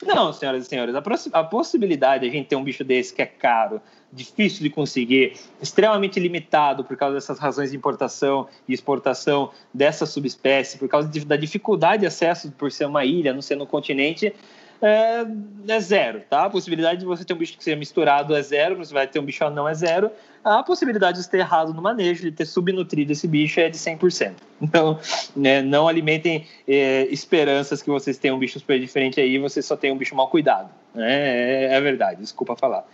Não, 0.04 0.32
senhoras 0.34 0.66
e 0.66 0.70
senhores, 0.70 0.94
a, 0.94 1.40
a 1.40 1.44
possibilidade 1.44 2.24
de 2.24 2.30
a 2.30 2.32
gente 2.32 2.48
ter 2.48 2.56
um 2.56 2.64
bicho 2.64 2.84
desse 2.84 3.14
que 3.14 3.22
é 3.22 3.26
caro, 3.26 3.82
difícil 4.16 4.64
de 4.64 4.70
conseguir, 4.70 5.34
extremamente 5.62 6.20
limitado 6.20 6.84
por 6.84 6.96
causa 6.96 7.16
dessas 7.16 7.38
razões 7.38 7.72
de 7.72 7.78
importação 7.78 8.48
e 8.68 8.74
exportação 8.74 9.52
dessa 9.74 10.06
subespécie, 10.06 10.78
por 10.78 10.88
causa 10.88 11.08
de, 11.08 11.26
da 11.26 11.36
dificuldade 11.36 12.02
de 12.02 12.08
acesso 12.08 12.52
por 12.52 12.72
ser 12.72 12.86
uma 12.86 13.04
ilha, 13.04 13.34
não 13.34 13.42
ser 13.42 13.56
no 13.56 13.68
continente, 13.68 14.34
é, 14.82 15.26
é, 15.68 15.80
zero, 15.80 16.22
tá? 16.30 16.46
A 16.46 16.50
possibilidade 16.50 17.00
de 17.00 17.06
você 17.06 17.24
ter 17.24 17.34
um 17.34 17.38
bicho 17.38 17.58
que 17.58 17.64
seja 17.64 17.78
misturado 17.78 18.36
é 18.36 18.42
zero, 18.42 18.76
você 18.76 18.94
vai 18.94 19.08
ter 19.08 19.20
um 19.20 19.24
bicho 19.24 19.44
anão 19.44 19.68
é 19.68 19.74
zero. 19.74 20.12
A 20.44 20.62
possibilidade 20.62 21.22
de 21.22 21.28
ter 21.28 21.40
errado 21.40 21.74
no 21.74 21.82
manejo, 21.82 22.22
de 22.22 22.32
ter 22.32 22.46
subnutrido 22.46 23.12
esse 23.12 23.28
bicho 23.28 23.60
é 23.60 23.70
de 23.70 23.78
100%. 23.78 24.34
Então, 24.62 25.00
né, 25.36 25.62
não 25.62 25.88
alimentem 25.88 26.46
é, 26.68 27.08
esperanças 27.08 27.82
que 27.82 27.90
vocês 27.90 28.18
tenham 28.18 28.38
um 28.38 28.40
bicho 28.40 28.60
super 28.60 28.80
diferente 28.80 29.20
aí, 29.20 29.38
você 29.40 29.62
só 29.62 29.76
tem 29.76 29.92
um 29.92 29.98
bicho 29.98 30.16
mal 30.16 30.30
cuidado. 30.30 30.70
Né? 30.94 31.06
É, 31.08 31.74
é 31.74 31.82
verdade, 31.82 32.22
desculpa 32.22 32.56
falar. 32.56 32.86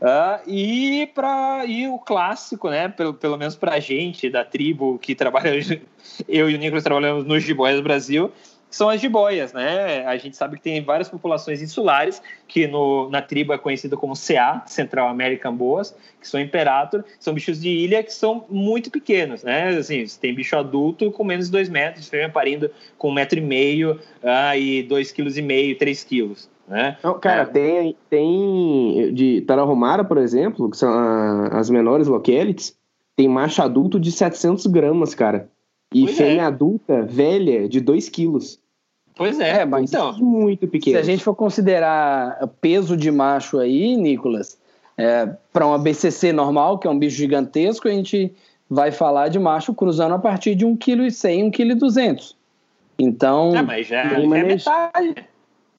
Uh, 0.00 0.40
e 0.48 1.06
para 1.14 1.66
e 1.66 1.86
o 1.86 1.98
clássico, 1.98 2.70
né? 2.70 2.88
Pelo, 2.88 3.12
pelo 3.12 3.36
menos 3.36 3.54
para 3.54 3.74
a 3.74 3.80
gente 3.80 4.30
da 4.30 4.44
tribo 4.44 4.98
que 4.98 5.14
trabalha, 5.14 5.52
eu 6.26 6.48
e 6.48 6.54
o 6.54 6.58
Nicolas 6.58 6.82
trabalhamos 6.82 7.24
no 7.26 7.38
Jiboias 7.38 7.80
Brasil, 7.80 8.32
são 8.70 8.88
as 8.88 9.00
jiboias, 9.00 9.52
né? 9.52 10.06
A 10.06 10.16
gente 10.16 10.36
sabe 10.36 10.56
que 10.56 10.62
tem 10.62 10.80
várias 10.82 11.08
populações 11.08 11.60
insulares, 11.60 12.22
que 12.46 12.68
no, 12.68 13.10
na 13.10 13.20
tribo 13.20 13.52
é 13.52 13.58
conhecida 13.58 13.96
como 13.96 14.14
CA, 14.14 14.62
Central 14.66 15.08
American 15.08 15.54
Boas, 15.54 15.94
que 16.20 16.28
são 16.28 16.40
imperator, 16.40 17.04
são 17.18 17.34
bichos 17.34 17.60
de 17.60 17.68
ilha 17.68 18.02
que 18.02 18.12
são 18.12 18.44
muito 18.48 18.90
pequenos, 18.90 19.42
né? 19.42 19.68
Assim, 19.70 20.04
tem 20.20 20.32
bicho 20.32 20.56
adulto 20.56 21.10
com 21.10 21.24
menos 21.24 21.46
de 21.46 21.52
2 21.52 21.68
metros, 21.68 22.08
fêmea 22.08 22.28
parindo 22.28 22.70
com 22.96 23.08
um 23.08 23.12
metro 23.12 23.38
e 23.38 23.42
meio 23.42 24.00
uh, 24.22 24.56
e 24.56 24.86
2,5 24.88 25.14
kg, 25.14 25.74
3 25.78 26.04
quilos. 26.04 26.48
Né? 26.70 26.96
Não, 27.02 27.18
cara, 27.18 27.42
é. 27.42 27.46
tem, 27.46 27.96
tem 28.08 29.12
de 29.12 29.40
Tarahumara, 29.40 30.04
por 30.04 30.16
exemplo, 30.16 30.70
que 30.70 30.76
são 30.76 30.88
as 31.50 31.68
menores 31.68 32.06
localities, 32.06 32.76
tem 33.16 33.28
macho 33.28 33.60
adulto 33.60 33.98
de 33.98 34.12
700 34.12 34.68
gramas, 34.68 35.12
cara. 35.12 35.48
E 35.92 36.04
pois 36.04 36.16
fêmea 36.16 36.42
é. 36.42 36.44
adulta, 36.44 37.02
velha, 37.02 37.68
de 37.68 37.80
2 37.80 38.08
quilos. 38.08 38.60
Pois 39.16 39.40
é, 39.40 39.62
é 39.62 39.64
mas 39.64 39.90
então, 39.90 40.16
muito 40.18 40.68
pequeno. 40.68 40.96
Se 40.96 41.00
a 41.00 41.04
gente 41.04 41.24
for 41.24 41.34
considerar 41.34 42.48
peso 42.60 42.96
de 42.96 43.10
macho 43.10 43.58
aí, 43.58 43.96
Nicolas, 43.96 44.56
é, 44.96 45.28
para 45.52 45.66
uma 45.66 45.76
BCC 45.76 46.32
normal, 46.32 46.78
que 46.78 46.86
é 46.86 46.90
um 46.90 46.98
bicho 46.98 47.16
gigantesco, 47.16 47.88
a 47.88 47.90
gente 47.90 48.32
vai 48.70 48.92
falar 48.92 49.26
de 49.26 49.40
macho 49.40 49.74
cruzando 49.74 50.14
a 50.14 50.18
partir 50.20 50.54
de 50.54 50.64
1,1 50.64 50.78
kg, 50.78 51.02
1,2 51.50 51.50
kg. 51.50 52.34
Então. 52.96 53.56
É, 53.56 53.62
mas 53.62 53.88
já, 53.88 54.04
já 54.08 54.20
é 54.20 54.26
metade. 54.44 55.29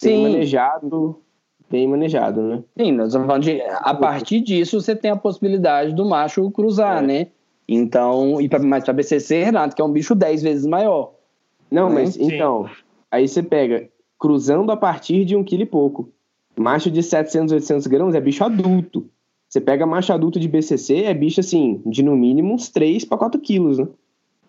Sim. 0.01 0.23
Bem 0.23 0.33
manejado, 0.33 1.19
bem 1.69 1.87
manejado, 1.87 2.41
né? 2.41 2.63
Sim, 2.75 2.91
nós 2.93 3.07
estamos 3.09 3.27
falando 3.27 3.43
de. 3.43 3.61
A 3.61 3.93
partir 3.93 4.41
disso, 4.41 4.81
você 4.81 4.95
tem 4.95 5.11
a 5.11 5.15
possibilidade 5.15 5.93
do 5.93 6.03
macho 6.03 6.49
cruzar, 6.49 7.03
é. 7.03 7.05
né? 7.05 7.27
Então, 7.69 8.41
e 8.41 8.49
pra, 8.49 8.57
mais 8.57 8.83
para 8.83 8.93
BCC, 8.93 9.43
Renato, 9.43 9.75
que 9.75 9.81
é 9.81 9.85
um 9.85 9.91
bicho 9.91 10.15
10 10.15 10.41
vezes 10.41 10.65
maior. 10.65 11.13
Não, 11.69 11.87
né? 11.87 12.01
mas 12.01 12.15
Sim. 12.15 12.33
então, 12.33 12.67
aí 13.11 13.27
você 13.27 13.43
pega 13.43 13.87
cruzando 14.19 14.71
a 14.71 14.77
partir 14.77 15.23
de 15.23 15.35
um 15.35 15.43
quilo 15.43 15.61
e 15.61 15.67
pouco. 15.67 16.09
Macho 16.57 16.89
de 16.89 17.03
700, 17.03 17.53
800 17.53 17.87
gramas 17.87 18.15
é 18.15 18.19
bicho 18.19 18.43
adulto. 18.43 19.07
Você 19.47 19.61
pega 19.61 19.85
macho 19.85 20.11
adulto 20.11 20.39
de 20.39 20.47
BCC, 20.47 21.03
é 21.03 21.13
bicho 21.13 21.39
assim, 21.39 21.79
de 21.85 22.01
no 22.01 22.15
mínimo 22.15 22.55
uns 22.55 22.69
3 22.69 23.05
para 23.05 23.19
4 23.19 23.39
quilos, 23.39 23.77
né? 23.77 23.87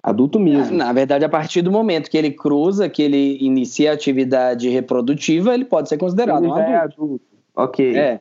Adulto 0.02 0.40
mesmo. 0.40 0.76
Na 0.76 0.92
verdade, 0.92 1.24
a 1.24 1.28
partir 1.28 1.62
do 1.62 1.70
momento 1.70 2.10
que 2.10 2.18
ele 2.18 2.32
cruza, 2.32 2.88
que 2.88 3.02
ele 3.02 3.38
inicia 3.40 3.92
a 3.92 3.94
atividade 3.94 4.68
reprodutiva, 4.68 5.54
ele 5.54 5.64
pode 5.64 5.88
ser 5.88 5.96
considerado 5.96 6.42
um 6.42 6.58
é 6.58 6.76
adulto. 6.76 6.94
adulto. 6.94 7.24
Ok. 7.54 7.96
É. 7.96 8.20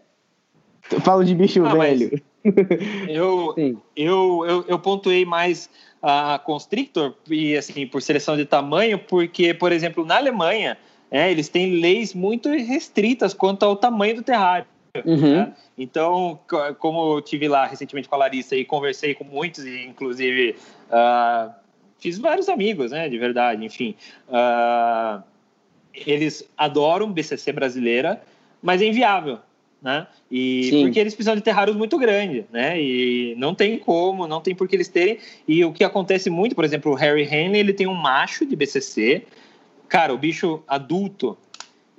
Eu 0.92 1.02
falo 1.02 1.24
de 1.24 1.34
bicho 1.34 1.66
ah, 1.66 1.74
velho. 1.74 2.22
Eu, 3.08 3.54
eu, 3.96 4.46
eu, 4.48 4.66
eu 4.68 4.80
pontuei 4.80 5.24
mais 5.24 5.70
a 6.02 6.40
Constrictor 6.40 7.14
e 7.30 7.56
assim 7.56 7.86
por 7.86 8.02
seleção 8.02 8.36
de 8.36 8.46
tamanho, 8.46 8.98
porque, 8.98 9.54
por 9.54 9.72
exemplo, 9.72 10.04
na 10.04 10.18
Alemanha, 10.18 10.76
é, 11.12 11.30
eles 11.30 11.50
têm 11.50 11.80
leis 11.80 12.16
muito 12.16 12.50
restritas 12.50 13.32
quanto 13.32 13.64
ao 13.64 13.76
tamanho 13.76 14.16
do 14.16 14.24
terrário. 14.24 14.66
Uhum. 15.06 15.36
Né? 15.36 15.54
Então, 15.78 16.40
como 16.80 17.18
eu 17.18 17.22
tive 17.22 17.48
lá 17.48 17.66
recentemente 17.66 18.10
com 18.10 18.16
a 18.16 18.18
Larissa 18.18 18.56
e 18.56 18.66
conversei 18.66 19.14
com 19.14 19.24
muitos, 19.24 19.66
inclusive 19.66 20.56
uh, 20.90 21.54
fiz 22.02 22.18
vários 22.18 22.50
amigos, 22.50 22.92
né, 22.92 23.08
de 23.08 23.18
verdade, 23.18 23.64
enfim. 23.64 23.96
Uh, 24.28 25.24
eles 25.94 26.50
adoram 26.58 27.12
BCC 27.12 27.54
brasileira, 27.54 28.22
mas 28.62 28.82
é 28.82 28.88
inviável, 28.88 29.38
né? 29.82 30.08
E 30.30 30.64
Sim. 30.70 30.84
porque 30.84 31.00
eles 31.00 31.14
precisam 31.14 31.36
de 31.36 31.42
terrários 31.42 31.76
muito 31.76 31.98
grandes, 31.98 32.46
né? 32.52 32.82
E 32.82 33.36
não 33.38 33.54
tem 33.54 33.78
como, 33.78 34.28
não 34.28 34.42
tem 34.42 34.56
por 34.56 34.68
que 34.68 34.76
eles 34.76 34.88
terem. 34.88 35.20
E 35.48 35.64
o 35.64 35.72
que 35.72 35.84
acontece 35.84 36.30
muito, 36.30 36.56
por 36.56 36.66
exemplo, 36.66 36.92
o 36.92 36.96
Harry 36.96 37.24
Henley, 37.24 37.60
ele 37.60 37.74
tem 37.74 37.88
um 37.88 37.94
macho 37.94 38.46
de 38.46 38.56
BCC. 38.56 39.24
Cara, 39.88 40.14
o 40.14 40.18
bicho 40.18 40.64
adulto, 40.68 41.38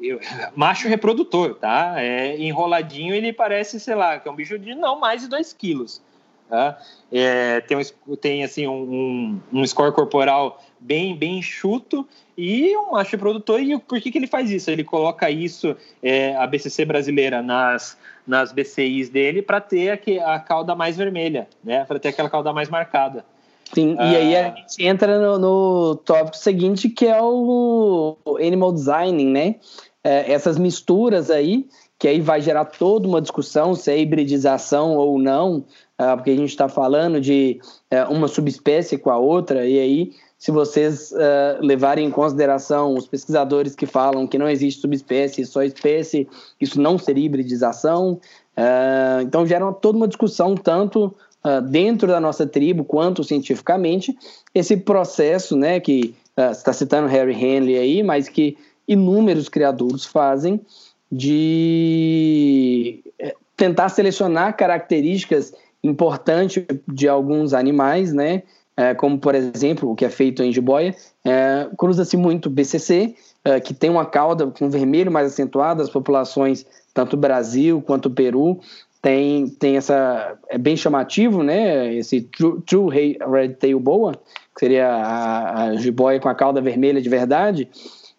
eu, 0.00 0.18
macho 0.56 0.88
reprodutor, 0.88 1.54
tá? 1.56 1.94
É 1.98 2.36
enroladinho, 2.38 3.14
ele 3.14 3.32
parece, 3.32 3.78
sei 3.78 3.94
lá, 3.94 4.18
que 4.18 4.28
é 4.28 4.32
um 4.32 4.36
bicho 4.36 4.58
de 4.58 4.74
não 4.74 4.98
mais 4.98 5.22
de 5.22 5.28
2 5.28 5.52
quilos. 5.52 6.02
Tá? 6.52 6.76
É, 7.10 7.62
tem, 7.62 7.78
um, 7.78 8.14
tem 8.14 8.44
assim 8.44 8.66
um, 8.68 9.40
um, 9.50 9.64
score 9.66 9.90
corporal 9.90 10.62
bem 10.78 11.16
bem 11.16 11.38
enxuto 11.38 12.06
e 12.36 12.76
um 12.76 12.90
macho 12.90 13.16
produtor. 13.16 13.58
E 13.58 13.78
por 13.78 13.98
que, 14.02 14.10
que 14.10 14.18
ele 14.18 14.26
faz 14.26 14.50
isso? 14.50 14.70
Ele 14.70 14.84
coloca 14.84 15.30
isso, 15.30 15.74
é, 16.02 16.36
a 16.36 16.46
BCC 16.46 16.84
brasileira, 16.84 17.40
nas, 17.40 17.96
nas 18.26 18.52
BCIs 18.52 19.08
dele 19.08 19.40
para 19.40 19.62
ter 19.62 19.98
a, 20.20 20.34
a 20.34 20.38
cauda 20.40 20.74
mais 20.74 20.94
vermelha, 20.94 21.48
né? 21.64 21.86
para 21.86 21.98
ter 21.98 22.08
aquela 22.08 22.28
cauda 22.28 22.52
mais 22.52 22.68
marcada. 22.68 23.24
Sim, 23.72 23.96
ah. 23.98 24.12
e 24.12 24.16
aí 24.16 24.36
a 24.36 24.54
gente 24.54 24.84
entra 24.84 25.18
no, 25.18 25.38
no 25.38 25.96
tópico 25.96 26.36
seguinte, 26.36 26.90
que 26.90 27.06
é 27.06 27.18
o 27.22 28.18
animal 28.38 28.72
designing, 28.72 29.30
né? 29.30 29.54
É, 30.04 30.30
essas 30.30 30.58
misturas 30.58 31.30
aí, 31.30 31.66
que 31.98 32.08
aí 32.08 32.20
vai 32.20 32.42
gerar 32.42 32.64
toda 32.64 33.06
uma 33.08 33.22
discussão 33.22 33.74
se 33.74 33.90
é 33.90 33.98
hibridização 33.98 34.96
ou 34.96 35.18
não, 35.18 35.64
ah, 35.91 35.91
porque 36.16 36.30
a 36.30 36.36
gente 36.36 36.50
está 36.50 36.68
falando 36.68 37.20
de 37.20 37.60
é, 37.90 38.04
uma 38.04 38.28
subespécie 38.28 38.98
com 38.98 39.10
a 39.10 39.18
outra, 39.18 39.66
e 39.66 39.78
aí 39.78 40.12
se 40.38 40.50
vocês 40.50 41.12
uh, 41.12 41.64
levarem 41.64 42.04
em 42.04 42.10
consideração 42.10 42.94
os 42.94 43.06
pesquisadores 43.06 43.76
que 43.76 43.86
falam 43.86 44.26
que 44.26 44.36
não 44.36 44.48
existe 44.48 44.80
subespécie, 44.80 45.46
só 45.46 45.62
espécie, 45.62 46.28
isso 46.60 46.80
não 46.80 46.98
seria 46.98 47.26
hibridização. 47.26 48.20
Uh, 48.56 49.22
então 49.22 49.46
gera 49.46 49.72
toda 49.72 49.96
uma 49.96 50.08
discussão, 50.08 50.56
tanto 50.56 51.14
dentro 51.70 52.06
da 52.06 52.20
nossa 52.20 52.46
tribo 52.46 52.84
quanto 52.84 53.24
cientificamente, 53.24 54.16
esse 54.54 54.76
processo, 54.76 55.56
né, 55.56 55.80
que 55.80 56.14
está 56.36 56.72
citando 56.72 57.08
Harry 57.08 57.34
Henley 57.34 57.76
aí, 57.76 58.00
mas 58.00 58.28
que 58.28 58.56
inúmeros 58.86 59.48
criadores 59.48 60.04
fazem 60.04 60.60
de 61.10 63.02
eh, 63.18 63.34
tentar 63.56 63.90
selecionar 63.90 64.56
características 64.56 65.52
importantes 65.82 66.64
de 66.86 67.08
alguns 67.08 67.54
animais, 67.54 68.12
né? 68.12 68.42
É, 68.74 68.94
como 68.94 69.18
por 69.18 69.34
exemplo 69.34 69.90
o 69.90 69.94
que 69.94 70.04
é 70.04 70.08
feito 70.08 70.42
em 70.42 70.50
jiboia, 70.50 70.94
é, 71.22 71.68
cruza-se 71.76 72.16
muito 72.16 72.48
BCC, 72.48 73.14
é, 73.44 73.60
que 73.60 73.74
tem 73.74 73.90
uma 73.90 74.06
cauda 74.06 74.46
com 74.46 74.70
vermelho 74.70 75.12
mais 75.12 75.26
acentuado, 75.26 75.82
as 75.82 75.90
populações, 75.90 76.64
tanto 76.94 77.16
Brasil 77.16 77.82
quanto 77.82 78.10
Peru, 78.10 78.60
tem, 79.02 79.48
tem 79.48 79.76
essa. 79.76 80.38
É 80.48 80.56
bem 80.56 80.76
chamativo, 80.76 81.42
né? 81.42 81.92
Esse 81.92 82.20
True, 82.20 82.62
true 82.62 83.18
Red 83.28 83.54
Tail 83.54 83.80
Boa, 83.80 84.12
que 84.54 84.60
seria 84.60 84.88
a, 84.88 85.64
a 85.64 85.76
jiboia 85.76 86.20
com 86.20 86.28
a 86.28 86.34
cauda 86.34 86.60
vermelha 86.60 87.02
de 87.02 87.08
verdade. 87.08 87.68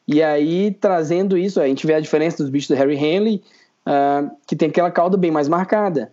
E 0.06 0.22
aí, 0.22 0.76
trazendo 0.82 1.38
isso, 1.38 1.62
a 1.62 1.68
gente 1.68 1.88
vê 1.88 1.94
a 1.94 2.02
diferença 2.02 2.44
dos 2.44 2.50
bichos 2.50 2.68
do 2.68 2.76
Harry 2.76 2.98
Henley, 2.98 3.42
uh, 3.88 4.30
que 4.46 4.58
tem 4.58 4.68
aquela 4.68 4.92
cauda 4.92 5.16
bem 5.16 5.32
mais 5.32 5.48
marcada. 5.48 6.12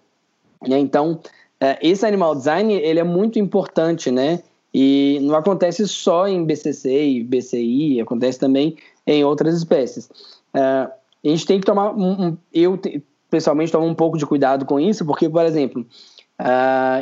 Né? 0.66 0.78
Então, 0.78 1.18
esse 1.80 2.06
animal 2.06 2.34
design 2.34 2.72
ele 2.72 3.00
é 3.00 3.04
muito 3.04 3.38
importante, 3.38 4.10
né? 4.10 4.42
E 4.72 5.18
não 5.22 5.34
acontece 5.34 5.86
só 5.88 6.28
em 6.28 6.44
BCC 6.44 7.04
e 7.04 7.24
BCI, 7.24 8.00
acontece 8.00 8.38
também 8.38 8.76
em 9.06 9.24
outras 9.24 9.56
espécies. 9.56 10.06
Uh, 10.54 10.88
a 11.24 11.28
gente 11.28 11.44
tem 11.44 11.58
que 11.58 11.66
tomar, 11.66 11.92
um, 11.92 12.28
um, 12.28 12.38
eu 12.52 12.76
te, 12.76 13.02
pessoalmente 13.28 13.72
tomo 13.72 13.86
um 13.86 13.94
pouco 13.94 14.16
de 14.16 14.24
cuidado 14.24 14.64
com 14.64 14.78
isso, 14.78 15.04
porque, 15.04 15.28
por 15.28 15.44
exemplo, 15.44 15.84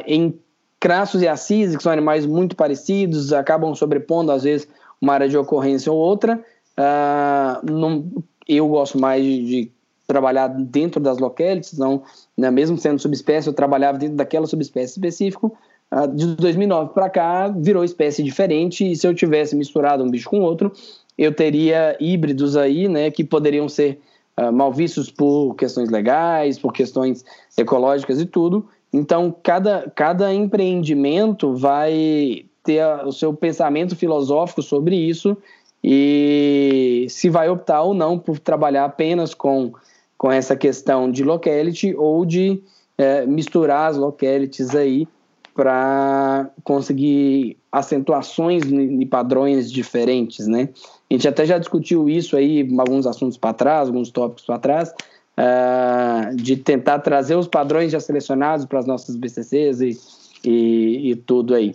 em 0.07 0.39
crassos 0.81 1.23
e 1.23 1.29
assis, 1.29 1.77
que 1.77 1.83
são 1.83 1.93
animais 1.93 2.27
muito 2.27 2.57
parecidos, 2.57 3.33
acabam 3.33 3.75
sobrepondo, 3.75 4.33
às 4.33 4.43
vezes, 4.43 4.67
uma 5.01 5.13
área 5.13 5.29
de 5.29 5.37
ocorrência 5.37 5.93
ou 5.93 5.99
outra, 5.99 6.43
Uh, 6.79 7.73
não, 7.73 8.09
eu 8.47 8.69
gosto 8.69 9.01
mais 9.01 9.25
de, 9.25 9.45
de, 9.45 9.73
trabalhar 10.09 10.49
dentro 10.49 10.99
das 10.99 11.19
localities, 11.19 11.79
não, 11.79 12.03
né, 12.37 12.51
mesmo 12.51 12.79
sendo 12.79 12.99
subespécie, 12.99 13.47
eu 13.47 13.53
trabalhava 13.53 13.99
dentro 13.99 14.17
daquela 14.17 14.47
subespécie 14.47 14.95
específica. 14.95 15.47
Uh, 15.47 16.09
de 16.15 16.35
2009 16.37 16.93
para 16.93 17.09
cá, 17.11 17.49
virou 17.49 17.85
espécie 17.85 18.23
diferente, 18.23 18.91
e 18.91 18.97
se 18.97 19.07
eu 19.07 19.15
tivesse 19.15 19.55
misturado 19.55 20.03
um 20.03 20.11
bicho 20.11 20.29
com 20.29 20.41
outro, 20.41 20.73
eu 21.17 21.33
teria 21.33 21.97
híbridos 22.01 22.57
aí, 22.57 22.89
né, 22.89 23.11
que 23.11 23.23
poderiam 23.23 23.69
ser 23.69 24.01
uh, 24.41 24.51
mal 24.51 24.73
vistos 24.73 25.11
por 25.11 25.55
questões 25.55 25.91
legais, 25.91 26.59
por 26.59 26.73
questões 26.73 27.23
ecológicas 27.57 28.19
e 28.19 28.27
tudo. 28.27 28.67
Então, 28.91 29.35
cada, 29.43 29.93
cada 29.95 30.33
empreendimento 30.33 31.55
vai 31.55 32.47
ter 32.63 32.83
o 33.05 33.13
seu 33.13 33.35
pensamento 33.35 33.95
filosófico 33.95 34.63
sobre 34.63 34.97
isso 34.97 35.37
e 35.85 37.07
se 37.11 37.29
vai 37.29 37.49
optar 37.51 37.83
ou 37.83 37.93
não 37.93 38.19
por 38.19 38.39
trabalhar 38.39 38.85
apenas 38.85 39.35
com, 39.35 39.73
com 40.19 40.31
essa 40.31 40.57
questão 40.57 41.11
de 41.11 41.23
locality 41.23 41.95
ou 41.97 42.27
de 42.27 42.61
é, 42.99 43.25
misturar 43.25 43.91
as 43.91 43.97
localities 43.97 44.75
aí 44.75 45.07
para 45.55 46.51
conseguir 46.63 47.57
acentuações 47.73 48.63
e 48.65 49.05
padrões 49.07 49.73
diferentes, 49.73 50.47
né? 50.47 50.69
A 51.11 51.15
gente 51.15 51.27
até 51.27 51.45
já 51.45 51.59
discutiu 51.59 52.09
isso 52.09 52.37
aí, 52.37 52.69
alguns 52.79 53.07
assuntos 53.07 53.37
para 53.37 53.53
trás, 53.55 53.89
alguns 53.89 54.11
tópicos 54.11 54.45
para 54.45 54.59
trás, 54.59 54.95
uh, 55.37 56.37
de 56.37 56.57
tentar 56.57 57.01
trazer 57.01 57.35
os 57.35 57.49
padrões 57.49 57.91
já 57.91 57.99
selecionados 57.99 58.67
para 58.67 58.79
as 58.79 58.87
nossas 58.87 59.17
BCCs 59.17 59.81
e, 59.81 59.99
e, 60.45 61.11
e 61.11 61.17
tudo 61.17 61.55
aí. 61.57 61.75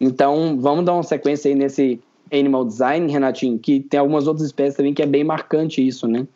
Então, 0.00 0.58
vamos 0.58 0.84
dar 0.84 0.94
uma 0.94 1.04
sequência 1.04 1.48
aí 1.48 1.54
nesse 1.54 2.00
animal 2.32 2.64
design, 2.64 3.10
Renatinho, 3.12 3.60
que 3.60 3.78
tem 3.78 4.00
algumas 4.00 4.26
outras 4.26 4.46
espécies 4.46 4.76
também 4.76 4.92
que 4.92 5.02
é 5.02 5.06
bem 5.06 5.22
marcante 5.22 5.86
isso, 5.86 6.08
né? 6.08 6.26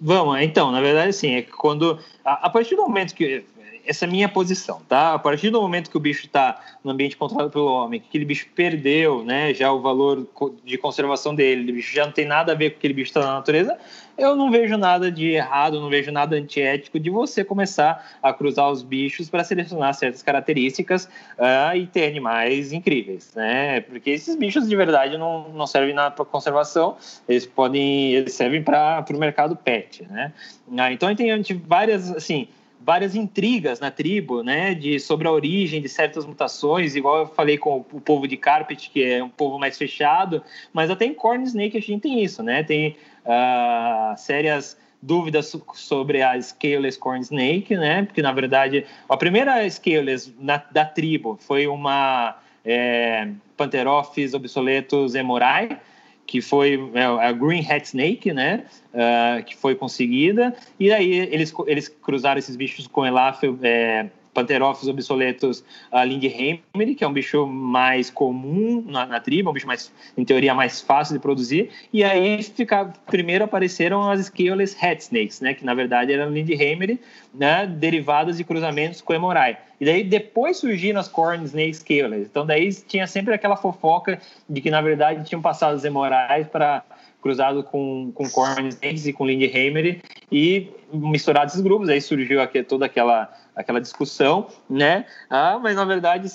Vamos, 0.00 0.40
então, 0.40 0.70
na 0.70 0.80
verdade, 0.80 1.12
sim, 1.12 1.34
é 1.34 1.42
que 1.42 1.50
quando. 1.52 1.98
A, 2.24 2.46
a 2.46 2.50
partir 2.50 2.76
do 2.76 2.82
momento 2.82 3.14
que 3.14 3.44
essa 3.86 4.04
é 4.04 4.08
a 4.08 4.10
minha 4.10 4.28
posição, 4.28 4.80
tá? 4.88 5.14
A 5.14 5.18
partir 5.18 5.50
do 5.50 5.60
momento 5.60 5.90
que 5.90 5.96
o 5.96 6.00
bicho 6.00 6.26
está 6.26 6.60
no 6.82 6.90
ambiente 6.90 7.16
controlado 7.16 7.50
pelo 7.50 7.66
homem, 7.66 8.00
que 8.00 8.08
aquele 8.08 8.24
bicho 8.24 8.46
perdeu, 8.54 9.24
né, 9.24 9.52
já 9.52 9.72
o 9.72 9.80
valor 9.80 10.26
de 10.64 10.78
conservação 10.78 11.34
dele, 11.34 11.70
o 11.70 11.74
bicho 11.74 11.94
já 11.94 12.04
não 12.04 12.12
tem 12.12 12.26
nada 12.26 12.52
a 12.52 12.54
ver 12.54 12.70
com 12.70 12.78
aquele 12.78 12.94
bicho 12.94 13.10
está 13.10 13.20
na 13.20 13.34
natureza, 13.34 13.78
eu 14.16 14.36
não 14.36 14.50
vejo 14.50 14.76
nada 14.76 15.10
de 15.10 15.30
errado, 15.30 15.80
não 15.80 15.88
vejo 15.90 16.12
nada 16.12 16.36
antiético 16.36 17.00
de 17.00 17.10
você 17.10 17.44
começar 17.44 18.16
a 18.22 18.32
cruzar 18.32 18.70
os 18.70 18.82
bichos 18.82 19.28
para 19.28 19.42
selecionar 19.42 19.92
certas 19.94 20.22
características 20.22 21.06
uh, 21.36 21.76
e 21.76 21.86
ter 21.86 22.06
animais 22.06 22.72
incríveis, 22.72 23.32
né? 23.34 23.80
Porque 23.80 24.10
esses 24.10 24.36
bichos 24.36 24.68
de 24.68 24.76
verdade 24.76 25.18
não, 25.18 25.48
não 25.48 25.66
servem 25.66 25.94
nada 25.94 26.12
para 26.12 26.24
conservação, 26.24 26.96
eles 27.28 27.44
podem, 27.44 28.12
eles 28.12 28.34
servem 28.34 28.62
para 28.62 29.04
o 29.10 29.18
mercado 29.18 29.56
pet, 29.56 30.04
né? 30.08 30.32
Uh, 30.68 30.92
então 30.92 31.14
tem 31.14 31.42
várias, 31.66 32.10
assim, 32.12 32.48
várias 32.84 33.14
intrigas 33.14 33.80
na 33.80 33.90
tribo, 33.90 34.42
né, 34.42 34.74
de 34.74 35.00
sobre 35.00 35.26
a 35.26 35.32
origem 35.32 35.80
de 35.80 35.88
certas 35.88 36.26
mutações, 36.26 36.94
igual 36.94 37.20
eu 37.20 37.26
falei 37.26 37.56
com 37.56 37.78
o 37.78 38.00
povo 38.00 38.28
de 38.28 38.36
Carpet, 38.36 38.90
que 38.90 39.02
é 39.02 39.24
um 39.24 39.28
povo 39.28 39.58
mais 39.58 39.78
fechado, 39.78 40.42
mas 40.72 40.90
até 40.90 41.06
em 41.06 41.14
Corn 41.14 41.42
Snake 41.44 41.78
a 41.78 41.80
gente 41.80 42.02
tem 42.02 42.22
isso, 42.22 42.42
né, 42.42 42.62
tem 42.62 42.96
uh, 43.24 44.16
sérias 44.18 44.76
dúvidas 45.00 45.54
sobre 45.74 46.22
a 46.22 46.40
Scaleless 46.40 46.98
Corn 46.98 47.20
Snake, 47.22 47.74
né, 47.74 48.02
porque 48.02 48.20
na 48.20 48.32
verdade 48.32 48.84
a 49.08 49.16
primeira 49.16 49.68
Scaleless 49.68 50.34
na, 50.38 50.62
da 50.70 50.84
tribo 50.84 51.38
foi 51.40 51.66
uma 51.66 52.36
é, 52.64 53.28
Pantherophis 53.56 54.34
obsoletus 54.34 55.14
emorai, 55.14 55.78
que 56.26 56.40
foi 56.40 56.90
é, 56.94 57.04
a 57.04 57.32
Green 57.32 57.64
Hat 57.68 57.86
Snake, 57.86 58.32
né, 58.32 58.64
uh, 58.92 59.44
que 59.44 59.56
foi 59.56 59.74
conseguida, 59.74 60.54
e 60.78 60.92
aí 60.92 61.12
eles, 61.12 61.52
eles 61.66 61.88
cruzaram 61.88 62.38
esses 62.38 62.56
bichos 62.56 62.86
com 62.86 63.04
Elafel, 63.04 63.58
é, 63.62 64.06
Panterófilos 64.34 64.88
obsoletos 64.88 65.64
a 65.90 66.04
Lindheimer, 66.04 66.60
que 66.96 67.04
é 67.04 67.08
um 67.08 67.12
bicho 67.12 67.46
mais 67.46 68.10
comum 68.10 68.84
na, 68.86 69.06
na, 69.06 69.20
tribo, 69.20 69.50
um 69.50 69.52
bicho 69.52 69.66
mais, 69.66 69.92
em 70.18 70.24
teoria, 70.24 70.52
mais 70.52 70.80
fácil 70.80 71.14
de 71.14 71.20
produzir. 71.20 71.70
E 71.92 72.02
aí, 72.02 72.42
fica, 72.42 72.92
primeiro 73.06 73.44
apareceram 73.44 74.10
as 74.10 74.26
Scaleless 74.26 74.76
Hat 74.84 75.00
Snakes, 75.00 75.40
né, 75.40 75.54
que 75.54 75.64
na 75.64 75.74
verdade 75.74 76.12
eram 76.12 76.30
Lindheimer, 76.30 76.98
né, 77.32 77.66
derivadas 77.66 78.36
de 78.36 78.44
cruzamentos 78.44 79.00
com 79.00 79.14
Emorai. 79.14 79.56
E 79.80 79.84
daí 79.84 80.04
depois 80.04 80.56
surgiram 80.56 81.00
as 81.00 81.08
Corn 81.08 81.44
Snake 81.44 81.74
Scaleless. 81.74 82.28
Então 82.30 82.44
daí 82.44 82.72
tinha 82.72 83.06
sempre 83.06 83.34
aquela 83.34 83.56
fofoca 83.56 84.20
de 84.48 84.60
que 84.60 84.70
na 84.70 84.80
verdade 84.80 85.24
tinham 85.24 85.42
passado 85.42 85.76
os 85.76 85.84
Emorais 85.84 86.46
para 86.48 86.84
cruzado 87.24 87.62
com, 87.62 88.12
com 88.14 88.28
Corn 88.28 88.68
Snakes 88.68 89.06
e 89.06 89.12
com 89.12 89.26
Lindheimer 89.26 90.00
e 90.30 90.68
misturado 90.92 91.46
esses 91.46 91.60
grupos. 91.60 91.88
Aí 91.88 92.00
surgiu 92.00 92.40
aqui, 92.40 92.62
toda 92.62 92.86
aquela 92.86 93.32
aquela 93.54 93.80
discussão, 93.80 94.48
né? 94.68 95.06
Ah, 95.30 95.58
mas 95.62 95.76
na 95.76 95.84
verdade 95.84 96.30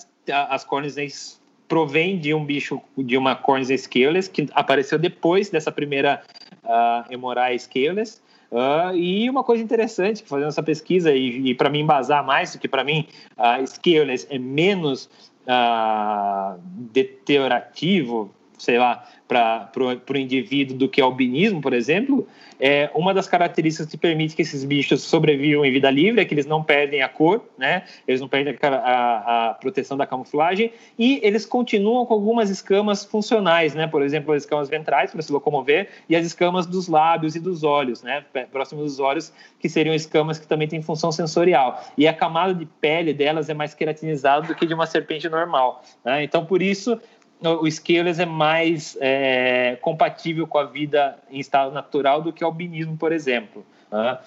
as 0.50 0.64
cornes 0.64 1.40
provém 1.68 2.18
de 2.20 2.34
um 2.34 2.44
bicho, 2.44 2.82
de 2.98 3.16
uma 3.16 3.36
cornes 3.36 3.70
scaleless, 3.82 4.30
que 4.30 4.50
apareceu 4.54 4.98
depois 4.98 5.50
dessa 5.50 5.72
primeira 5.72 6.22
uh, 6.64 7.14
Emorai 7.14 7.58
scaleless. 7.58 8.22
Uh, 8.52 8.96
e 8.96 9.30
uma 9.30 9.44
coisa 9.44 9.64
interessante, 9.64 10.24
fazendo 10.26 10.48
essa 10.48 10.64
pesquisa, 10.64 11.14
e, 11.14 11.52
e 11.52 11.54
para 11.54 11.70
mim 11.70 11.82
embasar 11.82 12.26
mais, 12.26 12.54
do 12.54 12.60
que 12.60 12.68
para 12.68 12.84
mim 12.84 13.08
a 13.38 13.60
uh, 13.60 13.68
scaleless 13.68 14.28
é 14.32 14.40
menos 14.40 15.08
uh, 15.46 16.60
deteriorativo, 16.64 18.34
sei 18.60 18.78
lá, 18.78 19.04
para 19.28 19.72
o 19.78 20.18
indivíduo 20.18 20.78
do 20.78 20.90
que 20.90 21.00
albinismo, 21.00 21.62
por 21.62 21.74
exemplo, 21.74 22.28
é 22.60 22.90
uma 22.94 23.14
das 23.14 23.28
características 23.28 23.90
que 23.90 23.98
permite 23.98 24.36
que 24.36 24.42
esses 24.42 24.66
bichos 24.66 25.04
sobrevivam 25.04 25.64
em 25.64 25.72
vida 25.72 25.90
livre 25.90 26.20
é 26.20 26.26
que 26.26 26.34
eles 26.34 26.46
não 26.46 26.62
perdem 26.62 27.02
a 27.02 27.08
cor, 27.08 27.46
né? 27.58 27.84
Eles 28.08 28.20
não 28.20 28.28
perdem 28.28 28.58
a, 28.62 28.68
a, 28.68 29.50
a 29.50 29.54
proteção 29.54 29.96
da 29.96 30.06
camuflagem 30.06 30.74
e 30.98 31.22
eles 31.24 31.46
continuam 31.46 32.06
com 32.06 32.14
algumas 32.16 32.50
escamas 32.50 33.06
funcionais, 33.06 33.74
né? 33.74 33.88
Por 33.88 34.02
exemplo, 34.02 34.34
as 34.34 34.44
escamas 34.44 34.68
ventrais 34.68 35.12
para 35.12 35.22
se 35.22 35.32
locomover 35.32 35.88
e 36.10 36.16
as 36.16 36.26
escamas 36.26 36.66
dos 36.66 36.88
lábios 36.90 37.36
e 37.36 37.40
dos 37.40 37.64
olhos, 37.64 38.04
né? 38.04 38.26
Próximos 38.52 38.84
dos 38.84 39.00
olhos, 39.00 39.32
que 39.60 39.70
seriam 39.70 39.96
escamas 39.96 40.38
que 40.38 40.48
também 40.48 40.68
têm 40.68 40.82
função 40.82 41.12
sensorial. 41.12 41.82
E 41.98 42.08
a 42.08 42.14
camada 42.14 42.54
de 42.54 42.66
pele 42.66 43.14
delas 43.14 43.48
é 43.48 43.54
mais 43.54 43.74
queratinizada 43.74 44.48
do 44.48 44.56
que 44.56 44.66
de 44.66 44.74
uma 44.74 44.86
serpente 44.86 45.30
normal, 45.30 45.82
né? 46.04 46.24
Então, 46.24 46.46
por 46.46 46.62
isso 46.62 47.00
o 47.42 47.70
Scalers 47.70 48.20
é 48.20 48.26
mais 48.26 48.98
é, 49.00 49.78
compatível 49.82 50.46
com 50.46 50.58
a 50.58 50.66
vida 50.66 51.18
em 51.30 51.40
estado 51.40 51.74
natural 51.74 52.22
do 52.22 52.34
que 52.34 52.44
o 52.44 52.48
albinismo, 52.48 52.98
por 52.98 53.12
exemplo. 53.12 53.66
Né? 53.92 54.18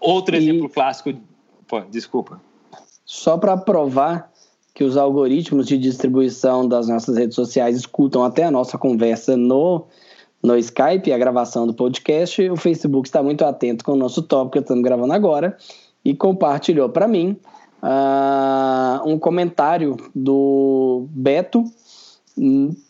Outro 0.00 0.34
e... 0.34 0.38
exemplo 0.38 0.68
clássico. 0.68 1.12
Pô, 1.66 1.80
desculpa. 1.80 2.40
Só 3.04 3.36
para 3.36 3.56
provar, 3.56 4.32
que 4.74 4.82
os 4.82 4.96
algoritmos 4.96 5.66
de 5.66 5.78
distribuição 5.78 6.66
das 6.66 6.88
nossas 6.88 7.16
redes 7.16 7.36
sociais 7.36 7.76
escutam 7.76 8.24
até 8.24 8.42
a 8.42 8.50
nossa 8.50 8.76
conversa 8.76 9.36
no, 9.36 9.86
no 10.42 10.58
Skype, 10.58 11.12
a 11.12 11.18
gravação 11.18 11.64
do 11.64 11.72
podcast. 11.72 12.42
O 12.50 12.56
Facebook 12.56 13.06
está 13.06 13.22
muito 13.22 13.44
atento 13.44 13.84
com 13.84 13.92
o 13.92 13.96
nosso 13.96 14.20
tópico 14.20 14.54
que 14.54 14.58
estamos 14.58 14.82
gravando 14.82 15.12
agora 15.12 15.56
e 16.04 16.12
compartilhou 16.12 16.88
para 16.88 17.06
mim 17.06 17.36
uh, 17.80 19.08
um 19.08 19.16
comentário 19.16 19.96
do 20.12 21.06
Beto, 21.10 21.64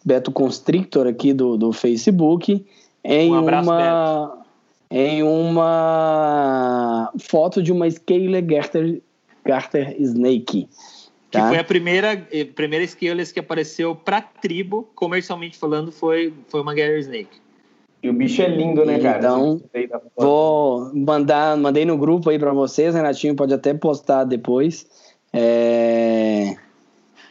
Beto 0.04 0.30
Constrictor 0.32 1.06
aqui 1.06 1.32
do, 1.32 1.56
do 1.56 1.72
Facebook, 1.72 2.64
em 3.04 3.30
um 3.30 3.34
abraço, 3.34 3.70
uma. 3.70 4.26
Beto. 4.26 4.44
Em 4.90 5.22
uma 5.24 7.10
foto 7.18 7.62
de 7.62 7.72
uma 7.72 7.90
Scaler 7.90 8.44
Garter, 8.44 9.02
Garter 9.44 9.96
Snake. 9.98 10.68
Tá? 11.34 11.42
Que 11.42 11.48
foi 11.48 11.58
a 11.58 11.64
primeira, 11.64 12.28
eh, 12.30 12.44
primeira 12.44 12.84
Skillers 12.84 13.32
que 13.32 13.40
apareceu 13.40 13.96
pra 13.96 14.22
tribo, 14.22 14.88
comercialmente 14.94 15.58
falando, 15.58 15.90
foi, 15.90 16.32
foi 16.46 16.60
uma 16.60 16.72
Gather 16.74 16.98
Snake. 17.00 17.42
E 18.04 18.08
o 18.08 18.12
bicho 18.12 18.40
é 18.40 18.46
lindo, 18.46 18.84
né, 18.84 19.00
cara? 19.00 19.18
Então, 19.18 19.60
vou 20.16 20.94
mandar, 20.94 21.56
mandei 21.56 21.84
no 21.84 21.98
grupo 21.98 22.30
aí 22.30 22.38
para 22.38 22.52
vocês, 22.52 22.94
Renatinho 22.94 23.34
pode 23.34 23.52
até 23.52 23.74
postar 23.74 24.24
depois. 24.24 24.86
É, 25.32 26.54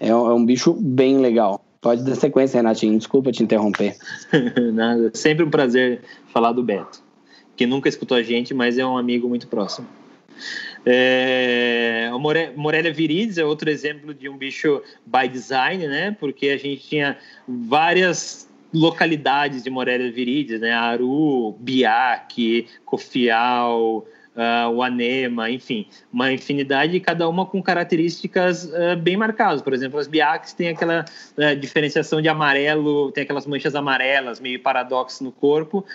é 0.02 0.14
um, 0.14 0.31
é 0.31 0.34
um 0.34 0.44
bicho 0.44 0.73
bem 0.73 1.19
legal. 1.19 1.62
Pode 1.84 2.01
dar 2.01 2.15
sequência, 2.15 2.57
Renatinho, 2.57 2.97
desculpa 2.97 3.30
te 3.30 3.43
interromper. 3.43 3.97
Nada, 4.73 5.11
sempre 5.14 5.43
um 5.43 5.49
prazer 5.49 5.99
falar 6.27 6.53
do 6.53 6.64
Beto, 6.64 7.03
que 7.57 7.68
nunca 7.68 7.89
escutou 7.89 8.15
a 8.15 8.23
gente, 8.23 8.53
mas 8.53 8.77
é 8.77 8.85
um 8.85 8.97
amigo 8.97 9.27
muito 9.27 9.47
próximo. 9.49 9.85
É, 10.85 12.10
o 12.14 12.19
More, 12.19 12.51
Morelia 12.55 12.91
viridis 12.91 13.38
é 13.38 13.43
outro 13.43 13.69
exemplo 13.69 14.14
de 14.14 14.30
um 14.30 14.38
bicho 14.38 14.81
by 15.05 15.27
design, 15.27 15.85
né? 15.85 16.15
Porque 16.18 16.47
a 16.47 16.57
gente 16.57 16.88
tinha 16.88 17.18
várias 17.45 18.49
localidades 18.73 19.61
de 19.61 19.69
Morelia 19.69 20.10
viridis, 20.10 20.61
né? 20.61 20.72
Aru, 20.72 21.53
Biak, 21.60 22.65
Cofial, 22.85 24.05
uh, 24.35 24.69
o 24.69 24.81
anema, 24.81 25.49
enfim, 25.49 25.88
uma 26.11 26.31
infinidade, 26.31 26.99
cada 26.99 27.27
uma 27.27 27.45
com 27.45 27.61
características 27.61 28.65
uh, 28.65 28.97
bem 29.01 29.18
marcadas. 29.18 29.61
Por 29.61 29.73
exemplo, 29.73 29.99
as 29.99 30.07
biaques 30.07 30.53
têm 30.53 30.69
aquela 30.69 31.05
uh, 31.38 31.55
diferenciação 31.55 32.22
de 32.22 32.30
amarelo, 32.30 33.11
tem 33.11 33.23
aquelas 33.23 33.45
manchas 33.45 33.76
amarelas, 33.76 34.39
meio 34.39 34.60
paradoxo 34.61 35.23
no 35.23 35.31
corpo. 35.31 35.85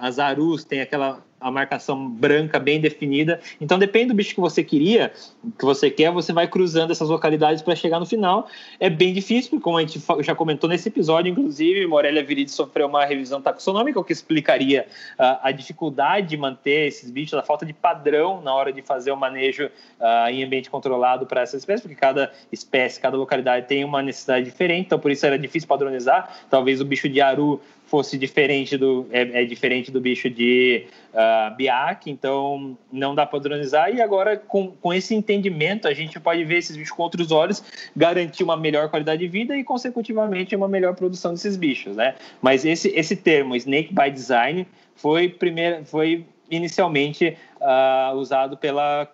as 0.00 0.18
arus 0.18 0.64
têm 0.64 0.80
aquela 0.80 1.22
a 1.42 1.50
marcação 1.50 2.08
branca 2.08 2.58
bem 2.58 2.80
definida. 2.80 3.40
Então, 3.60 3.78
depende 3.78 4.08
do 4.08 4.14
bicho 4.14 4.34
que 4.34 4.40
você 4.40 4.62
queria, 4.62 5.12
que 5.58 5.64
você 5.64 5.90
quer, 5.90 6.10
você 6.10 6.32
vai 6.32 6.46
cruzando 6.46 6.90
essas 6.90 7.08
localidades 7.08 7.62
para 7.62 7.74
chegar 7.74 7.98
no 7.98 8.06
final. 8.06 8.48
É 8.78 8.88
bem 8.88 9.12
difícil, 9.12 9.60
como 9.60 9.76
a 9.76 9.80
gente 9.80 10.00
já 10.20 10.34
comentou 10.34 10.68
nesse 10.68 10.88
episódio, 10.88 11.30
inclusive, 11.30 11.86
Morelia 11.86 12.24
Viridis 12.24 12.54
sofreu 12.54 12.86
uma 12.86 13.04
revisão 13.04 13.40
taxonômica, 13.40 13.98
o 13.98 14.04
que 14.04 14.12
explicaria 14.12 14.86
uh, 15.18 15.38
a 15.42 15.52
dificuldade 15.52 16.28
de 16.28 16.36
manter 16.36 16.88
esses 16.88 17.10
bichos, 17.10 17.34
a 17.34 17.42
falta 17.42 17.66
de 17.66 17.72
padrão 17.72 18.40
na 18.40 18.54
hora 18.54 18.72
de 18.72 18.82
fazer 18.82 19.10
o 19.10 19.16
manejo 19.16 19.66
uh, 19.66 20.28
em 20.30 20.44
ambiente 20.44 20.70
controlado 20.70 21.26
para 21.26 21.42
essas 21.42 21.60
espécies, 21.60 21.82
porque 21.82 21.96
cada 21.96 22.32
espécie, 22.50 23.00
cada 23.00 23.16
localidade 23.16 23.66
tem 23.66 23.84
uma 23.84 24.02
necessidade 24.02 24.44
diferente, 24.44 24.86
então 24.86 24.98
por 24.98 25.10
isso 25.10 25.26
era 25.26 25.38
difícil 25.38 25.68
padronizar. 25.68 26.46
Talvez 26.48 26.80
o 26.80 26.84
bicho 26.84 27.08
de 27.08 27.20
Aru 27.20 27.60
fosse 27.92 28.16
diferente 28.16 28.78
do 28.78 29.06
é, 29.12 29.42
é 29.42 29.44
diferente 29.44 29.90
do 29.90 30.00
bicho 30.00 30.30
de 30.30 30.86
uh, 31.12 32.00
então 32.06 32.74
não 32.90 33.14
dá 33.14 33.26
padronizar. 33.26 33.94
E 33.94 34.00
agora, 34.00 34.34
com, 34.34 34.68
com 34.68 34.94
esse 34.94 35.14
entendimento, 35.14 35.86
a 35.86 35.92
gente 35.92 36.18
pode 36.18 36.42
ver 36.42 36.56
esses 36.56 36.74
bichos 36.74 36.96
com 36.96 37.02
outros 37.02 37.30
olhos, 37.30 37.62
garantir 37.94 38.42
uma 38.44 38.56
melhor 38.56 38.88
qualidade 38.88 39.20
de 39.20 39.28
vida 39.28 39.54
e, 39.54 39.62
consecutivamente, 39.62 40.56
uma 40.56 40.66
melhor 40.66 40.94
produção 40.94 41.32
desses 41.32 41.54
bichos, 41.54 41.94
né? 41.94 42.14
Mas 42.40 42.64
esse, 42.64 42.88
esse 42.96 43.14
termo, 43.14 43.54
Snake 43.56 43.92
by 43.92 44.10
Design, 44.10 44.66
foi, 44.96 45.28
primeiro, 45.28 45.84
foi 45.84 46.24
inicialmente 46.50 47.36
uh, 47.60 48.16
usado 48.16 48.56
pela, 48.56 49.06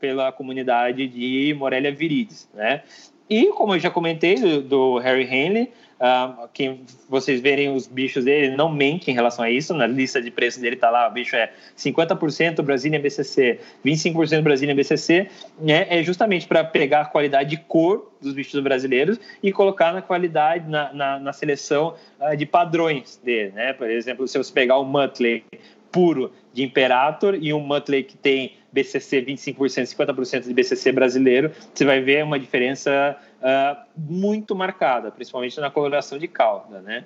pela 0.00 0.32
comunidade 0.32 1.06
de 1.06 1.54
Morelia 1.56 1.92
viridis, 1.92 2.48
né? 2.52 2.82
E, 3.30 3.46
como 3.52 3.76
eu 3.76 3.78
já 3.78 3.90
comentei, 3.90 4.34
do, 4.34 4.60
do 4.60 4.98
Harry 4.98 5.24
Henley, 5.24 5.70
Uh, 6.04 6.46
quem 6.52 6.82
vocês 7.08 7.40
verem 7.40 7.74
os 7.74 7.86
bichos 7.86 8.26
dele 8.26 8.54
não 8.54 8.70
mente 8.70 9.10
em 9.10 9.14
relação 9.14 9.42
a 9.42 9.50
isso. 9.50 9.72
Na 9.72 9.86
lista 9.86 10.20
de 10.20 10.30
preços 10.30 10.60
dele 10.60 10.74
está 10.74 10.90
lá, 10.90 11.08
o 11.08 11.10
bicho 11.10 11.34
é 11.34 11.50
50% 11.78 12.60
Brasília 12.60 13.00
BCC, 13.00 13.58
25% 13.82 14.42
Brasília 14.42 14.74
BCC. 14.74 15.30
Né? 15.58 15.86
É 15.88 16.02
justamente 16.02 16.46
para 16.46 16.62
pegar 16.62 17.00
a 17.00 17.04
qualidade 17.06 17.48
de 17.48 17.56
cor 17.56 18.12
dos 18.20 18.34
bichos 18.34 18.60
brasileiros 18.60 19.18
e 19.42 19.50
colocar 19.50 19.94
na 19.94 20.02
qualidade, 20.02 20.68
na, 20.68 20.92
na, 20.92 21.18
na 21.18 21.32
seleção 21.32 21.94
uh, 22.20 22.36
de 22.36 22.44
padrões 22.44 23.18
dele. 23.24 23.52
Né? 23.52 23.72
Por 23.72 23.88
exemplo, 23.88 24.28
se 24.28 24.36
você 24.36 24.52
pegar 24.52 24.76
o 24.76 24.84
Muttley 24.84 25.42
puro 25.90 26.32
de 26.52 26.62
Imperator 26.62 27.38
e 27.40 27.54
um 27.54 27.60
Muttley 27.60 28.02
que 28.02 28.16
tem 28.16 28.56
BCC 28.72 29.22
25%, 29.22 29.56
50% 29.56 30.42
de 30.42 30.52
BCC 30.52 30.92
brasileiro, 30.92 31.52
você 31.72 31.84
vai 31.84 32.00
ver 32.00 32.24
uma 32.24 32.38
diferença 32.38 33.16
uh, 33.44 33.76
muito 33.96 34.56
marcada, 34.56 35.10
principalmente 35.10 35.60
na 35.60 35.70
coloração 35.70 36.18
de 36.18 36.26
cauda, 36.26 36.80
né? 36.80 37.04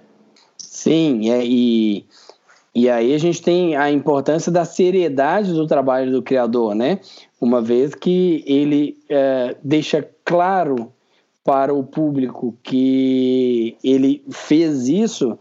Sim, 0.57 1.31
é, 1.31 1.45
e, 1.45 2.07
e 2.75 2.89
aí 2.89 3.13
a 3.13 3.19
gente 3.19 3.43
tem 3.43 3.77
a 3.77 3.91
importância 3.91 4.53
da 4.53 4.65
seriedade 4.65 5.53
do 5.53 5.67
trabalho 5.67 6.13
do 6.13 6.23
criador, 6.23 6.75
né? 6.75 7.01
Uma 7.41 7.61
vez 7.61 7.95
que 7.95 8.45
ele 8.47 8.97
uh, 9.11 9.57
deixa 9.63 10.09
claro 10.25 10.93
para 11.45 11.75
o 11.75 11.83
público 11.83 12.55
que 12.63 13.77
ele 13.83 14.23
fez 14.31 14.87
isso, 14.87 15.39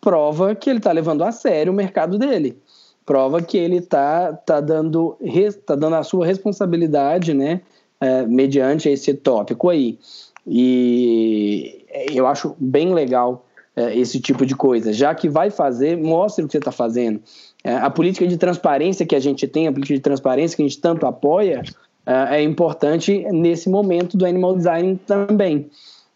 prova 0.00 0.54
que 0.54 0.70
ele 0.70 0.78
está 0.78 0.90
levando 0.90 1.22
a 1.22 1.30
sério 1.30 1.70
o 1.70 1.76
mercado 1.76 2.18
dele. 2.18 2.58
Prova 3.04 3.42
que 3.42 3.58
ele 3.58 3.76
está 3.76 4.32
tá 4.32 4.58
dando, 4.58 5.18
tá 5.66 5.74
dando 5.74 5.96
a 5.96 6.02
sua 6.02 6.24
responsabilidade, 6.24 7.34
né? 7.34 7.60
É, 8.00 8.26
mediante 8.26 8.88
esse 8.88 9.14
tópico 9.14 9.68
aí. 9.68 9.98
E 10.46 11.84
eu 12.12 12.26
acho 12.26 12.54
bem 12.58 12.92
legal 12.94 13.46
é, 13.74 13.96
esse 13.96 14.20
tipo 14.20 14.46
de 14.46 14.54
coisa. 14.54 14.92
Já 14.92 15.14
que 15.14 15.28
vai 15.28 15.50
fazer, 15.50 15.96
mostre 15.96 16.44
o 16.44 16.46
que 16.46 16.52
você 16.52 16.58
está 16.58 16.72
fazendo. 16.72 17.20
É, 17.64 17.74
a 17.74 17.90
política 17.90 18.26
de 18.26 18.36
transparência 18.36 19.04
que 19.04 19.16
a 19.16 19.20
gente 19.20 19.46
tem, 19.46 19.66
a 19.66 19.72
política 19.72 19.94
de 19.94 20.00
transparência 20.00 20.56
que 20.56 20.62
a 20.62 20.66
gente 20.68 20.80
tanto 20.80 21.06
apoia, 21.06 21.62
é, 22.04 22.36
é 22.36 22.42
importante 22.42 23.26
nesse 23.32 23.68
momento 23.68 24.16
do 24.16 24.24
animal 24.24 24.56
design 24.56 24.98
também. 25.06 25.68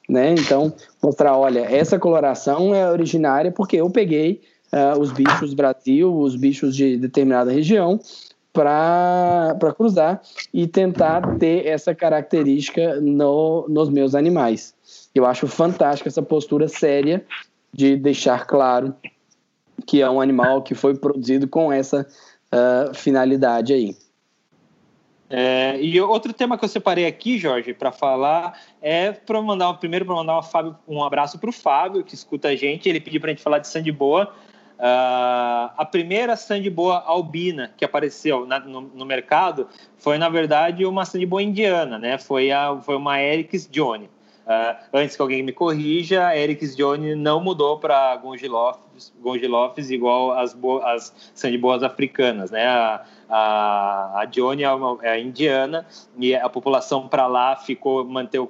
Né? 0.09 0.35
Então, 0.35 0.73
mostrar, 1.03 1.37
olha, 1.37 1.61
essa 1.61 1.99
coloração 1.99 2.75
é 2.75 2.91
originária 2.91 3.53
porque 3.53 3.77
eu 3.77 3.89
peguei 3.91 4.41
uh, 4.73 4.99
os 4.99 5.13
bichos 5.13 5.51
do 5.51 5.57
Brasil, 5.57 6.13
os 6.13 6.35
bichos 6.35 6.75
de 6.75 6.97
determinada 6.97 7.53
região, 7.53 8.01
para 8.53 9.75
cruzar 9.77 10.21
e 10.53 10.67
tentar 10.67 11.39
ter 11.39 11.67
essa 11.67 11.95
característica 11.95 13.01
no, 13.01 13.67
nos 13.69 13.89
meus 13.89 14.15
animais. 14.15 14.75
Eu 15.15 15.25
acho 15.27 15.47
fantástica 15.47 16.09
essa 16.09 16.23
postura 16.23 16.69
séria 16.69 17.25
de 17.73 17.97
deixar 17.97 18.47
claro 18.47 18.95
que 19.87 20.03
é 20.03 20.11
um 20.11 20.21
animal 20.21 20.63
que 20.63 20.75
foi 20.75 20.95
produzido 20.95 21.49
com 21.49 21.73
essa 21.73 22.07
uh, 22.53 22.95
finalidade 22.95 23.73
aí. 23.73 23.97
É, 25.33 25.81
e 25.81 26.01
outro 26.01 26.33
tema 26.33 26.59
que 26.59 26.65
eu 26.65 26.69
separei 26.69 27.07
aqui, 27.07 27.39
Jorge, 27.39 27.73
para 27.73 27.93
falar 27.93 28.61
é 28.83 29.13
para 29.13 29.41
mandar 29.41 29.73
primeiro 29.75 30.05
para 30.05 30.17
mandar 30.17 30.41
um, 30.89 30.97
um 30.97 31.05
abraço 31.05 31.39
para 31.39 31.49
o 31.49 31.53
Fábio 31.53 32.03
que 32.03 32.17
escuta 32.17 32.49
a 32.49 32.57
gente. 32.57 32.89
Ele 32.89 33.01
pediu 33.01 33.21
para 33.21 33.31
a 33.31 33.35
gente 33.35 33.43
falar 33.43 33.61
de 33.61 33.69
sangue 33.69 33.93
boa. 33.93 34.35
Uh, 34.81 35.69
a 35.77 35.85
primeira 35.85 36.35
boa 36.71 37.05
albina 37.05 37.71
que 37.77 37.85
apareceu 37.85 38.47
na, 38.47 38.59
no, 38.59 38.81
no, 38.81 39.05
mercado 39.05 39.69
foi, 39.99 40.17
na 40.17 40.31
verdade, 40.31 40.87
uma 40.87 41.03
boa 41.27 41.43
indiana, 41.43 41.99
né? 41.99 42.17
Foi, 42.17 42.51
a, 42.51 42.75
foi 42.81 42.97
uma 42.97 43.21
Eric's 43.21 43.69
Johnny. 43.71 44.07
Uh, 44.47 44.75
antes 44.95 45.17
que 45.17 45.21
alguém 45.21 45.43
me 45.43 45.53
corrija, 45.53 46.27
a 46.27 46.35
Eric's 46.35 46.75
Johnny 46.75 47.15
não 47.15 47.43
mudou 47.43 47.79
para 47.79 48.17
Gongilofes, 48.17 49.91
igual 49.91 50.33
as, 50.33 50.57
as 50.83 51.57
boas 51.57 51.83
africanas, 51.83 52.51
né? 52.51 52.67
A, 52.67 53.05
a, 53.31 54.21
a 54.21 54.25
Johnny 54.25 54.65
é, 54.65 54.73
uma, 54.73 54.99
é 55.03 55.21
indiana 55.21 55.87
e 56.19 56.35
a 56.35 56.49
população 56.49 57.09
para 57.09 57.27
lá 57.27 57.57
ficou 57.57 58.05
manteve, 58.05 58.49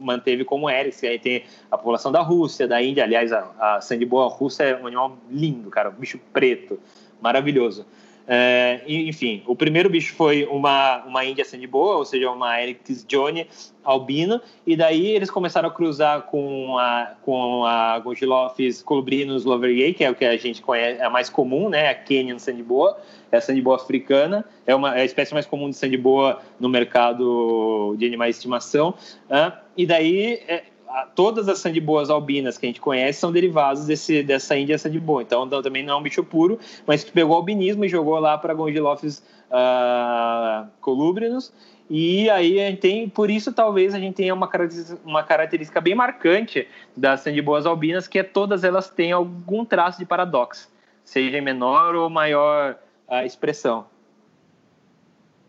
manteve 0.00 0.44
como 0.44 0.68
era. 0.68 0.88
Aí 1.02 1.18
tem 1.18 1.44
a 1.70 1.76
população 1.76 2.10
da 2.10 2.22
Rússia, 2.22 2.66
da 2.66 2.82
Índia. 2.82 3.04
Aliás, 3.04 3.32
a, 3.32 3.50
a 3.60 3.80
Sandy 3.80 4.06
Boa 4.06 4.28
russa 4.28 4.64
é 4.64 4.80
um 4.80 4.86
animal 4.86 5.16
lindo, 5.30 5.68
cara, 5.70 5.90
um 5.90 5.94
bicho 5.94 6.18
preto, 6.32 6.80
maravilhoso. 7.20 7.86
É, 8.34 8.80
enfim, 8.86 9.42
o 9.46 9.54
primeiro 9.54 9.90
bicho 9.90 10.14
foi 10.14 10.46
uma, 10.46 11.04
uma 11.04 11.22
Índia 11.22 11.44
Sandiboa, 11.44 11.96
ou 11.96 12.04
seja, 12.06 12.30
uma 12.30 12.58
Erectus 12.62 13.04
Johnny 13.04 13.46
albino, 13.84 14.40
e 14.66 14.74
daí 14.74 15.08
eles 15.08 15.30
começaram 15.30 15.68
a 15.68 15.70
cruzar 15.70 16.22
com 16.22 16.78
a, 16.78 17.12
com 17.20 17.66
a 17.66 17.98
Gonchilophis 17.98 18.80
colubrinus 18.82 19.44
loveriae, 19.44 19.92
que 19.92 20.02
é 20.02 20.10
o 20.10 20.14
que 20.14 20.24
a 20.24 20.34
gente 20.38 20.62
conhece, 20.62 20.98
é 20.98 21.04
a 21.04 21.10
mais 21.10 21.28
comum, 21.28 21.68
né, 21.68 21.90
a 21.90 21.94
Kenyan 21.94 22.38
Sandiboa, 22.38 22.98
é 23.30 23.36
a 23.36 23.40
Sandiboa 23.42 23.76
africana, 23.76 24.46
é, 24.66 24.74
uma, 24.74 24.96
é 24.96 25.02
a 25.02 25.04
espécie 25.04 25.34
mais 25.34 25.44
comum 25.44 25.68
de 25.68 25.76
Sandiboa 25.76 26.40
no 26.58 26.70
mercado 26.70 27.94
de 27.98 28.06
animais 28.06 28.36
de 28.36 28.38
estimação, 28.38 28.94
uh, 29.28 29.52
e 29.76 29.84
daí... 29.84 30.40
É, 30.48 30.71
todas 31.14 31.48
as 31.48 31.58
sandiboas 31.58 32.10
albinas 32.10 32.58
que 32.58 32.66
a 32.66 32.68
gente 32.68 32.80
conhece 32.80 33.18
são 33.18 33.32
derivados 33.32 33.86
desse, 33.86 34.22
dessa 34.22 34.56
Índia 34.56 34.78
sandiboa. 34.78 35.22
Então, 35.22 35.48
também 35.62 35.84
não 35.84 35.94
é 35.94 35.96
um 35.96 36.02
bicho 36.02 36.22
puro, 36.24 36.58
mas 36.86 37.04
que 37.04 37.12
pegou 37.12 37.36
albinismo 37.36 37.84
e 37.84 37.88
jogou 37.88 38.18
lá 38.18 38.36
para 38.36 38.54
Gondilophis 38.54 39.22
uh, 39.50 40.68
colubrinus. 40.80 41.52
E 41.90 42.30
aí 42.30 42.58
a 42.60 42.70
gente 42.70 42.80
tem, 42.80 43.08
por 43.08 43.30
isso 43.30 43.52
talvez 43.52 43.94
a 43.94 43.98
gente 43.98 44.14
tenha 44.14 44.32
uma 44.32 44.48
característica, 44.48 45.00
uma 45.04 45.22
característica 45.22 45.80
bem 45.80 45.94
marcante 45.94 46.66
das 46.96 47.20
sandiboas 47.20 47.66
albinas, 47.66 48.08
que 48.08 48.18
é 48.18 48.22
todas 48.22 48.64
elas 48.64 48.88
têm 48.88 49.12
algum 49.12 49.64
traço 49.64 49.98
de 49.98 50.06
paradoxo, 50.06 50.70
seja 51.04 51.36
em 51.36 51.42
menor 51.42 51.94
ou 51.94 52.08
maior 52.08 52.78
uh, 53.08 53.26
expressão. 53.26 53.86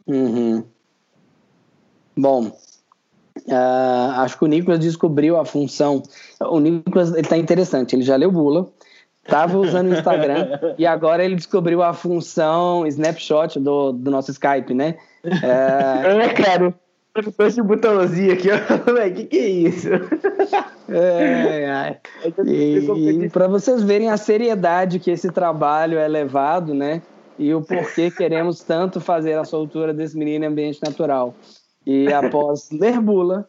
Uhum. 0.05 0.65
Bom, 2.15 2.51
Uh, 3.47 4.21
acho 4.21 4.37
que 4.37 4.45
o 4.45 4.47
Nicolas 4.47 4.79
descobriu 4.79 5.37
a 5.37 5.45
função. 5.45 6.01
O 6.39 6.59
Nicolas 6.59 7.13
ele 7.13 7.27
tá 7.27 7.37
interessante, 7.37 7.95
ele 7.95 8.03
já 8.03 8.15
leu 8.15 8.31
Bula, 8.31 8.69
estava 9.23 9.57
usando 9.57 9.89
o 9.89 9.93
Instagram 9.93 10.59
e 10.77 10.85
agora 10.85 11.23
ele 11.23 11.35
descobriu 11.35 11.83
a 11.83 11.93
função 11.93 12.87
snapshot 12.87 13.59
do, 13.59 13.91
do 13.91 14.09
nosso 14.09 14.31
Skype, 14.31 14.73
né? 14.73 14.95
Uh, 15.25 16.19
é, 16.21 16.29
cara. 16.29 16.73
Esse 17.45 17.61
botãozinho 17.61 18.33
aqui, 18.33 18.49
ó. 18.49 18.55
O 18.91 19.13
que, 19.13 19.25
que 19.25 19.37
é 19.37 19.47
isso? 19.47 19.89
É, 20.89 21.63
é. 21.63 21.99
E, 22.43 23.25
e 23.25 23.29
para 23.29 23.47
vocês 23.47 23.83
verem 23.83 24.09
a 24.09 24.17
seriedade 24.17 24.99
que 24.99 25.11
esse 25.11 25.29
trabalho 25.31 25.99
é 25.99 26.07
levado, 26.07 26.73
né? 26.73 27.01
E 27.37 27.53
o 27.53 27.61
porquê 27.61 28.09
queremos 28.09 28.61
tanto 28.61 28.99
fazer 28.99 29.33
a 29.33 29.45
soltura 29.45 29.93
desse 29.93 30.17
menino 30.17 30.45
em 30.45 30.47
ambiente 30.47 30.81
natural. 30.83 31.35
E 31.85 32.11
após 32.11 32.69
ler 32.73 32.99
bula, 32.99 33.47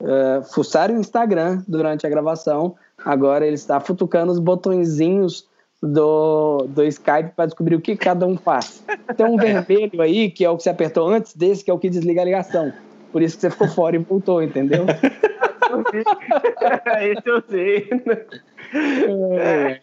uh, 0.00 0.42
fuçar 0.52 0.90
o 0.90 0.96
Instagram 0.96 1.62
durante 1.66 2.06
a 2.06 2.10
gravação, 2.10 2.76
agora 3.04 3.46
ele 3.46 3.54
está 3.54 3.80
futucando 3.80 4.32
os 4.32 4.38
botõezinhos 4.38 5.46
do, 5.82 6.66
do 6.68 6.84
Skype 6.84 7.30
para 7.36 7.46
descobrir 7.46 7.76
o 7.76 7.80
que 7.80 7.96
cada 7.96 8.26
um 8.26 8.36
faz. 8.36 8.84
Tem 9.16 9.26
um 9.26 9.36
vermelho 9.38 10.02
aí, 10.02 10.30
que 10.30 10.44
é 10.44 10.50
o 10.50 10.56
que 10.56 10.64
você 10.64 10.70
apertou 10.70 11.08
antes 11.08 11.34
desse, 11.34 11.64
que 11.64 11.70
é 11.70 11.74
o 11.74 11.78
que 11.78 11.88
desliga 11.88 12.22
a 12.22 12.24
ligação. 12.24 12.72
Por 13.12 13.22
isso 13.22 13.36
que 13.36 13.42
você 13.42 13.50
ficou 13.50 13.68
fora 13.68 13.96
e 13.96 13.98
voltou, 13.98 14.42
entendeu? 14.42 14.84
Esse 17.00 17.28
eu 17.28 17.42
sei. 17.48 17.88
É. 19.38 19.80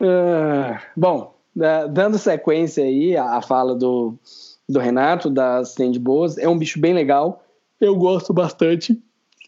Uh, 0.00 0.78
bom, 0.96 1.34
dando 1.90 2.18
sequência 2.18 2.84
aí 2.84 3.16
à 3.16 3.40
fala 3.40 3.74
do, 3.74 4.14
do 4.68 4.78
Renato, 4.78 5.30
das 5.30 5.76
Boas. 5.98 6.36
É 6.38 6.48
um 6.48 6.58
bicho 6.58 6.78
bem 6.78 6.92
legal. 6.92 7.42
Eu 7.80 7.96
gosto 7.96 8.32
bastante. 8.32 9.00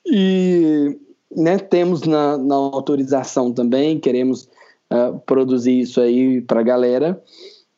E 0.07 0.97
né, 1.35 1.59
temos 1.59 2.03
na, 2.03 2.39
na 2.39 2.55
autorização 2.55 3.53
também, 3.53 3.99
queremos 3.99 4.49
uh, 4.91 5.19
produzir 5.27 5.81
isso 5.81 6.01
aí 6.01 6.41
para 6.41 6.61
a 6.61 6.65
galera. 6.65 7.23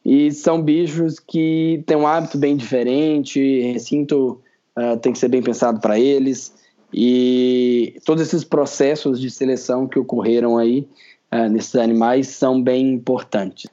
E 0.04 0.32
são 0.32 0.60
bichos 0.60 1.18
que 1.18 1.82
têm 1.86 1.96
um 1.96 2.06
hábito 2.06 2.36
bem 2.38 2.56
diferente, 2.56 3.60
recinto 3.72 4.40
uh, 4.76 4.96
tem 4.98 5.12
que 5.12 5.18
ser 5.18 5.28
bem 5.28 5.42
pensado 5.42 5.80
para 5.80 5.98
eles. 5.98 6.52
E 6.92 7.98
todos 8.04 8.22
esses 8.22 8.44
processos 8.44 9.20
de 9.20 9.30
seleção 9.30 9.86
que 9.86 9.98
ocorreram 9.98 10.58
aí 10.58 10.88
uh, 11.32 11.48
nesses 11.48 11.76
animais 11.76 12.28
são 12.28 12.62
bem 12.62 12.92
importantes. 12.92 13.70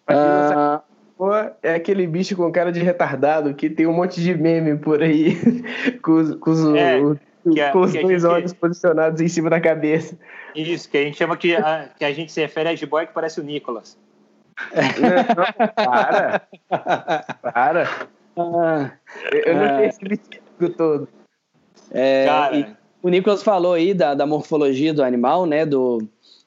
É 1.62 1.76
aquele 1.76 2.08
bicho 2.08 2.36
com 2.36 2.50
cara 2.52 2.72
de 2.72 2.80
retardado 2.82 3.54
que 3.54 3.70
tem 3.70 3.86
um 3.86 3.94
monte 3.94 4.22
de 4.22 4.34
meme 4.34 4.78
por 4.78 5.04
aí, 5.04 5.36
com 6.02 6.14
os, 6.14 6.36
com 6.36 6.52
os, 6.52 6.76
é, 6.76 7.00
é, 7.58 7.72
com 7.72 7.82
os 7.82 7.92
dois 7.92 8.22
gente... 8.22 8.26
olhos 8.26 8.54
posicionados 8.54 9.20
em 9.20 9.28
cima 9.28 9.50
da 9.50 9.60
cabeça. 9.60 10.18
Isso, 10.56 10.90
que 10.90 10.98
a 10.98 11.04
gente 11.04 11.18
chama 11.18 11.36
que 11.36 11.56
a, 11.56 11.90
que 11.98 12.06
a 12.06 12.14
gente 12.14 12.32
se 12.32 12.40
refere 12.40 12.70
a 12.70 12.76
Jiboy 12.76 13.06
que 13.06 13.14
parece 13.14 13.40
o 13.40 13.44
Nicolas. 13.44 13.98
Não, 14.74 15.86
para! 15.86 16.42
Para! 17.42 17.90
Ah, 18.38 18.92
eu 19.46 19.56
não 19.56 19.68
tenho 19.68 19.90
esse 19.90 20.00
bicho 20.00 20.74
todo. 20.78 21.08
É, 21.92 22.26
Cara, 22.26 22.78
o 23.02 23.10
Nicolas 23.10 23.44
falou 23.44 23.74
aí 23.74 23.94
da, 23.94 24.14
da 24.14 24.26
morfologia 24.26 24.94
do 24.94 25.04
animal, 25.04 25.46
né? 25.46 25.66
Do, 25.66 26.00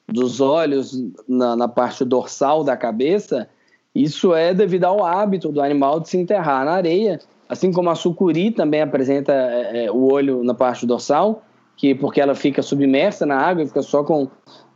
dos 0.07 0.41
olhos 0.41 0.99
na, 1.27 1.55
na 1.55 1.67
parte 1.67 2.03
dorsal 2.03 2.63
da 2.63 2.75
cabeça. 2.75 3.47
Isso 3.95 4.33
é 4.33 4.53
devido 4.53 4.85
ao 4.85 5.05
hábito 5.05 5.51
do 5.51 5.61
animal 5.61 5.99
de 5.99 6.09
se 6.09 6.17
enterrar 6.17 6.65
na 6.65 6.71
areia, 6.71 7.19
assim 7.47 7.71
como 7.71 7.89
a 7.89 7.95
sucuri 7.95 8.49
também 8.49 8.81
apresenta 8.81 9.31
é, 9.31 9.85
é, 9.85 9.91
o 9.91 10.11
olho 10.11 10.43
na 10.43 10.55
parte 10.55 10.85
dorsal, 10.85 11.43
que 11.77 11.93
porque 11.93 12.19
ela 12.19 12.33
fica 12.33 12.61
submersa 12.61 13.25
na 13.25 13.37
água, 13.37 13.65
fica 13.65 13.83
só 13.83 14.03
com 14.03 14.27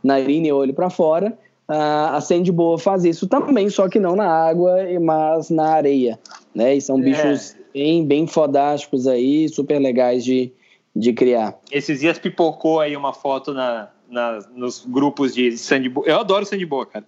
narina 0.02 0.46
e 0.46 0.52
olho 0.52 0.72
para 0.72 0.88
fora. 0.88 1.36
a 1.68 2.20
boa 2.52 2.78
faz 2.78 3.04
isso 3.04 3.26
também, 3.26 3.68
só 3.68 3.88
que 3.88 3.98
não 3.98 4.14
na 4.14 4.28
água, 4.28 4.76
mas 5.00 5.50
na 5.50 5.68
areia, 5.68 6.18
né? 6.54 6.76
E 6.76 6.80
são 6.80 6.98
é. 6.98 7.02
bichos 7.02 7.56
bem, 7.74 8.06
bem 8.06 8.26
fodásticos 8.26 9.08
aí, 9.08 9.48
super 9.48 9.80
legais 9.80 10.24
de, 10.24 10.52
de 10.94 11.12
criar. 11.12 11.58
Esses 11.72 12.00
dias 12.00 12.18
pipocou 12.18 12.80
aí 12.80 12.96
uma 12.96 13.12
foto 13.12 13.52
na, 13.52 13.88
na 14.08 14.38
nos 14.54 14.84
grupos 14.86 15.34
de 15.34 15.56
boa. 15.88 16.06
Eu 16.06 16.20
adoro 16.20 16.46
boa, 16.64 16.86
cara. 16.86 17.04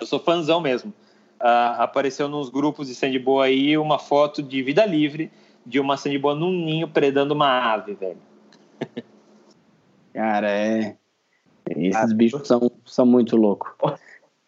Eu 0.00 0.06
sou 0.06 0.18
fãzão 0.18 0.60
mesmo. 0.60 0.92
Uh, 1.40 1.78
apareceu 1.78 2.28
nos 2.28 2.50
grupos 2.50 2.88
de 2.88 2.94
Sandiboa 2.94 3.46
aí 3.46 3.78
uma 3.78 3.98
foto 3.98 4.42
de 4.42 4.62
vida 4.62 4.84
livre 4.84 5.30
de 5.64 5.80
uma 5.80 5.96
Sandiboa 5.96 6.34
num 6.34 6.50
ninho 6.50 6.88
predando 6.88 7.32
uma 7.32 7.72
ave, 7.72 7.94
velho. 7.94 8.18
Cara, 10.12 10.50
é. 10.50 10.96
Esses 11.76 12.12
bichos 12.12 12.46
são, 12.46 12.70
são 12.84 13.06
muito 13.06 13.36
loucos. 13.36 13.70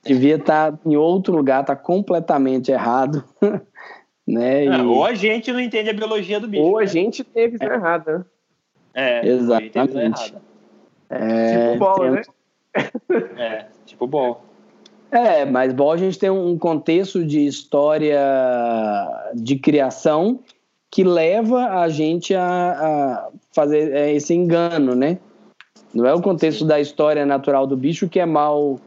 Devia 0.05 0.35
estar 0.37 0.73
tá 0.73 0.79
em 0.85 0.97
outro 0.97 1.35
lugar, 1.35 1.65
tá 1.65 1.77
completamente 1.77 2.73
errado. 2.73 3.25
né? 4.27 4.67
É, 4.67 4.83
ou 4.83 5.05
a 5.05 5.15
gente 5.15 5.53
não 5.53 5.61
entende 5.61 5.91
a 5.91 5.95
biologia 5.95 6.41
do 6.41 6.49
bicho. 6.49 6.63
Ou 6.63 6.79
a 6.79 6.83
né? 6.83 6.87
gente 6.87 7.23
teve 7.23 7.59
visão 7.59 7.73
é. 7.73 7.75
errada. 7.75 8.27
É, 8.95 9.27
exatamente. 9.27 10.35
É, 11.09 11.73
tipo 11.73 11.79
bola, 11.79 12.11
né? 12.11 12.23
É, 13.37 13.67
tipo 13.87 14.07
bol. 14.07 14.52
É, 15.13 15.45
mas 15.45 15.75
bom 15.75 15.93
a 15.93 15.97
gente 15.99 16.19
tem 16.19 16.31
um 16.31 16.57
contexto 16.57 17.23
de 17.23 17.45
história 17.45 18.19
de 19.35 19.57
criação 19.57 20.41
que 20.91 21.05
leva 21.05 21.81
a 21.81 21.89
gente 21.91 22.35
a, 22.35 22.43
a 22.43 23.29
fazer 23.55 23.93
é, 23.93 24.11
esse 24.15 24.33
engano, 24.33 24.95
né? 24.95 25.19
Não 25.93 26.07
é 26.07 26.15
o 26.15 26.23
contexto 26.23 26.65
da 26.65 26.81
história 26.81 27.27
natural 27.27 27.67
do 27.67 27.77
bicho 27.77 28.09
que 28.09 28.19
é 28.19 28.25
mal 28.25 28.81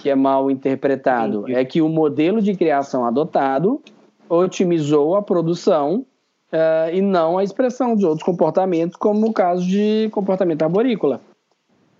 que 0.00 0.08
é 0.08 0.14
mal 0.14 0.48
interpretado, 0.48 1.40
Entendi. 1.40 1.58
é 1.58 1.64
que 1.64 1.82
o 1.82 1.88
modelo 1.88 2.40
de 2.40 2.54
criação 2.54 3.04
adotado 3.04 3.80
otimizou 4.28 5.16
a 5.16 5.22
produção 5.22 6.04
uh, 6.52 6.92
e 6.92 7.00
não 7.00 7.38
a 7.38 7.42
expressão 7.42 7.94
dos 7.94 8.04
outros 8.04 8.22
comportamentos, 8.22 8.96
como 8.96 9.28
o 9.28 9.32
caso 9.32 9.66
de 9.66 10.08
comportamento 10.12 10.62
arborícola 10.62 11.20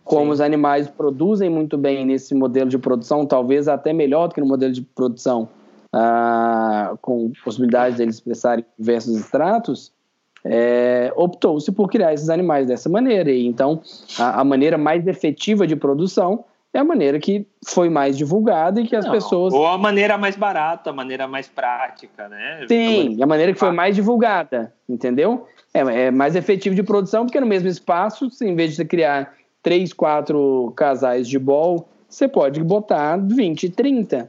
como 0.05 0.27
Sim. 0.27 0.31
os 0.31 0.41
animais 0.41 0.87
produzem 0.87 1.49
muito 1.49 1.79
bem 1.79 2.05
nesse 2.05 2.35
modelo 2.35 2.69
de 2.69 2.79
produção, 2.79 3.25
talvez 3.25 3.67
até 3.67 3.93
melhor 3.93 4.29
do 4.29 4.35
que 4.35 4.41
no 4.41 4.47
modelo 4.47 4.73
de 4.73 4.83
produção, 4.83 5.49
ah, 5.93 6.95
com 7.01 7.33
possibilidade 7.43 7.97
de 7.97 8.03
eles 8.03 8.17
expressarem 8.17 8.65
diversos 8.79 9.17
estratos, 9.17 9.93
é, 10.45 11.11
optou-se 11.17 11.73
por 11.73 11.89
criar 11.89 12.13
esses 12.13 12.29
animais 12.29 12.67
dessa 12.67 12.89
maneira. 12.89 13.31
E 13.31 13.47
então, 13.47 13.81
a, 14.19 14.43
a, 14.43 14.45
maneira 14.45 14.77
mais 14.77 15.07
efetiva 15.07 15.67
de 15.67 15.75
produção 15.75 16.45
é 16.75 16.79
a 16.79 16.85
maneira 16.85 17.19
que 17.19 17.47
foi 17.65 17.89
mais 17.89 18.19
divulgada 18.19 18.81
e 18.81 18.87
que 18.87 18.95
as 18.95 19.07
Não, 19.07 19.13
pessoas. 19.13 19.55
Ou 19.55 19.67
a 19.67 19.79
maneira 19.79 20.19
mais 20.19 20.37
barata, 20.37 20.91
a 20.91 20.93
maneira 20.93 21.27
mais 21.27 21.49
prática, 21.49 22.29
né? 22.29 22.67
Sim, 22.69 23.23
a 23.23 23.27
maneira 23.27 23.55
que 23.55 23.59
foi 23.59 23.71
mais 23.71 23.95
divulgada, 23.95 24.75
entendeu? 24.87 25.47
É, 25.73 25.81
é 25.81 26.11
mais 26.11 26.37
efetivo 26.37 26.75
de 26.75 26.83
produção, 26.83 27.25
porque 27.25 27.41
no 27.41 27.47
mesmo 27.47 27.69
espaço, 27.69 28.29
em 28.43 28.55
vez 28.55 28.71
de 28.71 28.77
você 28.77 28.85
criar 28.85 29.33
três, 29.65 29.93
quatro 29.93 30.73
casais 30.77 31.27
de 31.27 31.39
bol, 31.39 31.89
você 32.09 32.29
pode 32.29 32.63
botar 32.63 33.17
20, 33.17 33.71
30. 33.71 34.19
Né? 34.19 34.29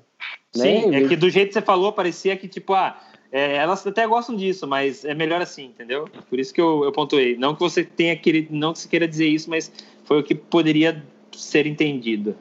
Sim, 0.51 0.89
né? 0.89 1.03
é 1.03 1.07
que 1.07 1.15
do 1.15 1.29
jeito 1.29 1.49
que 1.49 1.53
você 1.53 1.61
falou, 1.61 1.91
parecia 1.91 2.35
que, 2.37 2.47
tipo, 2.47 2.73
ah, 2.73 2.97
é, 3.31 3.57
elas 3.57 3.85
até 3.85 4.07
gostam 4.07 4.35
disso, 4.35 4.65
mas 4.65 5.03
é 5.03 5.13
melhor 5.13 5.41
assim, 5.41 5.65
entendeu? 5.65 6.07
Por 6.29 6.39
isso 6.39 6.53
que 6.53 6.61
eu, 6.61 6.85
eu 6.85 6.91
pontuei. 6.91 7.35
Não 7.35 7.53
que 7.53 7.59
você 7.59 7.83
tenha 7.83 8.15
querido, 8.15 8.55
não 8.55 8.71
que 8.71 8.79
você 8.79 8.87
queira 8.87 9.05
dizer 9.05 9.27
isso, 9.27 9.49
mas 9.49 9.71
foi 10.05 10.19
o 10.21 10.23
que 10.23 10.33
poderia 10.33 11.03
ser 11.33 11.67
entendido. 11.67 12.33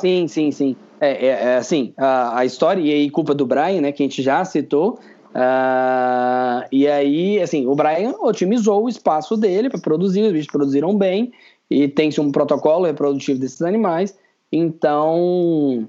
sim, 0.00 0.26
sim, 0.26 0.50
sim. 0.50 0.76
É, 1.00 1.26
é, 1.26 1.28
é 1.28 1.56
assim, 1.56 1.94
a, 1.96 2.40
a, 2.40 2.44
história, 2.44 2.82
e 2.82 2.92
aí 2.92 3.10
culpa 3.10 3.32
do 3.32 3.46
Brian, 3.46 3.80
né, 3.80 3.92
que 3.92 4.02
a 4.02 4.06
gente 4.06 4.22
já 4.22 4.44
citou, 4.44 4.98
uh, 5.30 6.66
e 6.70 6.86
aí, 6.86 7.40
assim, 7.40 7.66
o 7.66 7.74
Brian 7.74 8.12
otimizou 8.20 8.84
o 8.84 8.88
espaço 8.88 9.36
dele 9.36 9.70
para 9.70 9.80
produzir, 9.80 10.22
os 10.22 10.32
bichos 10.32 10.50
produziram 10.50 10.94
bem, 10.94 11.32
e 11.70 11.86
tem-se 11.86 12.20
um 12.20 12.32
protocolo 12.32 12.86
reprodutivo 12.86 13.38
desses 13.38 13.62
animais, 13.62 14.18
então 14.50 15.88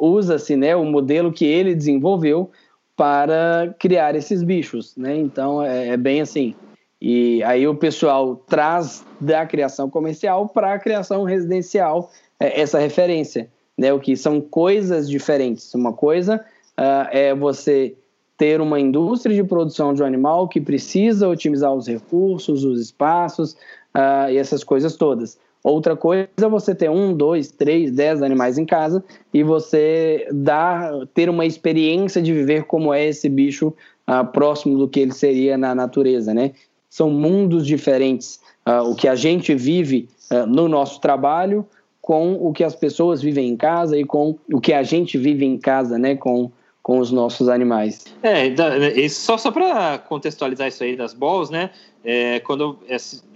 usa-se 0.00 0.56
né, 0.56 0.74
o 0.74 0.84
modelo 0.84 1.32
que 1.32 1.44
ele 1.44 1.74
desenvolveu 1.74 2.50
para 2.96 3.74
criar 3.78 4.16
esses 4.16 4.42
bichos, 4.42 4.96
né? 4.96 5.16
Então 5.16 5.62
é, 5.62 5.90
é 5.90 5.96
bem 5.96 6.20
assim. 6.20 6.54
E 7.00 7.40
aí 7.44 7.68
o 7.68 7.76
pessoal 7.76 8.34
traz 8.48 9.06
da 9.20 9.46
criação 9.46 9.88
comercial 9.88 10.48
para 10.48 10.74
a 10.74 10.78
criação 10.80 11.22
residencial 11.22 12.10
é, 12.40 12.60
essa 12.60 12.80
referência, 12.80 13.48
né? 13.76 13.92
O 13.92 14.00
que 14.00 14.16
são 14.16 14.40
coisas 14.40 15.08
diferentes. 15.08 15.72
Uma 15.74 15.92
coisa 15.92 16.44
uh, 16.76 17.08
é 17.12 17.32
você 17.34 17.94
ter 18.36 18.60
uma 18.60 18.80
indústria 18.80 19.34
de 19.34 19.44
produção 19.44 19.94
de 19.94 20.02
um 20.02 20.06
animal 20.06 20.48
que 20.48 20.60
precisa 20.60 21.28
otimizar 21.28 21.72
os 21.72 21.86
recursos, 21.86 22.64
os 22.64 22.80
espaços 22.80 23.56
uh, 23.94 24.30
e 24.30 24.36
essas 24.36 24.62
coisas 24.64 24.96
todas. 24.96 25.38
Outra 25.62 25.96
coisa 25.96 26.28
é 26.36 26.48
você 26.48 26.74
ter 26.74 26.88
um, 26.88 27.12
dois, 27.12 27.50
três, 27.50 27.90
dez 27.90 28.22
animais 28.22 28.58
em 28.58 28.64
casa 28.64 29.04
e 29.34 29.42
você 29.42 30.28
dar, 30.32 31.06
ter 31.12 31.28
uma 31.28 31.44
experiência 31.44 32.22
de 32.22 32.32
viver 32.32 32.64
como 32.64 32.94
é 32.94 33.06
esse 33.06 33.28
bicho 33.28 33.74
uh, 34.08 34.24
próximo 34.32 34.78
do 34.78 34.88
que 34.88 35.00
ele 35.00 35.12
seria 35.12 35.58
na 35.58 35.74
natureza, 35.74 36.32
né? 36.32 36.52
São 36.88 37.10
mundos 37.10 37.66
diferentes. 37.66 38.40
Uh, 38.66 38.90
o 38.90 38.94
que 38.94 39.08
a 39.08 39.14
gente 39.14 39.54
vive 39.54 40.08
uh, 40.30 40.46
no 40.46 40.68
nosso 40.68 41.00
trabalho 41.00 41.66
com 42.00 42.34
o 42.34 42.52
que 42.52 42.64
as 42.64 42.74
pessoas 42.74 43.20
vivem 43.20 43.50
em 43.50 43.56
casa 43.56 43.98
e 43.98 44.04
com 44.04 44.36
o 44.50 44.60
que 44.60 44.72
a 44.72 44.82
gente 44.82 45.18
vive 45.18 45.44
em 45.44 45.58
casa, 45.58 45.98
né? 45.98 46.14
Com 46.14 46.50
com 46.88 47.00
os 47.00 47.12
nossos 47.12 47.50
animais. 47.50 48.06
É, 48.22 49.08
só, 49.10 49.36
só 49.36 49.50
para 49.50 49.98
contextualizar 49.98 50.68
isso 50.68 50.82
aí 50.82 50.96
das 50.96 51.12
balls, 51.12 51.50
né? 51.50 51.68
É, 52.02 52.40
quando 52.40 52.78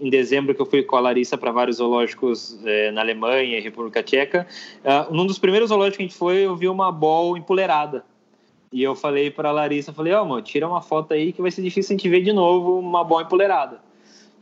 em 0.00 0.08
dezembro 0.08 0.54
que 0.54 0.62
eu 0.62 0.64
fui 0.64 0.82
com 0.82 0.96
a 0.96 1.00
Larissa 1.00 1.36
para 1.36 1.52
vários 1.52 1.76
zoológicos 1.76 2.58
é, 2.64 2.90
na 2.92 3.02
Alemanha 3.02 3.58
e 3.58 3.60
República 3.60 4.02
Tcheca, 4.02 4.46
uh, 4.82 5.14
num 5.14 5.26
dos 5.26 5.38
primeiros 5.38 5.68
zoológicos 5.68 5.98
que 5.98 6.02
a 6.02 6.06
gente 6.06 6.16
foi, 6.16 6.38
eu 6.46 6.56
vi 6.56 6.66
uma 6.66 6.90
ball 6.90 7.36
empoleirada. 7.36 8.06
E 8.72 8.82
eu 8.82 8.94
falei 8.94 9.30
para 9.30 9.50
a 9.50 9.52
Larissa, 9.52 9.92
falei, 9.92 10.14
ó, 10.14 10.22
oh, 10.22 10.24
mano, 10.24 10.40
tira 10.40 10.66
uma 10.66 10.80
foto 10.80 11.12
aí 11.12 11.30
que 11.30 11.42
vai 11.42 11.50
ser 11.50 11.60
difícil 11.60 11.94
a 11.94 11.98
gente 11.98 12.08
ver 12.08 12.22
de 12.22 12.32
novo 12.32 12.78
uma 12.78 13.04
ball 13.04 13.20
empoleirada. 13.20 13.82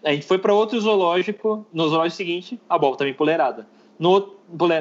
A 0.04 0.12
gente 0.12 0.24
foi 0.24 0.38
para 0.38 0.54
outro 0.54 0.80
zoológico, 0.80 1.66
no 1.72 1.88
zoológico 1.88 2.16
seguinte, 2.16 2.60
a 2.68 2.78
ball 2.78 2.94
também 2.94 3.12
empoleirada. 3.12 3.66
No, 3.98 4.36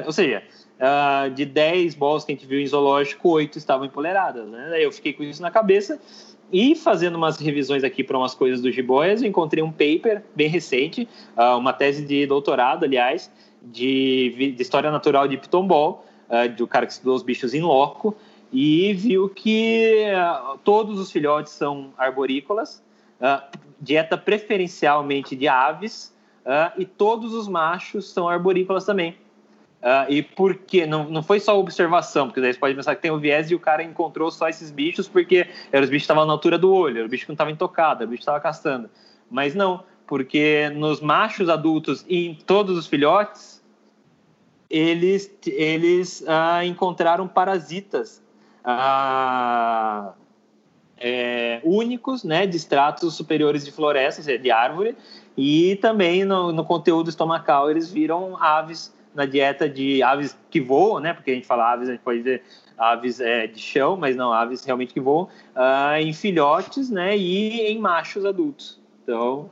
ou 0.06 0.12
seja, 0.12 0.44
uh, 0.80 1.30
de 1.30 1.44
10 1.44 1.94
bolas 1.94 2.24
que 2.24 2.32
a 2.32 2.34
gente 2.34 2.46
viu 2.46 2.58
em 2.58 2.66
zoológico, 2.66 3.28
8 3.28 3.58
estavam 3.58 3.86
empoleradas, 3.86 4.48
né? 4.48 4.84
Eu 4.84 4.90
fiquei 4.90 5.12
com 5.12 5.22
isso 5.22 5.40
na 5.40 5.50
cabeça 5.50 6.00
e 6.52 6.74
fazendo 6.74 7.14
umas 7.14 7.38
revisões 7.38 7.84
aqui 7.84 8.02
para 8.02 8.18
umas 8.18 8.34
coisas 8.34 8.60
do 8.60 8.70
Jiboias, 8.72 9.22
eu 9.22 9.28
encontrei 9.28 9.62
um 9.62 9.70
paper 9.70 10.24
bem 10.34 10.48
recente, 10.48 11.08
uh, 11.36 11.56
uma 11.56 11.72
tese 11.72 12.04
de 12.04 12.26
doutorado, 12.26 12.84
aliás, 12.84 13.30
de, 13.62 14.52
de 14.56 14.60
História 14.62 14.90
Natural 14.90 15.28
de 15.28 15.36
Pitombol, 15.36 16.04
uh, 16.28 16.48
do 16.56 16.66
cara 16.66 16.86
que 16.86 16.92
estudou 16.92 17.14
os 17.14 17.22
bichos 17.22 17.54
em 17.54 17.60
loco, 17.60 18.16
e 18.52 18.92
viu 18.94 19.28
que 19.28 20.06
uh, 20.12 20.58
todos 20.64 20.98
os 20.98 21.12
filhotes 21.12 21.52
são 21.52 21.92
arborícolas, 21.96 22.82
dieta 23.78 24.16
preferencialmente 24.16 25.36
de 25.36 25.46
aves, 25.46 26.12
e 26.78 26.86
todos 26.86 27.34
os 27.34 27.46
machos 27.46 28.10
são 28.10 28.26
arborícolas 28.26 28.86
também. 28.86 29.14
Uh, 29.80 30.12
e 30.12 30.22
por 30.22 30.54
quê? 30.54 30.84
Não, 30.84 31.08
não 31.08 31.22
foi 31.22 31.40
só 31.40 31.58
observação, 31.58 32.26
porque 32.26 32.40
daí 32.40 32.52
você 32.52 32.58
pode 32.58 32.74
pensar 32.74 32.94
que 32.94 33.00
tem 33.00 33.10
o 33.10 33.18
viés 33.18 33.50
e 33.50 33.54
o 33.54 33.58
cara 33.58 33.82
encontrou 33.82 34.30
só 34.30 34.46
esses 34.46 34.70
bichos 34.70 35.08
porque 35.08 35.48
eram 35.72 35.84
os 35.84 35.90
bichos 35.90 36.02
que 36.02 36.12
estavam 36.12 36.26
na 36.26 36.32
altura 36.32 36.58
do 36.58 36.70
olho, 36.70 36.98
era 36.98 37.06
o 37.06 37.08
bicho 37.08 37.24
que 37.24 37.30
não 37.30 37.34
estava 37.34 37.50
intocado, 37.50 38.02
era 38.02 38.06
o 38.06 38.08
bicho 38.08 38.18
que 38.18 38.22
estava 38.22 38.40
castando. 38.40 38.90
Mas 39.30 39.54
não, 39.54 39.82
porque 40.06 40.70
nos 40.74 41.00
machos 41.00 41.48
adultos 41.48 42.04
e 42.06 42.26
em 42.26 42.34
todos 42.34 42.76
os 42.76 42.86
filhotes, 42.86 43.64
eles, 44.68 45.32
eles 45.46 46.20
uh, 46.22 46.62
encontraram 46.62 47.26
parasitas 47.26 48.22
uh, 48.62 50.12
é, 50.98 51.60
únicos, 51.64 52.22
né, 52.22 52.46
de 52.46 52.58
estratos 52.58 53.14
superiores 53.14 53.64
de 53.64 53.72
floresta, 53.72 54.38
de 54.38 54.50
árvore, 54.50 54.94
e 55.36 55.76
também 55.76 56.24
no, 56.24 56.52
no 56.52 56.64
conteúdo 56.64 57.08
estomacal 57.08 57.70
eles 57.70 57.90
viram 57.90 58.36
aves 58.36 58.94
na 59.14 59.26
dieta 59.26 59.68
de 59.68 60.02
aves 60.02 60.36
que 60.50 60.60
voam, 60.60 61.00
né? 61.00 61.12
Porque 61.12 61.30
a 61.30 61.34
gente 61.34 61.46
fala 61.46 61.72
aves, 61.72 61.88
a 61.88 61.92
gente 61.92 62.02
pode 62.02 62.18
dizer 62.18 62.42
aves 62.78 63.20
é, 63.20 63.46
de 63.46 63.60
chão, 63.60 63.96
mas 63.96 64.16
não, 64.16 64.32
aves 64.32 64.64
realmente 64.64 64.94
que 64.94 65.00
voam, 65.00 65.24
uh, 65.54 65.96
em 66.00 66.12
filhotes, 66.12 66.90
né? 66.90 67.16
E 67.16 67.72
em 67.72 67.78
machos 67.78 68.24
adultos. 68.24 68.80
Então. 69.02 69.50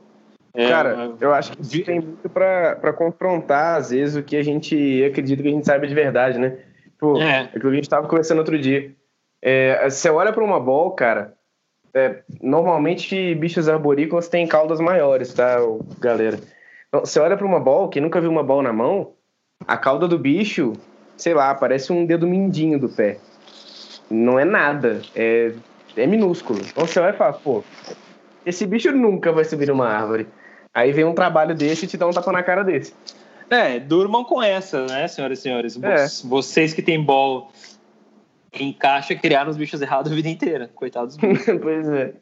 É, 0.54 0.68
Cara, 0.68 1.12
eu 1.20 1.32
acho 1.34 1.52
que 1.52 1.62
isso 1.62 1.84
tem 1.84 2.00
muito 2.00 2.28
para 2.28 2.92
confrontar, 2.92 3.76
às 3.76 3.90
vezes, 3.90 4.16
o 4.16 4.22
que 4.22 4.36
a 4.36 4.42
gente 4.42 5.04
acredita 5.04 5.42
que 5.42 5.48
a 5.48 5.52
gente 5.52 5.66
sabe 5.66 5.86
de 5.86 5.94
verdade, 5.94 6.38
né? 6.38 6.58
Tipo, 6.84 7.18
é. 7.20 7.40
aquilo 7.40 7.60
que 7.60 7.68
a 7.68 7.72
gente 7.74 7.84
estava 7.84 8.08
conversando 8.08 8.38
outro 8.38 8.58
dia. 8.58 8.92
É, 9.42 9.88
você 9.88 10.08
olha 10.08 10.32
para 10.32 10.42
uma 10.42 10.58
bol, 10.58 10.90
cara, 10.92 11.34
é, 11.94 12.22
normalmente 12.40 13.34
bichos 13.34 13.68
arborícolas 13.68 14.28
têm 14.28 14.46
caudas 14.46 14.80
maiores, 14.80 15.32
tá, 15.32 15.58
galera? 16.00 16.38
Então, 16.88 17.00
você 17.04 17.20
olha 17.20 17.36
para 17.36 17.46
uma 17.46 17.60
bol, 17.60 17.88
quem 17.88 18.02
nunca 18.02 18.20
viu 18.20 18.30
uma 18.30 18.42
bol 18.42 18.62
na 18.62 18.72
mão, 18.72 19.12
a 19.66 19.76
cauda 19.76 20.06
do 20.06 20.18
bicho, 20.18 20.72
sei 21.16 21.34
lá, 21.34 21.54
parece 21.54 21.92
um 21.92 22.06
dedo 22.06 22.26
mindinho 22.26 22.78
do 22.78 22.88
pé. 22.88 23.18
Não 24.10 24.38
é 24.38 24.44
nada, 24.44 25.02
é, 25.14 25.52
é 25.96 26.06
minúsculo. 26.06 26.60
Então 26.60 26.86
você 26.86 27.00
vai 27.00 27.12
falar, 27.12 27.34
pô, 27.34 27.62
esse 28.46 28.66
bicho 28.66 28.90
nunca 28.92 29.32
vai 29.32 29.44
subir 29.44 29.70
uma 29.70 29.88
árvore. 29.88 30.26
Aí 30.72 30.92
vem 30.92 31.04
um 31.04 31.14
trabalho 31.14 31.54
desse 31.54 31.84
e 31.84 31.88
te 31.88 31.96
dá 31.96 32.06
um 32.06 32.12
tapa 32.12 32.32
na 32.32 32.42
cara 32.42 32.62
desse. 32.62 32.94
É, 33.50 33.78
durmam 33.78 34.24
com 34.24 34.42
essa, 34.42 34.86
né, 34.86 35.08
senhoras 35.08 35.38
e 35.38 35.42
senhores? 35.42 35.82
É. 35.82 36.06
Vocês 36.26 36.74
que 36.74 36.82
têm 36.82 37.02
bol 37.02 37.50
em 38.52 38.72
caixa 38.72 39.14
criaram 39.14 39.50
os 39.50 39.56
bichos 39.56 39.80
errados 39.80 40.12
a 40.12 40.14
vida 40.14 40.28
inteira. 40.28 40.70
Coitados 40.74 41.16
dos 41.16 41.44
pois 41.60 41.88
é. 41.88 42.14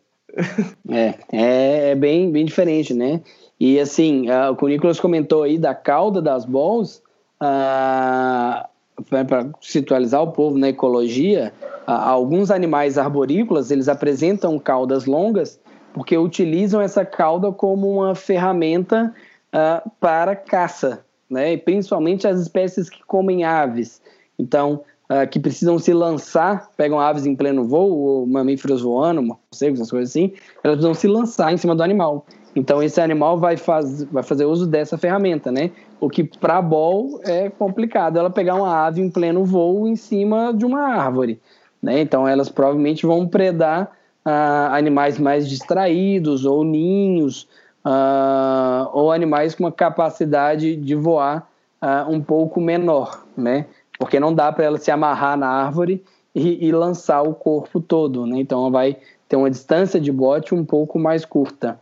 é. 0.89 1.15
É, 1.33 1.91
é 1.91 1.95
bem, 1.95 2.31
bem 2.31 2.45
diferente, 2.45 2.95
né? 2.95 3.21
E 3.59 3.81
assim, 3.81 4.29
uh, 4.29 4.57
o 4.61 4.69
Nicolas 4.69 5.01
comentou 5.01 5.43
aí 5.43 5.59
da 5.59 5.75
cauda 5.75 6.21
das 6.21 6.45
balls, 6.45 7.03
ah, 7.41 8.69
para 9.11 9.49
situalizar 9.61 10.23
o 10.23 10.33
povo 10.33 10.59
na 10.59 10.69
ecologia, 10.69 11.53
ah, 11.87 12.09
alguns 12.09 12.51
animais 12.51 12.97
arborícolas 12.99 13.71
eles 13.71 13.89
apresentam 13.89 14.59
caudas 14.59 15.07
longas 15.07 15.61
porque 15.93 16.17
utilizam 16.17 16.81
essa 16.81 17.05
cauda 17.05 17.51
como 17.53 17.91
uma 17.91 18.15
ferramenta 18.15 19.15
ah, 19.53 19.83
para 20.01 20.35
caça, 20.35 21.05
né? 21.29 21.53
E 21.53 21.59
principalmente 21.59 22.27
as 22.27 22.41
espécies 22.41 22.89
que 22.89 23.03
comem 23.05 23.45
aves. 23.45 24.01
Então, 24.39 24.83
que 25.31 25.39
precisam 25.39 25.79
se 25.79 25.93
lançar, 25.93 26.69
pegam 26.77 26.99
aves 26.99 27.27
em 27.27 27.37
pleno 27.37 27.65
voo, 27.65 27.97
ou 27.97 28.27
mamíferos 28.27 28.83
voando, 28.83 29.23
morcegos, 29.23 29.79
essas 29.79 29.91
coisas 29.91 30.11
assim, 30.11 30.33
elas 30.65 30.79
precisam 30.79 30.95
se 30.95 31.07
lançar 31.07 31.53
em 31.53 31.57
cima 31.57 31.77
do 31.77 31.83
animal. 31.83 32.27
Então 32.57 32.83
esse 32.83 32.99
animal 33.03 33.37
vai, 33.39 33.59
faz, 33.59 34.03
vai 34.05 34.23
fazer 34.23 34.47
uso 34.47 34.67
dessa 34.67 34.97
ferramenta, 34.97 35.53
né? 35.53 35.71
O 36.01 36.09
que 36.09 36.25
para 36.25 36.57
a 36.57 36.63
bol 36.63 37.21
é 37.23 37.51
complicado, 37.51 38.19
ela 38.19 38.31
pegar 38.31 38.55
uma 38.55 38.87
ave 38.87 39.03
em 39.03 39.11
pleno 39.11 39.45
voo 39.45 39.87
em 39.87 39.95
cima 39.95 40.55
de 40.55 40.65
uma 40.65 40.81
árvore, 40.81 41.39
né? 41.83 42.01
Então 42.01 42.27
elas 42.27 42.49
provavelmente 42.49 43.05
vão 43.05 43.29
predar 43.29 43.93
ah, 44.25 44.75
animais 44.75 45.19
mais 45.19 45.47
distraídos 45.47 46.47
ou 46.47 46.65
ninhos 46.65 47.47
ah, 47.85 48.89
ou 48.95 49.13
animais 49.13 49.55
com 49.55 49.65
uma 49.65 49.73
capacidade 49.73 50.77
de 50.77 50.95
voar 50.95 51.47
ah, 51.79 52.07
um 52.09 52.23
pouco 52.23 52.59
menor, 52.59 53.23
né? 53.37 53.67
Porque 53.99 54.19
não 54.19 54.35
dá 54.35 54.51
para 54.51 54.65
ela 54.65 54.79
se 54.79 54.91
amarrar 54.91 55.37
na 55.37 55.49
árvore 55.49 56.03
e, 56.35 56.67
e 56.67 56.73
lançar 56.73 57.21
o 57.21 57.35
corpo 57.35 57.83
todo, 57.83 58.25
né? 58.25 58.39
Então 58.39 58.61
ela 58.61 58.71
vai 58.71 58.97
ter 59.29 59.37
uma 59.37 59.51
distância 59.51 60.01
de 60.01 60.11
bote 60.11 60.55
um 60.55 60.65
pouco 60.65 60.99
mais 60.99 61.23
curta. 61.27 61.79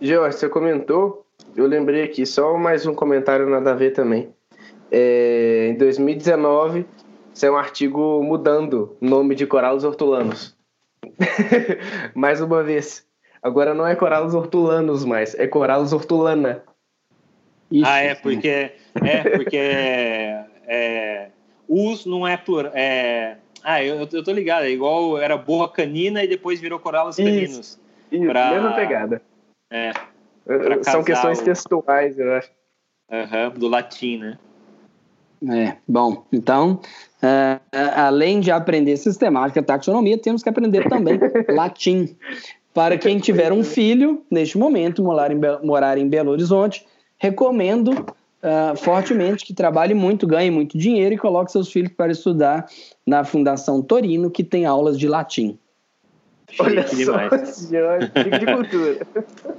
Jorge, 0.00 0.38
você 0.38 0.48
comentou, 0.48 1.26
eu 1.56 1.66
lembrei 1.66 2.02
aqui, 2.02 2.24
só 2.24 2.56
mais 2.56 2.86
um 2.86 2.94
comentário 2.94 3.48
nada 3.48 3.72
a 3.72 3.74
ver 3.74 3.90
também. 3.90 4.32
É, 4.92 5.68
em 5.70 5.74
2019, 5.76 6.86
saiu 7.34 7.54
um 7.54 7.56
artigo 7.56 8.22
mudando 8.22 8.96
o 9.00 9.06
nome 9.06 9.34
de 9.34 9.44
Coralos 9.46 9.82
hortulanos. 9.82 10.56
mais 12.14 12.40
uma 12.40 12.62
vez. 12.62 13.06
Agora 13.42 13.74
não 13.74 13.86
é 13.86 13.96
Coralos 13.96 14.34
hortulanos 14.34 15.04
mais, 15.04 15.34
é 15.34 15.46
Coralos 15.48 15.92
hortulana. 15.92 16.62
Isso. 17.70 17.86
Ah, 17.86 17.98
é, 17.98 18.14
porque. 18.14 18.72
É, 18.94 19.30
porque. 19.36 19.56
é, 19.56 21.28
us 21.68 22.06
não 22.06 22.26
é 22.26 22.36
plural. 22.36 22.72
É, 22.74 23.36
ah, 23.64 23.82
eu, 23.82 24.08
eu 24.10 24.22
tô 24.22 24.32
ligado, 24.32 24.64
é 24.64 24.70
igual 24.70 25.18
era 25.18 25.36
boa 25.36 25.68
canina 25.68 26.22
e 26.22 26.28
depois 26.28 26.60
virou 26.60 26.78
Coralos 26.78 27.16
caninos. 27.16 27.78
Isso, 28.10 28.26
pra... 28.26 28.52
mesma 28.52 28.72
pegada. 28.74 29.22
É. 29.70 29.92
São 30.82 31.04
questões 31.04 31.40
textuais, 31.40 32.18
eu 32.18 32.32
acho. 32.34 32.50
Uhum, 33.10 33.58
do 33.58 33.68
latim, 33.68 34.18
né? 34.18 34.38
É, 35.50 35.76
bom, 35.86 36.24
então, 36.32 36.80
uh, 37.22 37.76
além 37.94 38.40
de 38.40 38.50
aprender 38.50 38.96
sistemática, 38.96 39.62
taxonomia, 39.62 40.18
temos 40.18 40.42
que 40.42 40.48
aprender 40.48 40.88
também 40.88 41.18
latim. 41.48 42.16
Para 42.74 42.98
quem 42.98 43.18
tiver 43.18 43.52
um 43.52 43.62
filho, 43.62 44.22
neste 44.30 44.58
momento, 44.58 45.02
morar 45.02 45.30
em, 45.30 45.40
morar 45.62 45.96
em 45.96 46.08
Belo 46.08 46.32
Horizonte, 46.32 46.84
recomendo 47.18 47.90
uh, 47.90 48.76
fortemente 48.76 49.44
que 49.44 49.54
trabalhe 49.54 49.94
muito, 49.94 50.26
ganhe 50.26 50.50
muito 50.50 50.76
dinheiro 50.76 51.14
e 51.14 51.18
coloque 51.18 51.52
seus 51.52 51.70
filhos 51.70 51.92
para 51.92 52.12
estudar 52.12 52.66
na 53.06 53.24
Fundação 53.24 53.80
Torino, 53.80 54.30
que 54.30 54.42
tem 54.42 54.66
aulas 54.66 54.98
de 54.98 55.06
latim. 55.06 55.58
Olha 56.58 56.86
Chique 56.86 57.04
só, 57.04 57.18
cheio 57.46 58.38
de 58.38 58.46
cultura. 58.46 59.06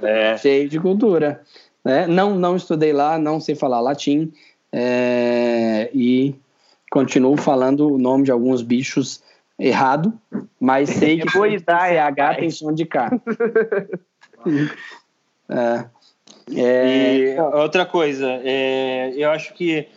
É. 0.02 0.36
Cheio 0.38 0.68
de 0.68 0.80
cultura. 0.80 1.42
É, 1.84 2.06
não, 2.06 2.34
não 2.34 2.56
estudei 2.56 2.92
lá, 2.92 3.18
não 3.18 3.40
sei 3.40 3.54
falar 3.54 3.80
latim 3.80 4.32
é, 4.72 5.90
e 5.94 6.34
continuo 6.90 7.36
falando 7.36 7.88
o 7.88 7.98
nome 7.98 8.24
de 8.24 8.30
alguns 8.30 8.62
bichos 8.62 9.22
errado, 9.58 10.12
mas 10.58 10.90
sei 10.90 11.20
que 11.20 11.28
CH 11.28 12.36
tem 12.38 12.50
som 12.50 12.72
de 12.72 12.84
K. 12.84 13.10
é, 15.48 15.84
é, 16.54 17.16
e 17.16 17.40
outra 17.40 17.86
coisa, 17.86 18.40
é, 18.42 19.12
eu 19.16 19.30
acho 19.30 19.54
que 19.54 19.88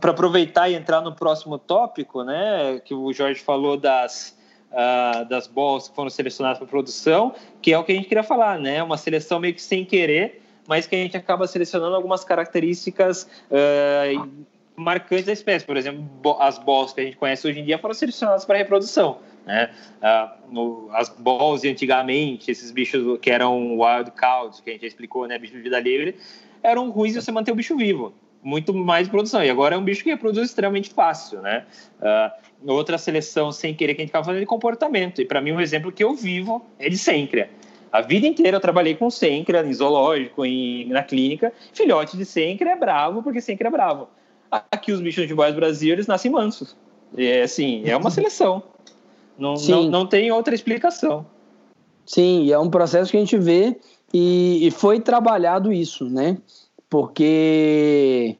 para 0.00 0.12
aproveitar 0.12 0.68
e 0.68 0.74
entrar 0.74 1.00
no 1.00 1.14
próximo 1.14 1.58
tópico, 1.58 2.22
né, 2.22 2.80
que 2.84 2.94
o 2.94 3.12
Jorge 3.12 3.40
falou 3.40 3.76
das 3.76 4.35
uh, 4.76 5.24
das 5.24 5.46
balls 5.48 5.88
que 5.88 5.96
foram 5.96 6.10
selecionadas 6.10 6.58
para 6.58 6.66
produção, 6.68 7.34
que 7.60 7.72
é 7.72 7.78
o 7.78 7.82
que 7.82 7.92
a 7.92 7.94
gente 7.94 8.06
queria 8.06 8.22
falar, 8.22 8.60
né, 8.60 8.82
uma 8.82 8.98
seleção 8.98 9.40
meio 9.40 9.54
que 9.54 9.62
sem 9.62 9.84
querer 9.84 10.42
mas 10.66 10.86
que 10.86 10.94
a 10.94 10.98
gente 10.98 11.16
acaba 11.16 11.46
selecionando 11.46 11.94
algumas 11.94 12.24
características 12.24 13.28
uh, 13.50 14.46
marcantes 14.76 15.26
da 15.26 15.32
espécie. 15.32 15.64
Por 15.64 15.76
exemplo, 15.76 16.36
as 16.40 16.58
balls 16.58 16.92
que 16.92 17.00
a 17.00 17.04
gente 17.04 17.16
conhece 17.16 17.46
hoje 17.46 17.60
em 17.60 17.64
dia 17.64 17.78
foram 17.78 17.94
selecionadas 17.94 18.44
para 18.44 18.58
reprodução. 18.58 19.18
Né? 19.46 19.70
Uh, 20.52 20.90
as 20.92 21.08
balls 21.08 21.64
antigamente, 21.64 22.50
esses 22.50 22.70
bichos 22.70 23.18
que 23.20 23.30
eram 23.30 23.78
wild 23.78 24.10
cows, 24.12 24.60
que 24.60 24.70
a 24.70 24.72
gente 24.72 24.82
já 24.82 24.88
explicou, 24.88 25.26
né, 25.26 25.38
bicho 25.38 25.54
de 25.54 25.60
vida 25.60 25.78
livre, 25.80 26.16
eram 26.62 26.90
ruins 26.90 27.12
de 27.12 27.22
você 27.22 27.30
manter 27.30 27.52
o 27.52 27.54
bicho 27.54 27.76
vivo. 27.76 28.12
Muito 28.46 28.72
mais 28.72 29.08
produção. 29.08 29.42
E 29.42 29.50
agora 29.50 29.74
é 29.74 29.78
um 29.78 29.82
bicho 29.82 30.04
que 30.04 30.10
reproduz 30.10 30.48
extremamente 30.48 30.90
fácil, 30.90 31.42
né? 31.42 31.66
Uh, 32.00 32.72
outra 32.72 32.96
seleção 32.96 33.50
sem 33.50 33.74
querer 33.74 33.96
que 33.96 34.02
a 34.02 34.04
gente 34.04 34.10
acaba 34.10 34.24
fazendo 34.24 34.38
é 34.38 34.42
de 34.42 34.46
comportamento. 34.46 35.20
E 35.20 35.24
para 35.24 35.40
mim, 35.40 35.50
um 35.50 35.60
exemplo 35.60 35.90
que 35.90 36.04
eu 36.04 36.14
vivo 36.14 36.64
é 36.78 36.88
de 36.88 36.96
Sencria. 36.96 37.50
A 37.90 38.02
vida 38.02 38.24
inteira 38.24 38.58
eu 38.58 38.60
trabalhei 38.60 38.94
com 38.94 39.10
Sencra, 39.10 39.66
em 39.66 39.72
zoológico, 39.72 40.44
em, 40.46 40.88
na 40.88 41.02
clínica. 41.02 41.52
Filhote 41.72 42.16
de 42.16 42.24
Sencra 42.24 42.70
é 42.70 42.76
bravo 42.76 43.20
porque 43.20 43.40
Sencra 43.40 43.66
é 43.66 43.70
bravo. 43.70 44.06
Aqui 44.48 44.92
os 44.92 45.00
bichos 45.00 45.26
de 45.26 45.34
bois 45.34 45.52
Brasil, 45.52 45.92
eles 45.92 46.06
nascem 46.06 46.30
mansos. 46.30 46.76
É 47.16 47.42
assim, 47.42 47.82
é 47.84 47.96
uma 47.96 48.12
seleção. 48.12 48.62
Não, 49.36 49.54
não, 49.54 49.90
não 49.90 50.06
tem 50.06 50.30
outra 50.30 50.54
explicação. 50.54 51.26
Sim, 52.04 52.52
é 52.52 52.58
um 52.60 52.70
processo 52.70 53.10
que 53.10 53.16
a 53.16 53.20
gente 53.20 53.36
vê 53.36 53.76
e, 54.14 54.68
e 54.68 54.70
foi 54.70 55.00
trabalhado 55.00 55.72
isso, 55.72 56.08
né? 56.08 56.38
Porque... 56.96 58.38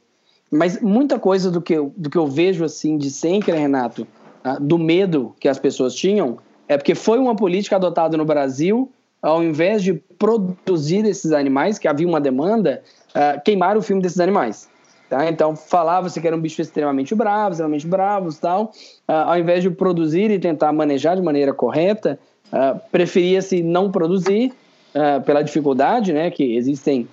Mas 0.50 0.80
muita 0.80 1.18
coisa 1.18 1.50
do 1.50 1.60
que 1.60 1.74
eu, 1.74 1.92
do 1.94 2.08
que 2.08 2.16
eu 2.16 2.26
vejo 2.26 2.64
assim 2.64 2.96
de 2.96 3.10
Sencra, 3.10 3.54
Renato, 3.54 4.06
ah, 4.42 4.56
do 4.58 4.78
medo 4.78 5.34
que 5.38 5.46
as 5.46 5.58
pessoas 5.58 5.94
tinham, 5.94 6.38
é 6.66 6.78
porque 6.78 6.94
foi 6.94 7.18
uma 7.18 7.36
política 7.36 7.76
adotada 7.76 8.16
no 8.16 8.24
Brasil 8.24 8.90
ao 9.20 9.42
invés 9.42 9.82
de 9.82 9.92
produzir 9.92 11.04
esses 11.04 11.32
animais, 11.32 11.78
que 11.78 11.86
havia 11.86 12.06
uma 12.06 12.20
demanda, 12.20 12.82
uh, 13.10 13.42
queimaram 13.44 13.80
o 13.80 13.82
filme 13.82 14.00
desses 14.00 14.20
animais. 14.20 14.70
Tá? 15.10 15.28
Então 15.28 15.56
falava-se 15.56 16.20
que 16.20 16.26
era 16.26 16.36
um 16.36 16.40
bicho 16.40 16.62
extremamente 16.62 17.14
bravo, 17.14 17.50
extremamente 17.50 17.86
bravos 17.86 18.38
tal. 18.38 18.72
Uh, 19.08 19.12
ao 19.12 19.38
invés 19.38 19.62
de 19.62 19.70
produzir 19.70 20.30
e 20.30 20.38
tentar 20.38 20.72
manejar 20.72 21.16
de 21.16 21.22
maneira 21.22 21.52
correta, 21.52 22.18
uh, 22.52 22.80
preferia-se 22.90 23.62
não 23.62 23.90
produzir 23.90 24.54
pela 25.26 25.42
dificuldade, 25.42 26.10
né? 26.10 26.30
Que 26.30 26.56
existem 26.56 27.06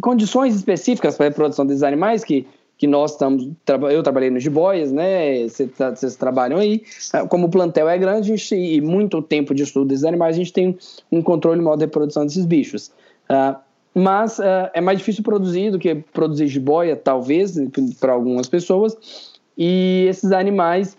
condições 0.00 0.54
específicas 0.54 1.16
para 1.16 1.26
a 1.26 1.28
reprodução 1.28 1.66
desses 1.66 1.82
animais 1.82 2.24
que 2.24 2.46
que 2.78 2.86
nós 2.86 3.10
estamos. 3.10 3.50
Eu 3.90 4.02
trabalhei 4.04 4.30
nos 4.30 4.42
jiboias, 4.42 4.92
né? 4.92 5.48
Tá, 5.76 5.90
vocês 5.90 6.14
trabalham 6.14 6.58
aí. 6.58 6.84
Ah, 7.12 7.26
como 7.26 7.48
o 7.48 7.50
plantel 7.50 7.88
é 7.88 7.98
grande 7.98 8.28
gente, 8.36 8.54
e 8.54 8.80
muito 8.80 9.20
tempo 9.20 9.52
de 9.52 9.64
estudo 9.64 9.88
desses 9.88 10.04
animais, 10.04 10.36
a 10.36 10.38
gente 10.38 10.52
tem 10.52 10.78
um 11.10 11.20
controle 11.20 11.60
modo 11.60 11.80
de 11.80 11.86
reprodução 11.86 12.24
desses 12.24 12.46
bichos. 12.46 12.92
Uh, 13.28 13.58
mas 13.94 14.38
é 14.72 14.80
mais 14.80 14.98
difícil 14.98 15.24
produzir 15.24 15.72
do 15.72 15.78
que 15.78 15.92
produzir 16.12 16.46
jiboia, 16.46 16.94
talvez, 16.94 17.56
para 17.98 18.12
algumas 18.12 18.48
pessoas. 18.48 18.96
E 19.56 20.06
esses 20.08 20.30
animais 20.30 20.96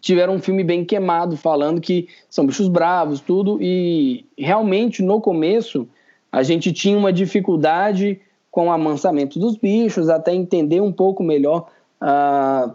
tiveram 0.00 0.34
um 0.34 0.40
filme 0.40 0.62
bem 0.62 0.84
queimado, 0.84 1.36
falando 1.36 1.80
que 1.80 2.08
são 2.28 2.46
bichos 2.46 2.68
bravos, 2.68 3.20
tudo. 3.20 3.58
E 3.60 4.24
realmente, 4.36 5.02
no 5.02 5.20
começo, 5.20 5.88
a 6.30 6.42
gente 6.42 6.72
tinha 6.72 6.96
uma 6.96 7.12
dificuldade 7.12 8.20
com 8.50 8.68
o 8.68 8.70
amansamento 8.70 9.38
dos 9.38 9.56
bichos, 9.56 10.08
até 10.08 10.34
entender 10.34 10.80
um 10.80 10.92
pouco 10.92 11.22
melhor 11.22 11.68
uh, 12.00 12.72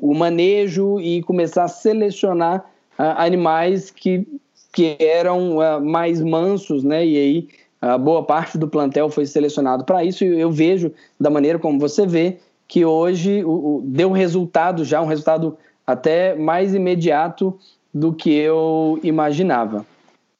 o 0.00 0.14
manejo 0.14 1.00
e 1.00 1.22
começar 1.22 1.64
a 1.64 1.68
selecionar 1.68 2.60
uh, 2.98 3.16
animais 3.16 3.90
que, 3.90 4.26
que 4.72 4.96
eram 5.00 5.58
uh, 5.58 5.84
mais 5.84 6.22
mansos, 6.22 6.84
né? 6.84 7.04
E 7.04 7.16
aí 7.16 7.48
a 7.80 7.98
boa 7.98 8.22
parte 8.22 8.56
do 8.56 8.68
plantel 8.68 9.10
foi 9.10 9.26
selecionado 9.26 9.84
para 9.84 10.04
isso. 10.04 10.24
E 10.24 10.40
eu 10.40 10.50
vejo, 10.50 10.92
da 11.20 11.30
maneira 11.30 11.58
como 11.58 11.78
você 11.78 12.06
vê, 12.06 12.38
que 12.68 12.84
hoje 12.84 13.44
o, 13.44 13.50
o, 13.50 13.82
deu 13.84 14.10
resultado 14.10 14.84
já, 14.84 15.00
um 15.00 15.06
resultado 15.06 15.56
até 15.86 16.34
mais 16.34 16.74
imediato 16.74 17.58
do 17.92 18.12
que 18.12 18.30
eu 18.30 18.98
imaginava. 19.02 19.86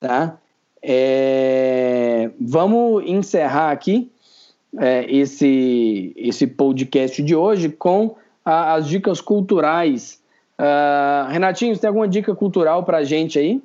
Tá? 0.01 0.37
É, 0.83 2.31
vamos 2.41 3.05
encerrar 3.07 3.71
aqui 3.71 4.11
é, 4.79 5.07
esse, 5.09 6.13
esse 6.17 6.47
podcast 6.47 7.23
de 7.23 7.35
hoje 7.35 7.69
com 7.71 8.17
a, 8.45 8.75
as 8.75 8.87
dicas 8.87 9.21
culturais. 9.21 10.21
Uh, 10.59 11.29
Renatinho, 11.31 11.75
você 11.75 11.81
tem 11.81 11.89
alguma 11.89 12.09
dica 12.09 12.35
cultural 12.35 12.85
para 12.85 12.99
a 12.99 13.05
gente 13.05 13.39
aí? 13.39 13.63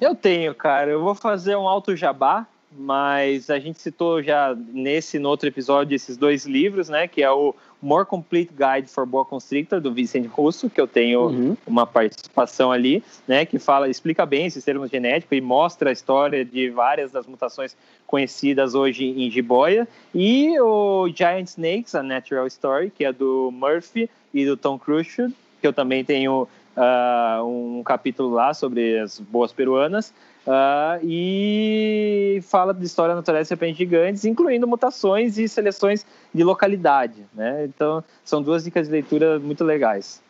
Eu 0.00 0.14
tenho, 0.14 0.54
cara. 0.54 0.90
Eu 0.90 1.02
vou 1.02 1.14
fazer 1.14 1.56
um 1.56 1.68
alto 1.68 1.94
jabá, 1.94 2.46
mas 2.76 3.48
a 3.50 3.58
gente 3.58 3.80
citou 3.80 4.22
já 4.22 4.56
nesse 4.72 5.18
no 5.18 5.28
outro 5.28 5.48
episódio 5.48 5.94
esses 5.94 6.16
dois 6.16 6.44
livros, 6.44 6.88
né? 6.88 7.06
Que 7.06 7.22
é 7.22 7.30
o 7.30 7.54
More 7.84 8.06
Complete 8.06 8.50
Guide 8.50 8.88
for 8.88 9.04
Boa 9.04 9.26
Constrictor, 9.26 9.78
do 9.78 9.92
Vicente 9.92 10.26
Russo, 10.26 10.70
que 10.70 10.80
eu 10.80 10.86
tenho 10.86 11.26
uhum. 11.26 11.56
uma 11.66 11.86
participação 11.86 12.72
ali, 12.72 13.04
né, 13.28 13.44
que 13.44 13.58
fala, 13.58 13.90
explica 13.90 14.24
bem 14.24 14.46
esses 14.46 14.64
termos 14.64 14.90
genéticos 14.90 15.36
e 15.36 15.40
mostra 15.42 15.90
a 15.90 15.92
história 15.92 16.42
de 16.46 16.70
várias 16.70 17.12
das 17.12 17.26
mutações 17.26 17.76
conhecidas 18.06 18.74
hoje 18.74 19.04
em 19.04 19.30
jiboia, 19.30 19.86
e 20.14 20.58
o 20.60 21.08
Giant 21.14 21.46
Snakes, 21.48 21.94
a 21.94 22.02
Natural 22.02 22.46
Story, 22.46 22.90
que 22.90 23.04
é 23.04 23.12
do 23.12 23.50
Murphy 23.52 24.08
e 24.32 24.46
do 24.46 24.56
Tom 24.56 24.78
Crucial, 24.78 25.28
que 25.60 25.66
eu 25.66 25.72
também 25.72 26.02
tenho 26.02 26.48
uh, 26.76 27.44
um 27.44 27.82
capítulo 27.82 28.30
lá 28.30 28.54
sobre 28.54 28.98
as 28.98 29.20
boas 29.20 29.52
peruanas, 29.52 30.12
Uh, 30.46 31.00
e 31.02 32.40
fala 32.42 32.74
de 32.74 32.84
história 32.84 33.14
natural 33.14 33.40
de 33.40 33.48
serpentes 33.48 33.78
gigantes, 33.78 34.24
incluindo 34.26 34.68
mutações 34.68 35.38
e 35.38 35.48
seleções 35.48 36.04
de 36.34 36.44
localidade. 36.44 37.24
Né? 37.34 37.64
Então, 37.64 38.04
são 38.22 38.42
duas 38.42 38.64
dicas 38.64 38.86
de 38.86 38.92
leitura 38.92 39.38
muito 39.38 39.64
legais. 39.64 40.22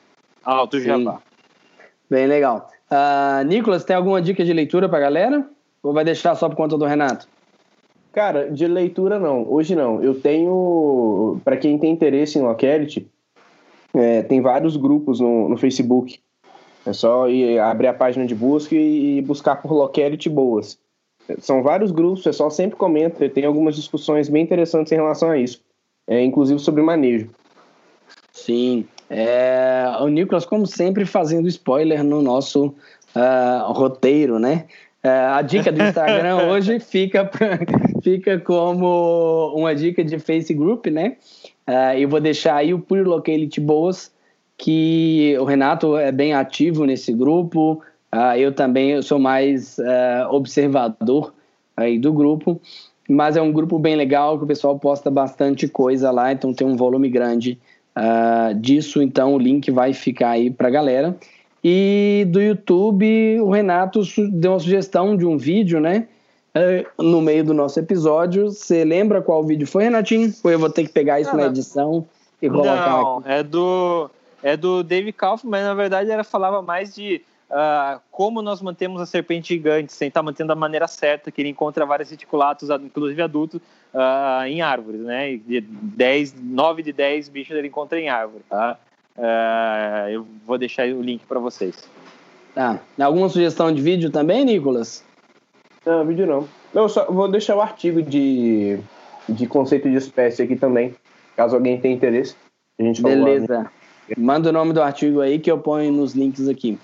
Alto 0.44 0.78
Jabá. 0.78 1.20
Bem 2.08 2.26
legal. 2.26 2.70
Uh, 2.90 3.44
Nicolas, 3.44 3.84
tem 3.84 3.96
alguma 3.96 4.22
dica 4.22 4.44
de 4.44 4.52
leitura 4.52 4.88
para 4.88 4.98
a 4.98 5.00
galera? 5.00 5.48
Ou 5.82 5.92
vai 5.92 6.04
deixar 6.04 6.34
só 6.36 6.48
por 6.48 6.56
conta 6.56 6.78
do 6.78 6.84
Renato? 6.84 7.26
Cara, 8.12 8.50
de 8.50 8.66
leitura 8.68 9.18
não. 9.18 9.50
Hoje 9.50 9.74
não. 9.74 10.02
Eu 10.02 10.14
tenho. 10.20 11.40
Para 11.44 11.56
quem 11.56 11.76
tem 11.78 11.90
interesse 11.90 12.38
em 12.38 12.42
locality, 12.42 13.10
é, 13.92 14.22
tem 14.22 14.40
vários 14.40 14.76
grupos 14.76 15.18
no, 15.18 15.48
no 15.48 15.56
Facebook 15.56 16.20
é 16.86 16.92
só 16.92 17.28
ir, 17.28 17.58
abrir 17.58 17.88
a 17.88 17.94
página 17.94 18.26
de 18.26 18.34
busca 18.34 18.74
e, 18.74 19.20
buscar 19.22 19.56
por 19.56 19.72
locality 19.72 20.28
boas. 20.28 20.78
São 21.38 21.62
vários 21.62 21.90
grupos, 21.90 22.20
o 22.20 22.24
pessoal 22.24 22.50
sempre 22.50 22.76
comenta, 22.76 23.28
tem 23.28 23.44
algumas 23.46 23.76
discussões 23.76 24.28
bem 24.28 24.42
interessantes 24.42 24.92
em 24.92 24.96
relação 24.96 25.30
a 25.30 25.38
isso, 25.38 25.62
é, 26.06 26.22
inclusive 26.22 26.60
sobre 26.60 26.82
manejo. 26.82 27.30
Sim, 28.30 28.86
é, 29.08 29.84
o 30.00 30.08
Nicolas, 30.08 30.44
como 30.44 30.66
sempre, 30.66 31.06
fazendo 31.06 31.48
spoiler 31.48 32.02
no 32.02 32.20
nosso 32.20 32.74
uh, 33.14 33.72
roteiro, 33.72 34.38
né? 34.38 34.66
Uh, 35.04 35.34
a 35.34 35.42
dica 35.42 35.70
do 35.70 35.82
Instagram 35.82 36.48
hoje 36.48 36.80
fica, 36.80 37.30
fica 38.02 38.38
como 38.40 39.54
uma 39.54 39.74
dica 39.74 40.02
de 40.02 40.18
Face 40.18 40.52
Group, 40.52 40.86
né? 40.86 41.16
Uh, 41.68 41.98
eu 41.98 42.08
vou 42.08 42.20
deixar 42.20 42.56
aí 42.56 42.74
o 42.74 42.78
Pure 42.78 43.04
Locality 43.04 43.60
Boas 43.60 44.13
que 44.56 45.36
o 45.38 45.44
Renato 45.44 45.96
é 45.96 46.12
bem 46.12 46.34
ativo 46.34 46.84
nesse 46.84 47.12
grupo, 47.12 47.82
uh, 48.14 48.36
eu 48.36 48.52
também 48.52 48.90
eu 48.90 49.02
sou 49.02 49.18
mais 49.18 49.78
uh, 49.78 50.32
observador 50.32 51.34
aí 51.76 51.98
do 51.98 52.12
grupo, 52.12 52.60
mas 53.08 53.36
é 53.36 53.42
um 53.42 53.52
grupo 53.52 53.78
bem 53.78 53.96
legal 53.96 54.38
que 54.38 54.44
o 54.44 54.46
pessoal 54.46 54.78
posta 54.78 55.10
bastante 55.10 55.68
coisa 55.68 56.10
lá, 56.10 56.32
então 56.32 56.54
tem 56.54 56.66
um 56.66 56.76
volume 56.76 57.08
grande 57.08 57.58
uh, 57.96 58.54
disso, 58.54 59.02
então 59.02 59.34
o 59.34 59.38
link 59.38 59.70
vai 59.70 59.92
ficar 59.92 60.30
aí 60.30 60.50
para 60.50 60.68
a 60.68 60.70
galera. 60.70 61.16
E 61.62 62.26
do 62.28 62.42
YouTube, 62.42 63.40
o 63.40 63.50
Renato 63.50 64.02
deu 64.30 64.52
uma 64.52 64.60
sugestão 64.60 65.16
de 65.16 65.24
um 65.24 65.38
vídeo, 65.38 65.80
né? 65.80 66.06
Uh, 66.54 67.02
no 67.02 67.22
meio 67.22 67.42
do 67.42 67.54
nosso 67.54 67.80
episódio. 67.80 68.50
Você 68.50 68.84
lembra 68.84 69.22
qual 69.22 69.42
vídeo 69.42 69.66
foi, 69.66 69.84
Renatinho? 69.84 70.32
Ou 70.44 70.50
eu 70.50 70.58
vou 70.58 70.68
ter 70.68 70.84
que 70.84 70.92
pegar 70.92 71.20
isso 71.20 71.34
na 71.34 71.46
edição 71.46 72.06
e 72.40 72.50
colocar 72.50 72.90
Não, 72.90 73.18
aqui? 73.18 73.30
é 73.30 73.42
do, 73.42 74.10
é 74.44 74.58
do 74.58 74.82
Dave 74.82 75.10
Kaufman, 75.10 75.50
mas 75.50 75.64
na 75.64 75.72
verdade 75.72 76.10
ela 76.10 76.22
falava 76.22 76.60
mais 76.60 76.94
de 76.94 77.22
uh, 77.48 77.98
como 78.10 78.42
nós 78.42 78.60
mantemos 78.60 79.00
a 79.00 79.06
serpente 79.06 79.54
gigante 79.54 79.90
sem 79.90 80.08
estar 80.08 80.22
mantendo 80.22 80.48
da 80.48 80.54
maneira 80.54 80.86
certa, 80.86 81.32
que 81.32 81.40
ele 81.40 81.48
encontra 81.48 81.86
vários 81.86 82.10
reticulatos, 82.10 82.68
inclusive 82.68 83.22
adultos, 83.22 83.58
uh, 83.94 84.44
em 84.46 84.60
árvores, 84.60 85.00
né? 85.00 85.34
De 85.38 85.62
10, 85.62 86.34
9 86.42 86.82
de 86.82 86.92
10 86.92 87.30
bichos 87.30 87.56
ele 87.56 87.68
encontra 87.68 87.98
em 87.98 88.10
árvore, 88.10 88.44
tá? 88.46 88.78
Uh, 89.16 90.10
eu 90.10 90.26
vou 90.44 90.58
deixar 90.58 90.86
o 90.88 91.00
link 91.00 91.24
para 91.24 91.40
vocês. 91.40 91.88
Tá. 92.54 92.78
Alguma 93.00 93.30
sugestão 93.30 93.72
de 93.72 93.80
vídeo 93.80 94.10
também, 94.10 94.44
Nicolas? 94.44 95.02
Não, 95.86 96.04
vídeo 96.04 96.26
não. 96.26 96.46
Eu 96.74 96.86
só 96.90 97.10
vou 97.10 97.28
deixar 97.28 97.56
o 97.56 97.62
artigo 97.62 98.02
de, 98.02 98.78
de 99.26 99.46
conceito 99.46 99.88
de 99.88 99.96
espécie 99.96 100.42
aqui 100.42 100.54
também, 100.54 100.94
caso 101.34 101.56
alguém 101.56 101.80
tenha 101.80 101.94
interesse. 101.94 102.36
A 102.78 102.82
gente 102.82 103.02
Beleza. 103.02 103.70
Manda 104.16 104.50
o 104.50 104.52
nome 104.52 104.72
do 104.72 104.82
artigo 104.82 105.20
aí 105.20 105.38
que 105.38 105.50
eu 105.50 105.58
ponho 105.58 105.92
nos 105.92 106.14
links 106.14 106.48
aqui. 106.48 106.78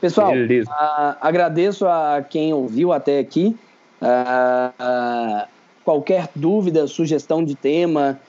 Pessoal, 0.00 0.32
uh, 0.32 1.16
agradeço 1.20 1.86
a 1.86 2.24
quem 2.28 2.52
ouviu 2.52 2.92
até 2.92 3.18
aqui. 3.18 3.56
Uh, 4.00 5.46
qualquer 5.84 6.28
dúvida, 6.34 6.86
sugestão 6.86 7.44
de 7.44 7.54
tema, 7.54 8.20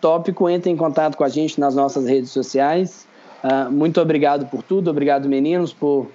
tópico, 0.00 0.48
entre 0.48 0.70
em 0.70 0.76
contato 0.76 1.16
com 1.16 1.24
a 1.24 1.28
gente 1.28 1.58
nas 1.58 1.74
nossas 1.74 2.06
redes 2.06 2.30
sociais. 2.30 3.06
muito 3.70 4.00
obrigado 4.00 4.46
por 4.46 4.62
tudo, 4.62 4.90
obrigado 4.90 5.28
meninos 5.28 5.72
por, 5.72 6.06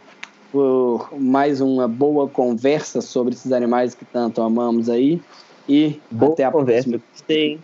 por 0.51 1.09
mais 1.17 1.59
uma 1.59 1.87
boa 1.87 2.29
conversa 2.29 3.01
sobre 3.01 3.33
esses 3.33 3.51
animais 3.51 3.93
que 3.93 4.05
tanto 4.05 4.41
amamos 4.41 4.89
aí. 4.89 5.21
E 5.67 5.99
boa 6.09 6.33
até 6.33 6.45
a 6.45 6.51
conversa. 6.51 6.89
próxima. 6.89 7.03
Gostei. 7.11 7.59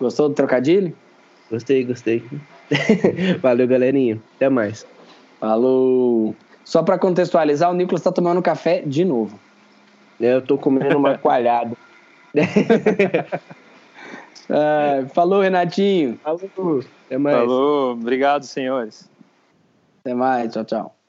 Gostou 0.00 0.28
do 0.28 0.34
trocadilho? 0.34 0.96
Gostei, 1.50 1.84
gostei. 1.84 2.22
Valeu, 3.40 3.66
galerinha. 3.66 4.20
Até 4.36 4.48
mais. 4.48 4.86
Falou. 5.40 6.34
Só 6.64 6.82
para 6.82 6.98
contextualizar, 6.98 7.70
o 7.70 7.74
Nicolas 7.74 8.00
está 8.00 8.12
tomando 8.12 8.40
café 8.40 8.82
de 8.82 9.04
novo. 9.04 9.38
Eu 10.20 10.40
tô 10.40 10.56
comendo 10.56 10.96
uma 10.96 11.18
coalhada. 11.18 11.76
é, 14.48 15.04
falou, 15.12 15.42
Renatinho. 15.42 16.18
Falou. 16.22 16.84
Até 17.06 17.18
mais. 17.18 17.36
Falou. 17.36 17.92
Obrigado, 17.92 18.44
senhores. 18.44 19.10
Até 20.00 20.14
mais. 20.14 20.52
Tchau, 20.52 20.64
tchau. 20.64 21.01